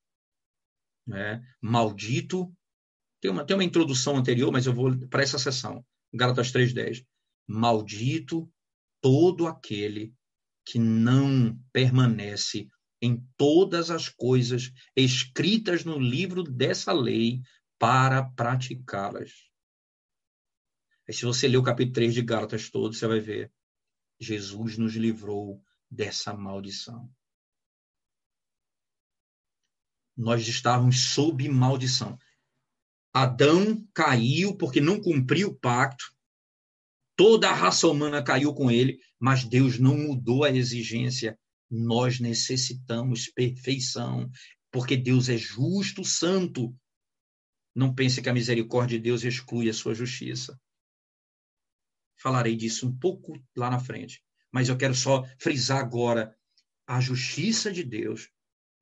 né? 1.09 1.43
maldito. 1.59 2.53
Tem 3.19 3.29
uma, 3.31 3.45
tem 3.45 3.55
uma 3.55 3.63
introdução 3.63 4.15
anterior, 4.15 4.51
mas 4.51 4.65
eu 4.65 4.73
vou 4.73 4.97
para 5.09 5.23
essa 5.23 5.39
sessão. 5.39 5.85
Gálatas 6.13 6.51
3,10. 6.51 7.05
Maldito 7.51 8.51
todo 9.01 9.47
aquele 9.47 10.13
que 10.65 10.77
não 10.77 11.57
permanece 11.71 12.69
em 13.01 13.25
todas 13.37 13.89
as 13.89 14.09
coisas 14.09 14.71
escritas 14.95 15.83
no 15.83 15.97
livro 15.97 16.43
dessa 16.43 16.91
lei 16.93 17.41
para 17.79 18.23
praticá-las. 18.23 19.31
se 21.09 21.25
você 21.25 21.47
ler 21.47 21.57
o 21.57 21.63
capítulo 21.63 21.93
3 21.93 22.13
de 22.13 22.21
Gálatas 22.21 22.69
todo, 22.69 22.93
você 22.93 23.07
vai 23.07 23.19
ver. 23.19 23.51
Jesus 24.19 24.77
nos 24.77 24.95
livrou 24.95 25.63
dessa 25.89 26.33
maldição 26.33 27.09
nós 30.19 30.45
estávamos 30.45 31.13
sob 31.13 31.47
maldição. 31.47 32.19
Adão 33.13 33.87
caiu 33.93 34.55
porque 34.57 34.81
não 34.81 35.01
cumpriu 35.01 35.47
o 35.47 35.55
pacto, 35.55 36.13
toda 37.19 37.49
a 37.49 37.53
raça 37.53 37.85
humana 37.85 38.23
caiu 38.23 38.53
com 38.53 38.71
ele, 38.71 38.97
mas 39.19 39.43
Deus 39.43 39.77
não 39.77 39.97
mudou 39.97 40.45
a 40.45 40.49
exigência. 40.49 41.37
Nós 41.69 42.17
necessitamos 42.17 43.27
perfeição, 43.27 44.31
porque 44.71 44.95
Deus 44.95 45.27
é 45.27 45.37
justo, 45.37 46.05
santo. 46.05 46.73
Não 47.75 47.93
pense 47.93 48.21
que 48.21 48.29
a 48.29 48.33
misericórdia 48.33 48.97
de 48.97 49.03
Deus 49.03 49.25
exclui 49.25 49.69
a 49.69 49.73
sua 49.73 49.93
justiça. 49.93 50.57
Falarei 52.17 52.55
disso 52.55 52.87
um 52.87 52.97
pouco 52.97 53.37
lá 53.53 53.69
na 53.69 53.79
frente, 53.79 54.23
mas 54.49 54.69
eu 54.69 54.77
quero 54.77 54.95
só 54.95 55.25
frisar 55.37 55.79
agora: 55.79 56.33
a 56.87 57.01
justiça 57.01 57.69
de 57.69 57.83
Deus 57.83 58.29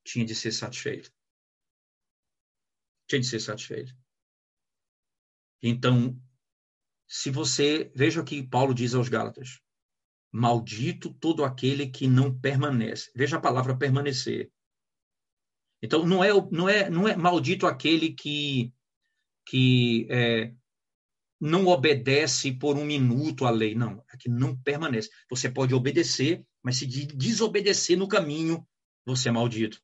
tinha 0.05 0.23
de 0.23 0.35
ser 0.35 0.51
satisfeita 0.51 1.09
tinha 3.07 3.21
de 3.21 3.27
ser 3.27 3.39
satisfeito. 3.39 3.95
Então, 5.63 6.21
se 7.07 7.31
você. 7.31 7.91
Veja 7.95 8.21
o 8.21 8.25
que 8.25 8.43
Paulo 8.43 8.73
diz 8.73 8.93
aos 8.93 9.09
Gálatas: 9.09 9.59
Maldito 10.31 11.13
todo 11.13 11.43
aquele 11.43 11.87
que 11.87 12.07
não 12.07 12.37
permanece. 12.37 13.11
Veja 13.15 13.37
a 13.37 13.41
palavra 13.41 13.77
permanecer. 13.77 14.51
Então, 15.81 16.05
não 16.05 16.23
é, 16.23 16.29
não 16.51 16.67
é, 16.67 16.89
não 16.89 17.07
é 17.07 17.15
maldito 17.15 17.67
aquele 17.67 18.11
que, 18.11 18.73
que 19.47 20.07
é, 20.09 20.53
não 21.39 21.67
obedece 21.67 22.51
por 22.51 22.77
um 22.77 22.85
minuto 22.85 23.45
à 23.45 23.51
lei. 23.51 23.75
Não, 23.75 24.03
é 24.11 24.17
que 24.17 24.27
não 24.27 24.57
permanece. 24.57 25.09
Você 25.29 25.49
pode 25.49 25.73
obedecer, 25.73 26.43
mas 26.63 26.77
se 26.77 26.85
desobedecer 26.85 27.97
no 27.97 28.07
caminho, 28.07 28.67
você 29.05 29.29
é 29.29 29.31
maldito. 29.31 29.81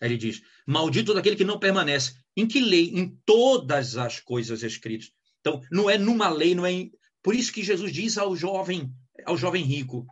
Ele 0.00 0.16
diz: 0.16 0.42
Maldito 0.66 1.14
daquele 1.14 1.36
que 1.36 1.44
não 1.44 1.58
permanece. 1.58 2.16
Em 2.36 2.46
que 2.46 2.60
lei? 2.60 2.90
Em 2.94 3.08
todas 3.24 3.96
as 3.96 4.20
coisas 4.20 4.62
escritas. 4.62 5.12
Então, 5.40 5.60
não 5.70 5.88
é 5.88 5.98
numa 5.98 6.28
lei, 6.28 6.54
não 6.54 6.64
é. 6.64 6.72
Em... 6.72 6.92
Por 7.22 7.34
isso 7.34 7.52
que 7.52 7.62
Jesus 7.62 7.92
diz 7.92 8.16
ao 8.16 8.36
jovem, 8.36 8.92
ao 9.24 9.36
jovem 9.36 9.64
rico, 9.64 10.06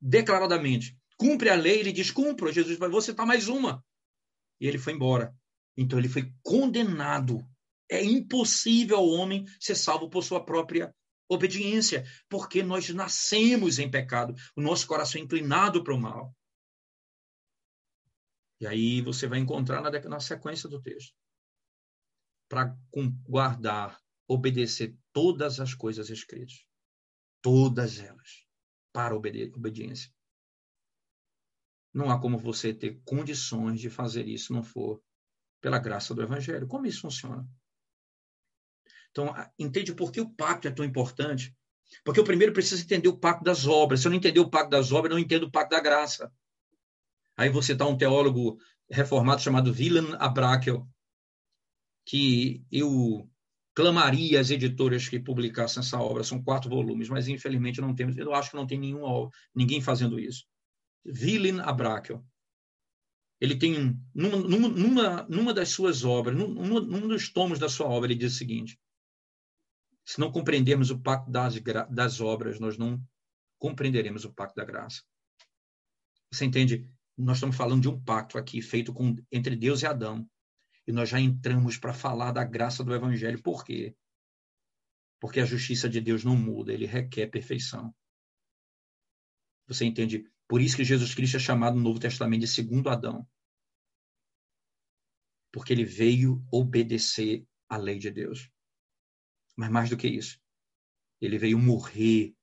declaradamente: 0.00 0.96
cumpre 1.16 1.50
a 1.50 1.54
lei. 1.54 1.80
Ele 1.80 1.92
diz: 1.92 2.10
cumpra. 2.10 2.52
Jesus 2.52 2.78
vai, 2.78 2.88
você 2.88 3.10
está 3.10 3.26
mais 3.26 3.48
uma. 3.48 3.84
E 4.60 4.66
ele 4.66 4.78
foi 4.78 4.92
embora. 4.92 5.34
Então, 5.76 5.98
ele 5.98 6.08
foi 6.08 6.32
condenado. 6.42 7.44
É 7.90 8.04
impossível 8.04 8.98
ao 8.98 9.08
homem 9.08 9.46
ser 9.58 9.74
salvo 9.74 10.10
por 10.10 10.22
sua 10.22 10.44
própria 10.44 10.94
obediência, 11.28 12.04
porque 12.28 12.62
nós 12.62 12.88
nascemos 12.88 13.78
em 13.78 13.90
pecado, 13.90 14.34
o 14.56 14.62
nosso 14.62 14.86
coração 14.86 15.20
é 15.20 15.24
inclinado 15.24 15.84
para 15.84 15.94
o 15.94 16.00
mal. 16.00 16.34
E 18.60 18.66
aí 18.66 19.00
você 19.00 19.26
vai 19.26 19.38
encontrar 19.38 19.80
na, 19.80 19.90
na 19.90 20.20
sequência 20.20 20.68
do 20.68 20.80
texto. 20.82 21.14
Para 22.48 22.76
guardar, 23.24 24.00
obedecer 24.26 24.96
todas 25.12 25.60
as 25.60 25.74
coisas 25.74 26.10
escritas. 26.10 26.66
Todas 27.40 27.98
elas. 27.98 28.46
Para 28.92 29.14
obediência. 29.14 30.10
Não 31.92 32.10
há 32.10 32.20
como 32.20 32.38
você 32.38 32.74
ter 32.74 33.00
condições 33.04 33.80
de 33.80 33.88
fazer 33.88 34.26
isso 34.26 34.52
não 34.52 34.62
for 34.62 35.02
pela 35.60 35.78
graça 35.78 36.14
do 36.14 36.22
Evangelho. 36.22 36.66
Como 36.66 36.86
isso 36.86 37.02
funciona? 37.02 37.48
Então, 39.10 39.34
entende 39.58 39.94
por 39.94 40.12
que 40.12 40.20
o 40.20 40.30
pacto 40.30 40.68
é 40.68 40.70
tão 40.70 40.84
importante? 40.84 41.56
Porque 42.04 42.20
eu 42.20 42.24
primeiro 42.24 42.52
preciso 42.52 42.82
entender 42.82 43.08
o 43.08 43.18
pacto 43.18 43.42
das 43.42 43.66
obras. 43.66 44.00
Se 44.00 44.06
eu 44.06 44.10
não 44.10 44.16
entender 44.16 44.40
o 44.40 44.50
pacto 44.50 44.70
das 44.70 44.92
obras, 44.92 45.10
eu 45.10 45.16
não 45.16 45.24
entendo 45.24 45.44
o 45.44 45.50
pacto 45.50 45.74
da 45.74 45.80
graça. 45.82 46.32
Aí 47.38 47.48
você 47.48 47.72
está 47.72 47.86
um 47.86 47.96
teólogo 47.96 48.58
reformado 48.90 49.40
chamado 49.40 49.70
Willem 49.70 50.16
Abrakel, 50.18 50.88
que 52.04 52.64
eu 52.70 53.30
clamaria 53.72 54.40
às 54.40 54.50
editoras 54.50 55.08
que 55.08 55.20
publicassem 55.20 55.80
essa 55.80 56.00
obra. 56.00 56.24
São 56.24 56.42
quatro 56.42 56.68
volumes, 56.68 57.08
mas 57.08 57.28
infelizmente 57.28 57.80
não 57.80 57.94
temos. 57.94 58.16
Eu 58.16 58.34
acho 58.34 58.50
que 58.50 58.56
não 58.56 58.66
tem 58.66 58.76
nenhum, 58.76 59.30
ninguém 59.54 59.80
fazendo 59.80 60.18
isso. 60.18 60.46
Willem 61.06 61.60
Abrakel. 61.60 62.26
Ele 63.40 63.56
tem 63.56 63.96
numa, 64.12 64.68
numa, 64.68 65.22
numa 65.28 65.54
das 65.54 65.68
suas 65.68 66.04
obras, 66.04 66.36
num, 66.36 66.48
num 66.48 67.06
dos 67.06 67.32
tomos 67.32 67.60
da 67.60 67.68
sua 67.68 67.86
obra, 67.86 68.10
ele 68.10 68.18
diz 68.18 68.34
o 68.34 68.36
seguinte: 68.36 68.76
se 70.04 70.18
não 70.18 70.32
compreendermos 70.32 70.90
o 70.90 70.98
pacto 70.98 71.30
das, 71.30 71.54
das 71.88 72.20
obras, 72.20 72.58
nós 72.58 72.76
não 72.76 73.00
compreenderemos 73.60 74.24
o 74.24 74.32
pacto 74.32 74.56
da 74.56 74.64
graça. 74.64 75.04
Você 76.32 76.44
entende? 76.44 76.90
Nós 77.18 77.38
estamos 77.38 77.56
falando 77.56 77.82
de 77.82 77.88
um 77.88 78.00
pacto 78.00 78.38
aqui 78.38 78.62
feito 78.62 78.92
com, 78.92 79.16
entre 79.30 79.56
Deus 79.56 79.82
e 79.82 79.86
Adão. 79.86 80.28
E 80.86 80.92
nós 80.92 81.08
já 81.08 81.20
entramos 81.20 81.76
para 81.76 81.92
falar 81.92 82.32
da 82.32 82.44
graça 82.44 82.84
do 82.84 82.94
Evangelho. 82.94 83.42
Por 83.42 83.64
quê? 83.64 83.96
Porque 85.20 85.40
a 85.40 85.44
justiça 85.44 85.88
de 85.88 86.00
Deus 86.00 86.24
não 86.24 86.36
muda, 86.36 86.72
ele 86.72 86.86
requer 86.86 87.26
perfeição. 87.26 87.94
Você 89.66 89.84
entende? 89.84 90.30
Por 90.46 90.62
isso 90.62 90.76
que 90.76 90.84
Jesus 90.84 91.14
Cristo 91.14 91.36
é 91.36 91.40
chamado 91.40 91.76
no 91.76 91.82
Novo 91.82 91.98
Testamento 91.98 92.40
de 92.40 92.46
segundo 92.46 92.88
Adão. 92.88 93.28
Porque 95.52 95.72
ele 95.72 95.84
veio 95.84 96.42
obedecer 96.50 97.46
à 97.68 97.76
lei 97.76 97.98
de 97.98 98.10
Deus. 98.10 98.48
Mas 99.56 99.70
mais 99.70 99.90
do 99.90 99.96
que 99.96 100.06
isso, 100.06 100.40
ele 101.20 101.36
veio 101.36 101.58
morrer 101.58 102.34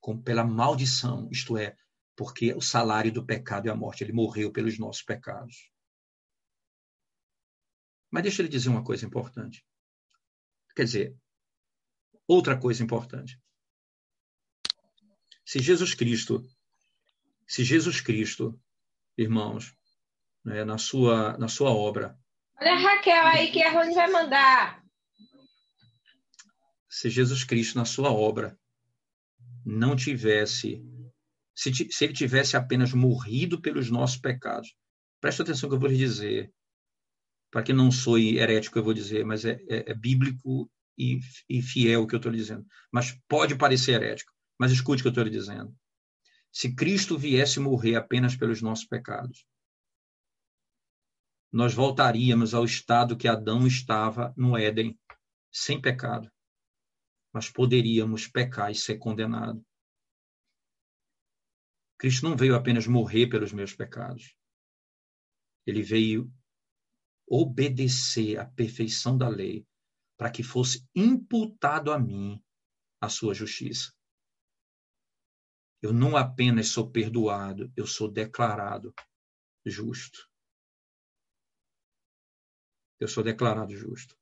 com, 0.00 0.20
pela 0.20 0.44
maldição, 0.44 1.28
isto 1.30 1.56
é, 1.56 1.76
porque 2.16 2.52
o 2.54 2.60
salário 2.60 3.12
do 3.12 3.24
pecado 3.24 3.68
é 3.68 3.70
a 3.70 3.76
morte. 3.76 4.04
Ele 4.04 4.12
morreu 4.12 4.52
pelos 4.52 4.78
nossos 4.78 5.02
pecados. 5.02 5.70
Mas 8.10 8.22
deixa 8.22 8.42
ele 8.42 8.48
dizer 8.48 8.68
uma 8.68 8.84
coisa 8.84 9.04
importante. 9.04 9.64
Quer 10.76 10.84
dizer, 10.84 11.16
outra 12.26 12.58
coisa 12.58 12.82
importante. 12.82 13.40
Se 15.44 15.58
Jesus 15.58 15.94
Cristo, 15.94 16.42
se 17.46 17.64
Jesus 17.64 18.00
Cristo, 18.00 18.58
irmãos, 19.16 19.76
né, 20.44 20.64
na 20.64 20.78
sua 20.78 21.36
na 21.38 21.48
sua 21.48 21.70
obra. 21.70 22.18
Olha 22.60 22.72
a 22.72 22.78
Raquel 22.78 23.26
aí 23.26 23.50
que 23.50 23.62
a 23.62 23.72
Rony 23.72 23.94
vai 23.94 24.10
mandar. 24.10 24.84
Se 26.88 27.10
Jesus 27.10 27.44
Cristo 27.44 27.76
na 27.76 27.84
sua 27.84 28.12
obra 28.12 28.58
não 29.64 29.96
tivesse 29.96 30.82
se, 31.54 31.72
se 31.72 32.04
ele 32.04 32.12
tivesse 32.12 32.56
apenas 32.56 32.92
morrido 32.92 33.60
pelos 33.60 33.90
nossos 33.90 34.16
pecados. 34.16 34.74
Presta 35.20 35.42
atenção 35.42 35.68
que 35.68 35.74
eu 35.76 35.80
vou 35.80 35.88
lhe 35.88 35.96
dizer. 35.96 36.52
Para 37.50 37.62
que 37.62 37.72
não 37.72 37.90
sou 37.90 38.18
herético, 38.18 38.78
eu 38.78 38.82
vou 38.82 38.92
dizer, 38.92 39.24
mas 39.24 39.44
é, 39.44 39.60
é, 39.70 39.92
é 39.92 39.94
bíblico 39.94 40.70
e, 40.98 41.20
e, 41.48 41.62
fiel 41.62 42.02
o 42.02 42.06
que 42.06 42.14
eu 42.14 42.18
estou 42.18 42.32
lhe 42.32 42.38
dizendo. 42.38 42.66
Mas 42.92 43.16
pode 43.28 43.56
parecer 43.56 43.92
herético. 43.92 44.32
Mas 44.58 44.72
escute 44.72 45.00
o 45.00 45.04
que 45.04 45.08
eu 45.08 45.10
estou 45.10 45.24
lhe 45.24 45.30
dizendo. 45.30 45.74
Se 46.52 46.74
Cristo 46.74 47.18
viesse 47.18 47.58
morrer 47.58 47.96
apenas 47.96 48.36
pelos 48.36 48.60
nossos 48.60 48.84
pecados, 48.84 49.46
nós 51.52 51.72
voltaríamos 51.72 52.52
ao 52.54 52.64
estado 52.64 53.16
que 53.16 53.28
Adão 53.28 53.66
estava 53.66 54.34
no 54.36 54.56
Éden, 54.58 54.98
sem 55.52 55.80
pecado. 55.80 56.28
Mas 57.32 57.48
poderíamos 57.48 58.26
pecar 58.26 58.70
e 58.70 58.74
ser 58.74 58.98
condenado. 58.98 59.64
Cristo 61.98 62.28
não 62.28 62.36
veio 62.36 62.54
apenas 62.54 62.86
morrer 62.86 63.28
pelos 63.28 63.52
meus 63.52 63.74
pecados. 63.74 64.36
Ele 65.66 65.82
veio 65.82 66.32
obedecer 67.26 68.38
à 68.38 68.44
perfeição 68.44 69.16
da 69.16 69.28
lei 69.28 69.66
para 70.16 70.30
que 70.30 70.42
fosse 70.42 70.86
imputado 70.94 71.92
a 71.92 71.98
mim 71.98 72.42
a 73.00 73.08
sua 73.08 73.34
justiça. 73.34 73.92
Eu 75.82 75.92
não 75.92 76.16
apenas 76.16 76.68
sou 76.68 76.90
perdoado, 76.90 77.72
eu 77.76 77.86
sou 77.86 78.10
declarado 78.10 78.94
justo. 79.64 80.30
Eu 82.98 83.08
sou 83.08 83.22
declarado 83.22 83.76
justo. 83.76 84.16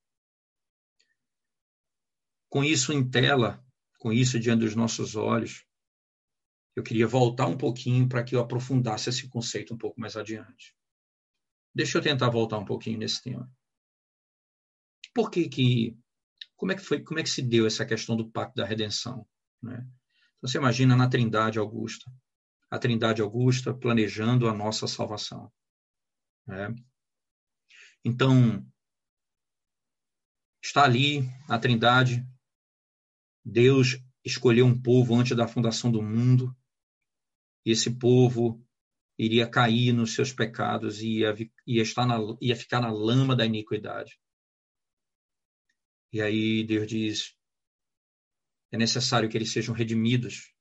Com 2.48 2.64
isso 2.64 2.92
em 2.92 3.08
tela, 3.08 3.64
com 3.98 4.12
isso 4.12 4.38
diante 4.40 4.60
dos 4.60 4.74
nossos 4.74 5.14
olhos, 5.14 5.64
eu 6.74 6.82
queria 6.82 7.06
voltar 7.06 7.46
um 7.46 7.56
pouquinho 7.56 8.08
para 8.08 8.24
que 8.24 8.34
eu 8.34 8.40
aprofundasse 8.40 9.08
esse 9.08 9.28
conceito 9.28 9.74
um 9.74 9.78
pouco 9.78 10.00
mais 10.00 10.16
adiante. 10.16 10.74
Deixa 11.74 11.98
eu 11.98 12.02
tentar 12.02 12.30
voltar 12.30 12.58
um 12.58 12.64
pouquinho 12.64 12.98
nesse 12.98 13.22
tema. 13.22 13.50
Por 15.14 15.30
que 15.30 15.48
que 15.48 15.96
como 16.56 16.70
é 16.70 16.76
que 16.76 16.82
foi, 16.82 17.02
como 17.02 17.18
é 17.18 17.22
que 17.22 17.28
se 17.28 17.42
deu 17.42 17.66
essa 17.66 17.84
questão 17.84 18.16
do 18.16 18.30
pacto 18.30 18.54
da 18.54 18.64
redenção, 18.64 19.26
né? 19.60 19.84
Então, 20.38 20.48
você 20.48 20.58
imagina 20.58 20.94
na 20.94 21.08
Trindade 21.08 21.58
Augusta, 21.58 22.08
a 22.70 22.78
Trindade 22.78 23.20
Augusta 23.20 23.74
planejando 23.74 24.48
a 24.48 24.54
nossa 24.54 24.86
salvação, 24.86 25.52
né? 26.46 26.72
Então, 28.04 28.64
está 30.62 30.84
ali 30.84 31.28
a 31.48 31.58
Trindade, 31.58 32.24
Deus 33.44 34.00
escolheu 34.24 34.64
um 34.64 34.80
povo 34.80 35.16
antes 35.16 35.36
da 35.36 35.48
fundação 35.48 35.90
do 35.90 36.00
mundo, 36.00 36.56
esse 37.64 37.98
povo 37.98 38.64
iria 39.18 39.48
cair 39.48 39.92
nos 39.92 40.14
seus 40.14 40.32
pecados 40.32 41.00
e 41.00 41.20
ia, 41.20 41.34
ia, 41.66 41.82
estar 41.82 42.06
na, 42.06 42.16
ia 42.40 42.56
ficar 42.56 42.80
na 42.80 42.90
lama 42.90 43.36
da 43.36 43.46
iniquidade. 43.46 44.18
E 46.12 46.20
aí 46.20 46.64
Deus 46.64 46.86
diz: 46.86 47.36
é 48.70 48.76
necessário 48.76 49.28
que 49.28 49.36
eles 49.36 49.52
sejam 49.52 49.74
redimidos. 49.74 50.52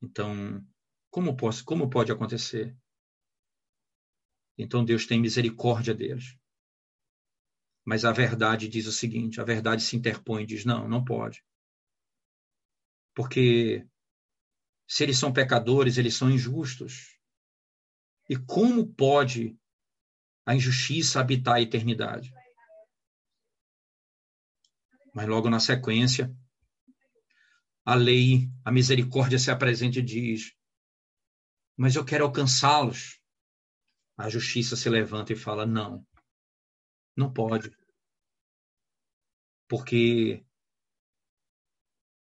Então, 0.00 0.64
como, 1.10 1.36
posso, 1.36 1.64
como 1.64 1.90
pode 1.90 2.12
acontecer? 2.12 2.76
Então 4.56 4.84
Deus 4.84 5.06
tem 5.06 5.20
misericórdia 5.20 5.94
deles. 5.94 6.36
Mas 7.84 8.04
a 8.04 8.12
verdade 8.12 8.68
diz 8.68 8.86
o 8.86 8.92
seguinte: 8.92 9.40
a 9.40 9.44
verdade 9.44 9.82
se 9.82 9.96
interpõe 9.96 10.42
e 10.42 10.46
diz: 10.46 10.64
não, 10.64 10.88
não 10.88 11.04
pode. 11.04 11.44
Porque 13.14 13.88
se 14.88 15.02
eles 15.02 15.18
são 15.18 15.30
pecadores, 15.30 15.98
eles 15.98 16.16
são 16.16 16.30
injustos. 16.30 17.14
E 18.26 18.36
como 18.36 18.90
pode 18.94 19.54
a 20.46 20.54
injustiça 20.54 21.20
habitar 21.20 21.56
a 21.56 21.60
eternidade? 21.60 22.32
Mas 25.14 25.28
logo 25.28 25.50
na 25.50 25.60
sequência, 25.60 26.34
a 27.84 27.94
lei, 27.94 28.50
a 28.64 28.72
misericórdia 28.72 29.38
se 29.38 29.50
apresenta 29.50 29.98
e 29.98 30.02
diz: 30.02 30.54
Mas 31.76 31.94
eu 31.94 32.04
quero 32.04 32.24
alcançá-los. 32.24 33.20
A 34.16 34.28
justiça 34.30 34.74
se 34.74 34.88
levanta 34.88 35.34
e 35.34 35.36
fala: 35.36 35.66
Não, 35.66 36.06
não 37.14 37.30
pode. 37.30 37.70
Porque 39.68 40.44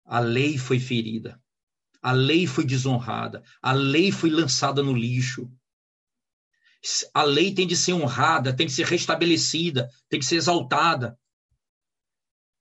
a 0.05 0.19
lei 0.19 0.57
foi 0.57 0.79
ferida. 0.79 1.44
A 2.05 2.13
lei 2.13 2.47
foi 2.47 2.67
desonrada, 2.67 3.43
a 3.63 3.73
lei 3.73 4.13
foi 4.13 4.29
lançada 4.29 4.83
no 4.83 4.93
lixo. 4.93 5.51
A 7.15 7.23
lei 7.23 7.55
tem 7.55 7.67
de 7.67 7.75
ser 7.75 7.95
honrada, 7.95 8.55
tem 8.55 8.67
de 8.67 8.75
ser 8.75 8.85
restabelecida, 8.85 9.89
tem 10.07 10.21
de 10.21 10.27
ser 10.27 10.37
exaltada. 10.37 11.19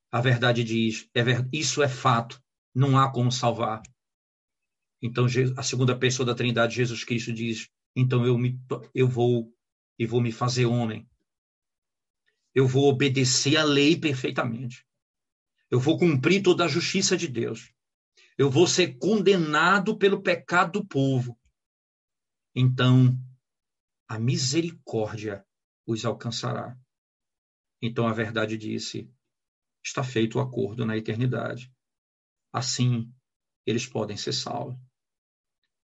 A 0.10 0.22
verdade 0.22 0.64
diz, 0.64 1.10
é 1.14 1.22
isso 1.52 1.84
é 1.84 1.90
fato, 1.90 2.42
não 2.74 2.98
há 2.98 3.12
como 3.12 3.30
salvar. 3.34 3.82
Então 5.02 5.26
a 5.58 5.64
segunda 5.64 6.00
pessoa 6.00 6.26
da 6.26 6.34
Trindade, 6.34 6.76
Jesus 6.76 7.04
Cristo 7.04 7.34
diz: 7.34 7.70
então 7.94 8.26
eu 8.26 8.38
me 8.38 8.58
eu 8.96 9.10
vou 9.10 9.54
e 10.00 10.06
vou 10.06 10.22
me 10.22 10.32
fazer 10.32 10.68
homem. 10.68 11.06
Eu 12.56 12.66
vou 12.66 12.88
obedecer 12.88 13.58
a 13.58 13.64
lei 13.66 13.98
perfeitamente. 13.98 14.88
Eu 15.70 15.82
vou 15.82 16.00
cumprir 16.00 16.42
toda 16.42 16.64
a 16.64 16.70
justiça 16.70 17.18
de 17.18 17.28
Deus 17.28 17.74
eu 18.38 18.50
vou 18.50 18.68
ser 18.68 18.98
condenado 18.98 19.98
pelo 19.98 20.22
pecado 20.22 20.80
do 20.80 20.88
povo. 20.88 21.40
Então, 22.56 23.18
a 24.08 24.20
misericórdia 24.20 25.46
os 25.86 26.06
alcançará. 26.06 26.78
Então 27.82 28.08
a 28.08 28.14
verdade 28.14 28.58
disse: 28.58 29.12
está 29.84 30.04
feito 30.04 30.38
o 30.38 30.42
acordo 30.42 30.86
na 30.86 30.98
eternidade. 30.98 31.74
Assim, 32.52 33.14
eles 33.66 33.86
podem 33.86 34.16
ser 34.16 34.34
salvos. 34.34 34.80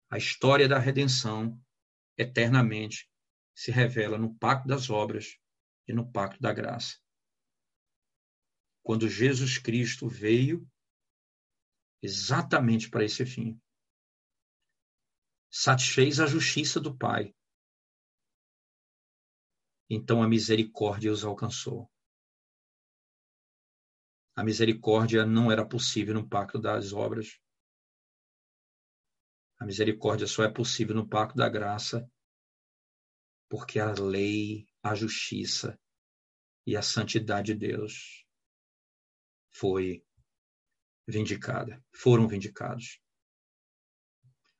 A 0.09 0.17
história 0.17 0.67
da 0.67 0.79
redenção 0.79 1.59
eternamente 2.17 3.09
se 3.55 3.71
revela 3.71 4.17
no 4.17 4.35
pacto 4.35 4.67
das 4.67 4.89
obras 4.89 5.37
e 5.87 5.93
no 5.93 6.11
pacto 6.11 6.41
da 6.41 6.53
graça. 6.53 6.97
Quando 8.83 9.09
Jesus 9.09 9.57
Cristo 9.57 10.07
veio 10.07 10.67
exatamente 12.01 12.89
para 12.89 13.03
esse 13.03 13.25
fim. 13.25 13.59
Satisfez 15.49 16.19
a 16.19 16.25
justiça 16.25 16.79
do 16.79 16.95
Pai. 16.95 17.33
Então 19.89 20.21
a 20.21 20.27
misericórdia 20.27 21.11
os 21.11 21.23
alcançou. 21.23 21.89
A 24.35 24.43
misericórdia 24.43 25.25
não 25.25 25.51
era 25.51 25.65
possível 25.65 26.13
no 26.13 26.27
pacto 26.27 26.59
das 26.59 26.91
obras. 26.91 27.39
A 29.57 29.65
misericórdia 29.65 30.27
só 30.27 30.43
é 30.43 30.51
possível 30.51 30.93
no 30.93 31.07
pacto 31.07 31.37
da 31.37 31.47
graça, 31.47 32.09
porque 33.49 33.79
a 33.79 33.93
lei, 33.93 34.67
a 34.83 34.93
justiça 34.93 35.79
e 36.67 36.75
a 36.75 36.81
santidade 36.81 37.53
de 37.53 37.67
Deus 37.67 38.25
foi 39.53 40.05
vindicada, 41.08 41.84
foram 41.93 42.28
vindicados. 42.28 42.99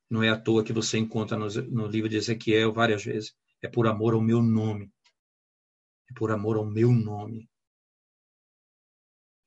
Não 0.08 0.22
é 0.22 0.28
à 0.28 0.40
toa 0.40 0.64
que 0.64 0.72
você 0.72 0.98
encontra 0.98 1.36
no, 1.36 1.46
no 1.46 1.86
livro 1.86 2.08
de 2.08 2.16
Ezequiel 2.16 2.72
várias 2.72 3.04
vezes. 3.04 3.34
É 3.60 3.68
por 3.68 3.86
amor 3.86 4.14
ao 4.14 4.20
meu 4.20 4.40
nome 4.40 4.92
é 6.08 6.14
por 6.14 6.30
amor 6.30 6.56
ao 6.56 6.64
meu 6.64 6.92
nome. 6.92 7.50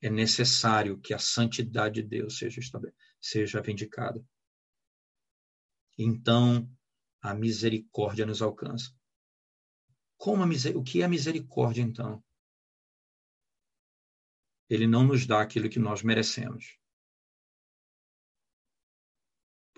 É 0.02 0.08
necessário 0.08 0.98
que 1.00 1.12
a 1.12 1.18
santidade 1.18 2.02
de 2.02 2.08
Deus 2.08 2.38
seja, 2.38 2.60
seja 3.20 3.60
vindicada. 3.60 4.24
Então, 5.98 6.70
a 7.20 7.34
misericórdia 7.34 8.24
nos 8.24 8.40
alcança. 8.40 8.94
Como. 10.16 10.44
O 10.74 10.82
que 10.82 11.02
é 11.02 11.04
a 11.04 11.08
misericórdia, 11.08 11.82
então? 11.82 12.22
Ele 14.68 14.86
não 14.86 15.04
nos 15.04 15.26
dá 15.26 15.42
aquilo 15.42 15.68
que 15.68 15.78
nós 15.78 16.02
merecemos. 16.02 16.78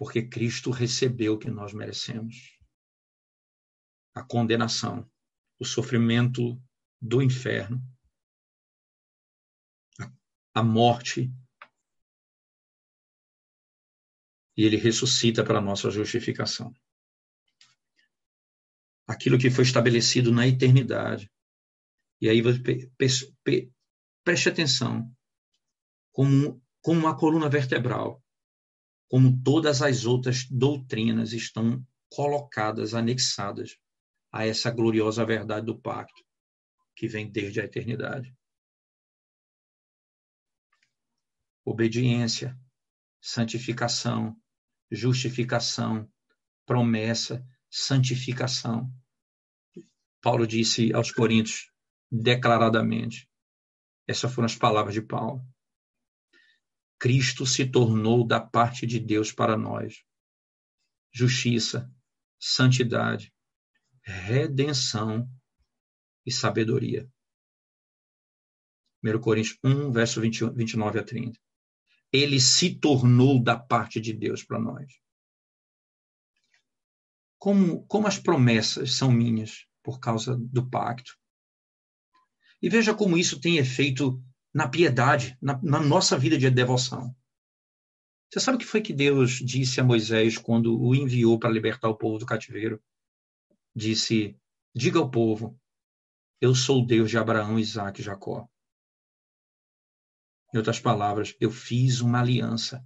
Porque 0.03 0.20
Cristo 0.20 0.72
recebeu 0.72 1.34
o 1.34 1.38
que 1.38 1.48
nós 1.48 1.72
merecemos. 1.72 2.59
A 4.12 4.20
condenação, 4.20 5.09
o 5.61 5.64
sofrimento 5.64 6.61
do 7.00 7.22
inferno, 7.22 7.80
a 10.53 10.61
morte. 10.61 11.32
E 14.57 14.64
ele 14.64 14.76
ressuscita 14.76 15.44
para 15.44 15.59
a 15.59 15.62
nossa 15.62 15.88
justificação. 15.88 16.74
Aquilo 19.07 19.38
que 19.38 19.53
foi 19.53 19.62
estabelecido 19.62 20.32
na 20.32 20.48
eternidade. 20.48 21.30
E 22.20 22.28
aí 22.28 22.42
preste 24.24 24.48
atenção, 24.48 25.09
como, 26.11 26.61
como 26.80 26.98
uma 26.98 27.16
coluna 27.16 27.48
vertebral, 27.48 28.22
como 29.12 29.42
todas 29.42 29.82
as 29.82 30.06
outras 30.06 30.46
doutrinas 30.48 31.34
estão 31.34 31.86
colocadas, 32.08 32.94
anexadas 32.94 33.78
a 34.32 34.46
essa 34.46 34.70
gloriosa 34.70 35.22
verdade 35.22 35.66
do 35.66 35.78
pacto 35.78 36.24
que 36.96 37.06
vem 37.06 37.30
desde 37.30 37.60
a 37.60 37.64
eternidade. 37.64 38.34
Obediência, 41.62 42.58
santificação, 43.20 44.34
justificação, 44.90 46.10
promessa, 46.64 47.46
santificação. 47.70 48.90
Paulo 50.22 50.46
disse 50.46 50.90
aos 50.94 51.10
Coríntios 51.10 51.70
declaradamente: 52.10 53.28
essas 54.08 54.32
foram 54.32 54.46
as 54.46 54.56
palavras 54.56 54.94
de 54.94 55.02
Paulo. 55.02 55.46
Cristo 57.03 57.44
se 57.44 57.66
tornou 57.66 58.24
da 58.24 58.38
parte 58.38 58.86
de 58.86 59.00
Deus 59.00 59.32
para 59.32 59.57
nós 59.57 60.05
justiça, 61.12 61.92
santidade, 62.38 63.34
redenção 64.03 65.28
e 66.24 66.30
sabedoria. 66.30 67.11
1 69.03 69.20
Coríntios 69.20 69.59
1, 69.64 69.90
verso 69.90 70.20
20, 70.20 70.50
29 70.50 71.00
a 71.00 71.03
30. 71.03 71.40
Ele 72.12 72.38
se 72.40 72.78
tornou 72.78 73.42
da 73.42 73.59
parte 73.59 74.00
de 74.00 74.12
Deus 74.12 74.44
para 74.44 74.61
nós. 74.61 74.92
Como, 77.36 77.84
como 77.86 78.07
as 78.07 78.20
promessas 78.20 78.94
são 78.94 79.11
minhas 79.11 79.66
por 79.82 79.98
causa 79.98 80.36
do 80.36 80.70
pacto. 80.70 81.18
E 82.62 82.68
veja 82.68 82.94
como 82.94 83.18
isso 83.18 83.40
tem 83.40 83.57
efeito 83.57 84.22
na 84.53 84.68
piedade, 84.68 85.36
na, 85.40 85.61
na 85.62 85.80
nossa 85.80 86.18
vida 86.18 86.36
de 86.36 86.50
devoção. 86.50 87.14
Você 88.30 88.40
sabe 88.40 88.57
o 88.57 88.59
que 88.59 88.66
foi 88.66 88.80
que 88.80 88.92
Deus 88.92 89.32
disse 89.32 89.80
a 89.80 89.84
Moisés 89.84 90.38
quando 90.38 90.80
o 90.80 90.94
enviou 90.94 91.38
para 91.38 91.50
libertar 91.50 91.88
o 91.88 91.96
povo 91.96 92.18
do 92.18 92.26
cativeiro? 92.26 92.82
Disse: 93.74 94.36
Diga 94.74 94.98
ao 94.98 95.11
povo, 95.11 95.59
eu 96.40 96.55
sou 96.55 96.82
o 96.82 96.86
Deus 96.86 97.11
de 97.11 97.18
Abraão, 97.18 97.59
Isaac 97.59 98.00
e 98.00 98.05
Jacó. 98.05 98.48
Em 100.53 100.59
outras 100.59 100.80
palavras, 100.80 101.34
eu 101.40 101.50
fiz 101.50 102.00
uma 102.00 102.20
aliança. 102.20 102.84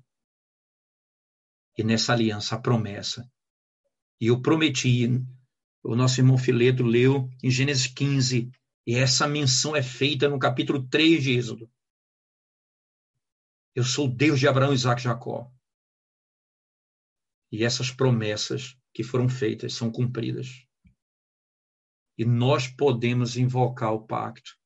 E 1.77 1.83
nessa 1.83 2.13
aliança 2.13 2.55
a 2.55 2.61
promessa. 2.61 3.31
E 4.21 4.27
eu 4.27 4.41
prometi, 4.41 5.07
o 5.83 5.95
nosso 5.95 6.21
irmão 6.21 6.39
Fileto 6.39 6.83
leu 6.83 7.29
em 7.43 7.51
Gênesis 7.51 7.87
15, 7.87 8.51
e 8.87 8.95
essa 8.95 9.27
menção 9.27 9.75
é 9.75 9.83
feita 9.83 10.29
no 10.29 10.39
capítulo 10.39 10.89
3 10.89 11.21
de 11.21 11.33
Êxodo. 11.33 11.71
Eu 13.75 13.83
sou 13.83 14.09
Deus 14.09 14.39
de 14.39 14.47
Abraão, 14.47 14.73
Isaac 14.73 15.01
e 15.01 15.05
Jacó. 15.05 15.53
E 17.51 17.65
essas 17.65 17.91
promessas 17.91 18.79
que 18.95 19.03
foram 19.03 19.29
feitas 19.29 19.75
são 19.75 19.91
cumpridas. 19.91 20.65
E 22.17 22.25
nós 22.25 22.69
podemos 22.69 23.37
invocar 23.37 23.93
o 23.93 24.07
pacto. 24.07 24.57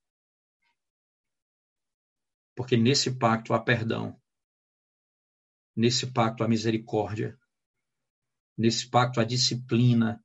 Porque 2.55 2.77
nesse 2.77 3.19
pacto 3.19 3.55
há 3.55 3.61
perdão. 3.61 4.21
Nesse 5.75 6.13
pacto 6.13 6.45
há 6.45 6.49
misericórdia. 6.49 7.41
Nesse 8.57 8.89
pacto 8.91 9.19
há 9.19 9.25
disciplina. 9.25 10.23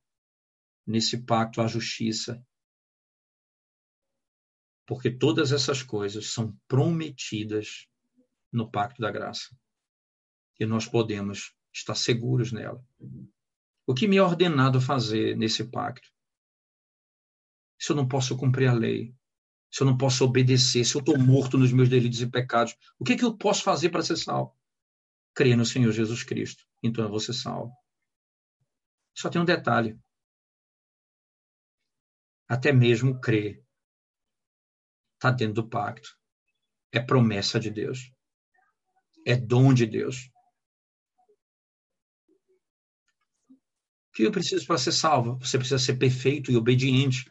Nesse 0.86 1.24
pacto 1.24 1.62
há 1.62 1.66
justiça 1.66 2.45
porque 4.86 5.10
todas 5.10 5.50
essas 5.50 5.82
coisas 5.82 6.32
são 6.32 6.56
prometidas 6.68 7.88
no 8.52 8.70
pacto 8.70 9.02
da 9.02 9.10
graça. 9.10 9.54
E 10.58 10.64
nós 10.64 10.86
podemos 10.86 11.54
estar 11.74 11.96
seguros 11.96 12.52
nela. 12.52 12.82
O 13.86 13.94
que 13.94 14.06
me 14.06 14.16
é 14.16 14.22
ordenado 14.22 14.80
fazer 14.80 15.36
nesse 15.36 15.64
pacto? 15.64 16.08
Se 17.78 17.92
eu 17.92 17.96
não 17.96 18.08
posso 18.08 18.36
cumprir 18.36 18.68
a 18.68 18.72
lei, 18.72 19.14
se 19.70 19.82
eu 19.82 19.86
não 19.86 19.98
posso 19.98 20.24
obedecer, 20.24 20.84
se 20.84 20.94
eu 20.94 21.00
estou 21.00 21.18
morto 21.18 21.58
nos 21.58 21.72
meus 21.72 21.88
delitos 21.88 22.22
e 22.22 22.30
pecados, 22.30 22.74
o 22.98 23.04
que, 23.04 23.12
é 23.12 23.16
que 23.16 23.24
eu 23.24 23.36
posso 23.36 23.62
fazer 23.62 23.90
para 23.90 24.02
ser 24.02 24.16
salvo? 24.16 24.56
Crer 25.34 25.56
no 25.56 25.66
Senhor 25.66 25.92
Jesus 25.92 26.22
Cristo, 26.22 26.64
então 26.82 27.04
eu 27.04 27.10
vou 27.10 27.20
ser 27.20 27.34
salvo. 27.34 27.72
Só 29.14 29.28
tem 29.28 29.40
um 29.40 29.44
detalhe. 29.44 29.98
Até 32.48 32.72
mesmo 32.72 33.20
crer 33.20 33.65
está 35.16 35.30
dentro 35.30 35.54
do 35.54 35.68
pacto. 35.68 36.08
É 36.92 37.00
promessa 37.00 37.58
de 37.58 37.70
Deus. 37.70 38.12
É 39.26 39.34
dom 39.34 39.74
de 39.74 39.86
Deus. 39.86 40.30
O 44.08 44.12
que 44.14 44.22
eu 44.22 44.32
preciso 44.32 44.66
para 44.66 44.78
ser 44.78 44.92
salvo? 44.92 45.38
Você 45.38 45.58
precisa 45.58 45.78
ser 45.78 45.96
perfeito 45.96 46.50
e 46.50 46.56
obediente. 46.56 47.30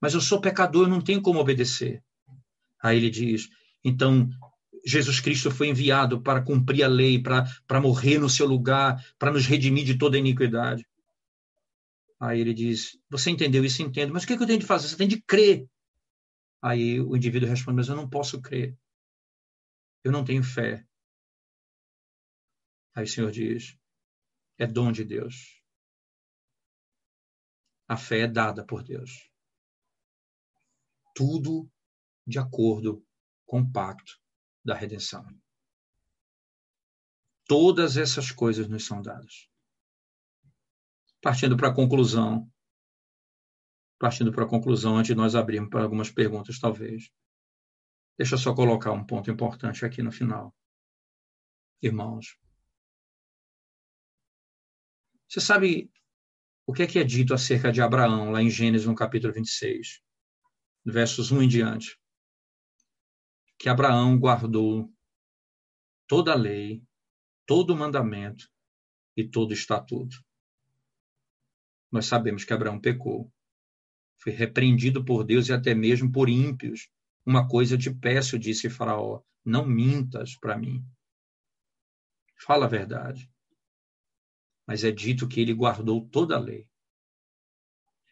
Mas 0.00 0.14
eu 0.14 0.20
sou 0.20 0.40
pecador, 0.40 0.84
eu 0.84 0.90
não 0.90 1.00
tenho 1.00 1.22
como 1.22 1.40
obedecer. 1.40 2.02
Aí 2.82 2.96
ele 2.96 3.10
diz: 3.10 3.48
então 3.84 4.28
Jesus 4.84 5.20
Cristo 5.20 5.50
foi 5.50 5.68
enviado 5.68 6.22
para 6.22 6.42
cumprir 6.42 6.84
a 6.84 6.88
lei, 6.88 7.20
para 7.20 7.80
morrer 7.80 8.18
no 8.18 8.28
seu 8.28 8.46
lugar, 8.46 9.02
para 9.18 9.32
nos 9.32 9.46
redimir 9.46 9.84
de 9.84 9.98
toda 9.98 10.18
iniquidade. 10.18 10.86
Aí 12.18 12.40
ele 12.40 12.54
diz: 12.54 12.98
Você 13.10 13.30
entendeu 13.30 13.64
isso? 13.64 13.82
Entendo. 13.82 14.12
Mas 14.12 14.22
o 14.22 14.26
que, 14.26 14.34
é 14.34 14.36
que 14.36 14.42
eu 14.42 14.46
tenho 14.46 14.60
de 14.60 14.66
fazer? 14.66 14.88
Você 14.88 14.96
tem 14.96 15.08
de 15.08 15.20
crer 15.20 15.66
Aí 16.62 17.00
o 17.00 17.16
indivíduo 17.16 17.48
responde: 17.48 17.76
Mas 17.76 17.88
eu 17.88 17.96
não 17.96 18.08
posso 18.08 18.40
crer. 18.40 18.78
Eu 20.04 20.12
não 20.12 20.24
tenho 20.24 20.42
fé. 20.42 20.86
Aí 22.94 23.04
o 23.04 23.08
Senhor 23.08 23.30
diz: 23.30 23.78
É 24.58 24.66
dom 24.66 24.92
de 24.92 25.04
Deus. 25.04 25.62
A 27.88 27.96
fé 27.96 28.20
é 28.20 28.28
dada 28.28 28.64
por 28.64 28.82
Deus. 28.82 29.30
Tudo 31.14 31.70
de 32.26 32.38
acordo 32.38 33.04
com 33.46 33.60
o 33.60 33.72
pacto 33.72 34.20
da 34.64 34.74
redenção. 34.74 35.26
Todas 37.46 37.96
essas 37.96 38.30
coisas 38.30 38.68
nos 38.68 38.86
são 38.86 39.02
dadas. 39.02 39.50
Partindo 41.20 41.56
para 41.56 41.68
a 41.68 41.74
conclusão, 41.74 42.48
partindo 44.00 44.32
para 44.32 44.44
a 44.44 44.48
conclusão, 44.48 44.96
antes 44.96 45.08
de 45.08 45.14
nós 45.14 45.34
abrirmos 45.34 45.68
para 45.68 45.82
algumas 45.82 46.10
perguntas, 46.10 46.58
talvez. 46.58 47.10
Deixa 48.16 48.34
eu 48.34 48.38
só 48.38 48.54
colocar 48.54 48.92
um 48.92 49.04
ponto 49.04 49.30
importante 49.30 49.84
aqui 49.84 50.02
no 50.02 50.10
final. 50.10 50.56
Irmãos, 51.82 52.38
você 55.28 55.38
sabe 55.38 55.92
o 56.66 56.72
que 56.72 56.82
é 56.82 56.86
que 56.86 56.98
é 56.98 57.04
dito 57.04 57.34
acerca 57.34 57.70
de 57.70 57.82
Abraão, 57.82 58.30
lá 58.30 58.42
em 58.42 58.48
Gênesis, 58.48 58.86
no 58.86 58.94
capítulo 58.94 59.34
26, 59.34 60.00
versos 60.82 61.30
1 61.30 61.42
em 61.42 61.48
diante? 61.48 62.00
Que 63.58 63.68
Abraão 63.68 64.18
guardou 64.18 64.90
toda 66.06 66.32
a 66.32 66.36
lei, 66.36 66.82
todo 67.44 67.74
o 67.74 67.76
mandamento 67.76 68.48
e 69.14 69.28
todo 69.28 69.50
o 69.50 69.54
estatuto. 69.54 70.16
Nós 71.92 72.06
sabemos 72.06 72.44
que 72.44 72.54
Abraão 72.54 72.80
pecou 72.80 73.30
foi 74.20 74.32
repreendido 74.32 75.04
por 75.04 75.24
Deus 75.24 75.48
e 75.48 75.52
até 75.52 75.74
mesmo 75.74 76.12
por 76.12 76.28
ímpios. 76.28 76.88
Uma 77.24 77.48
coisa 77.48 77.76
te 77.76 77.90
peço, 77.90 78.38
disse 78.38 78.68
Faraó, 78.68 79.22
não 79.44 79.66
mintas 79.66 80.36
para 80.36 80.56
mim. 80.56 80.84
Fala 82.44 82.66
a 82.66 82.68
verdade. 82.68 83.30
Mas 84.66 84.84
é 84.84 84.90
dito 84.90 85.26
que 85.26 85.40
ele 85.40 85.54
guardou 85.54 86.06
toda 86.08 86.36
a 86.36 86.38
lei. 86.38 86.68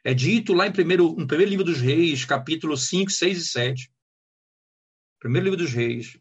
É 0.02 0.14
dito 0.14 0.54
lá 0.54 0.66
em 0.66 0.72
primeiro, 0.72 1.14
no 1.14 1.26
primeiro 1.26 1.50
livro 1.50 1.64
dos 1.64 1.80
Reis, 1.80 2.24
capítulo 2.24 2.76
5, 2.76 3.10
6 3.10 3.38
e 3.38 3.46
7. 3.46 3.92
Primeiro 5.18 5.44
livro 5.44 5.58
dos 5.58 5.72
Reis. 5.72 6.18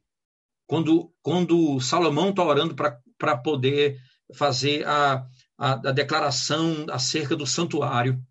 Quando, 0.66 1.14
quando 1.22 1.80
Salomão 1.80 2.32
está 2.32 2.44
orando 2.44 2.76
para 2.76 3.38
poder 3.38 4.02
fazer 4.36 4.86
a, 4.86 5.26
a, 5.58 5.72
a 5.72 5.92
declaração 5.92 6.86
acerca 6.90 7.36
do 7.36 7.48
santuário, 7.48 8.22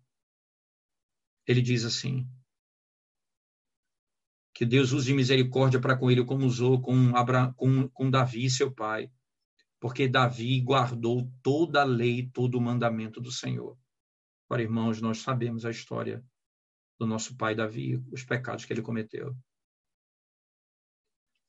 ele 1.47 1.61
diz 1.61 1.85
assim: 1.85 2.27
que 4.57 4.65
Deus 4.65 4.91
use 4.91 5.13
misericórdia 5.13 5.79
para 5.79 5.95
com 5.95 6.09
ele, 6.09 6.25
como 6.25 6.43
usou 6.43 6.81
com, 6.81 7.15
Abra, 7.15 7.53
com, 7.53 7.87
com 7.89 8.09
Davi, 8.09 8.49
seu 8.49 8.73
pai, 8.73 9.07
porque 9.79 10.07
Davi 10.07 10.59
guardou 10.61 11.31
toda 11.43 11.81
a 11.81 11.85
lei, 11.85 12.27
todo 12.33 12.55
o 12.55 12.61
mandamento 12.61 13.21
do 13.21 13.31
Senhor. 13.31 13.77
Ora, 14.49 14.63
irmãos, 14.63 14.99
nós 14.99 15.19
sabemos 15.19 15.63
a 15.63 15.69
história 15.69 16.25
do 16.99 17.05
nosso 17.05 17.37
pai 17.37 17.53
Davi, 17.53 18.03
os 18.11 18.23
pecados 18.23 18.65
que 18.65 18.73
ele 18.73 18.81
cometeu. 18.81 19.37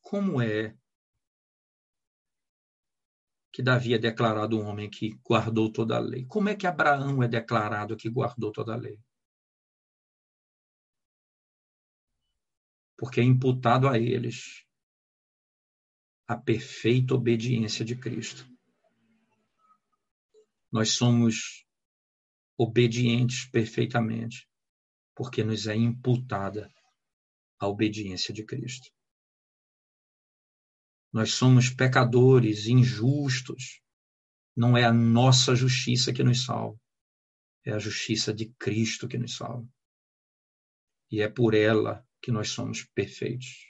Como 0.02 0.42
é 0.42 0.76
que 3.50 3.62
Davi 3.62 3.94
é 3.94 3.98
declarado 3.98 4.58
um 4.60 4.66
homem 4.66 4.90
que 4.90 5.18
guardou 5.26 5.72
toda 5.72 5.96
a 5.96 5.98
lei? 5.98 6.26
Como 6.26 6.50
é 6.50 6.54
que 6.54 6.66
Abraão 6.66 7.22
é 7.22 7.28
declarado 7.28 7.96
que 7.96 8.10
guardou 8.10 8.52
toda 8.52 8.74
a 8.74 8.76
lei? 8.76 9.00
Porque 12.98 13.20
é 13.20 13.24
imputado 13.24 13.88
a 13.88 13.96
eles 13.96 14.66
a 16.26 16.36
perfeita 16.36 17.14
obediência 17.14 17.84
de 17.84 17.96
Cristo. 17.96 18.44
Nós 20.70 20.90
somos 20.90 21.64
obedientes 22.58 23.46
perfeitamente, 23.46 24.46
porque 25.14 25.44
nos 25.44 25.68
é 25.68 25.76
imputada 25.76 26.70
a 27.58 27.68
obediência 27.68 28.34
de 28.34 28.44
Cristo. 28.44 28.90
Nós 31.12 31.32
somos 31.32 31.70
pecadores, 31.70 32.66
injustos. 32.66 33.80
Não 34.56 34.76
é 34.76 34.84
a 34.84 34.92
nossa 34.92 35.54
justiça 35.54 36.12
que 36.12 36.24
nos 36.24 36.44
salva, 36.44 36.78
é 37.64 37.72
a 37.72 37.78
justiça 37.78 38.34
de 38.34 38.52
Cristo 38.58 39.06
que 39.06 39.16
nos 39.16 39.36
salva. 39.36 39.66
E 41.10 41.22
é 41.22 41.28
por 41.28 41.54
ela 41.54 42.06
que 42.22 42.32
nós 42.32 42.50
somos 42.50 42.84
perfeitos. 42.94 43.66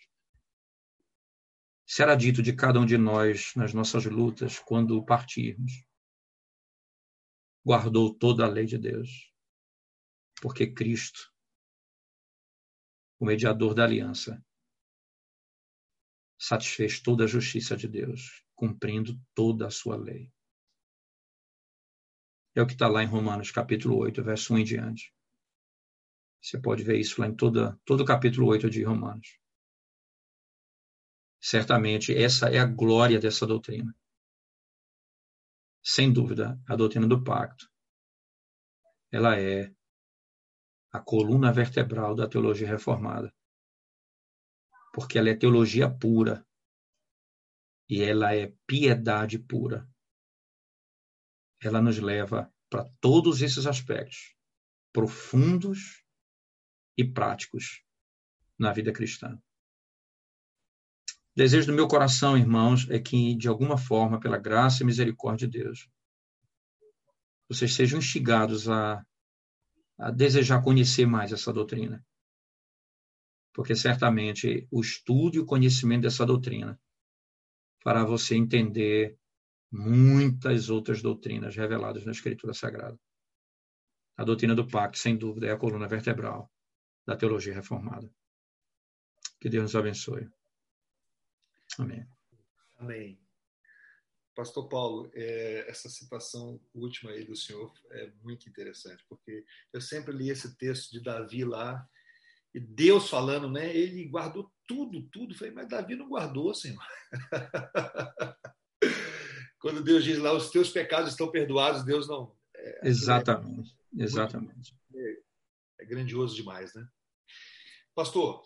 Será 1.86 2.14
dito 2.14 2.42
de 2.42 2.52
cada 2.52 2.78
um 2.78 2.86
de 2.86 2.98
nós 2.98 3.52
nas 3.56 3.72
nossas 3.72 4.04
lutas 4.04 4.58
quando 4.58 5.04
partirmos 5.04 5.88
guardou 7.68 8.14
toda 8.14 8.46
a 8.46 8.48
lei 8.48 8.64
de 8.64 8.78
Deus. 8.78 9.30
Porque 10.40 10.72
Cristo, 10.72 11.30
o 13.18 13.26
mediador 13.26 13.74
da 13.74 13.84
aliança, 13.84 14.42
satisfez 16.38 16.98
toda 16.98 17.24
a 17.24 17.26
justiça 17.26 17.76
de 17.76 17.86
Deus, 17.86 18.42
cumprindo 18.54 19.20
toda 19.34 19.66
a 19.66 19.70
sua 19.70 19.96
lei. 19.96 20.32
É 22.54 22.62
o 22.62 22.66
que 22.66 22.72
está 22.72 22.88
lá 22.88 23.02
em 23.02 23.06
Romanos, 23.06 23.50
capítulo 23.50 23.98
8, 23.98 24.22
verso 24.22 24.54
1 24.54 24.58
em 24.58 24.64
diante. 24.64 25.14
Você 26.40 26.60
pode 26.60 26.82
ver 26.84 26.98
isso 26.98 27.20
lá 27.20 27.26
em 27.26 27.34
toda, 27.34 27.78
todo 27.84 28.02
o 28.02 28.06
capítulo 28.06 28.46
8 28.48 28.70
de 28.70 28.82
Romanos. 28.82 29.38
Certamente, 31.40 32.16
essa 32.16 32.48
é 32.48 32.58
a 32.58 32.64
glória 32.64 33.18
dessa 33.18 33.46
doutrina 33.46 33.94
sem 35.88 36.12
dúvida, 36.12 36.60
a 36.68 36.76
doutrina 36.76 37.08
do 37.08 37.24
pacto. 37.24 37.66
Ela 39.10 39.40
é 39.40 39.74
a 40.92 41.00
coluna 41.00 41.50
vertebral 41.50 42.14
da 42.14 42.28
teologia 42.28 42.68
reformada. 42.68 43.34
Porque 44.92 45.18
ela 45.18 45.30
é 45.30 45.34
teologia 45.34 45.90
pura 45.90 46.46
e 47.88 48.02
ela 48.02 48.34
é 48.34 48.52
piedade 48.66 49.38
pura. 49.38 49.88
Ela 51.62 51.80
nos 51.80 51.98
leva 51.98 52.52
para 52.68 52.84
todos 53.00 53.40
esses 53.40 53.66
aspectos 53.66 54.36
profundos 54.92 56.04
e 56.98 57.04
práticos 57.04 57.82
na 58.58 58.72
vida 58.72 58.92
cristã 58.92 59.40
desejo 61.38 61.68
do 61.68 61.72
meu 61.72 61.86
coração, 61.86 62.36
irmãos, 62.36 62.90
é 62.90 62.98
que, 62.98 63.36
de 63.36 63.46
alguma 63.46 63.78
forma, 63.78 64.18
pela 64.18 64.36
graça 64.36 64.82
e 64.82 64.86
misericórdia 64.86 65.46
de 65.46 65.62
Deus, 65.62 65.88
vocês 67.48 67.72
sejam 67.74 68.00
instigados 68.00 68.68
a, 68.68 69.06
a 69.96 70.10
desejar 70.10 70.60
conhecer 70.64 71.06
mais 71.06 71.30
essa 71.32 71.52
doutrina. 71.52 72.04
Porque 73.54 73.76
certamente 73.76 74.66
o 74.68 74.80
estudo 74.80 75.36
e 75.36 75.38
o 75.38 75.46
conhecimento 75.46 76.02
dessa 76.02 76.26
doutrina 76.26 76.76
fará 77.84 78.04
você 78.04 78.34
entender 78.34 79.16
muitas 79.70 80.70
outras 80.70 81.00
doutrinas 81.00 81.54
reveladas 81.54 82.04
na 82.04 82.10
Escritura 82.10 82.52
Sagrada. 82.52 82.98
A 84.16 84.24
doutrina 84.24 84.56
do 84.56 84.66
pacto, 84.66 84.98
sem 84.98 85.16
dúvida, 85.16 85.46
é 85.46 85.52
a 85.52 85.56
coluna 85.56 85.86
vertebral 85.86 86.50
da 87.08 87.16
teologia 87.16 87.54
reformada. 87.54 88.14
Que 89.40 89.48
Deus 89.48 89.62
nos 89.62 89.74
abençoe. 89.74 90.28
Amém. 91.78 92.06
Amém. 92.76 93.18
Pastor 94.36 94.68
Paulo, 94.68 95.10
é, 95.14 95.64
essa 95.70 95.88
citação 95.88 96.60
última 96.74 97.12
aí 97.12 97.24
do 97.24 97.34
senhor 97.34 97.72
é 97.92 98.12
muito 98.22 98.46
interessante, 98.46 99.02
porque 99.08 99.42
eu 99.72 99.80
sempre 99.80 100.14
li 100.14 100.28
esse 100.28 100.54
texto 100.58 100.92
de 100.92 101.02
Davi 101.02 101.44
lá, 101.44 101.88
e 102.54 102.60
Deus 102.60 103.08
falando, 103.08 103.50
né? 103.50 103.74
Ele 103.74 104.04
guardou 104.04 104.52
tudo, 104.66 105.00
tudo. 105.08 105.34
Falei, 105.34 105.54
mas 105.54 105.68
Davi 105.68 105.96
não 105.96 106.10
guardou, 106.10 106.54
Senhor. 106.54 106.82
Quando 109.60 109.82
Deus 109.82 110.04
diz 110.04 110.18
lá, 110.18 110.34
os 110.34 110.50
teus 110.50 110.70
pecados 110.70 111.12
estão 111.12 111.30
perdoados, 111.30 111.84
Deus 111.84 112.06
não. 112.06 112.36
É, 112.54 112.86
exatamente, 112.86 113.74
é, 113.98 114.02
exatamente. 114.02 114.76
É, 114.94 115.22
é 115.80 115.86
grandioso 115.86 116.34
demais, 116.34 116.74
né? 116.74 116.86
Pastor, 117.98 118.42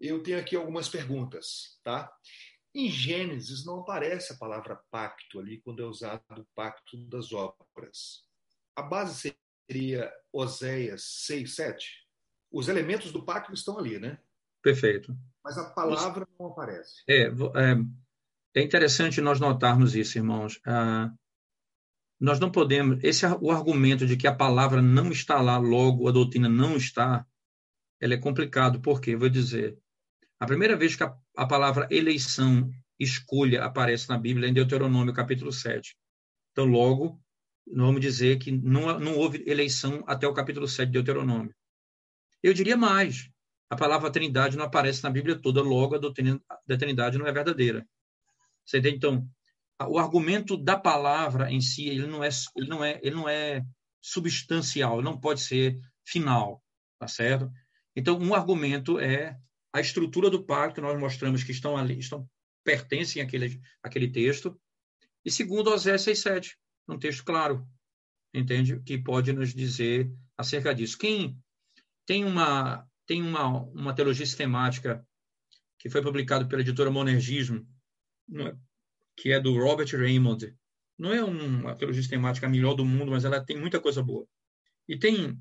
eu 0.00 0.22
tenho 0.22 0.38
aqui 0.38 0.56
algumas 0.56 0.88
perguntas, 0.88 1.78
tá? 1.84 2.10
Em 2.74 2.90
Gênesis 2.90 3.62
não 3.62 3.80
aparece 3.80 4.32
a 4.32 4.36
palavra 4.38 4.80
pacto 4.90 5.38
ali 5.38 5.60
quando 5.60 5.82
é 5.82 5.84
usado 5.84 6.22
o 6.30 6.46
pacto 6.54 6.96
das 7.06 7.30
obras. 7.30 8.22
A 8.74 8.80
base 8.80 9.36
seria 9.70 10.10
Oséias 10.32 11.04
6, 11.26 11.54
7. 11.54 11.86
Os 12.50 12.68
elementos 12.68 13.12
do 13.12 13.22
pacto 13.22 13.52
estão 13.52 13.78
ali, 13.78 13.98
né? 13.98 14.18
Perfeito. 14.62 15.14
Mas 15.44 15.58
a 15.58 15.68
palavra 15.68 16.26
não 16.40 16.46
aparece. 16.46 17.02
É, 17.06 17.24
é, 17.24 17.76
é 18.54 18.62
interessante 18.62 19.20
nós 19.20 19.38
notarmos 19.38 19.94
isso, 19.94 20.16
irmãos. 20.16 20.58
Ah, 20.64 21.12
nós 22.18 22.40
não 22.40 22.50
podemos. 22.50 23.04
Esse 23.04 23.26
o 23.26 23.50
argumento 23.50 24.06
de 24.06 24.16
que 24.16 24.26
a 24.26 24.34
palavra 24.34 24.80
não 24.80 25.10
está 25.10 25.42
lá, 25.42 25.58
logo 25.58 26.08
a 26.08 26.10
doutrina 26.10 26.48
não 26.48 26.74
está, 26.74 27.26
ela 28.00 28.14
é 28.14 28.18
complicado. 28.18 28.80
Por 28.80 29.00
quê? 29.00 29.16
Vou 29.16 29.28
dizer. 29.28 29.78
A 30.38 30.46
primeira 30.46 30.76
vez 30.76 30.96
que 30.96 31.02
a, 31.02 31.16
a 31.36 31.46
palavra 31.46 31.88
eleição, 31.90 32.70
escolha 32.98 33.64
aparece 33.64 34.08
na 34.08 34.18
Bíblia 34.18 34.46
é 34.46 34.50
em 34.50 34.54
Deuteronômio, 34.54 35.14
capítulo 35.14 35.52
7. 35.52 35.96
Então, 36.52 36.64
logo, 36.64 37.20
vamos 37.66 38.00
dizer 38.00 38.38
que 38.38 38.52
não, 38.52 38.98
não 38.98 39.16
houve 39.16 39.42
eleição 39.46 40.04
até 40.06 40.26
o 40.26 40.34
capítulo 40.34 40.68
7 40.68 40.86
de 40.86 40.92
Deuteronômio. 40.92 41.54
Eu 42.42 42.52
diria 42.52 42.76
mais. 42.76 43.28
A 43.70 43.76
palavra 43.76 44.10
Trindade 44.10 44.56
não 44.56 44.64
aparece 44.64 45.02
na 45.02 45.10
Bíblia 45.10 45.40
toda, 45.40 45.62
logo 45.62 45.94
a 45.94 45.98
doutrina 45.98 46.40
da 46.66 46.76
Trindade 46.76 47.18
não 47.18 47.26
é 47.26 47.32
verdadeira. 47.32 47.86
Você 48.64 48.78
entende? 48.78 48.96
Então, 48.96 49.28
o 49.88 49.98
argumento 49.98 50.56
da 50.56 50.78
palavra 50.78 51.50
em 51.50 51.60
si, 51.60 51.88
ele 51.88 52.06
não 52.06 52.22
é, 52.22 52.28
ele 52.56 52.68
não 52.68 52.84
é, 52.84 53.00
ele 53.02 53.16
não 53.16 53.28
é 53.28 53.64
substancial, 54.00 55.02
não 55.02 55.18
pode 55.18 55.40
ser 55.40 55.78
final, 56.04 56.62
tá 56.98 57.08
certo? 57.08 57.50
Então, 57.96 58.18
um 58.18 58.34
argumento 58.34 58.98
é 58.98 59.38
a 59.72 59.80
estrutura 59.80 60.30
do 60.30 60.44
pacto, 60.44 60.80
nós 60.80 60.98
mostramos 60.98 61.42
que 61.42 61.52
estão 61.52 61.76
ali, 61.76 61.98
estão, 61.98 62.28
pertencem 62.64 63.22
àquele, 63.22 63.60
àquele 63.82 64.08
texto. 64.08 64.58
E 65.24 65.30
segundo, 65.30 65.70
Osés 65.70 66.02
6,7, 66.02 66.56
um 66.88 66.98
texto 66.98 67.24
claro, 67.24 67.66
entende? 68.32 68.80
Que 68.80 68.98
pode 68.98 69.32
nos 69.32 69.54
dizer 69.54 70.10
acerca 70.36 70.74
disso. 70.74 70.98
Quem 70.98 71.38
tem 72.06 72.24
uma, 72.24 72.88
tem 73.06 73.22
uma, 73.22 73.62
uma 73.64 73.94
teologia 73.94 74.26
sistemática 74.26 75.06
que 75.78 75.90
foi 75.90 76.02
publicado 76.02 76.48
pela 76.48 76.62
editora 76.62 76.90
Monergismo, 76.90 77.66
é? 78.34 78.56
que 79.16 79.32
é 79.32 79.38
do 79.38 79.54
Robert 79.54 79.88
Raymond. 79.92 80.56
Não 80.98 81.12
é 81.12 81.22
uma 81.22 81.74
teologia 81.74 82.02
sistemática 82.02 82.48
melhor 82.48 82.74
do 82.74 82.84
mundo, 82.84 83.10
mas 83.10 83.24
ela 83.24 83.44
tem 83.44 83.58
muita 83.58 83.80
coisa 83.80 84.02
boa. 84.02 84.26
E 84.88 84.98
tem 84.98 85.38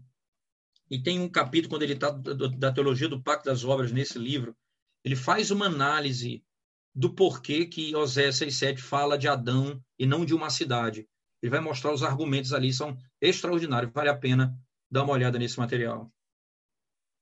e 0.94 1.02
tem 1.02 1.20
um 1.20 1.28
capítulo, 1.28 1.72
quando 1.72 1.82
ele 1.82 1.94
está 1.94 2.12
da 2.12 2.72
teologia 2.72 3.10
do 3.10 3.20
pacto 3.20 3.46
das 3.46 3.64
obras, 3.64 3.92
nesse 3.92 4.20
livro, 4.20 4.56
ele 5.04 5.16
faz 5.16 5.50
uma 5.50 5.66
análise 5.66 6.46
do 6.94 7.12
porquê 7.16 7.66
que 7.66 7.96
Osés 7.96 8.36
6,7 8.36 8.78
fala 8.78 9.18
de 9.18 9.28
Adão 9.28 9.84
e 9.98 10.06
não 10.06 10.24
de 10.24 10.36
uma 10.36 10.52
cidade. 10.52 11.10
Ele 11.42 11.50
vai 11.50 11.60
mostrar 11.60 11.92
os 11.92 12.04
argumentos 12.04 12.54
ali, 12.54 12.72
são 12.72 12.96
extraordinários, 13.20 13.92
vale 13.92 14.08
a 14.08 14.16
pena 14.16 14.56
dá 14.88 15.04
uma 15.04 15.14
olhada 15.14 15.40
nesse 15.40 15.58
material. 15.58 16.14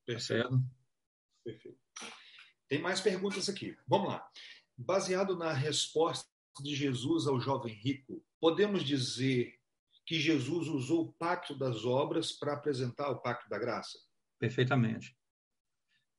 Perfeito. 0.06 0.62
Tem 2.68 2.82
mais 2.82 3.00
perguntas 3.00 3.48
aqui. 3.48 3.78
Vamos 3.88 4.10
lá. 4.10 4.30
Baseado 4.78 5.38
na 5.38 5.54
resposta 5.54 6.28
de 6.62 6.76
Jesus 6.76 7.26
ao 7.26 7.40
jovem 7.40 7.74
rico, 7.74 8.22
podemos 8.38 8.84
dizer 8.84 9.61
que 10.12 10.20
Jesus 10.20 10.68
usou 10.68 11.03
o 11.03 11.14
pacto 11.14 11.55
das 11.55 11.86
obras 11.86 12.34
para 12.34 12.51
apresentar 12.51 13.09
o 13.12 13.22
pacto 13.22 13.47
da 13.47 13.57
graça? 13.57 13.97
Perfeitamente. 14.38 15.16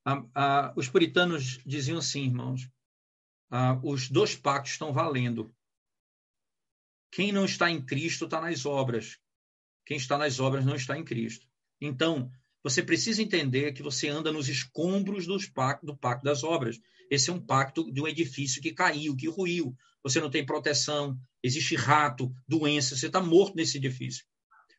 Ah, 0.02 0.24
ah, 0.34 0.72
os 0.74 0.88
puritanos 0.88 1.60
diziam 1.66 1.98
assim, 1.98 2.24
irmãos: 2.24 2.70
ah, 3.50 3.78
os 3.84 4.08
dois 4.08 4.34
pactos 4.34 4.72
estão 4.72 4.94
valendo. 4.94 5.54
Quem 7.10 7.32
não 7.32 7.44
está 7.44 7.70
em 7.70 7.84
Cristo 7.84 8.24
está 8.24 8.40
nas 8.40 8.64
obras. 8.64 9.18
Quem 9.84 9.98
está 9.98 10.16
nas 10.16 10.40
obras 10.40 10.64
não 10.64 10.74
está 10.74 10.96
em 10.96 11.04
Cristo. 11.04 11.46
Então, 11.78 12.32
você 12.62 12.82
precisa 12.82 13.22
entender 13.22 13.74
que 13.74 13.82
você 13.82 14.08
anda 14.08 14.32
nos 14.32 14.48
escombros 14.48 15.26
pacto, 15.50 15.84
do 15.84 15.94
pacto 15.94 16.24
das 16.24 16.42
obras. 16.42 16.80
Esse 17.10 17.28
é 17.28 17.32
um 17.34 17.44
pacto 17.44 17.92
de 17.92 18.00
um 18.00 18.08
edifício 18.08 18.62
que 18.62 18.72
caiu, 18.72 19.14
que 19.14 19.28
ruiu. 19.28 19.76
Você 20.02 20.18
não 20.18 20.30
tem 20.30 20.46
proteção, 20.46 21.20
existe 21.42 21.74
rato, 21.76 22.32
doença, 22.46 22.96
você 22.96 23.06
está 23.06 23.20
morto 23.20 23.56
nesse 23.56 23.78
edifício. 23.78 24.24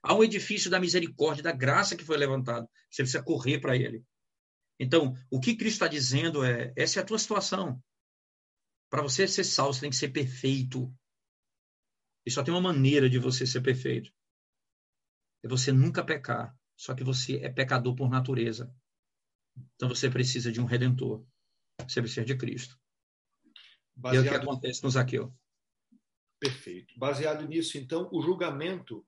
Há 0.02 0.14
um 0.14 0.24
edifício 0.24 0.70
da 0.70 0.80
misericórdia, 0.80 1.44
da 1.44 1.52
graça 1.52 1.96
que 1.96 2.04
foi 2.04 2.18
levantado. 2.18 2.68
Você 2.90 3.04
precisa 3.04 3.24
correr 3.24 3.60
para 3.60 3.76
ele. 3.76 4.04
Então, 4.80 5.16
o 5.32 5.40
que 5.40 5.56
Cristo 5.56 5.76
está 5.76 5.88
dizendo 5.88 6.44
é: 6.44 6.74
essa 6.76 7.00
é 7.00 7.04
a 7.04 7.06
tua 7.06 7.18
situação. 7.18 7.82
Para 8.90 9.02
você 9.02 9.28
ser 9.28 9.44
salvo, 9.44 9.74
você 9.74 9.82
tem 9.82 9.90
que 9.90 9.96
ser 9.96 10.10
perfeito. 10.10 10.94
E 12.26 12.32
só 12.32 12.44
tem 12.44 12.54
uma 12.54 12.62
maneira 12.62 13.10
de 13.10 13.18
você 13.18 13.46
ser 13.46 13.62
perfeito. 13.62 14.12
É 15.44 15.48
você 15.48 15.72
nunca 15.72 16.04
pecar. 16.04 16.56
Só 16.76 16.94
que 16.94 17.04
você 17.04 17.38
é 17.38 17.50
pecador 17.50 17.96
por 17.96 18.10
natureza. 18.10 18.74
Então 19.76 19.88
você 19.88 20.10
precisa 20.10 20.52
de 20.52 20.60
um 20.60 20.66
redentor. 20.66 21.26
Você 21.88 22.02
precisa 22.02 22.26
de 22.26 22.36
Cristo. 22.36 22.78
Baseado... 23.96 24.26
E 24.26 24.28
é 24.28 24.32
o 24.32 24.34
que 24.34 24.44
acontece 24.44 24.84
no 24.84 24.90
Zaqueu. 24.90 25.34
Perfeito. 26.44 26.94
Baseado 26.98 27.48
nisso, 27.48 27.78
então, 27.78 28.10
o 28.12 28.22
julgamento 28.22 29.06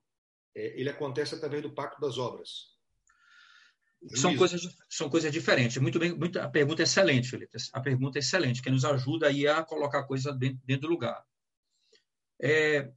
é, 0.56 0.80
ele 0.80 0.90
acontece 0.90 1.36
através 1.36 1.62
do 1.62 1.74
pacto 1.74 2.00
das 2.00 2.18
obras. 2.18 2.74
São 4.14 4.38
coisas, 4.38 4.62
são 4.90 5.10
coisas 5.10 5.34
diferentes. 5.34 5.78
Muito 5.78 6.00
bem, 6.00 6.16
muito, 6.16 6.40
a 6.40 6.48
pergunta 6.48 6.82
é 6.82 6.86
excelente, 6.86 7.30
Felipe. 7.30 7.58
A 7.74 7.82
pergunta 7.82 8.18
é 8.18 8.22
excelente, 8.22 8.62
que 8.62 8.70
nos 8.70 8.86
ajuda 8.86 9.28
aí 9.28 9.46
a 9.48 9.64
colocar 9.64 10.00
a 10.00 10.04
coisa 10.08 10.32
dentro, 10.32 10.62
dentro 10.64 10.88
do 10.88 10.94
lugar. 10.94 11.22
É, 12.42 12.90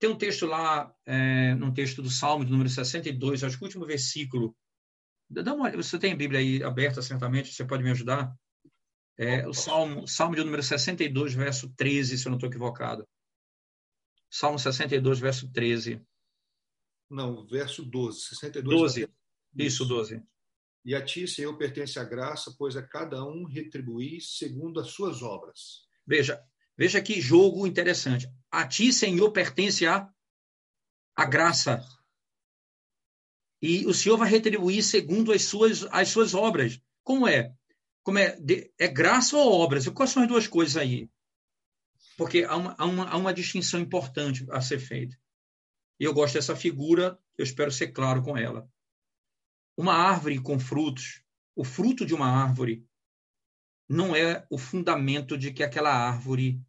tem 0.00 0.10
um 0.10 0.18
texto 0.18 0.44
lá, 0.44 0.92
é, 1.06 1.54
num 1.54 1.72
texto 1.72 2.02
do 2.02 2.10
Salmo, 2.10 2.44
de 2.44 2.50
número 2.50 2.68
62, 2.68 3.44
acho 3.44 3.56
que 3.56 3.62
o 3.62 3.66
último 3.66 3.86
versículo. 3.86 4.56
Dá 5.30 5.54
uma, 5.54 5.70
você 5.70 5.98
tem 6.00 6.12
a 6.12 6.16
Bíblia 6.16 6.40
aí 6.40 6.64
aberta, 6.64 7.00
certamente, 7.00 7.54
você 7.54 7.64
pode 7.64 7.84
me 7.84 7.90
ajudar? 7.92 8.34
É, 9.16 9.46
o 9.46 9.54
Salmo, 9.54 10.08
Salmo 10.08 10.34
de 10.34 10.42
número 10.42 10.62
62, 10.62 11.34
verso 11.34 11.72
13, 11.76 12.18
se 12.18 12.26
eu 12.26 12.30
não 12.30 12.36
estou 12.36 12.48
equivocado. 12.48 13.06
Salmo 14.34 14.58
62, 14.58 15.20
verso 15.20 15.48
13. 15.48 16.04
Não, 17.08 17.46
verso 17.46 17.84
12. 17.84 18.20
62, 18.20 18.64
12. 18.64 19.08
Isso, 19.56 19.84
12. 19.84 20.20
E 20.84 20.92
a 20.92 21.04
ti, 21.04 21.28
Senhor, 21.28 21.56
pertence 21.56 22.00
a 22.00 22.04
graça, 22.04 22.52
pois 22.58 22.76
a 22.76 22.82
cada 22.82 23.24
um 23.24 23.44
retribuir 23.44 24.20
segundo 24.20 24.80
as 24.80 24.88
suas 24.88 25.22
obras. 25.22 25.86
Veja, 26.04 26.44
veja 26.76 27.00
que 27.00 27.20
jogo 27.20 27.64
interessante. 27.64 28.28
A 28.50 28.66
ti, 28.66 28.92
Senhor, 28.92 29.30
pertence 29.30 29.86
a, 29.86 30.12
a 31.14 31.24
graça. 31.24 31.80
E 33.62 33.86
o 33.86 33.94
Senhor 33.94 34.16
vai 34.16 34.28
retribuir 34.28 34.82
segundo 34.82 35.30
as 35.30 35.44
suas, 35.44 35.84
as 35.92 36.08
suas 36.08 36.34
obras. 36.34 36.80
Como 37.04 37.28
é? 37.28 37.54
Como 38.02 38.18
é? 38.18 38.34
De, 38.40 38.68
é 38.80 38.88
graça 38.88 39.36
ou 39.36 39.60
obras? 39.60 39.86
Quais 39.90 40.10
são 40.10 40.24
as 40.24 40.28
duas 40.28 40.48
coisas 40.48 40.76
aí? 40.76 41.08
Porque 42.16 42.44
há 42.44 42.56
uma, 42.56 42.74
há 42.78 42.84
uma, 42.84 43.08
há 43.08 43.16
uma 43.16 43.34
distinção 43.34 43.80
importante 43.80 44.46
a 44.50 44.60
ser 44.60 44.78
feita. 44.78 45.16
E 45.98 46.04
eu 46.04 46.14
gosto 46.14 46.34
dessa 46.34 46.56
figura, 46.56 47.18
eu 47.36 47.44
espero 47.44 47.70
ser 47.70 47.88
claro 47.88 48.22
com 48.22 48.36
ela. 48.36 48.68
Uma 49.76 49.94
árvore 49.94 50.40
com 50.40 50.58
frutos, 50.58 51.22
o 51.56 51.64
fruto 51.64 52.04
de 52.04 52.14
uma 52.14 52.26
árvore 52.26 52.86
não 53.88 54.14
é 54.14 54.46
o 54.50 54.58
fundamento 54.58 55.36
de 55.36 55.52
que 55.52 55.62
aquela 55.62 55.92
árvore 55.92 56.60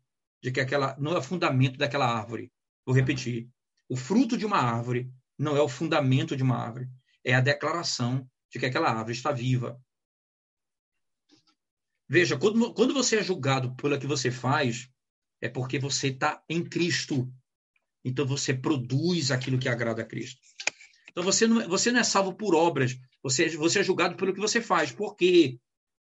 de 0.42 0.52
que 0.52 0.60
aquela 0.60 0.96
não 1.00 1.14
é 1.14 1.18
o 1.18 1.24
fundamento 1.24 1.78
daquela 1.78 2.06
árvore. 2.06 2.52
Vou 2.86 2.94
repetir. 2.94 3.50
O 3.90 3.96
fruto 3.96 4.38
de 4.38 4.46
uma 4.46 4.58
árvore 4.58 5.12
não 5.38 5.58
é 5.58 5.62
o 5.62 5.68
fundamento 5.68 6.36
de 6.36 6.44
uma 6.44 6.56
árvore, 6.56 6.88
é 7.24 7.34
a 7.34 7.42
declaração 7.42 8.30
de 8.52 8.60
que 8.60 8.66
aquela 8.66 8.90
árvore 8.90 9.14
está 9.14 9.32
viva. 9.32 9.82
Veja, 12.08 12.38
quando, 12.38 12.74
quando 12.74 12.94
você 12.94 13.18
é 13.18 13.24
julgado 13.24 13.76
pelo 13.76 14.00
que 14.00 14.06
você 14.06 14.30
faz, 14.30 14.88
é 15.46 15.50
porque 15.50 15.80
você 15.80 16.08
está 16.08 16.44
em 16.50 16.64
Cristo. 16.64 17.32
Então 18.04 18.26
você 18.26 18.54
produz 18.54 19.32
aquilo 19.32 19.58
que 19.58 19.70
agrada 19.70 20.02
a 20.02 20.06
Cristo. 20.06 20.42
Então 21.10 21.24
você 21.24 21.48
não, 21.48 21.62
é, 21.62 21.68
você 21.68 21.92
não 21.92 22.00
é 22.00 22.04
salvo 22.04 22.34
por 22.34 22.54
obras, 22.54 22.98
você, 23.24 23.50
você 23.50 23.80
é 23.80 23.84
julgado 23.84 24.16
pelo 24.16 24.34
que 24.34 24.40
você 24.40 24.62
faz. 24.62 24.92
Por 24.92 25.16
quê? 25.16 25.60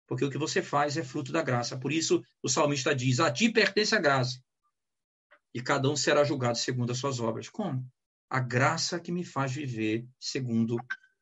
porque 0.06 0.24
o 0.24 0.30
que 0.30 0.38
você 0.38 0.62
faz 0.62 0.96
é 0.96 1.02
fruto 1.02 1.32
da 1.32 1.42
graça. 1.42 1.76
Por 1.76 1.92
isso, 1.92 2.22
o 2.42 2.48
salmista 2.48 2.94
diz: 2.94 3.20
A 3.20 3.30
ti 3.30 3.50
pertence 3.50 3.94
a 3.94 4.00
graça, 4.00 4.40
e 5.52 5.60
cada 5.60 5.90
um 5.90 5.96
será 5.96 6.24
julgado 6.24 6.56
segundo 6.58 6.92
as 6.92 6.98
suas 6.98 7.20
obras. 7.20 7.48
Como? 7.48 7.84
A 8.30 8.40
graça 8.40 9.00
que 9.00 9.12
me 9.12 9.24
faz 9.24 9.52
viver 9.52 10.06
segundo 10.18 10.76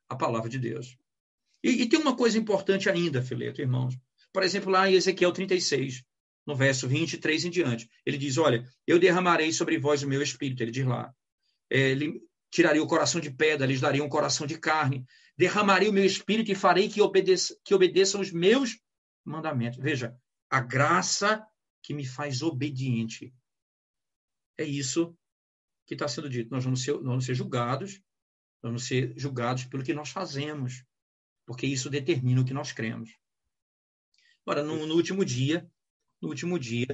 a 0.09 0.17
palavra 0.17 0.49
de 0.49 0.59
Deus. 0.59 0.97
E, 1.63 1.83
e 1.83 1.89
tem 1.89 1.99
uma 1.99 2.17
coisa 2.17 2.39
importante 2.39 2.89
ainda, 2.89 3.23
Fileto, 3.23 3.61
irmãos. 3.61 3.97
Por 4.33 4.43
exemplo, 4.43 4.71
lá 4.71 4.89
em 4.89 4.95
Ezequiel 4.95 5.33
36, 5.33 6.05
no 6.47 6.55
verso 6.55 6.87
23 6.87 7.47
em 7.47 7.51
diante, 7.51 7.89
ele 8.05 8.19
diz: 8.19 8.37
Olha, 8.37 8.65
eu 8.87 8.99
derramarei 8.99 9.53
sobre 9.53 9.79
vós 9.79 10.03
o 10.03 10.09
meu 10.09 10.23
espírito. 10.23 10.63
Ele 10.63 10.71
diz 10.71 10.87
lá: 10.87 11.15
é, 11.71 11.91
Ele 11.91 12.21
tiraria 12.51 12.83
o 12.83 12.87
coração 12.87 13.21
de 13.21 13.31
pedra, 13.31 13.67
lhes 13.67 13.81
daria 13.81 14.05
um 14.05 14.09
coração 14.09 14.47
de 14.47 14.59
carne, 14.59 15.05
derramarei 15.37 15.89
o 15.89 15.93
meu 15.93 16.05
espírito 16.05 16.53
e 16.53 16.55
farei 16.55 16.89
que, 16.89 17.01
obedeça, 17.01 17.57
que 17.65 17.75
obedeçam 17.75 18.21
os 18.21 18.31
meus 18.31 18.79
mandamentos. 19.25 19.79
Veja, 19.81 20.17
a 20.49 20.61
graça 20.61 21.45
que 21.83 21.93
me 21.93 22.07
faz 22.07 22.43
obediente. 22.43 23.35
É 24.57 24.65
isso 24.65 25.17
que 25.87 25.95
está 25.95 26.07
sendo 26.07 26.31
dito. 26.31 26.51
Nós 26.51 26.65
vamos 26.65 26.83
ser, 26.83 26.93
nós 26.93 27.05
vamos 27.05 27.25
ser 27.25 27.35
julgados, 27.35 28.01
vamos 28.63 28.85
ser 28.85 29.13
julgados 29.17 29.65
pelo 29.65 29.83
que 29.83 29.93
nós 29.93 30.11
fazemos, 30.11 30.85
porque 31.45 31.67
isso 31.67 31.91
determina 31.91 32.41
o 32.41 32.45
que 32.45 32.55
nós 32.55 32.73
cremos. 32.73 33.11
Agora, 34.47 34.63
no, 34.63 34.87
no 34.87 34.95
último 34.95 35.25
dia, 35.25 35.69
no 36.25 36.31
último 36.31 36.59
dia, 36.59 36.87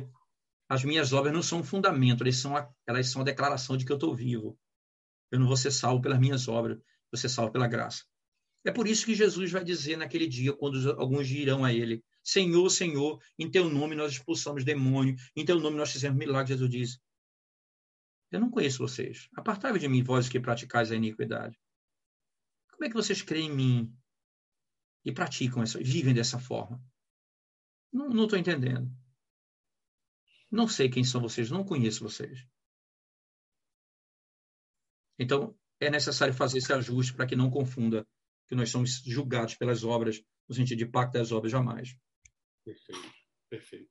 as 0.69 0.85
minhas 0.85 1.13
obras 1.13 1.33
não 1.33 1.43
são 1.43 1.61
um 1.61 1.65
fundamento, 1.65 2.23
elas 2.23 2.37
são 2.37 2.57
a, 2.57 2.69
elas 2.87 3.09
são 3.09 3.23
a 3.23 3.25
declaração 3.25 3.77
de 3.77 3.85
que 3.85 3.93
eu 3.93 3.97
estou 3.97 4.15
vivo. 4.15 4.59
Eu 5.31 5.39
não 5.39 5.47
vou 5.47 5.57
ser 5.57 5.71
salvo 5.71 6.03
pelas 6.03 6.19
minhas 6.19 6.49
obras, 6.49 6.79
vou 7.11 7.19
ser 7.19 7.29
salvo 7.29 7.53
pela 7.53 7.69
graça. 7.69 8.05
É 8.65 8.73
por 8.73 8.87
isso 8.87 9.07
que 9.07 9.15
Jesus 9.15 9.51
vai 9.53 9.65
dizer 9.65 9.97
naquele 9.97 10.27
dia, 10.27 10.53
quando 10.53 10.91
alguns 11.01 11.29
dirão 11.29 11.65
a 11.65 11.73
ele: 11.73 12.05
Senhor, 12.23 12.69
Senhor, 12.69 13.23
em 13.39 13.51
teu 13.51 13.71
nome 13.71 13.95
nós 13.95 14.13
expulsamos 14.13 14.65
demônio, 14.65 15.17
em 15.35 15.45
teu 15.45 15.59
nome 15.59 15.77
nós 15.77 15.93
fizemos 15.93 16.19
milagres. 16.19 16.49
Jesus 16.49 16.71
diz: 16.71 17.01
Eu 18.31 18.41
não 18.41 18.51
conheço 18.51 18.79
vocês. 18.79 19.29
Apartai-vos 19.35 19.81
de 19.81 19.89
mim, 19.89 20.03
vós 20.03 20.29
que 20.29 20.41
praticais 20.41 20.91
a 20.91 20.97
iniquidade. 20.97 21.59
Como 22.73 22.85
é 22.85 22.89
que 22.89 22.95
vocês 22.95 23.23
creem 23.23 23.49
em 23.49 23.55
mim 23.55 23.97
e 25.05 25.13
praticam 25.13 25.63
essa, 25.63 25.79
vivem 25.79 26.13
dessa 26.13 26.39
forma? 26.39 26.83
Não 27.93 28.25
estou 28.25 28.39
entendendo. 28.39 28.91
Não 30.51 30.67
sei 30.67 30.89
quem 30.89 31.05
são 31.05 31.21
vocês, 31.21 31.51
não 31.51 31.65
conheço 31.65 32.03
vocês. 32.03 32.47
Então, 35.19 35.57
é 35.79 35.91
necessário 35.91 36.35
fazer 36.35 36.59
esse 36.59 36.73
ajuste 36.73 37.15
para 37.15 37.27
que 37.27 37.37
não 37.37 37.51
confunda 37.51 38.07
que 38.49 38.55
nós 38.55 38.71
somos 38.71 39.03
julgados 39.07 39.55
pelas 39.55 39.85
obras, 39.85 40.23
no 40.49 40.55
sentido 40.55 40.79
de 40.79 40.87
pacto 40.87 41.19
das 41.19 41.31
obras, 41.31 41.53
jamais. 41.53 41.97
Perfeito, 42.65 43.13
perfeito. 43.49 43.91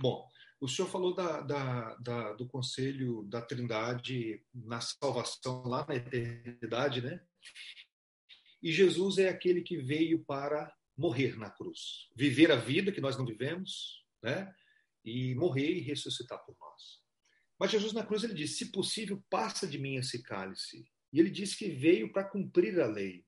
Bom, 0.00 0.28
o 0.60 0.66
senhor 0.66 0.88
falou 0.88 1.14
da, 1.14 1.40
da, 1.42 1.94
da, 1.96 2.32
do 2.32 2.46
conselho 2.48 3.22
da 3.24 3.40
Trindade 3.40 4.44
na 4.52 4.80
salvação 4.80 5.62
lá 5.64 5.86
na 5.86 5.94
eternidade, 5.94 7.00
né? 7.00 7.24
E 8.60 8.72
Jesus 8.72 9.18
é 9.18 9.28
aquele 9.28 9.62
que 9.62 9.76
veio 9.76 10.24
para 10.24 10.74
morrer 10.96 11.38
na 11.38 11.48
cruz, 11.48 12.08
viver 12.16 12.50
a 12.50 12.56
vida 12.56 12.90
que 12.90 13.00
nós 13.00 13.16
não 13.16 13.24
vivemos, 13.24 14.04
né? 14.20 14.52
E 15.04 15.34
morrer 15.34 15.70
e 15.76 15.80
ressuscitar 15.80 16.44
por 16.44 16.56
nós. 16.60 17.02
Mas 17.58 17.70
Jesus 17.70 17.92
na 17.92 18.04
cruz 18.04 18.22
ele 18.24 18.34
disse: 18.34 18.58
se 18.58 18.72
possível, 18.72 19.22
passa 19.30 19.66
de 19.66 19.78
mim 19.78 19.96
esse 19.96 20.22
cálice. 20.22 20.86
E 21.12 21.18
ele 21.18 21.30
disse 21.30 21.56
que 21.56 21.70
veio 21.70 22.12
para 22.12 22.28
cumprir 22.28 22.78
a 22.80 22.86
lei. 22.86 23.24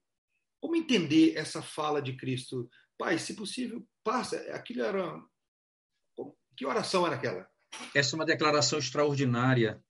Como 0.61 0.77
entender 0.77 1.37
essa 1.37 1.63
fala 1.63 2.03
de 2.03 2.17
Cristo? 2.17 2.69
Pai, 2.99 3.19
se 3.19 3.35
possível, 3.35 3.87
passa. 4.05 4.37
Aquilo 4.53 4.83
era. 4.83 5.21
Que 6.57 6.67
oração 6.67 7.07
era 7.07 7.17
aquela? 7.17 7.49
Essa 7.95 8.15
é 8.15 8.17
uma 8.17 8.27
declaração 8.27 8.79
extraordinária 8.79 9.83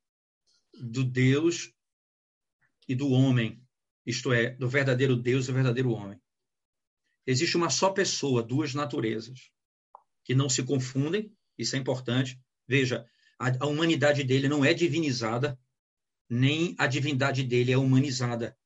do 0.74 1.02
Deus 1.02 1.74
e 2.88 2.94
do 2.94 3.10
homem. 3.10 3.60
isto 4.06 4.32
é, 4.32 4.50
do 4.50 4.68
verdadeiro 4.68 5.16
Deus 5.16 5.44
e 5.44 5.48
do 5.48 5.54
verdadeiro 5.54 5.90
homem. 5.90 6.20
Existe 7.26 7.56
uma 7.56 7.70
só 7.70 7.90
pessoa, 7.90 8.42
duas 8.42 8.74
naturezas, 8.74 9.50
que 10.24 10.34
não 10.34 10.48
se 10.48 10.64
confundem, 10.64 11.36
isso 11.60 11.76
é 11.76 11.78
importante. 11.78 12.40
Veja, 12.66 13.06
a, 13.38 13.64
a 13.64 13.66
humanidade 13.66 14.24
dele 14.24 14.48
não 14.48 14.64
é 14.64 14.72
divinizada, 14.72 15.58
nem 16.28 16.74
a 16.78 16.86
divindade 16.86 17.42
dele 17.42 17.72
é 17.72 17.78
humanizada. 17.78 18.56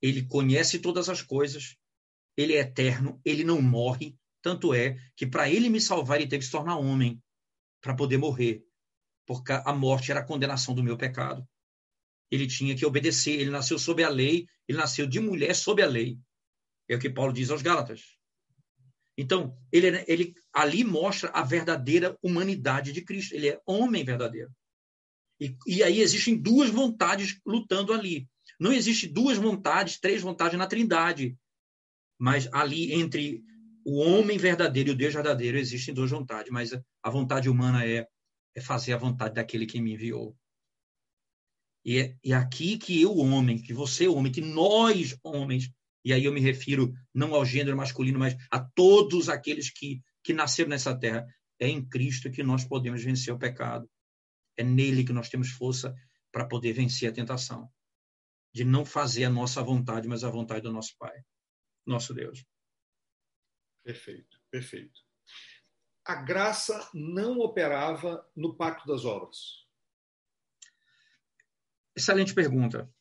Ele 0.00 0.26
conhece 0.26 0.78
todas 0.78 1.08
as 1.08 1.22
coisas, 1.22 1.76
ele 2.36 2.54
é 2.54 2.60
eterno, 2.60 3.20
ele 3.24 3.42
não 3.44 3.60
morre. 3.60 4.16
Tanto 4.42 4.74
é 4.74 4.96
que 5.16 5.26
para 5.26 5.48
ele 5.48 5.70
me 5.70 5.80
salvar, 5.80 6.18
ele 6.18 6.28
teve 6.28 6.40
que 6.40 6.46
se 6.46 6.52
tornar 6.52 6.76
homem 6.76 7.22
para 7.80 7.94
poder 7.94 8.18
morrer, 8.18 8.62
porque 9.26 9.52
a 9.52 9.72
morte 9.72 10.10
era 10.10 10.20
a 10.20 10.24
condenação 10.24 10.74
do 10.74 10.82
meu 10.82 10.96
pecado. 10.96 11.46
Ele 12.30 12.46
tinha 12.46 12.76
que 12.76 12.84
obedecer, 12.84 13.40
ele 13.40 13.50
nasceu 13.50 13.78
sob 13.78 14.02
a 14.02 14.08
lei, 14.08 14.46
ele 14.68 14.78
nasceu 14.78 15.06
de 15.06 15.20
mulher 15.20 15.54
sob 15.54 15.82
a 15.82 15.86
lei. 15.86 16.18
É 16.88 16.96
o 16.96 16.98
que 16.98 17.08
Paulo 17.08 17.32
diz 17.32 17.50
aos 17.50 17.62
Gálatas. 17.62 18.18
Então, 19.16 19.56
ele, 19.70 20.04
ele 20.08 20.34
ali 20.52 20.82
mostra 20.82 21.30
a 21.30 21.42
verdadeira 21.42 22.18
humanidade 22.22 22.92
de 22.92 23.00
Cristo. 23.02 23.34
Ele 23.34 23.48
é 23.48 23.60
homem 23.64 24.04
verdadeiro. 24.04 24.50
E, 25.40 25.56
e 25.66 25.82
aí 25.82 26.00
existem 26.00 26.36
duas 26.36 26.70
vontades 26.70 27.40
lutando 27.46 27.92
ali. 27.92 28.28
Não 28.58 28.72
existe 28.72 29.06
duas 29.06 29.36
vontades, 29.38 29.98
três 29.98 30.20
vontades 30.22 30.58
na 30.58 30.66
Trindade. 30.66 31.36
Mas 32.18 32.48
ali 32.52 32.92
entre 32.92 33.44
o 33.84 33.98
homem 33.98 34.38
verdadeiro 34.38 34.90
e 34.90 34.92
o 34.92 34.96
Deus 34.96 35.14
verdadeiro 35.14 35.58
existem 35.58 35.94
duas 35.94 36.10
vontades. 36.10 36.50
Mas 36.50 36.72
a 37.02 37.10
vontade 37.10 37.48
humana 37.48 37.84
é, 37.86 38.08
é 38.54 38.60
fazer 38.60 38.94
a 38.94 38.98
vontade 38.98 39.34
daquele 39.34 39.66
que 39.66 39.80
me 39.80 39.92
enviou. 39.92 40.36
E 41.84 41.98
é, 41.98 42.16
e 42.24 42.32
é 42.32 42.36
aqui 42.36 42.78
que 42.78 43.00
eu, 43.00 43.16
homem, 43.18 43.60
que 43.60 43.74
você, 43.74 44.08
homem, 44.08 44.32
que 44.32 44.40
nós, 44.40 45.18
homens, 45.22 45.70
e 46.04 46.12
aí 46.12 46.24
eu 46.24 46.32
me 46.32 46.40
refiro 46.40 46.92
não 47.14 47.34
ao 47.34 47.44
gênero 47.44 47.76
masculino, 47.76 48.18
mas 48.18 48.36
a 48.50 48.60
todos 48.60 49.28
aqueles 49.28 49.70
que, 49.70 50.02
que 50.22 50.34
nasceram 50.34 50.70
nessa 50.70 50.96
terra, 50.96 51.26
é 51.58 51.66
em 51.66 51.86
Cristo 51.88 52.30
que 52.30 52.42
nós 52.42 52.64
podemos 52.64 53.02
vencer 53.02 53.32
o 53.32 53.38
pecado. 53.38 53.90
É 54.56 54.62
nele 54.62 55.04
que 55.04 55.12
nós 55.12 55.28
temos 55.28 55.50
força 55.50 55.94
para 56.30 56.46
poder 56.46 56.72
vencer 56.72 57.08
a 57.08 57.12
tentação. 57.12 57.70
De 58.52 58.64
não 58.64 58.84
fazer 58.84 59.24
a 59.24 59.30
nossa 59.30 59.62
vontade, 59.62 60.06
mas 60.06 60.22
a 60.22 60.30
vontade 60.30 60.60
do 60.60 60.72
nosso 60.72 60.94
Pai, 60.98 61.24
nosso 61.86 62.12
Deus. 62.12 62.44
Perfeito, 63.82 64.38
perfeito. 64.50 65.00
A 66.06 66.16
graça 66.16 66.90
não 66.92 67.38
operava 67.38 68.28
no 68.36 68.56
pacto 68.56 68.86
das 68.86 69.04
obras. 69.04 69.64
Excelente 71.96 72.34
pergunta. 72.34 72.92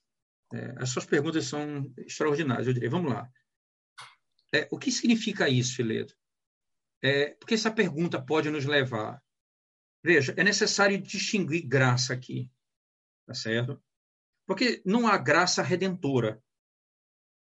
É, 0.54 0.76
as 0.78 0.90
suas 0.90 1.06
perguntas 1.06 1.46
são 1.46 1.92
extraordinárias, 1.98 2.68
eu 2.68 2.74
diria. 2.74 2.90
Vamos 2.90 3.12
lá. 3.12 3.28
É, 4.54 4.68
o 4.72 4.78
que 4.78 4.92
significa 4.92 5.50
isso, 5.50 5.76
Fileto? 5.76 6.16
É, 7.02 7.32
porque 7.32 7.56
essa 7.56 7.72
pergunta 7.72 8.22
pode 8.22 8.52
nos 8.52 8.66
levar. 8.66 9.22
Veja, 10.04 10.34
é 10.38 10.44
necessário 10.44 11.02
distinguir 11.02 11.66
graça 11.66 12.14
aqui, 12.14 12.52
tá 13.26 13.34
certo? 13.34 13.82
Porque 14.46 14.82
não 14.86 15.08
há 15.08 15.18
graça 15.18 15.64
redentora, 15.64 16.42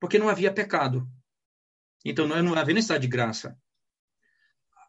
porque 0.01 0.19
não 0.19 0.29
havia 0.29 0.53
pecado. 0.53 1.07
Então 2.05 2.27
não, 2.27 2.43
não 2.43 2.55
havia 2.55 2.75
necessidade 2.75 3.03
de 3.03 3.09
graça. 3.09 3.61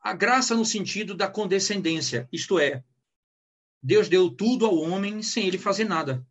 A 0.01 0.13
graça 0.13 0.55
no 0.55 0.65
sentido 0.65 1.13
da 1.13 1.27
condescendência, 1.27 2.27
isto 2.31 2.57
é, 2.57 2.83
Deus 3.81 4.07
deu 4.07 4.33
tudo 4.33 4.65
ao 4.65 4.77
homem 4.77 5.21
sem 5.21 5.45
ele 5.45 5.57
fazer 5.57 5.83
nada 5.83 6.25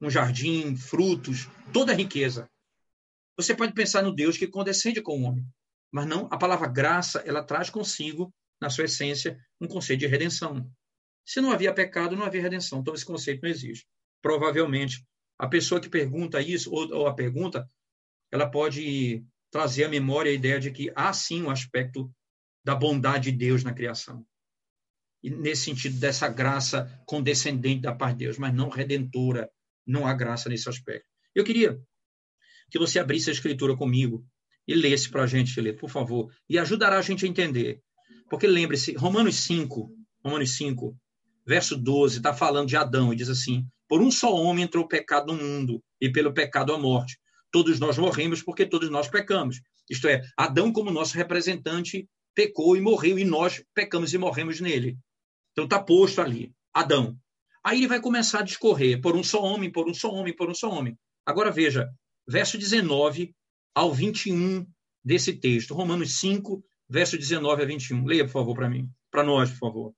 um 0.00 0.10
jardim, 0.10 0.76
frutos, 0.76 1.48
toda 1.72 1.92
a 1.92 1.96
riqueza. 1.96 2.48
Você 3.36 3.54
pode 3.54 3.72
pensar 3.72 4.02
no 4.02 4.14
Deus 4.14 4.36
que 4.36 4.46
condescende 4.46 5.02
com 5.02 5.20
o 5.20 5.22
homem, 5.22 5.46
mas 5.90 6.06
não, 6.06 6.26
a 6.30 6.36
palavra 6.36 6.68
graça, 6.68 7.20
ela 7.26 7.42
traz 7.42 7.70
consigo, 7.70 8.32
na 8.60 8.70
sua 8.70 8.84
essência, 8.84 9.38
um 9.60 9.66
conceito 9.66 10.00
de 10.00 10.06
redenção. 10.06 10.70
Se 11.24 11.40
não 11.40 11.52
havia 11.52 11.72
pecado, 11.72 12.16
não 12.16 12.24
havia 12.24 12.42
redenção. 12.42 12.80
Então, 12.80 12.94
esse 12.94 13.04
conceito 13.04 13.42
não 13.42 13.50
existe. 13.50 13.86
Provavelmente, 14.22 15.04
a 15.38 15.48
pessoa 15.48 15.80
que 15.80 15.88
pergunta 15.88 16.40
isso, 16.40 16.70
ou, 16.72 16.88
ou 16.94 17.06
a 17.06 17.14
pergunta, 17.14 17.68
ela 18.30 18.48
pode 18.48 19.24
trazer 19.50 19.84
à 19.84 19.88
memória 19.88 20.30
a 20.30 20.34
ideia 20.34 20.60
de 20.60 20.70
que 20.70 20.92
há 20.94 21.12
sim 21.12 21.42
um 21.42 21.50
aspecto 21.50 22.10
da 22.64 22.74
bondade 22.74 23.30
de 23.30 23.38
Deus 23.38 23.62
na 23.62 23.72
criação. 23.72 24.26
E 25.22 25.30
nesse 25.30 25.64
sentido, 25.64 25.98
dessa 25.98 26.28
graça 26.28 27.02
condescendente 27.06 27.82
da 27.82 27.94
parte 27.94 28.18
de 28.18 28.24
Deus, 28.24 28.38
mas 28.38 28.52
não 28.52 28.68
redentora, 28.68 29.50
não 29.86 30.06
há 30.06 30.14
graça 30.14 30.48
nesse 30.48 30.68
aspecto. 30.68 31.06
Eu 31.34 31.44
queria 31.44 31.78
que 32.70 32.78
você 32.78 32.98
abrisse 32.98 33.30
a 33.30 33.32
escritura 33.32 33.76
comigo 33.76 34.24
e 34.66 34.74
lesse 34.74 35.10
para 35.10 35.24
a 35.24 35.26
gente, 35.26 35.52
Felipe, 35.52 35.80
por 35.80 35.90
favor, 35.90 36.32
e 36.48 36.58
ajudará 36.58 36.98
a 36.98 37.02
gente 37.02 37.24
a 37.24 37.28
entender. 37.28 37.80
Porque 38.30 38.46
lembre-se, 38.46 38.94
Romanos 38.94 39.36
5, 39.36 39.90
Romanos 40.24 40.56
5, 40.56 40.96
verso 41.46 41.76
12, 41.76 42.16
está 42.16 42.32
falando 42.32 42.68
de 42.68 42.76
Adão 42.76 43.12
e 43.12 43.16
diz 43.16 43.28
assim: 43.28 43.66
Por 43.88 44.00
um 44.00 44.10
só 44.10 44.34
homem 44.34 44.64
entrou 44.64 44.84
o 44.84 44.88
pecado 44.88 45.32
no 45.32 45.42
mundo, 45.42 45.82
e 46.00 46.10
pelo 46.10 46.32
pecado 46.32 46.72
a 46.72 46.78
morte. 46.78 47.18
Todos 47.50 47.78
nós 47.78 47.98
morremos 47.98 48.42
porque 48.42 48.66
todos 48.66 48.90
nós 48.90 49.08
pecamos. 49.08 49.60
Isto 49.88 50.08
é, 50.08 50.22
Adão, 50.36 50.72
como 50.72 50.90
nosso 50.90 51.16
representante, 51.16 52.08
pecou 52.34 52.76
e 52.76 52.80
morreu, 52.80 53.18
e 53.18 53.24
nós 53.24 53.62
pecamos 53.74 54.12
e 54.12 54.18
morremos 54.18 54.60
nele. 54.60 54.98
Então 55.52 55.64
está 55.64 55.80
posto 55.80 56.20
ali, 56.20 56.52
Adão. 56.72 57.16
Aí 57.64 57.78
ele 57.78 57.88
vai 57.88 57.98
começar 57.98 58.40
a 58.40 58.42
discorrer 58.42 59.00
por 59.00 59.16
um 59.16 59.24
só 59.24 59.42
homem, 59.42 59.72
por 59.72 59.88
um 59.88 59.94
só 59.94 60.10
homem, 60.10 60.36
por 60.36 60.50
um 60.50 60.54
só 60.54 60.70
homem. 60.70 60.98
Agora 61.24 61.50
veja, 61.50 61.90
verso 62.28 62.58
19 62.58 63.34
ao 63.74 63.90
21 63.90 64.66
desse 65.02 65.32
texto, 65.32 65.72
Romanos 65.72 66.20
5, 66.20 66.62
verso 66.86 67.16
19 67.16 67.62
a 67.62 67.64
21. 67.64 68.04
Leia, 68.04 68.26
por 68.26 68.32
favor, 68.32 68.54
para 68.54 68.68
mim, 68.68 68.90
para 69.10 69.22
nós, 69.22 69.50
por 69.52 69.58
favor. 69.58 69.94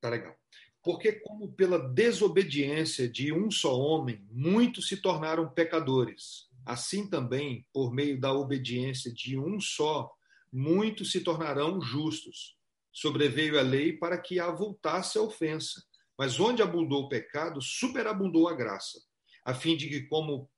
Tá 0.00 0.10
legal. 0.10 0.36
Porque, 0.82 1.12
como 1.12 1.52
pela 1.52 1.78
desobediência 1.78 3.08
de 3.08 3.32
um 3.32 3.52
só 3.52 3.78
homem, 3.78 4.26
muitos 4.30 4.88
se 4.88 4.96
tornaram 4.96 5.48
pecadores, 5.48 6.48
assim 6.64 7.08
também, 7.08 7.64
por 7.72 7.92
meio 7.92 8.20
da 8.20 8.32
obediência 8.32 9.12
de 9.12 9.38
um 9.38 9.60
só, 9.60 10.10
muitos 10.52 11.12
se 11.12 11.20
tornarão 11.20 11.80
justos. 11.80 12.56
Sobreveio 12.92 13.58
a 13.58 13.62
lei 13.62 13.92
para 13.92 14.18
que 14.18 14.40
avultasse 14.40 15.18
a 15.18 15.22
ofensa 15.22 15.85
mas 16.18 16.40
onde 16.40 16.62
abundou 16.62 17.04
o 17.04 17.08
pecado, 17.08 17.60
superabundou 17.60 18.48
a 18.48 18.54
graça, 18.54 18.98
a 19.44 19.54
fim 19.54 19.76
de 19.76 19.88
que 19.88 20.02
como 20.02 20.50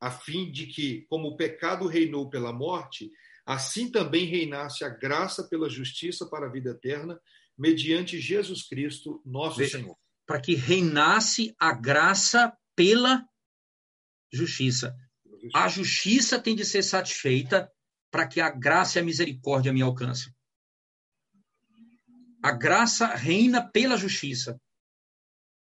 a 0.00 0.10
fim 0.10 0.50
de 0.50 0.66
que 0.66 1.06
como 1.08 1.28
o 1.28 1.36
pecado 1.36 1.86
reinou 1.86 2.30
pela 2.30 2.52
morte, 2.52 3.10
assim 3.44 3.90
também 3.90 4.26
reinasse 4.26 4.84
a 4.84 4.88
graça 4.88 5.48
pela 5.48 5.68
justiça 5.68 6.26
para 6.26 6.46
a 6.46 6.50
vida 6.50 6.70
eterna, 6.70 7.20
mediante 7.56 8.20
Jesus 8.20 8.62
Cristo, 8.62 9.20
nosso 9.26 9.56
Veja, 9.56 9.78
Senhor. 9.78 9.96
Para 10.24 10.40
que 10.40 10.54
reinasse 10.54 11.54
a 11.58 11.72
graça 11.72 12.56
pela 12.76 13.26
justiça. 14.32 14.94
A 15.54 15.66
justiça 15.68 16.38
tem 16.38 16.54
de 16.54 16.64
ser 16.64 16.82
satisfeita 16.82 17.70
para 18.10 18.26
que 18.26 18.40
a 18.40 18.50
graça 18.50 18.98
e 18.98 19.02
a 19.02 19.04
misericórdia 19.04 19.72
me 19.72 19.82
alcancem. 19.82 20.32
A 22.42 22.52
graça 22.52 23.06
reina 23.06 23.68
pela 23.68 23.96
justiça. 23.96 24.60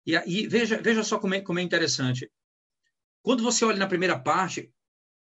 E, 0.06 0.14
e 0.14 0.46
veja, 0.46 0.80
veja 0.80 1.02
só 1.02 1.18
como 1.18 1.34
é, 1.34 1.40
como 1.40 1.58
é 1.58 1.62
interessante. 1.62 2.30
Quando 3.22 3.42
você 3.42 3.64
olha 3.64 3.78
na 3.78 3.88
primeira 3.88 4.18
parte, 4.18 4.72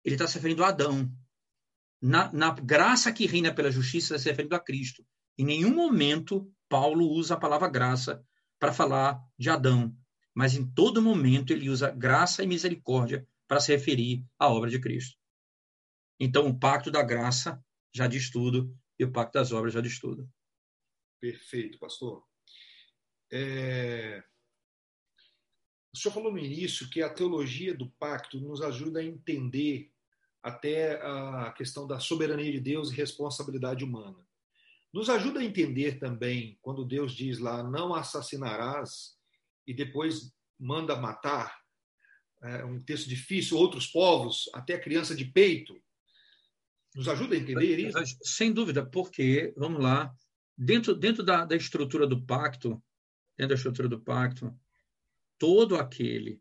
ele 0.04 0.14
está 0.14 0.26
se 0.26 0.34
referindo 0.34 0.62
a 0.62 0.68
Adão. 0.68 1.10
Na, 2.00 2.32
na 2.32 2.50
graça 2.54 3.12
que 3.12 3.26
reina 3.26 3.52
pela 3.52 3.70
justiça, 3.70 4.14
está 4.14 4.18
se 4.18 4.30
referindo 4.30 4.54
a 4.54 4.60
Cristo. 4.60 5.04
Em 5.36 5.44
nenhum 5.44 5.74
momento 5.74 6.50
Paulo 6.68 7.08
usa 7.08 7.34
a 7.34 7.40
palavra 7.40 7.68
graça 7.68 8.24
para 8.58 8.72
falar 8.72 9.20
de 9.38 9.50
Adão, 9.50 9.96
mas 10.34 10.54
em 10.54 10.70
todo 10.70 11.02
momento 11.02 11.52
ele 11.52 11.68
usa 11.68 11.90
graça 11.90 12.42
e 12.42 12.46
misericórdia 12.46 13.26
para 13.48 13.58
se 13.58 13.72
referir 13.72 14.24
à 14.38 14.48
obra 14.48 14.70
de 14.70 14.78
Cristo. 14.78 15.18
Então, 16.20 16.46
o 16.46 16.58
pacto 16.58 16.90
da 16.90 17.02
graça 17.02 17.62
já 17.92 18.06
diz 18.06 18.30
tudo 18.30 18.72
e 18.98 19.04
o 19.04 19.10
pacto 19.10 19.38
das 19.38 19.50
obras 19.50 19.72
já 19.72 19.80
diz 19.80 19.98
tudo. 19.98 20.30
Perfeito, 21.18 21.78
pastor. 21.78 22.22
É... 23.32 24.22
O 25.92 25.98
senhor 25.98 26.14
falou 26.14 26.32
no 26.32 26.38
início 26.38 26.88
que 26.88 27.02
a 27.02 27.12
teologia 27.12 27.74
do 27.74 27.90
pacto 27.90 28.40
nos 28.40 28.62
ajuda 28.62 29.00
a 29.00 29.04
entender 29.04 29.90
até 30.42 30.94
a 31.02 31.52
questão 31.56 31.86
da 31.86 31.98
soberania 31.98 32.52
de 32.52 32.60
Deus 32.60 32.90
e 32.90 32.96
responsabilidade 32.96 33.84
humana. 33.84 34.18
Nos 34.92 35.08
ajuda 35.08 35.40
a 35.40 35.44
entender 35.44 35.98
também 35.98 36.58
quando 36.62 36.84
Deus 36.84 37.12
diz 37.12 37.38
lá, 37.38 37.62
não 37.62 37.94
assassinarás, 37.94 39.16
e 39.66 39.74
depois 39.74 40.32
manda 40.58 40.96
matar, 40.96 41.60
é 42.42 42.64
um 42.64 42.80
texto 42.82 43.08
difícil, 43.08 43.56
outros 43.56 43.86
povos, 43.86 44.48
até 44.54 44.74
a 44.74 44.80
criança 44.80 45.14
de 45.14 45.24
peito. 45.26 45.80
Nos 46.94 47.06
ajuda 47.06 47.34
a 47.34 47.38
entender 47.38 47.78
isso? 47.78 47.98
Sem 48.22 48.52
dúvida, 48.52 48.84
porque, 48.84 49.52
vamos 49.56 49.82
lá, 49.82 50.12
dentro, 50.56 50.94
dentro 50.94 51.22
da, 51.22 51.44
da 51.44 51.54
estrutura 51.54 52.06
do 52.06 52.20
pacto, 52.24 52.82
dentro 53.36 53.50
da 53.50 53.54
estrutura 53.54 53.88
do 53.88 54.00
pacto, 54.00 54.58
todo 55.40 55.76
aquele 55.76 56.38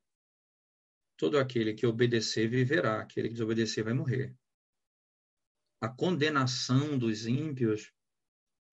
todo 1.18 1.38
aquele 1.38 1.74
que 1.74 1.86
obedecer 1.86 2.48
viverá, 2.48 3.02
aquele 3.02 3.28
que 3.28 3.34
desobedecer 3.34 3.84
vai 3.84 3.94
morrer. 3.94 4.34
A 5.82 5.90
condenação 5.90 6.98
dos 6.98 7.26
ímpios, 7.26 7.92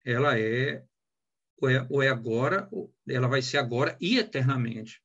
ela 0.05 0.39
é 0.39 0.85
ou 1.59 1.69
é, 1.69 1.87
ou 1.89 2.03
é 2.03 2.09
agora, 2.09 2.69
ela 3.07 3.27
vai 3.27 3.41
ser 3.41 3.57
agora 3.57 3.97
e 3.99 4.17
eternamente. 4.17 5.01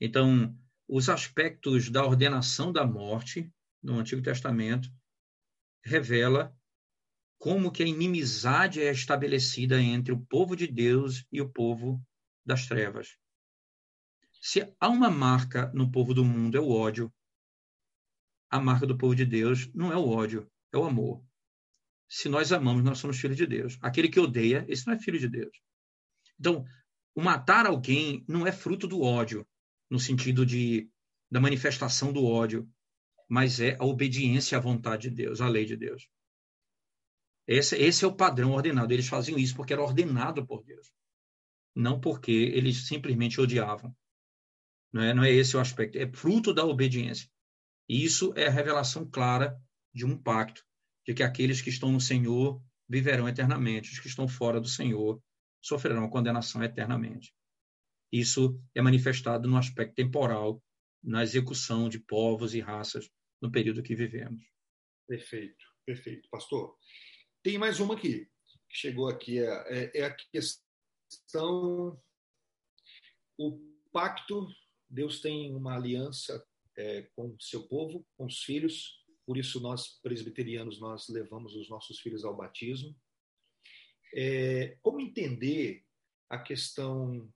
Então, 0.00 0.54
os 0.86 1.08
aspectos 1.08 1.88
da 1.88 2.04
ordenação 2.04 2.72
da 2.72 2.86
morte 2.86 3.50
no 3.82 3.98
Antigo 3.98 4.22
Testamento 4.22 4.90
revela 5.84 6.54
como 7.38 7.70
que 7.70 7.82
a 7.82 7.86
inimizade 7.86 8.80
é 8.82 8.90
estabelecida 8.90 9.80
entre 9.80 10.12
o 10.12 10.20
povo 10.26 10.56
de 10.56 10.66
Deus 10.66 11.24
e 11.30 11.40
o 11.40 11.48
povo 11.48 12.02
das 12.44 12.66
trevas. 12.66 13.16
Se 14.40 14.74
há 14.80 14.88
uma 14.88 15.10
marca 15.10 15.70
no 15.74 15.90
povo 15.90 16.14
do 16.14 16.24
mundo 16.24 16.56
é 16.56 16.60
o 16.60 16.70
ódio, 16.70 17.12
a 18.50 18.60
marca 18.60 18.86
do 18.86 18.96
povo 18.96 19.14
de 19.14 19.24
Deus 19.24 19.70
não 19.74 19.92
é 19.92 19.96
o 19.96 20.08
ódio, 20.08 20.50
é 20.72 20.78
o 20.78 20.84
amor. 20.84 21.22
Se 22.08 22.28
nós 22.28 22.52
amamos, 22.52 22.82
nós 22.82 22.98
somos 22.98 23.18
filhos 23.18 23.36
de 23.36 23.46
Deus. 23.46 23.76
Aquele 23.82 24.08
que 24.08 24.18
odeia, 24.18 24.64
esse 24.68 24.86
não 24.86 24.94
é 24.94 24.98
filho 24.98 25.18
de 25.18 25.28
Deus. 25.28 25.60
Então, 26.38 26.64
o 27.14 27.20
matar 27.20 27.66
alguém 27.66 28.24
não 28.26 28.46
é 28.46 28.52
fruto 28.52 28.86
do 28.86 29.02
ódio, 29.02 29.46
no 29.90 29.98
sentido 29.98 30.46
de 30.46 30.90
da 31.30 31.40
manifestação 31.40 32.10
do 32.10 32.24
ódio, 32.24 32.66
mas 33.28 33.60
é 33.60 33.76
a 33.78 33.84
obediência 33.84 34.56
à 34.56 34.60
vontade 34.60 35.10
de 35.10 35.16
Deus, 35.16 35.42
à 35.42 35.48
lei 35.48 35.66
de 35.66 35.76
Deus. 35.76 36.08
Esse, 37.46 37.76
esse 37.76 38.04
é 38.04 38.08
o 38.08 38.14
padrão 38.14 38.52
ordenado. 38.52 38.92
Eles 38.92 39.08
faziam 39.08 39.38
isso 39.38 39.54
porque 39.54 39.72
era 39.72 39.82
ordenado 39.82 40.46
por 40.46 40.64
Deus, 40.64 40.90
não 41.74 42.00
porque 42.00 42.32
eles 42.32 42.86
simplesmente 42.86 43.40
odiavam. 43.40 43.94
Não 44.92 45.02
é, 45.02 45.14
não 45.14 45.24
é 45.24 45.30
esse 45.30 45.56
o 45.56 45.60
aspecto. 45.60 45.98
É 45.98 46.10
fruto 46.10 46.52
da 46.52 46.64
obediência. 46.64 47.28
E 47.88 48.04
isso 48.04 48.32
é 48.36 48.46
a 48.46 48.50
revelação 48.50 49.08
clara 49.08 49.58
de 49.94 50.04
um 50.04 50.16
pacto, 50.16 50.64
de 51.06 51.14
que 51.14 51.22
aqueles 51.22 51.60
que 51.62 51.70
estão 51.70 51.90
no 51.90 52.00
Senhor 52.00 52.62
viverão 52.88 53.28
eternamente, 53.28 53.90
os 53.90 53.98
que 53.98 54.08
estão 54.08 54.26
fora 54.28 54.60
do 54.60 54.68
Senhor 54.68 55.22
sofrerão 55.60 56.08
condenação 56.08 56.62
eternamente. 56.62 57.34
Isso 58.12 58.60
é 58.74 58.80
manifestado 58.80 59.48
no 59.48 59.56
aspecto 59.56 59.94
temporal, 59.94 60.62
na 61.02 61.22
execução 61.22 61.88
de 61.88 61.98
povos 61.98 62.54
e 62.54 62.60
raças 62.60 63.10
no 63.40 63.50
período 63.50 63.82
que 63.82 63.94
vivemos. 63.94 64.42
Perfeito, 65.06 65.64
perfeito. 65.84 66.28
Pastor, 66.30 66.76
tem 67.42 67.58
mais 67.58 67.80
uma 67.80 67.94
aqui, 67.94 68.26
que 68.68 68.76
chegou 68.76 69.08
aqui, 69.08 69.38
é, 69.38 69.90
é, 69.94 70.00
é 70.00 70.04
a 70.04 70.16
questão, 70.32 72.00
o 73.38 73.58
pacto 73.92 74.48
Deus 74.88 75.20
tem 75.20 75.54
uma 75.54 75.74
aliança 75.74 76.44
é, 76.76 77.02
com 77.14 77.36
seu 77.40 77.66
povo, 77.68 78.06
com 78.16 78.26
os 78.26 78.42
filhos. 78.42 79.04
Por 79.26 79.36
isso 79.36 79.60
nós 79.60 80.00
presbiterianos 80.02 80.80
nós 80.80 81.08
levamos 81.08 81.54
os 81.54 81.68
nossos 81.68 82.00
filhos 82.00 82.24
ao 82.24 82.36
batismo. 82.36 82.94
É, 84.14 84.78
como 84.80 85.00
entender 85.00 85.84
a 86.30 86.38
questão 86.38 87.30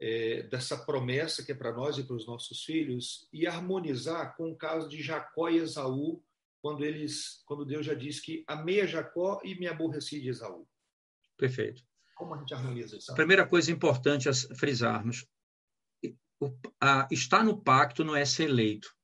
é, 0.00 0.42
dessa 0.44 0.76
promessa 0.76 1.44
que 1.44 1.52
é 1.52 1.54
para 1.54 1.72
nós 1.72 1.96
e 1.96 2.04
para 2.04 2.16
os 2.16 2.26
nossos 2.26 2.64
filhos 2.64 3.28
e 3.32 3.46
harmonizar 3.46 4.36
com 4.36 4.50
o 4.50 4.56
caso 4.56 4.88
de 4.88 5.00
Jacó 5.00 5.48
e 5.48 5.58
Esaú, 5.58 6.22
quando 6.60 6.84
eles, 6.84 7.42
quando 7.46 7.64
Deus 7.64 7.86
já 7.86 7.94
diz 7.94 8.20
que 8.20 8.44
amei 8.46 8.80
a 8.80 8.86
Jacó 8.86 9.40
e 9.44 9.54
me 9.54 9.66
aborreci 9.66 10.20
de 10.20 10.28
Esaú. 10.28 10.66
Perfeito. 11.36 11.82
Como 12.16 12.34
a 12.34 12.38
gente 12.38 12.54
harmoniza 12.54 12.96
isso? 12.96 13.14
Primeira 13.14 13.46
coisa 13.46 13.72
importante 13.72 14.28
a 14.28 14.32
frisarmos: 14.54 15.22
o, 15.22 15.26
a, 16.80 17.08
estar 17.10 17.44
no 17.44 17.62
pacto 17.62 18.04
não 18.04 18.16
é 18.16 18.24
ser 18.24 18.48
eleito. 18.48 18.94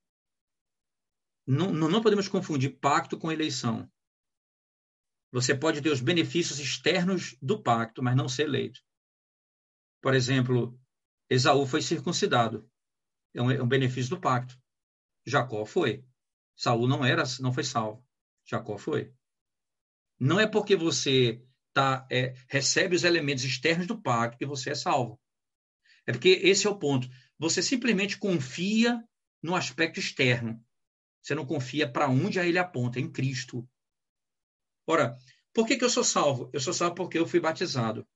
Não, 1.47 1.73
não 1.73 2.03
podemos 2.03 2.29
confundir 2.29 2.79
pacto 2.79 3.19
com 3.19 3.33
eleição. 3.33 3.91
Você 5.31 5.55
pode 5.55 5.83
ter 5.83 5.91
os 5.91 6.01
benefícios 6.01 6.59
externos 6.59 7.37
do 7.41 7.63
pacto, 7.63 8.03
mas 8.03 8.17
não 8.17 8.29
ser 8.29 8.45
eleito. 8.45 8.81
Por 10.01 10.15
exemplo, 10.15 10.79
Esaú 11.29 11.67
foi 11.67 11.83
circuncidado. 11.83 12.71
É 13.35 13.43
um, 13.43 13.51
é 13.51 13.63
um 13.63 13.69
benefício 13.69 14.11
do 14.11 14.21
pacto. 14.21 14.59
Jacó 15.27 15.65
foi. 15.65 16.05
Saul 16.57 16.89
não 16.89 17.05
era, 17.05 17.23
não 17.41 17.53
foi 17.53 17.65
salvo. 17.65 18.05
Jacó 18.45 18.79
foi. 18.79 19.13
Não 20.19 20.41
é 20.41 20.47
porque 20.47 20.75
você 20.75 21.45
tá, 21.73 22.07
é, 22.11 22.35
recebe 22.49 22.97
os 22.97 23.05
elementos 23.05 23.45
externos 23.45 23.87
do 23.87 24.01
pacto 24.01 24.39
que 24.39 24.47
você 24.47 24.71
é 24.71 24.75
salvo. 24.75 25.21
É 26.07 26.13
porque 26.13 26.41
esse 26.43 26.67
é 26.67 26.71
o 26.71 26.79
ponto. 26.79 27.09
Você 27.39 27.63
simplesmente 27.63 28.19
confia 28.19 29.03
no 29.43 29.55
aspecto 29.55 30.01
externo. 30.01 30.63
Você 31.23 31.35
não 31.35 31.47
confia 31.47 31.91
para 31.91 32.09
onde 32.09 32.39
ele 32.39 32.59
aponta, 32.59 32.99
em 32.99 33.11
Cristo. 33.11 33.69
Ora, 34.87 35.17
por 35.53 35.67
que, 35.67 35.77
que 35.77 35.85
eu 35.85 35.91
sou 35.91 36.05
salvo? 36.05 36.51
Eu 36.53 36.61
sou 36.61 36.73
salvo 36.73 36.95
porque 36.95 37.19
eu 37.19 37.27
fui 37.27 37.41
batizado. 37.41 38.07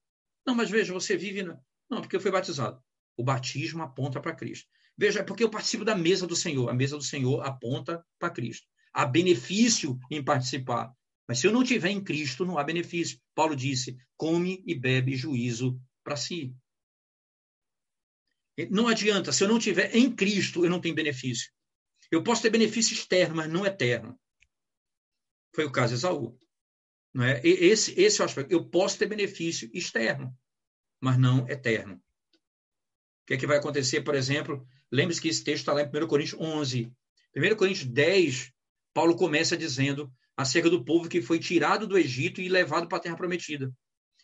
Não, 0.47 0.55
mas 0.55 0.71
veja, 0.71 0.93
você 0.93 1.17
vive. 1.17 1.43
Na... 1.43 1.59
Não, 1.91 2.01
porque 2.01 2.17
eu 2.17 2.21
fui 2.21 2.31
batizado. 2.31 2.83
O 3.17 3.23
batismo 3.23 3.83
aponta 3.83 4.21
para 4.21 4.35
Cristo. 4.35 4.69
Veja, 4.97 5.21
é 5.21 5.23
porque 5.23 5.45
eu 5.45 5.51
participo 5.51 5.85
da 5.85 5.95
mesa 5.95 6.27
do 6.27 6.37
Senhor. 6.37 6.69
A 6.69 6.75
mesa 6.75 6.97
do 6.97 7.03
Senhor 7.03 7.45
aponta 7.45 8.05
para 8.19 8.31
Cristo. 8.31 8.67
Há 8.93 9.07
benefício 9.07 9.99
em 10.11 10.23
participar. 10.23 10.93
Mas 11.29 11.39
se 11.39 11.47
eu 11.47 11.53
não 11.53 11.65
tiver 11.65 11.91
em 11.91 12.03
Cristo, 12.03 12.45
não 12.45 12.59
há 12.59 12.65
benefício. 12.65 13.19
Paulo 13.35 13.55
disse: 13.55 13.97
come 14.17 14.63
e 14.67 14.75
bebe 14.75 15.15
juízo 15.17 15.81
para 16.05 16.17
si. 16.17 16.55
Não 18.71 18.89
adianta, 18.89 19.33
se 19.33 19.43
eu 19.43 19.49
não 19.49 19.59
tiver 19.59 19.95
em 19.97 20.15
Cristo, 20.15 20.65
eu 20.65 20.71
não 20.71 20.81
tenho 20.81 20.95
benefício. 20.95 21.51
Eu 22.11 22.23
posso 22.23 22.43
ter 22.43 22.51
benefício 22.51 22.93
externo, 22.93 23.37
mas 23.37 23.51
não 23.51 23.65
eterno. 23.65 24.19
Foi 25.55 25.65
o 25.65 25.73
caso 25.73 25.95
de 25.95 26.01
Esaú. 26.01 26.39
Não 27.15 27.25
é? 27.25 27.41
Esse, 27.45 27.99
esse 28.01 28.21
é 28.21 28.23
o 28.23 28.27
aspecto. 28.27 28.53
Eu 28.53 28.69
posso 28.69 28.99
ter 28.99 29.07
benefício 29.07 29.71
externo, 29.73 30.35
mas 31.01 31.19
não 31.19 31.49
eterno. 31.49 31.95
O 31.95 33.27
que 33.27 33.35
é 33.35 33.37
que 33.37 33.47
vai 33.47 33.59
acontecer, 33.59 34.03
por 34.03 34.15
exemplo? 34.15 34.67
Lembre-se 34.91 35.21
que 35.21 35.29
esse 35.29 35.43
texto 35.43 35.61
está 35.61 35.73
lá 35.73 35.83
em 35.83 35.87
1 35.87 36.07
Coríntios 36.07 36.41
11. 36.41 36.93
1 37.35 37.57
Coríntios 37.57 37.87
10, 37.87 38.53
Paulo 38.93 39.17
começa 39.17 39.57
dizendo 39.57 40.13
acerca 40.37 40.69
do 40.69 40.85
povo 40.85 41.09
que 41.09 41.23
foi 41.23 41.39
tirado 41.39 41.87
do 41.87 41.97
Egito 41.97 42.41
e 42.41 42.49
levado 42.49 42.89
para 42.89 42.99
a 42.99 43.01
terra 43.01 43.17
prometida. 43.17 43.73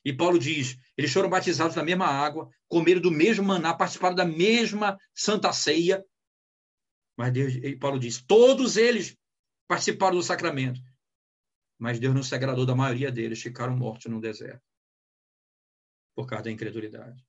E 0.04 0.12
Paulo 0.12 0.38
diz: 0.38 0.78
eles 0.96 1.12
foram 1.12 1.28
batizados 1.28 1.76
na 1.76 1.84
mesma 1.84 2.06
água, 2.06 2.48
comeram 2.68 3.00
do 3.00 3.10
mesmo 3.10 3.44
maná, 3.44 3.74
participaram 3.74 4.14
da 4.14 4.24
mesma 4.24 4.98
santa 5.14 5.52
ceia. 5.52 6.04
Mas 7.16 7.32
Deus, 7.32 7.54
Paulo 7.80 7.98
diz: 7.98 8.22
todos 8.22 8.76
eles 8.76 9.16
participaram 9.66 10.16
do 10.16 10.22
sacramento. 10.22 10.80
Mas 11.78 12.00
Deus 12.00 12.14
não 12.14 12.22
se 12.22 12.34
agradou 12.34 12.66
da 12.66 12.74
maioria 12.74 13.12
deles, 13.12 13.40
ficaram 13.40 13.76
mortos 13.76 14.10
no 14.10 14.20
deserto 14.20 14.62
por 16.18 16.26
causa 16.26 16.46
da 16.46 16.50
incredulidade. 16.50 17.24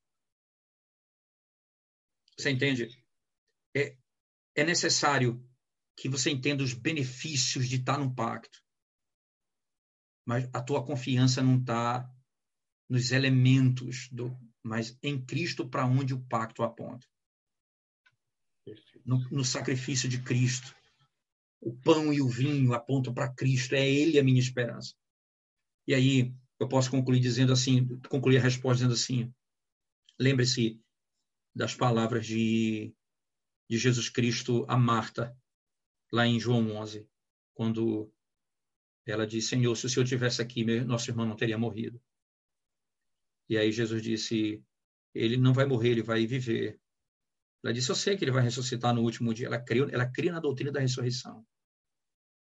Você 2.35 2.49
entende? 2.49 2.87
É, 3.75 3.95
é 4.55 4.63
necessário 4.63 5.47
que 5.95 6.09
você 6.09 6.31
entenda 6.31 6.63
os 6.63 6.73
benefícios 6.73 7.69
de 7.69 7.75
estar 7.75 7.99
num 7.99 8.11
pacto. 8.11 8.63
Mas 10.25 10.49
a 10.51 10.59
tua 10.59 10.83
confiança 10.83 11.43
não 11.43 11.59
está 11.59 12.11
nos 12.89 13.11
elementos 13.11 14.09
do, 14.11 14.35
mas 14.63 14.97
em 15.03 15.23
Cristo 15.23 15.69
para 15.69 15.85
onde 15.85 16.13
o 16.13 16.25
pacto 16.25 16.63
aponta. 16.63 17.07
No, 19.05 19.19
no, 19.29 19.45
sacrifício 19.45 20.09
de 20.09 20.21
Cristo. 20.21 20.75
O 21.61 21.73
pão 21.73 22.13
e 22.13 22.21
o 22.21 22.27
vinho 22.27 22.73
apontam 22.73 23.13
para 23.13 23.33
Cristo, 23.33 23.73
é 23.75 23.87
Ele 23.87 24.19
a 24.19 24.23
minha 24.23 24.39
esperança. 24.39 24.95
E 25.87 25.93
aí 25.93 26.33
eu 26.59 26.67
posso 26.67 26.91
concluir 26.91 27.19
dizendo 27.19 27.51
assim, 27.51 27.87
concluir 28.09 28.37
a 28.37 28.41
resposta 28.41 28.77
dizendo 28.77 28.93
assim: 28.93 29.33
lembre-se 30.19 30.79
das 31.55 31.73
palavras 31.73 32.25
de, 32.25 32.93
de 33.69 33.77
Jesus 33.77 34.09
Cristo 34.09 34.65
a 34.67 34.77
Marta, 34.77 35.35
lá 36.11 36.27
em 36.27 36.39
João 36.39 36.75
11, 36.75 37.07
quando 37.53 38.11
ela 39.05 39.25
disse: 39.25 39.49
Senhor, 39.49 39.75
se 39.75 39.85
o 39.85 39.89
Senhor 39.89 40.05
tivesse 40.05 40.41
aqui, 40.41 40.63
meu, 40.63 40.85
nosso 40.85 41.09
irmão 41.09 41.25
não 41.25 41.35
teria 41.35 41.57
morrido. 41.57 41.99
E 43.49 43.57
aí 43.57 43.71
Jesus 43.71 44.01
disse: 44.01 44.63
ele 45.13 45.37
não 45.37 45.53
vai 45.53 45.65
morrer, 45.65 45.89
ele 45.89 46.03
vai 46.03 46.25
viver. 46.25 46.79
Ela 47.63 47.73
disse: 47.73 47.89
Eu 47.89 47.95
sei 47.95 48.15
que 48.15 48.23
ele 48.23 48.31
vai 48.31 48.43
ressuscitar 48.43 48.93
no 48.93 49.01
último 49.01 49.33
dia. 49.33 49.47
Ela 49.47 49.59
crê, 49.59 49.79
ela 49.91 50.09
crê 50.09 50.31
na 50.31 50.39
doutrina 50.39 50.71
da 50.71 50.79
ressurreição. 50.79 51.45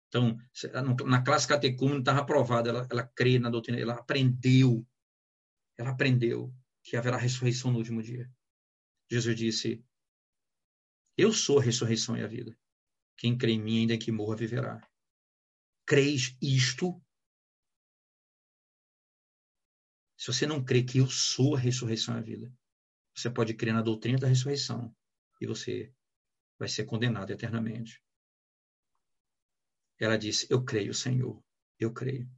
Então, 0.10 0.38
na 1.06 1.22
classe 1.22 1.48
catecúmena 1.48 2.00
estava 2.00 2.22
aprovada, 2.22 2.70
ela, 2.70 2.88
ela 2.90 3.04
crê 3.04 3.38
na 3.40 3.50
doutrina, 3.50 3.80
ela 3.80 3.96
aprendeu, 3.96 4.88
ela 5.78 5.90
aprendeu 5.90 6.54
que 6.82 6.96
haverá 6.96 7.18
ressurreição 7.18 7.72
no 7.72 7.78
último 7.78 8.02
dia. 8.02 8.30
Jesus 9.10 9.36
disse: 9.36 9.84
Eu 11.18 11.34
sou 11.34 11.60
a 11.60 11.64
ressurreição 11.64 12.16
e 12.18 12.24
a 12.24 12.28
vida. 12.28 12.58
Quem 13.18 13.38
crê 13.38 13.54
em 13.54 13.62
mim, 13.62 13.80
ainda 13.80 13.98
que 13.98 14.12
morra, 14.12 14.36
viverá. 14.36 14.88
Creis 15.86 16.38
isto? 16.42 17.02
Se 20.18 20.28
você 20.34 20.48
não 20.48 20.64
crê 20.64 20.84
que 20.84 20.98
eu 20.98 21.08
sou 21.08 21.56
a 21.56 21.60
ressurreição 21.60 22.16
e 22.16 22.18
a 22.18 22.22
vida, 22.22 22.54
você 23.16 23.30
pode 23.30 23.54
crer 23.54 23.74
na 23.74 23.82
doutrina 23.82 24.18
da 24.18 24.28
ressurreição 24.28 24.94
e 25.40 25.46
você 25.46 25.94
vai 26.58 26.68
ser 26.68 26.86
condenada 26.86 27.32
eternamente. 27.32 28.02
Ela 30.00 30.18
disse: 30.18 30.48
Eu 30.50 30.64
creio, 30.64 30.94
Senhor, 30.94 31.44
eu 31.80 31.94
creio. 31.94 32.30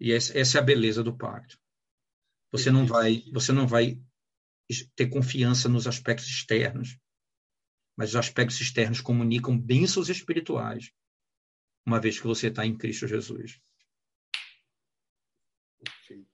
E 0.00 0.12
essa 0.12 0.58
é 0.58 0.60
a 0.60 0.64
beleza 0.64 1.02
do 1.02 1.16
pacto. 1.16 1.60
Você 2.50 2.70
não 2.70 2.86
vai, 2.86 3.22
você 3.32 3.52
não 3.52 3.66
vai 3.66 4.02
ter 4.96 5.08
confiança 5.08 5.68
nos 5.68 5.86
aspectos 5.86 6.26
externos, 6.26 6.98
mas 7.96 8.10
os 8.10 8.16
aspectos 8.16 8.60
externos 8.60 9.00
comunicam 9.00 9.58
bênçãos 9.58 10.08
espirituais, 10.08 10.90
uma 11.86 12.00
vez 12.00 12.18
que 12.18 12.26
você 12.26 12.48
está 12.48 12.66
em 12.66 12.76
Cristo 12.76 13.06
Jesus. 13.06 13.60
Perfeito. 15.78 16.28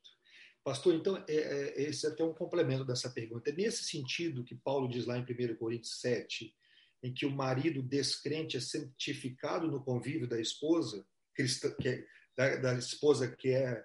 Pastor, 0.69 0.95
então, 0.95 1.17
é, 1.27 1.35
é, 1.35 1.83
esse 1.85 2.05
é 2.05 2.11
até 2.11 2.23
um 2.23 2.35
complemento 2.35 2.85
dessa 2.85 3.09
pergunta. 3.09 3.49
É 3.49 3.55
nesse 3.55 3.85
sentido 3.85 4.45
que 4.45 4.55
Paulo 4.55 4.87
diz 4.87 5.07
lá 5.07 5.17
em 5.17 5.23
1 5.23 5.57
Coríntios 5.57 5.99
7, 5.99 6.55
em 7.03 7.15
que 7.15 7.25
o 7.25 7.31
marido 7.31 7.83
descrente 7.83 8.59
é 8.59 8.61
santificado 8.61 9.67
no 9.67 9.83
convívio 9.83 10.29
da 10.29 10.39
esposa, 10.39 11.07
cristã, 11.35 11.75
é, 11.87 12.05
da, 12.37 12.57
da, 12.57 12.75
esposa 12.75 13.35
que 13.35 13.49
é. 13.49 13.83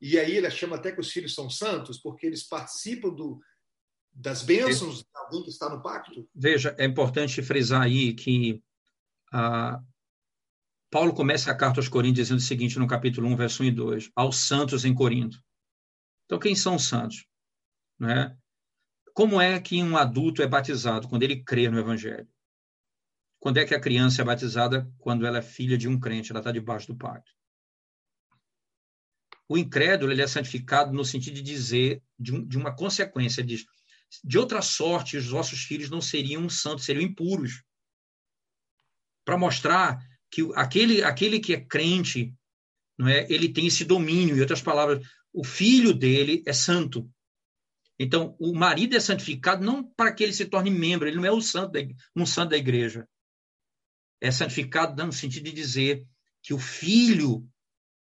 E 0.00 0.18
aí 0.18 0.34
ele 0.34 0.50
chama 0.50 0.76
até 0.76 0.90
que 0.90 1.02
os 1.02 1.12
filhos 1.12 1.34
são 1.34 1.50
santos, 1.50 1.98
porque 1.98 2.28
eles 2.28 2.44
participam 2.44 3.10
do, 3.10 3.38
das 4.10 4.40
bênçãos 4.40 5.00
de 5.00 5.06
alguém 5.14 5.42
que 5.42 5.50
está 5.50 5.68
no 5.68 5.82
pacto? 5.82 6.26
Veja, 6.34 6.74
é 6.78 6.86
importante 6.86 7.42
frisar 7.42 7.82
aí 7.82 8.14
que 8.14 8.62
ah, 9.30 9.82
Paulo 10.90 11.12
começa 11.12 11.50
a 11.50 11.54
carta 11.54 11.78
aos 11.78 11.88
Coríntios 11.88 12.28
dizendo 12.28 12.38
o 12.38 12.42
seguinte, 12.42 12.78
no 12.78 12.86
capítulo 12.86 13.28
1, 13.28 13.36
verso 13.36 13.62
1 13.62 13.66
e 13.66 13.70
2, 13.70 14.10
aos 14.16 14.36
santos 14.36 14.86
em 14.86 14.94
Corinto. 14.94 15.38
Então, 16.24 16.38
quem 16.38 16.54
são 16.54 16.76
os 16.76 16.86
santos? 16.86 17.26
Né? 17.98 18.36
Como 19.14 19.40
é 19.40 19.60
que 19.60 19.82
um 19.82 19.96
adulto 19.96 20.42
é 20.42 20.46
batizado? 20.46 21.08
Quando 21.08 21.22
ele 21.22 21.42
crê 21.42 21.68
no 21.68 21.78
Evangelho. 21.78 22.28
Quando 23.38 23.58
é 23.58 23.64
que 23.64 23.74
a 23.74 23.80
criança 23.80 24.22
é 24.22 24.24
batizada? 24.24 24.90
Quando 24.98 25.26
ela 25.26 25.38
é 25.38 25.42
filha 25.42 25.76
de 25.76 25.88
um 25.88 25.98
crente, 25.98 26.30
ela 26.30 26.40
está 26.40 26.52
debaixo 26.52 26.86
do 26.86 26.96
pacto. 26.96 27.32
O 29.48 29.58
incrédulo 29.58 30.12
ele 30.12 30.22
é 30.22 30.26
santificado 30.26 30.92
no 30.92 31.04
sentido 31.04 31.34
de 31.34 31.42
dizer, 31.42 32.02
de, 32.18 32.32
um, 32.32 32.46
de 32.46 32.56
uma 32.56 32.74
consequência, 32.74 33.42
diz, 33.42 33.66
de 34.24 34.38
outra 34.38 34.62
sorte, 34.62 35.16
os 35.16 35.28
vossos 35.28 35.64
filhos 35.64 35.90
não 35.90 36.00
seriam 36.00 36.48
santos, 36.48 36.84
seriam 36.84 37.02
impuros. 37.02 37.62
Para 39.24 39.36
mostrar 39.36 39.98
que 40.30 40.48
aquele, 40.54 41.02
aquele 41.02 41.40
que 41.40 41.52
é 41.52 41.60
crente, 41.60 42.34
não 42.98 43.08
é, 43.08 43.26
ele 43.30 43.52
tem 43.52 43.66
esse 43.66 43.84
domínio, 43.84 44.36
em 44.36 44.40
outras 44.40 44.62
palavras, 44.62 45.06
o 45.32 45.44
filho 45.44 45.94
dele 45.94 46.42
é 46.46 46.52
santo. 46.52 47.10
Então, 47.98 48.36
o 48.38 48.54
marido 48.54 48.96
é 48.96 49.00
santificado 49.00 49.64
não 49.64 49.84
para 49.84 50.12
que 50.12 50.22
ele 50.22 50.32
se 50.32 50.46
torne 50.46 50.70
membro, 50.70 51.06
ele 51.06 51.16
não 51.16 51.24
é 51.24 51.32
um 51.32 51.40
santo 51.40 51.72
da, 51.72 51.80
um 52.16 52.26
santo 52.26 52.50
da 52.50 52.56
igreja. 52.56 53.08
É 54.20 54.30
santificado 54.30 55.04
no 55.04 55.12
sentido 55.12 55.44
de 55.44 55.52
dizer 55.52 56.06
que 56.42 56.52
o 56.52 56.58
filho 56.58 57.48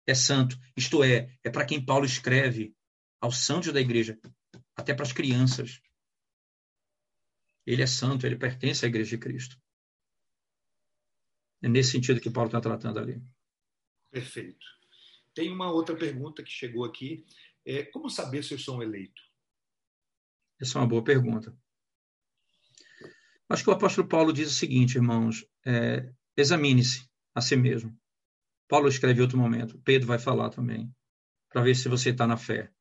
é 0.06 0.14
santo, 0.14 0.58
isto 0.76 1.04
é, 1.04 1.36
é 1.44 1.50
para 1.50 1.64
quem 1.64 1.84
Paulo 1.84 2.04
escreve 2.04 2.74
aos 3.20 3.38
santos 3.44 3.72
da 3.72 3.80
igreja, 3.80 4.18
até 4.74 4.94
para 4.94 5.04
as 5.04 5.12
crianças. 5.12 5.80
Ele 7.66 7.82
é 7.82 7.86
santo, 7.86 8.26
ele 8.26 8.36
pertence 8.36 8.84
à 8.84 8.88
Igreja 8.88 9.10
de 9.10 9.18
Cristo. 9.18 9.60
É 11.62 11.68
nesse 11.68 11.92
sentido 11.92 12.20
que 12.20 12.30
Paulo 12.30 12.48
está 12.48 12.60
tratando 12.60 12.98
ali. 12.98 13.22
Perfeito. 14.10 14.66
Tem 15.34 15.50
uma 15.50 15.70
outra 15.70 15.96
pergunta 15.96 16.42
que 16.42 16.50
chegou 16.50 16.84
aqui. 16.84 17.24
É, 17.64 17.84
como 17.84 18.08
saber 18.08 18.42
se 18.42 18.54
eu 18.54 18.58
sou 18.58 18.78
um 18.78 18.82
eleito? 18.82 19.22
Essa 20.60 20.78
é 20.78 20.80
uma 20.80 20.88
boa 20.88 21.04
pergunta. 21.04 21.56
Acho 23.48 23.64
que 23.64 23.70
o 23.70 23.72
apóstolo 23.72 24.06
Paulo 24.06 24.32
diz 24.32 24.50
o 24.50 24.54
seguinte, 24.54 24.96
irmãos: 24.96 25.44
é, 25.66 26.12
examine-se 26.36 27.08
a 27.34 27.40
si 27.40 27.56
mesmo. 27.56 27.98
Paulo 28.68 28.88
escreve 28.88 29.18
em 29.18 29.22
outro 29.22 29.36
momento, 29.36 29.80
Pedro 29.80 30.06
vai 30.06 30.18
falar 30.18 30.50
também, 30.50 30.94
para 31.48 31.62
ver 31.62 31.74
se 31.74 31.88
você 31.88 32.10
está 32.10 32.26
na 32.26 32.36
fé. 32.36 32.72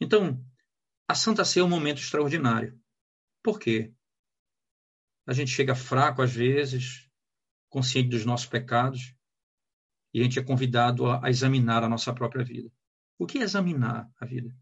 Então, 0.00 0.44
a 1.06 1.14
Santa 1.14 1.44
Ceia 1.44 1.62
é 1.62 1.64
um 1.64 1.68
momento 1.68 1.98
extraordinário. 1.98 2.76
Por 3.42 3.60
quê? 3.60 3.94
A 5.26 5.32
gente 5.32 5.52
chega 5.52 5.76
fraco 5.76 6.20
às 6.20 6.32
vezes, 6.32 7.08
consciente 7.68 8.08
dos 8.08 8.24
nossos 8.24 8.46
pecados, 8.46 9.13
e 10.14 10.20
a 10.20 10.22
gente 10.22 10.38
é 10.38 10.44
convidado 10.44 11.06
a, 11.06 11.26
a 11.26 11.28
examinar 11.28 11.82
a 11.82 11.88
nossa 11.88 12.14
própria 12.14 12.44
vida. 12.44 12.70
O 13.18 13.26
que 13.26 13.38
é 13.38 13.42
examinar 13.42 14.08
a 14.16 14.24
vida? 14.24 14.56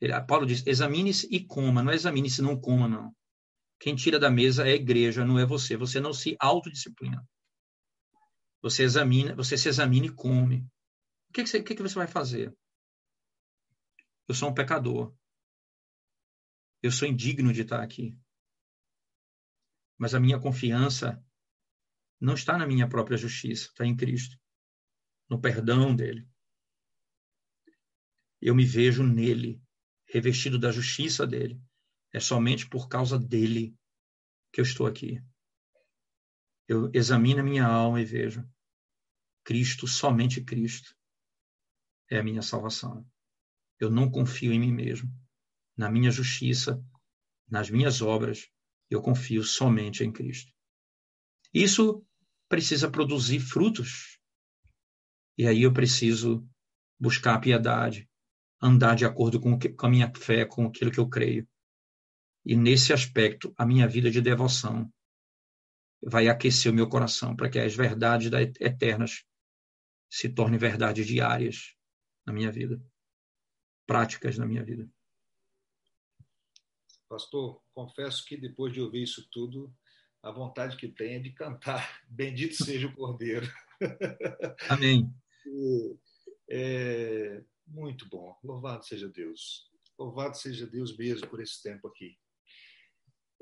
Ele, 0.00 0.18
Paulo 0.22 0.46
diz: 0.46 0.66
examine-se 0.66 1.28
e 1.30 1.44
coma, 1.44 1.82
não 1.82 1.92
é 1.92 1.94
examine-se 1.94 2.40
não 2.40 2.58
coma, 2.58 2.88
não. 2.88 3.14
Quem 3.78 3.94
tira 3.94 4.18
da 4.18 4.30
mesa 4.30 4.66
é 4.66 4.72
a 4.72 4.76
igreja, 4.76 5.24
não 5.24 5.38
é 5.38 5.44
você. 5.44 5.76
Você 5.76 6.00
não 6.00 6.14
se 6.14 6.34
autodisciplina. 6.40 7.22
Você 8.62 8.82
examina, 8.82 9.34
você 9.34 9.58
se 9.58 9.68
examina 9.68 10.06
e 10.06 10.12
come. 10.12 10.66
O 11.28 11.32
que, 11.34 11.42
que, 11.42 11.48
você, 11.48 11.62
que, 11.62 11.74
que 11.74 11.82
você 11.82 11.94
vai 11.96 12.06
fazer? 12.06 12.56
Eu 14.26 14.34
sou 14.34 14.48
um 14.48 14.54
pecador. 14.54 15.14
Eu 16.82 16.90
sou 16.90 17.06
indigno 17.06 17.52
de 17.52 17.62
estar 17.62 17.82
aqui. 17.82 18.16
Mas 19.98 20.14
a 20.14 20.20
minha 20.20 20.40
confiança 20.40 21.22
não 22.18 22.34
está 22.34 22.56
na 22.56 22.66
minha 22.66 22.88
própria 22.88 23.18
justiça, 23.18 23.68
está 23.68 23.84
em 23.84 23.94
Cristo, 23.94 24.38
no 25.28 25.40
perdão 25.40 25.94
dele. 25.94 26.28
Eu 28.40 28.54
me 28.54 28.64
vejo 28.64 29.02
nele, 29.02 29.62
revestido 30.06 30.58
da 30.58 30.70
justiça 30.70 31.26
dele. 31.26 31.60
É 32.12 32.20
somente 32.20 32.68
por 32.68 32.88
causa 32.88 33.18
dele 33.18 33.76
que 34.52 34.60
eu 34.60 34.64
estou 34.64 34.86
aqui. 34.86 35.22
Eu 36.68 36.90
examino 36.94 37.40
a 37.40 37.44
minha 37.44 37.66
alma 37.66 38.00
e 38.00 38.04
vejo 38.04 38.48
Cristo, 39.42 39.86
somente 39.86 40.42
Cristo, 40.42 40.96
é 42.10 42.18
a 42.18 42.22
minha 42.22 42.42
salvação. 42.42 43.06
Eu 43.78 43.90
não 43.90 44.10
confio 44.10 44.52
em 44.52 44.60
mim 44.60 44.72
mesmo 44.72 45.10
na 45.76 45.90
minha 45.90 46.10
justiça, 46.10 46.82
nas 47.48 47.68
minhas 47.68 48.00
obras, 48.00 48.48
eu 48.88 49.02
confio 49.02 49.42
somente 49.42 50.04
em 50.04 50.12
Cristo. 50.12 50.52
Isso 51.52 52.04
precisa 52.48 52.90
produzir 52.90 53.40
frutos. 53.40 54.13
E 55.36 55.46
aí 55.46 55.62
eu 55.62 55.72
preciso 55.72 56.46
buscar 56.98 57.34
a 57.34 57.40
piedade, 57.40 58.08
andar 58.60 58.94
de 58.94 59.04
acordo 59.04 59.40
com, 59.40 59.58
com 59.58 59.86
a 59.86 59.90
minha 59.90 60.12
fé, 60.14 60.44
com 60.44 60.66
aquilo 60.66 60.90
que 60.90 60.98
eu 60.98 61.08
creio. 61.08 61.48
E 62.44 62.54
nesse 62.54 62.92
aspecto, 62.92 63.52
a 63.56 63.66
minha 63.66 63.88
vida 63.88 64.10
de 64.10 64.20
devoção 64.20 64.92
vai 66.02 66.28
aquecer 66.28 66.70
o 66.70 66.74
meu 66.74 66.88
coração 66.88 67.34
para 67.34 67.48
que 67.48 67.58
as 67.58 67.74
verdades 67.74 68.30
eternas 68.60 69.24
se 70.10 70.28
tornem 70.28 70.58
verdades 70.58 71.06
diárias 71.06 71.74
na 72.26 72.32
minha 72.32 72.52
vida, 72.52 72.80
práticas 73.86 74.38
na 74.38 74.46
minha 74.46 74.62
vida. 74.62 74.88
Pastor, 77.08 77.62
confesso 77.72 78.24
que 78.24 78.36
depois 78.36 78.72
de 78.72 78.80
ouvir 78.80 79.02
isso 79.02 79.26
tudo, 79.30 79.74
a 80.22 80.30
vontade 80.30 80.76
que 80.76 80.88
tenho 80.88 81.16
é 81.16 81.22
de 81.22 81.32
cantar 81.32 82.02
Bendito 82.08 82.54
seja 82.54 82.86
o 82.86 82.94
Cordeiro. 82.94 83.46
Amém. 84.68 85.12
É, 86.48 87.42
muito 87.66 88.08
bom. 88.08 88.36
Louvado 88.42 88.84
seja 88.84 89.08
Deus. 89.08 89.70
Louvado 89.98 90.36
seja 90.36 90.66
Deus 90.66 90.96
mesmo 90.96 91.28
por 91.28 91.40
esse 91.40 91.62
tempo 91.62 91.88
aqui. 91.88 92.16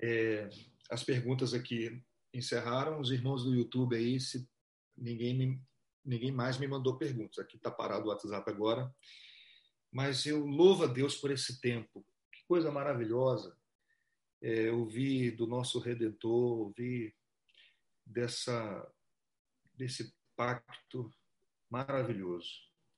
É, 0.00 0.48
as 0.90 1.02
perguntas 1.02 1.54
aqui 1.54 2.02
encerraram. 2.32 3.00
Os 3.00 3.10
irmãos 3.10 3.44
do 3.44 3.54
YouTube 3.54 3.96
aí, 3.96 4.20
se 4.20 4.48
ninguém, 4.96 5.34
me, 5.34 5.62
ninguém 6.04 6.32
mais 6.32 6.58
me 6.58 6.66
mandou 6.66 6.98
perguntas. 6.98 7.38
Aqui 7.38 7.56
está 7.56 7.70
parado 7.70 8.06
o 8.06 8.08
WhatsApp 8.08 8.50
agora. 8.50 8.94
Mas 9.90 10.24
eu 10.26 10.46
louvo 10.46 10.84
a 10.84 10.86
Deus 10.86 11.16
por 11.16 11.30
esse 11.30 11.60
tempo 11.60 12.04
coisa 12.52 12.70
maravilhosa 12.70 13.56
é, 14.42 14.70
ouvir 14.70 15.30
do 15.30 15.46
nosso 15.46 15.78
Redentor, 15.78 16.58
ouvir 16.58 17.16
dessa, 18.04 18.92
desse 19.72 20.14
pacto 20.36 21.10
maravilhoso. 21.72 22.50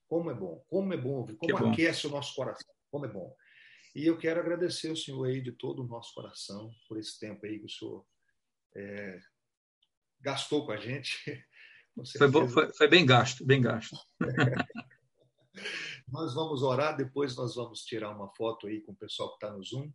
Como 0.09 0.31
é 0.31 0.35
bom, 0.35 0.63
como 0.69 0.93
é 0.93 0.97
bom 0.97 1.21
ouvir, 1.21 1.37
como 1.37 1.57
bom. 1.57 1.73
aquece 1.73 2.07
o 2.09 2.11
nosso 2.11 2.35
coração, 2.35 2.75
como 2.91 3.07
é 3.07 3.09
bom. 3.09 3.35
E 3.95 4.05
eu 4.05 4.19
quero 4.19 4.41
agradecer 4.41 4.91
o 4.91 4.97
Senhor 4.97 5.25
aí 5.25 5.41
de 5.41 5.53
todo 5.53 5.85
o 5.85 5.87
nosso 5.87 6.13
coração 6.13 6.73
por 6.89 6.99
esse 6.99 7.19
tempo 7.19 7.47
aí 7.47 7.61
que 7.61 7.67
o 7.67 7.71
Senhor 7.71 8.05
é, 8.77 9.21
gastou 10.21 10.67
com 10.67 10.73
a 10.73 10.77
gente. 10.77 11.17
Foi, 12.19 12.29
bom, 12.29 12.49
foi, 12.49 12.73
foi, 12.73 12.89
bem 12.89 13.07
gasto, 13.07 13.47
bem 13.47 13.63
gasto. 13.63 13.97
Nós 16.09 16.35
vamos 16.35 16.65
orar, 16.65 16.97
depois 16.97 17.37
nós 17.37 17.55
vamos 17.55 17.85
tirar 17.85 18.11
uma 18.11 18.29
foto 18.35 18.67
aí 18.67 18.81
com 18.81 18.91
o 18.91 18.97
pessoal 18.97 19.29
que 19.29 19.37
está 19.37 19.57
no 19.57 19.63
Zoom. 19.63 19.93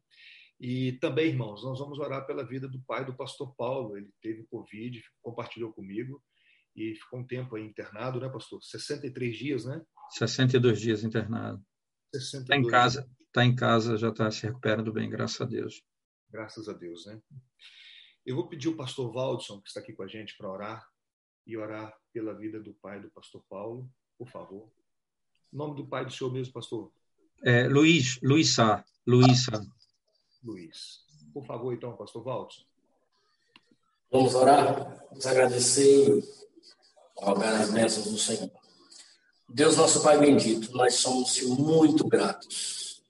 E 0.61 0.93
também, 0.93 1.27
irmãos, 1.27 1.61
nós 1.61 1.77
vamos 1.77 1.99
orar 1.99 2.25
pela 2.25 2.47
vida 2.47 2.69
do 2.69 2.81
pai 2.83 3.03
do 3.03 3.17
pastor 3.17 3.53
Paulo. 3.53 3.97
Ele 3.97 4.09
teve 4.21 4.45
Covid, 4.45 5.03
compartilhou 5.21 5.73
comigo 5.73 6.23
e 6.79 6.95
ficou 6.95 7.19
um 7.19 7.27
tempo 7.27 7.57
aí 7.57 7.63
internado, 7.63 8.21
né, 8.21 8.29
pastor? 8.29 8.63
63 8.63 9.37
dias, 9.37 9.65
né? 9.65 9.81
62 10.11 10.79
dias 10.79 11.03
internado. 11.03 11.61
Está 12.13 12.55
em 12.55 12.65
casa, 12.65 13.09
está 13.27 13.45
em 13.45 13.53
casa, 13.53 13.97
já 13.97 14.09
está 14.09 14.31
se 14.31 14.47
recuperando 14.47 14.93
bem, 14.93 15.09
graças 15.09 15.41
a 15.41 15.45
Deus. 15.45 15.83
Graças 16.31 16.69
a 16.69 16.73
Deus, 16.73 17.05
né? 17.05 17.21
Eu 18.25 18.35
vou 18.37 18.47
pedir 18.47 18.69
o 18.69 18.77
pastor 18.77 19.11
Waldson, 19.11 19.59
que 19.59 19.67
está 19.67 19.81
aqui 19.81 19.91
com 19.91 20.03
a 20.03 20.07
gente, 20.07 20.37
para 20.37 20.49
orar 20.49 20.89
e 21.45 21.57
orar 21.57 21.93
pela 22.13 22.33
vida 22.33 22.61
do 22.61 22.73
pai 22.75 23.01
do 23.01 23.09
pastor 23.09 23.43
Paulo, 23.49 23.91
por 24.17 24.29
favor. 24.29 24.71
O 25.51 25.57
nome 25.57 25.75
do 25.75 25.85
pai 25.85 26.05
do 26.05 26.13
senhor 26.13 26.31
mesmo, 26.31 26.53
pastor? 26.53 26.91
É, 27.43 27.67
Luiz, 27.67 28.19
Luiz 28.21 28.53
Sá. 28.53 28.85
Luiz 29.05 29.45
Sá. 29.45 29.61
Luiz. 30.41 31.03
Por 31.33 31.45
favor, 31.45 31.73
então, 31.73 31.97
pastor 31.97 32.23
Waldson. 32.23 32.63
Vamos 34.11 34.33
orar, 34.33 35.05
nos 35.13 35.25
agradecer 35.25 36.23
rogar 37.21 37.61
as 37.61 37.71
bênçãos 37.71 38.07
do 38.07 38.17
Senhor. 38.17 38.51
Deus, 39.47 39.77
nosso 39.77 40.01
Pai 40.01 40.17
bendito, 40.17 40.71
nós 40.73 40.95
somos 40.95 41.41
muito 41.41 42.07
gratos. 42.07 43.01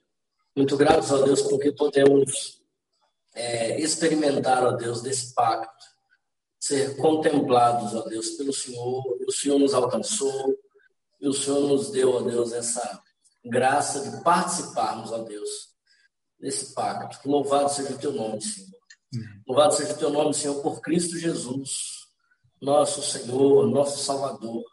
Muito 0.56 0.76
gratos 0.78 1.12
a 1.12 1.22
Deus 1.22 1.42
porque 1.44 1.72
podemos 1.72 2.62
é, 3.36 3.80
experimentar, 3.80 4.64
ó 4.64 4.72
Deus, 4.72 5.02
desse 5.02 5.34
pacto, 5.34 5.86
ser 6.60 6.98
contemplados, 6.98 7.94
ó 7.94 8.02
Deus, 8.08 8.32
pelo 8.32 8.54
Senhor. 8.54 9.04
O 9.28 9.32
Senhor 9.32 9.60
nos 9.60 9.74
alcançou 9.74 10.58
e 11.20 11.28
o 11.28 11.34
Senhor 11.34 11.68
nos 11.68 11.92
deu, 11.92 12.12
ó 12.12 12.22
Deus, 12.22 12.54
essa 12.54 13.02
graça 13.46 14.10
de 14.10 14.24
participarmos, 14.24 15.12
ó 15.12 15.20
Deus, 15.20 15.50
desse 16.40 16.74
pacto. 16.74 17.30
Louvado 17.30 17.70
seja 17.70 17.94
o 17.94 17.98
teu 17.98 18.14
nome, 18.14 18.42
Senhor. 18.42 18.80
Louvado 19.48 19.74
seja 19.74 19.94
o 19.94 19.98
teu 19.98 20.10
nome, 20.10 20.34
Senhor, 20.34 20.62
por 20.62 20.82
Cristo 20.82 21.18
Jesus, 21.18 21.99
nosso 22.62 23.02
Senhor, 23.02 23.68
nosso 23.68 24.04
Salvador. 24.04 24.64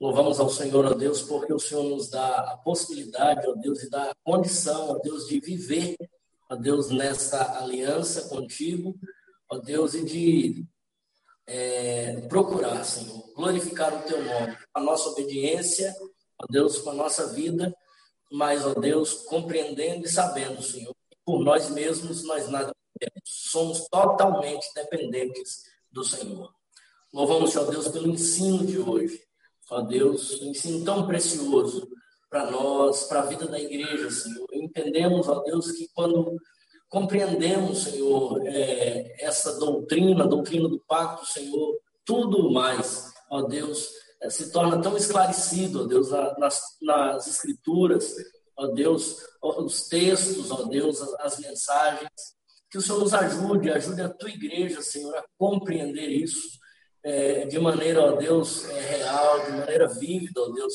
Louvamos 0.00 0.40
ao 0.40 0.48
Senhor, 0.48 0.86
ó 0.86 0.94
Deus, 0.94 1.22
porque 1.22 1.52
o 1.52 1.58
Senhor 1.58 1.84
nos 1.84 2.08
dá 2.08 2.52
a 2.52 2.56
possibilidade, 2.56 3.46
ó 3.48 3.54
Deus, 3.54 3.82
e 3.82 3.90
dá 3.90 4.10
a 4.10 4.14
condição, 4.24 4.90
ó 4.90 4.98
Deus, 4.98 5.26
de 5.26 5.40
viver, 5.40 5.96
ó 6.50 6.56
Deus, 6.56 6.90
nessa 6.90 7.58
aliança 7.58 8.28
contigo, 8.28 8.98
ó 9.50 9.58
Deus, 9.58 9.94
e 9.94 10.04
de 10.04 10.66
é, 11.46 12.20
procurar, 12.28 12.82
Senhor, 12.84 13.32
glorificar 13.34 13.94
o 13.94 14.02
teu 14.08 14.24
nome, 14.24 14.56
a 14.72 14.80
nossa 14.80 15.10
obediência, 15.10 15.94
ó 16.40 16.46
Deus, 16.48 16.78
com 16.78 16.90
a 16.90 16.94
nossa 16.94 17.32
vida, 17.34 17.74
mas, 18.32 18.64
ó 18.64 18.72
Deus, 18.72 19.12
compreendendo 19.24 20.06
e 20.06 20.08
sabendo, 20.08 20.62
Senhor, 20.62 20.94
que 21.10 21.18
por 21.24 21.44
nós 21.44 21.68
mesmos 21.68 22.22
nós 22.24 22.48
nada 22.48 22.72
Somos 23.24 23.88
totalmente 23.88 24.66
dependentes 24.74 25.64
do 25.90 26.04
Senhor. 26.04 26.52
Louvamos, 27.12 27.56
ó 27.56 27.64
Deus, 27.64 27.88
pelo 27.88 28.08
ensino 28.08 28.64
de 28.64 28.78
hoje. 28.78 29.20
Ó 29.70 29.80
Deus, 29.82 30.40
um 30.40 30.50
ensino 30.50 30.84
tão 30.84 31.06
precioso 31.06 31.88
para 32.28 32.50
nós, 32.50 33.04
para 33.04 33.20
a 33.20 33.26
vida 33.26 33.46
da 33.46 33.58
igreja, 33.58 34.10
Senhor. 34.10 34.46
Entendemos, 34.52 35.28
ó 35.28 35.40
Deus, 35.42 35.72
que 35.72 35.88
quando 35.92 36.36
compreendemos, 36.88 37.82
Senhor, 37.82 38.40
é, 38.46 39.16
essa 39.24 39.58
doutrina, 39.58 40.24
a 40.24 40.28
doutrina 40.28 40.68
do 40.68 40.80
pacto, 40.86 41.26
Senhor, 41.26 41.78
tudo 42.04 42.52
mais, 42.52 43.12
ó 43.28 43.42
Deus, 43.42 43.90
é, 44.22 44.30
se 44.30 44.52
torna 44.52 44.80
tão 44.80 44.96
esclarecido, 44.96 45.82
ó 45.82 45.86
Deus, 45.86 46.10
nas, 46.38 46.60
nas 46.80 47.26
escrituras, 47.26 48.14
ó 48.56 48.68
Deus, 48.68 49.16
os 49.42 49.88
textos, 49.88 50.50
ó 50.52 50.62
Deus, 50.64 51.00
as, 51.00 51.14
as 51.14 51.38
mensagens, 51.40 52.10
que 52.70 52.78
o 52.78 52.80
Senhor 52.80 53.00
nos 53.00 53.14
ajude, 53.14 53.70
ajude 53.70 54.02
a 54.02 54.08
tua 54.08 54.30
igreja, 54.30 54.80
Senhor, 54.80 55.16
a 55.16 55.24
compreender 55.36 56.08
isso 56.08 56.59
é, 57.02 57.46
de 57.46 57.58
maneira, 57.58 58.02
ó 58.02 58.12
Deus, 58.12 58.68
é, 58.68 58.80
real, 58.80 59.44
de 59.46 59.52
maneira 59.52 59.88
vívida, 59.88 60.40
ó 60.40 60.48
Deus, 60.50 60.72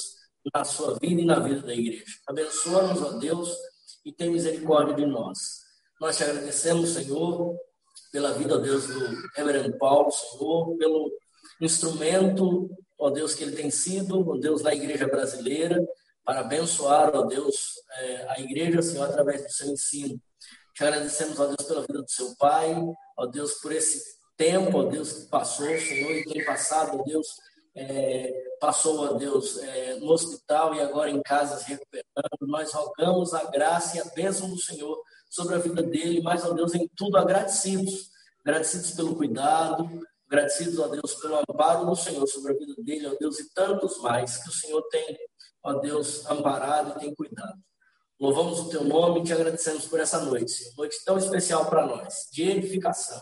na 0.53 0.63
sua 0.63 0.97
vida 0.99 1.21
e 1.21 1.25
na 1.25 1.39
vida 1.39 1.61
da 1.61 1.73
igreja. 1.73 2.05
Abençoa-nos, 2.27 3.01
ó 3.01 3.11
Deus, 3.17 3.55
e 4.05 4.11
tem 4.11 4.29
misericórdia 4.29 4.95
de 4.95 5.05
nós. 5.05 5.37
Nós 5.99 6.17
te 6.17 6.23
agradecemos, 6.23 6.89
Senhor, 6.91 7.55
pela 8.11 8.33
vida, 8.33 8.55
ó 8.55 8.57
Deus, 8.57 8.87
do 8.87 9.15
reverendo 9.35 9.77
Paulo, 9.77 10.11
Senhor, 10.11 10.77
pelo 10.77 11.11
instrumento, 11.61 12.69
ó 12.97 13.09
Deus, 13.09 13.33
que 13.33 13.43
ele 13.43 13.55
tem 13.55 13.69
sido, 13.69 14.27
ó 14.29 14.37
Deus, 14.37 14.61
na 14.61 14.73
igreja 14.73 15.07
brasileira, 15.07 15.83
para 16.23 16.41
abençoar, 16.41 17.15
ó 17.15 17.23
Deus, 17.23 17.75
é, 17.99 18.25
a 18.29 18.39
igreja, 18.39 18.81
Senhor, 18.81 19.05
através 19.05 19.43
do 19.43 19.51
seu 19.51 19.67
ensino. 19.67 20.19
Te 20.73 20.83
agradecemos, 20.83 21.39
ó 21.39 21.45
Deus, 21.45 21.67
pela 21.67 21.81
vida 21.81 22.01
do 22.01 22.09
seu 22.09 22.35
pai, 22.35 22.75
ó 23.17 23.25
Deus, 23.27 23.53
por 23.61 23.71
esse 23.71 24.14
tempo, 24.37 24.79
ó 24.79 24.83
Deus, 24.83 25.13
que 25.13 25.25
passou, 25.27 25.67
Senhor, 25.67 26.11
e 26.11 26.25
tem 26.25 26.45
passado, 26.45 26.99
ó 26.99 27.03
Deus, 27.03 27.27
é, 27.75 28.33
passou, 28.59 28.99
ó 28.99 29.13
Deus, 29.13 29.57
é, 29.57 29.95
no 29.95 30.11
hospital 30.11 30.73
e 30.75 30.81
agora 30.81 31.09
em 31.09 31.21
casa 31.21 31.57
se 31.57 31.69
recuperando. 31.69 32.05
Nós 32.41 32.73
rogamos 32.73 33.33
a 33.33 33.43
graça 33.45 33.97
e 33.97 33.99
a 33.99 34.05
bênção 34.05 34.49
do 34.49 34.57
Senhor 34.57 35.01
sobre 35.29 35.55
a 35.55 35.59
vida 35.59 35.83
dele, 35.83 36.21
mas, 36.21 36.45
ó 36.45 36.53
Deus, 36.53 36.73
em 36.73 36.89
tudo 36.95 37.17
agradecidos. 37.17 38.13
Agradecidos 38.43 38.91
pelo 38.91 39.15
cuidado, 39.15 39.89
agradecidos, 40.27 40.79
ó 40.79 40.87
Deus, 40.87 41.15
pelo 41.15 41.39
amparo 41.39 41.85
do 41.85 41.95
Senhor 41.95 42.25
sobre 42.27 42.53
a 42.53 42.55
vida 42.55 42.75
dele, 42.77 43.07
ó 43.07 43.15
Deus, 43.19 43.39
e 43.39 43.49
tantos 43.53 43.97
mais 43.97 44.37
que 44.37 44.49
o 44.49 44.53
Senhor 44.53 44.81
tem, 44.89 45.17
ó 45.63 45.73
Deus, 45.79 46.25
amparado 46.29 46.91
e 46.91 46.99
tem 46.99 47.15
cuidado. 47.15 47.59
Louvamos 48.19 48.59
o 48.59 48.69
teu 48.69 48.83
nome 48.83 49.19
e 49.19 49.23
te 49.23 49.33
agradecemos 49.33 49.87
por 49.87 49.99
essa 49.99 50.21
noite, 50.21 50.53
noite 50.77 51.03
tão 51.03 51.17
especial 51.17 51.65
para 51.69 51.85
nós, 51.85 52.29
de 52.31 52.43
edificação. 52.43 53.21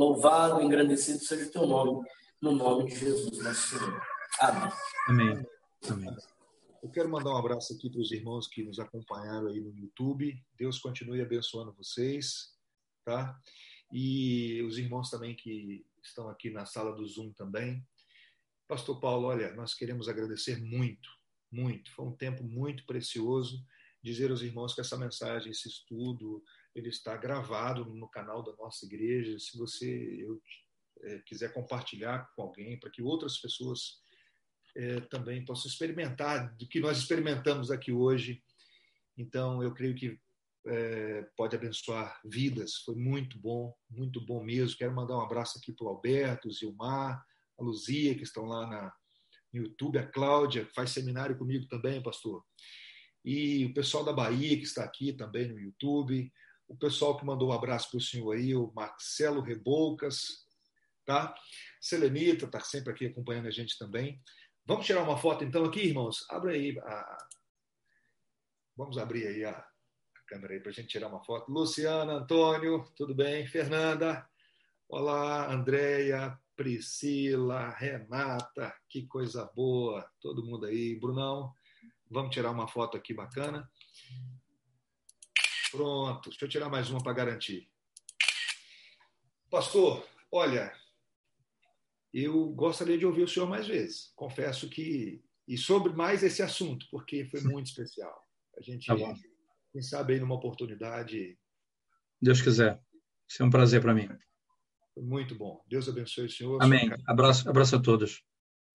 Louvado 0.00 0.62
e 0.62 0.64
engrandecido 0.64 1.18
seja 1.18 1.46
o 1.46 1.52
teu 1.52 1.66
nome, 1.66 2.08
no 2.40 2.52
nome 2.52 2.88
de 2.88 2.96
Jesus, 2.96 3.36
nosso 3.44 3.78
Senhor. 3.78 4.02
Amém. 4.40 4.72
Amém. 5.06 5.46
Amém. 5.90 6.16
Eu 6.82 6.90
quero 6.90 7.10
mandar 7.10 7.34
um 7.34 7.36
abraço 7.36 7.74
aqui 7.74 7.90
para 7.90 8.00
os 8.00 8.10
irmãos 8.10 8.48
que 8.48 8.62
nos 8.62 8.78
acompanharam 8.78 9.48
aí 9.48 9.60
no 9.60 9.76
YouTube. 9.76 10.42
Deus 10.56 10.78
continue 10.78 11.20
abençoando 11.20 11.74
vocês, 11.74 12.56
tá? 13.04 13.38
E 13.92 14.62
os 14.62 14.78
irmãos 14.78 15.10
também 15.10 15.36
que 15.36 15.84
estão 16.02 16.30
aqui 16.30 16.48
na 16.48 16.64
sala 16.64 16.96
do 16.96 17.06
Zoom 17.06 17.34
também. 17.34 17.86
Pastor 18.66 18.98
Paulo, 19.00 19.26
olha, 19.26 19.52
nós 19.54 19.74
queremos 19.74 20.08
agradecer 20.08 20.62
muito, 20.62 21.10
muito. 21.52 21.92
Foi 21.94 22.06
um 22.06 22.16
tempo 22.16 22.42
muito 22.42 22.86
precioso 22.86 23.62
dizer 24.02 24.30
aos 24.30 24.40
irmãos 24.40 24.74
que 24.74 24.80
essa 24.80 24.96
mensagem, 24.96 25.52
esse 25.52 25.68
estudo, 25.68 26.42
ele 26.74 26.88
está 26.88 27.16
gravado 27.16 27.84
no 27.84 28.08
canal 28.08 28.42
da 28.42 28.52
nossa 28.56 28.86
igreja. 28.86 29.38
Se 29.38 29.56
você 29.58 30.22
eu, 30.22 30.40
é, 31.02 31.18
quiser 31.20 31.52
compartilhar 31.52 32.30
com 32.34 32.42
alguém, 32.42 32.78
para 32.78 32.90
que 32.90 33.02
outras 33.02 33.38
pessoas 33.38 34.00
é, 34.76 35.00
também 35.00 35.44
possam 35.44 35.70
experimentar 35.70 36.54
do 36.56 36.68
que 36.68 36.80
nós 36.80 36.98
experimentamos 36.98 37.70
aqui 37.70 37.92
hoje. 37.92 38.42
Então, 39.16 39.62
eu 39.62 39.74
creio 39.74 39.94
que 39.94 40.18
é, 40.66 41.22
pode 41.36 41.56
abençoar 41.56 42.20
vidas. 42.24 42.76
Foi 42.84 42.94
muito 42.94 43.38
bom, 43.38 43.74
muito 43.88 44.20
bom 44.24 44.42
mesmo. 44.42 44.76
Quero 44.76 44.94
mandar 44.94 45.16
um 45.16 45.22
abraço 45.22 45.58
aqui 45.58 45.72
para 45.72 45.86
o 45.86 45.88
Alberto, 45.88 46.48
o 46.48 46.52
Zilmar, 46.52 47.24
a 47.58 47.62
Luzia, 47.62 48.14
que 48.14 48.22
estão 48.22 48.44
lá 48.44 48.66
na, 48.66 48.92
no 49.52 49.62
YouTube, 49.64 49.98
a 49.98 50.06
Cláudia, 50.06 50.64
que 50.64 50.74
faz 50.74 50.90
seminário 50.90 51.36
comigo 51.36 51.66
também, 51.66 52.02
pastor 52.02 52.44
e 53.24 53.66
o 53.66 53.74
pessoal 53.74 54.04
da 54.04 54.12
Bahia 54.12 54.56
que 54.56 54.64
está 54.64 54.84
aqui 54.84 55.12
também 55.12 55.48
no 55.48 55.58
YouTube, 55.58 56.32
o 56.70 56.76
pessoal 56.76 57.18
que 57.18 57.26
mandou 57.26 57.50
um 57.50 57.52
abraço 57.52 57.90
para 57.90 57.98
o 57.98 58.00
senhor 58.00 58.32
aí, 58.32 58.54
o 58.54 58.72
Marcelo 58.72 59.40
Reboucas, 59.40 60.46
tá? 61.04 61.34
Selenita 61.80 62.44
está 62.46 62.60
sempre 62.60 62.92
aqui 62.92 63.06
acompanhando 63.06 63.48
a 63.48 63.50
gente 63.50 63.76
também. 63.76 64.22
Vamos 64.64 64.86
tirar 64.86 65.02
uma 65.02 65.18
foto 65.18 65.42
então 65.42 65.64
aqui, 65.64 65.80
irmãos? 65.80 66.24
Abre 66.30 66.54
aí 66.54 66.78
a... 66.78 67.18
Vamos 68.76 68.98
abrir 68.98 69.26
aí 69.26 69.44
a, 69.44 69.50
a 69.50 70.22
câmera 70.26 70.54
aí 70.54 70.60
para 70.60 70.70
a 70.70 70.72
gente 70.72 70.88
tirar 70.88 71.08
uma 71.08 71.24
foto. 71.24 71.50
Luciana, 71.50 72.12
Antônio, 72.12 72.84
tudo 72.96 73.14
bem? 73.14 73.46
Fernanda, 73.48 74.24
olá, 74.88 75.52
Andréia, 75.52 76.38
Priscila, 76.54 77.70
Renata, 77.70 78.72
que 78.88 79.06
coisa 79.06 79.50
boa, 79.56 80.08
todo 80.20 80.46
mundo 80.46 80.66
aí. 80.66 80.94
Brunão, 80.94 81.52
Vamos 82.12 82.34
tirar 82.34 82.50
uma 82.50 82.66
foto 82.66 82.96
aqui 82.96 83.14
bacana. 83.14 83.70
Pronto, 85.70 86.30
deixa 86.30 86.44
eu 86.44 86.48
tirar 86.48 86.68
mais 86.68 86.90
uma 86.90 87.02
para 87.02 87.12
garantir. 87.12 87.68
Pastor, 89.50 90.06
olha, 90.30 90.72
eu 92.12 92.50
gostaria 92.50 92.98
de 92.98 93.06
ouvir 93.06 93.22
o 93.22 93.28
senhor 93.28 93.48
mais 93.48 93.66
vezes. 93.66 94.12
Confesso 94.14 94.68
que. 94.68 95.22
E 95.46 95.58
sobre 95.58 95.92
mais 95.92 96.22
esse 96.22 96.42
assunto, 96.42 96.86
porque 96.90 97.24
foi 97.24 97.40
muito 97.40 97.66
especial. 97.66 98.24
A 98.56 98.62
gente, 98.62 98.86
tá 98.86 98.94
quem 99.72 99.82
sabe, 99.82 100.14
aí 100.14 100.20
numa 100.20 100.34
oportunidade. 100.34 101.38
Deus 102.20 102.40
quiser. 102.40 102.80
Isso 103.28 103.42
é 103.42 103.46
um 103.46 103.50
prazer 103.50 103.80
para 103.80 103.94
mim. 103.94 104.08
Foi 104.94 105.02
muito 105.02 105.34
bom. 105.34 105.64
Deus 105.66 105.88
abençoe 105.88 106.26
o 106.26 106.30
senhor. 106.30 106.62
Amém. 106.62 106.90
Abraço, 107.06 107.48
abraço 107.48 107.76
a 107.76 107.82
todos. 107.82 108.22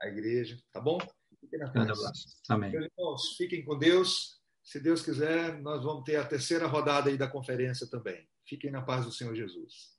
A 0.02 0.08
igreja, 0.08 0.58
tá 0.72 0.82
bom? 0.82 0.98
Fiquem 1.40 1.60
na 1.60 1.72
Grande 1.72 1.92
abraço. 1.92 2.42
Amém. 2.50 2.72
Meus 2.72 2.86
irmãos, 2.86 3.36
fiquem 3.38 3.64
com 3.64 3.78
Deus. 3.78 4.42
Se 4.66 4.80
Deus 4.80 5.04
quiser, 5.04 5.62
nós 5.62 5.84
vamos 5.84 6.04
ter 6.04 6.16
a 6.16 6.26
terceira 6.26 6.66
rodada 6.66 7.08
aí 7.08 7.18
da 7.18 7.28
conferência 7.28 7.88
também. 7.88 8.28
Fiquem 8.44 8.72
na 8.72 8.82
paz 8.82 9.06
do 9.06 9.12
Senhor 9.12 9.36
Jesus. 9.36 9.96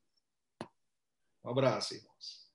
Um 1.44 1.50
abraço, 1.50 1.94
irmãos. 1.94 2.45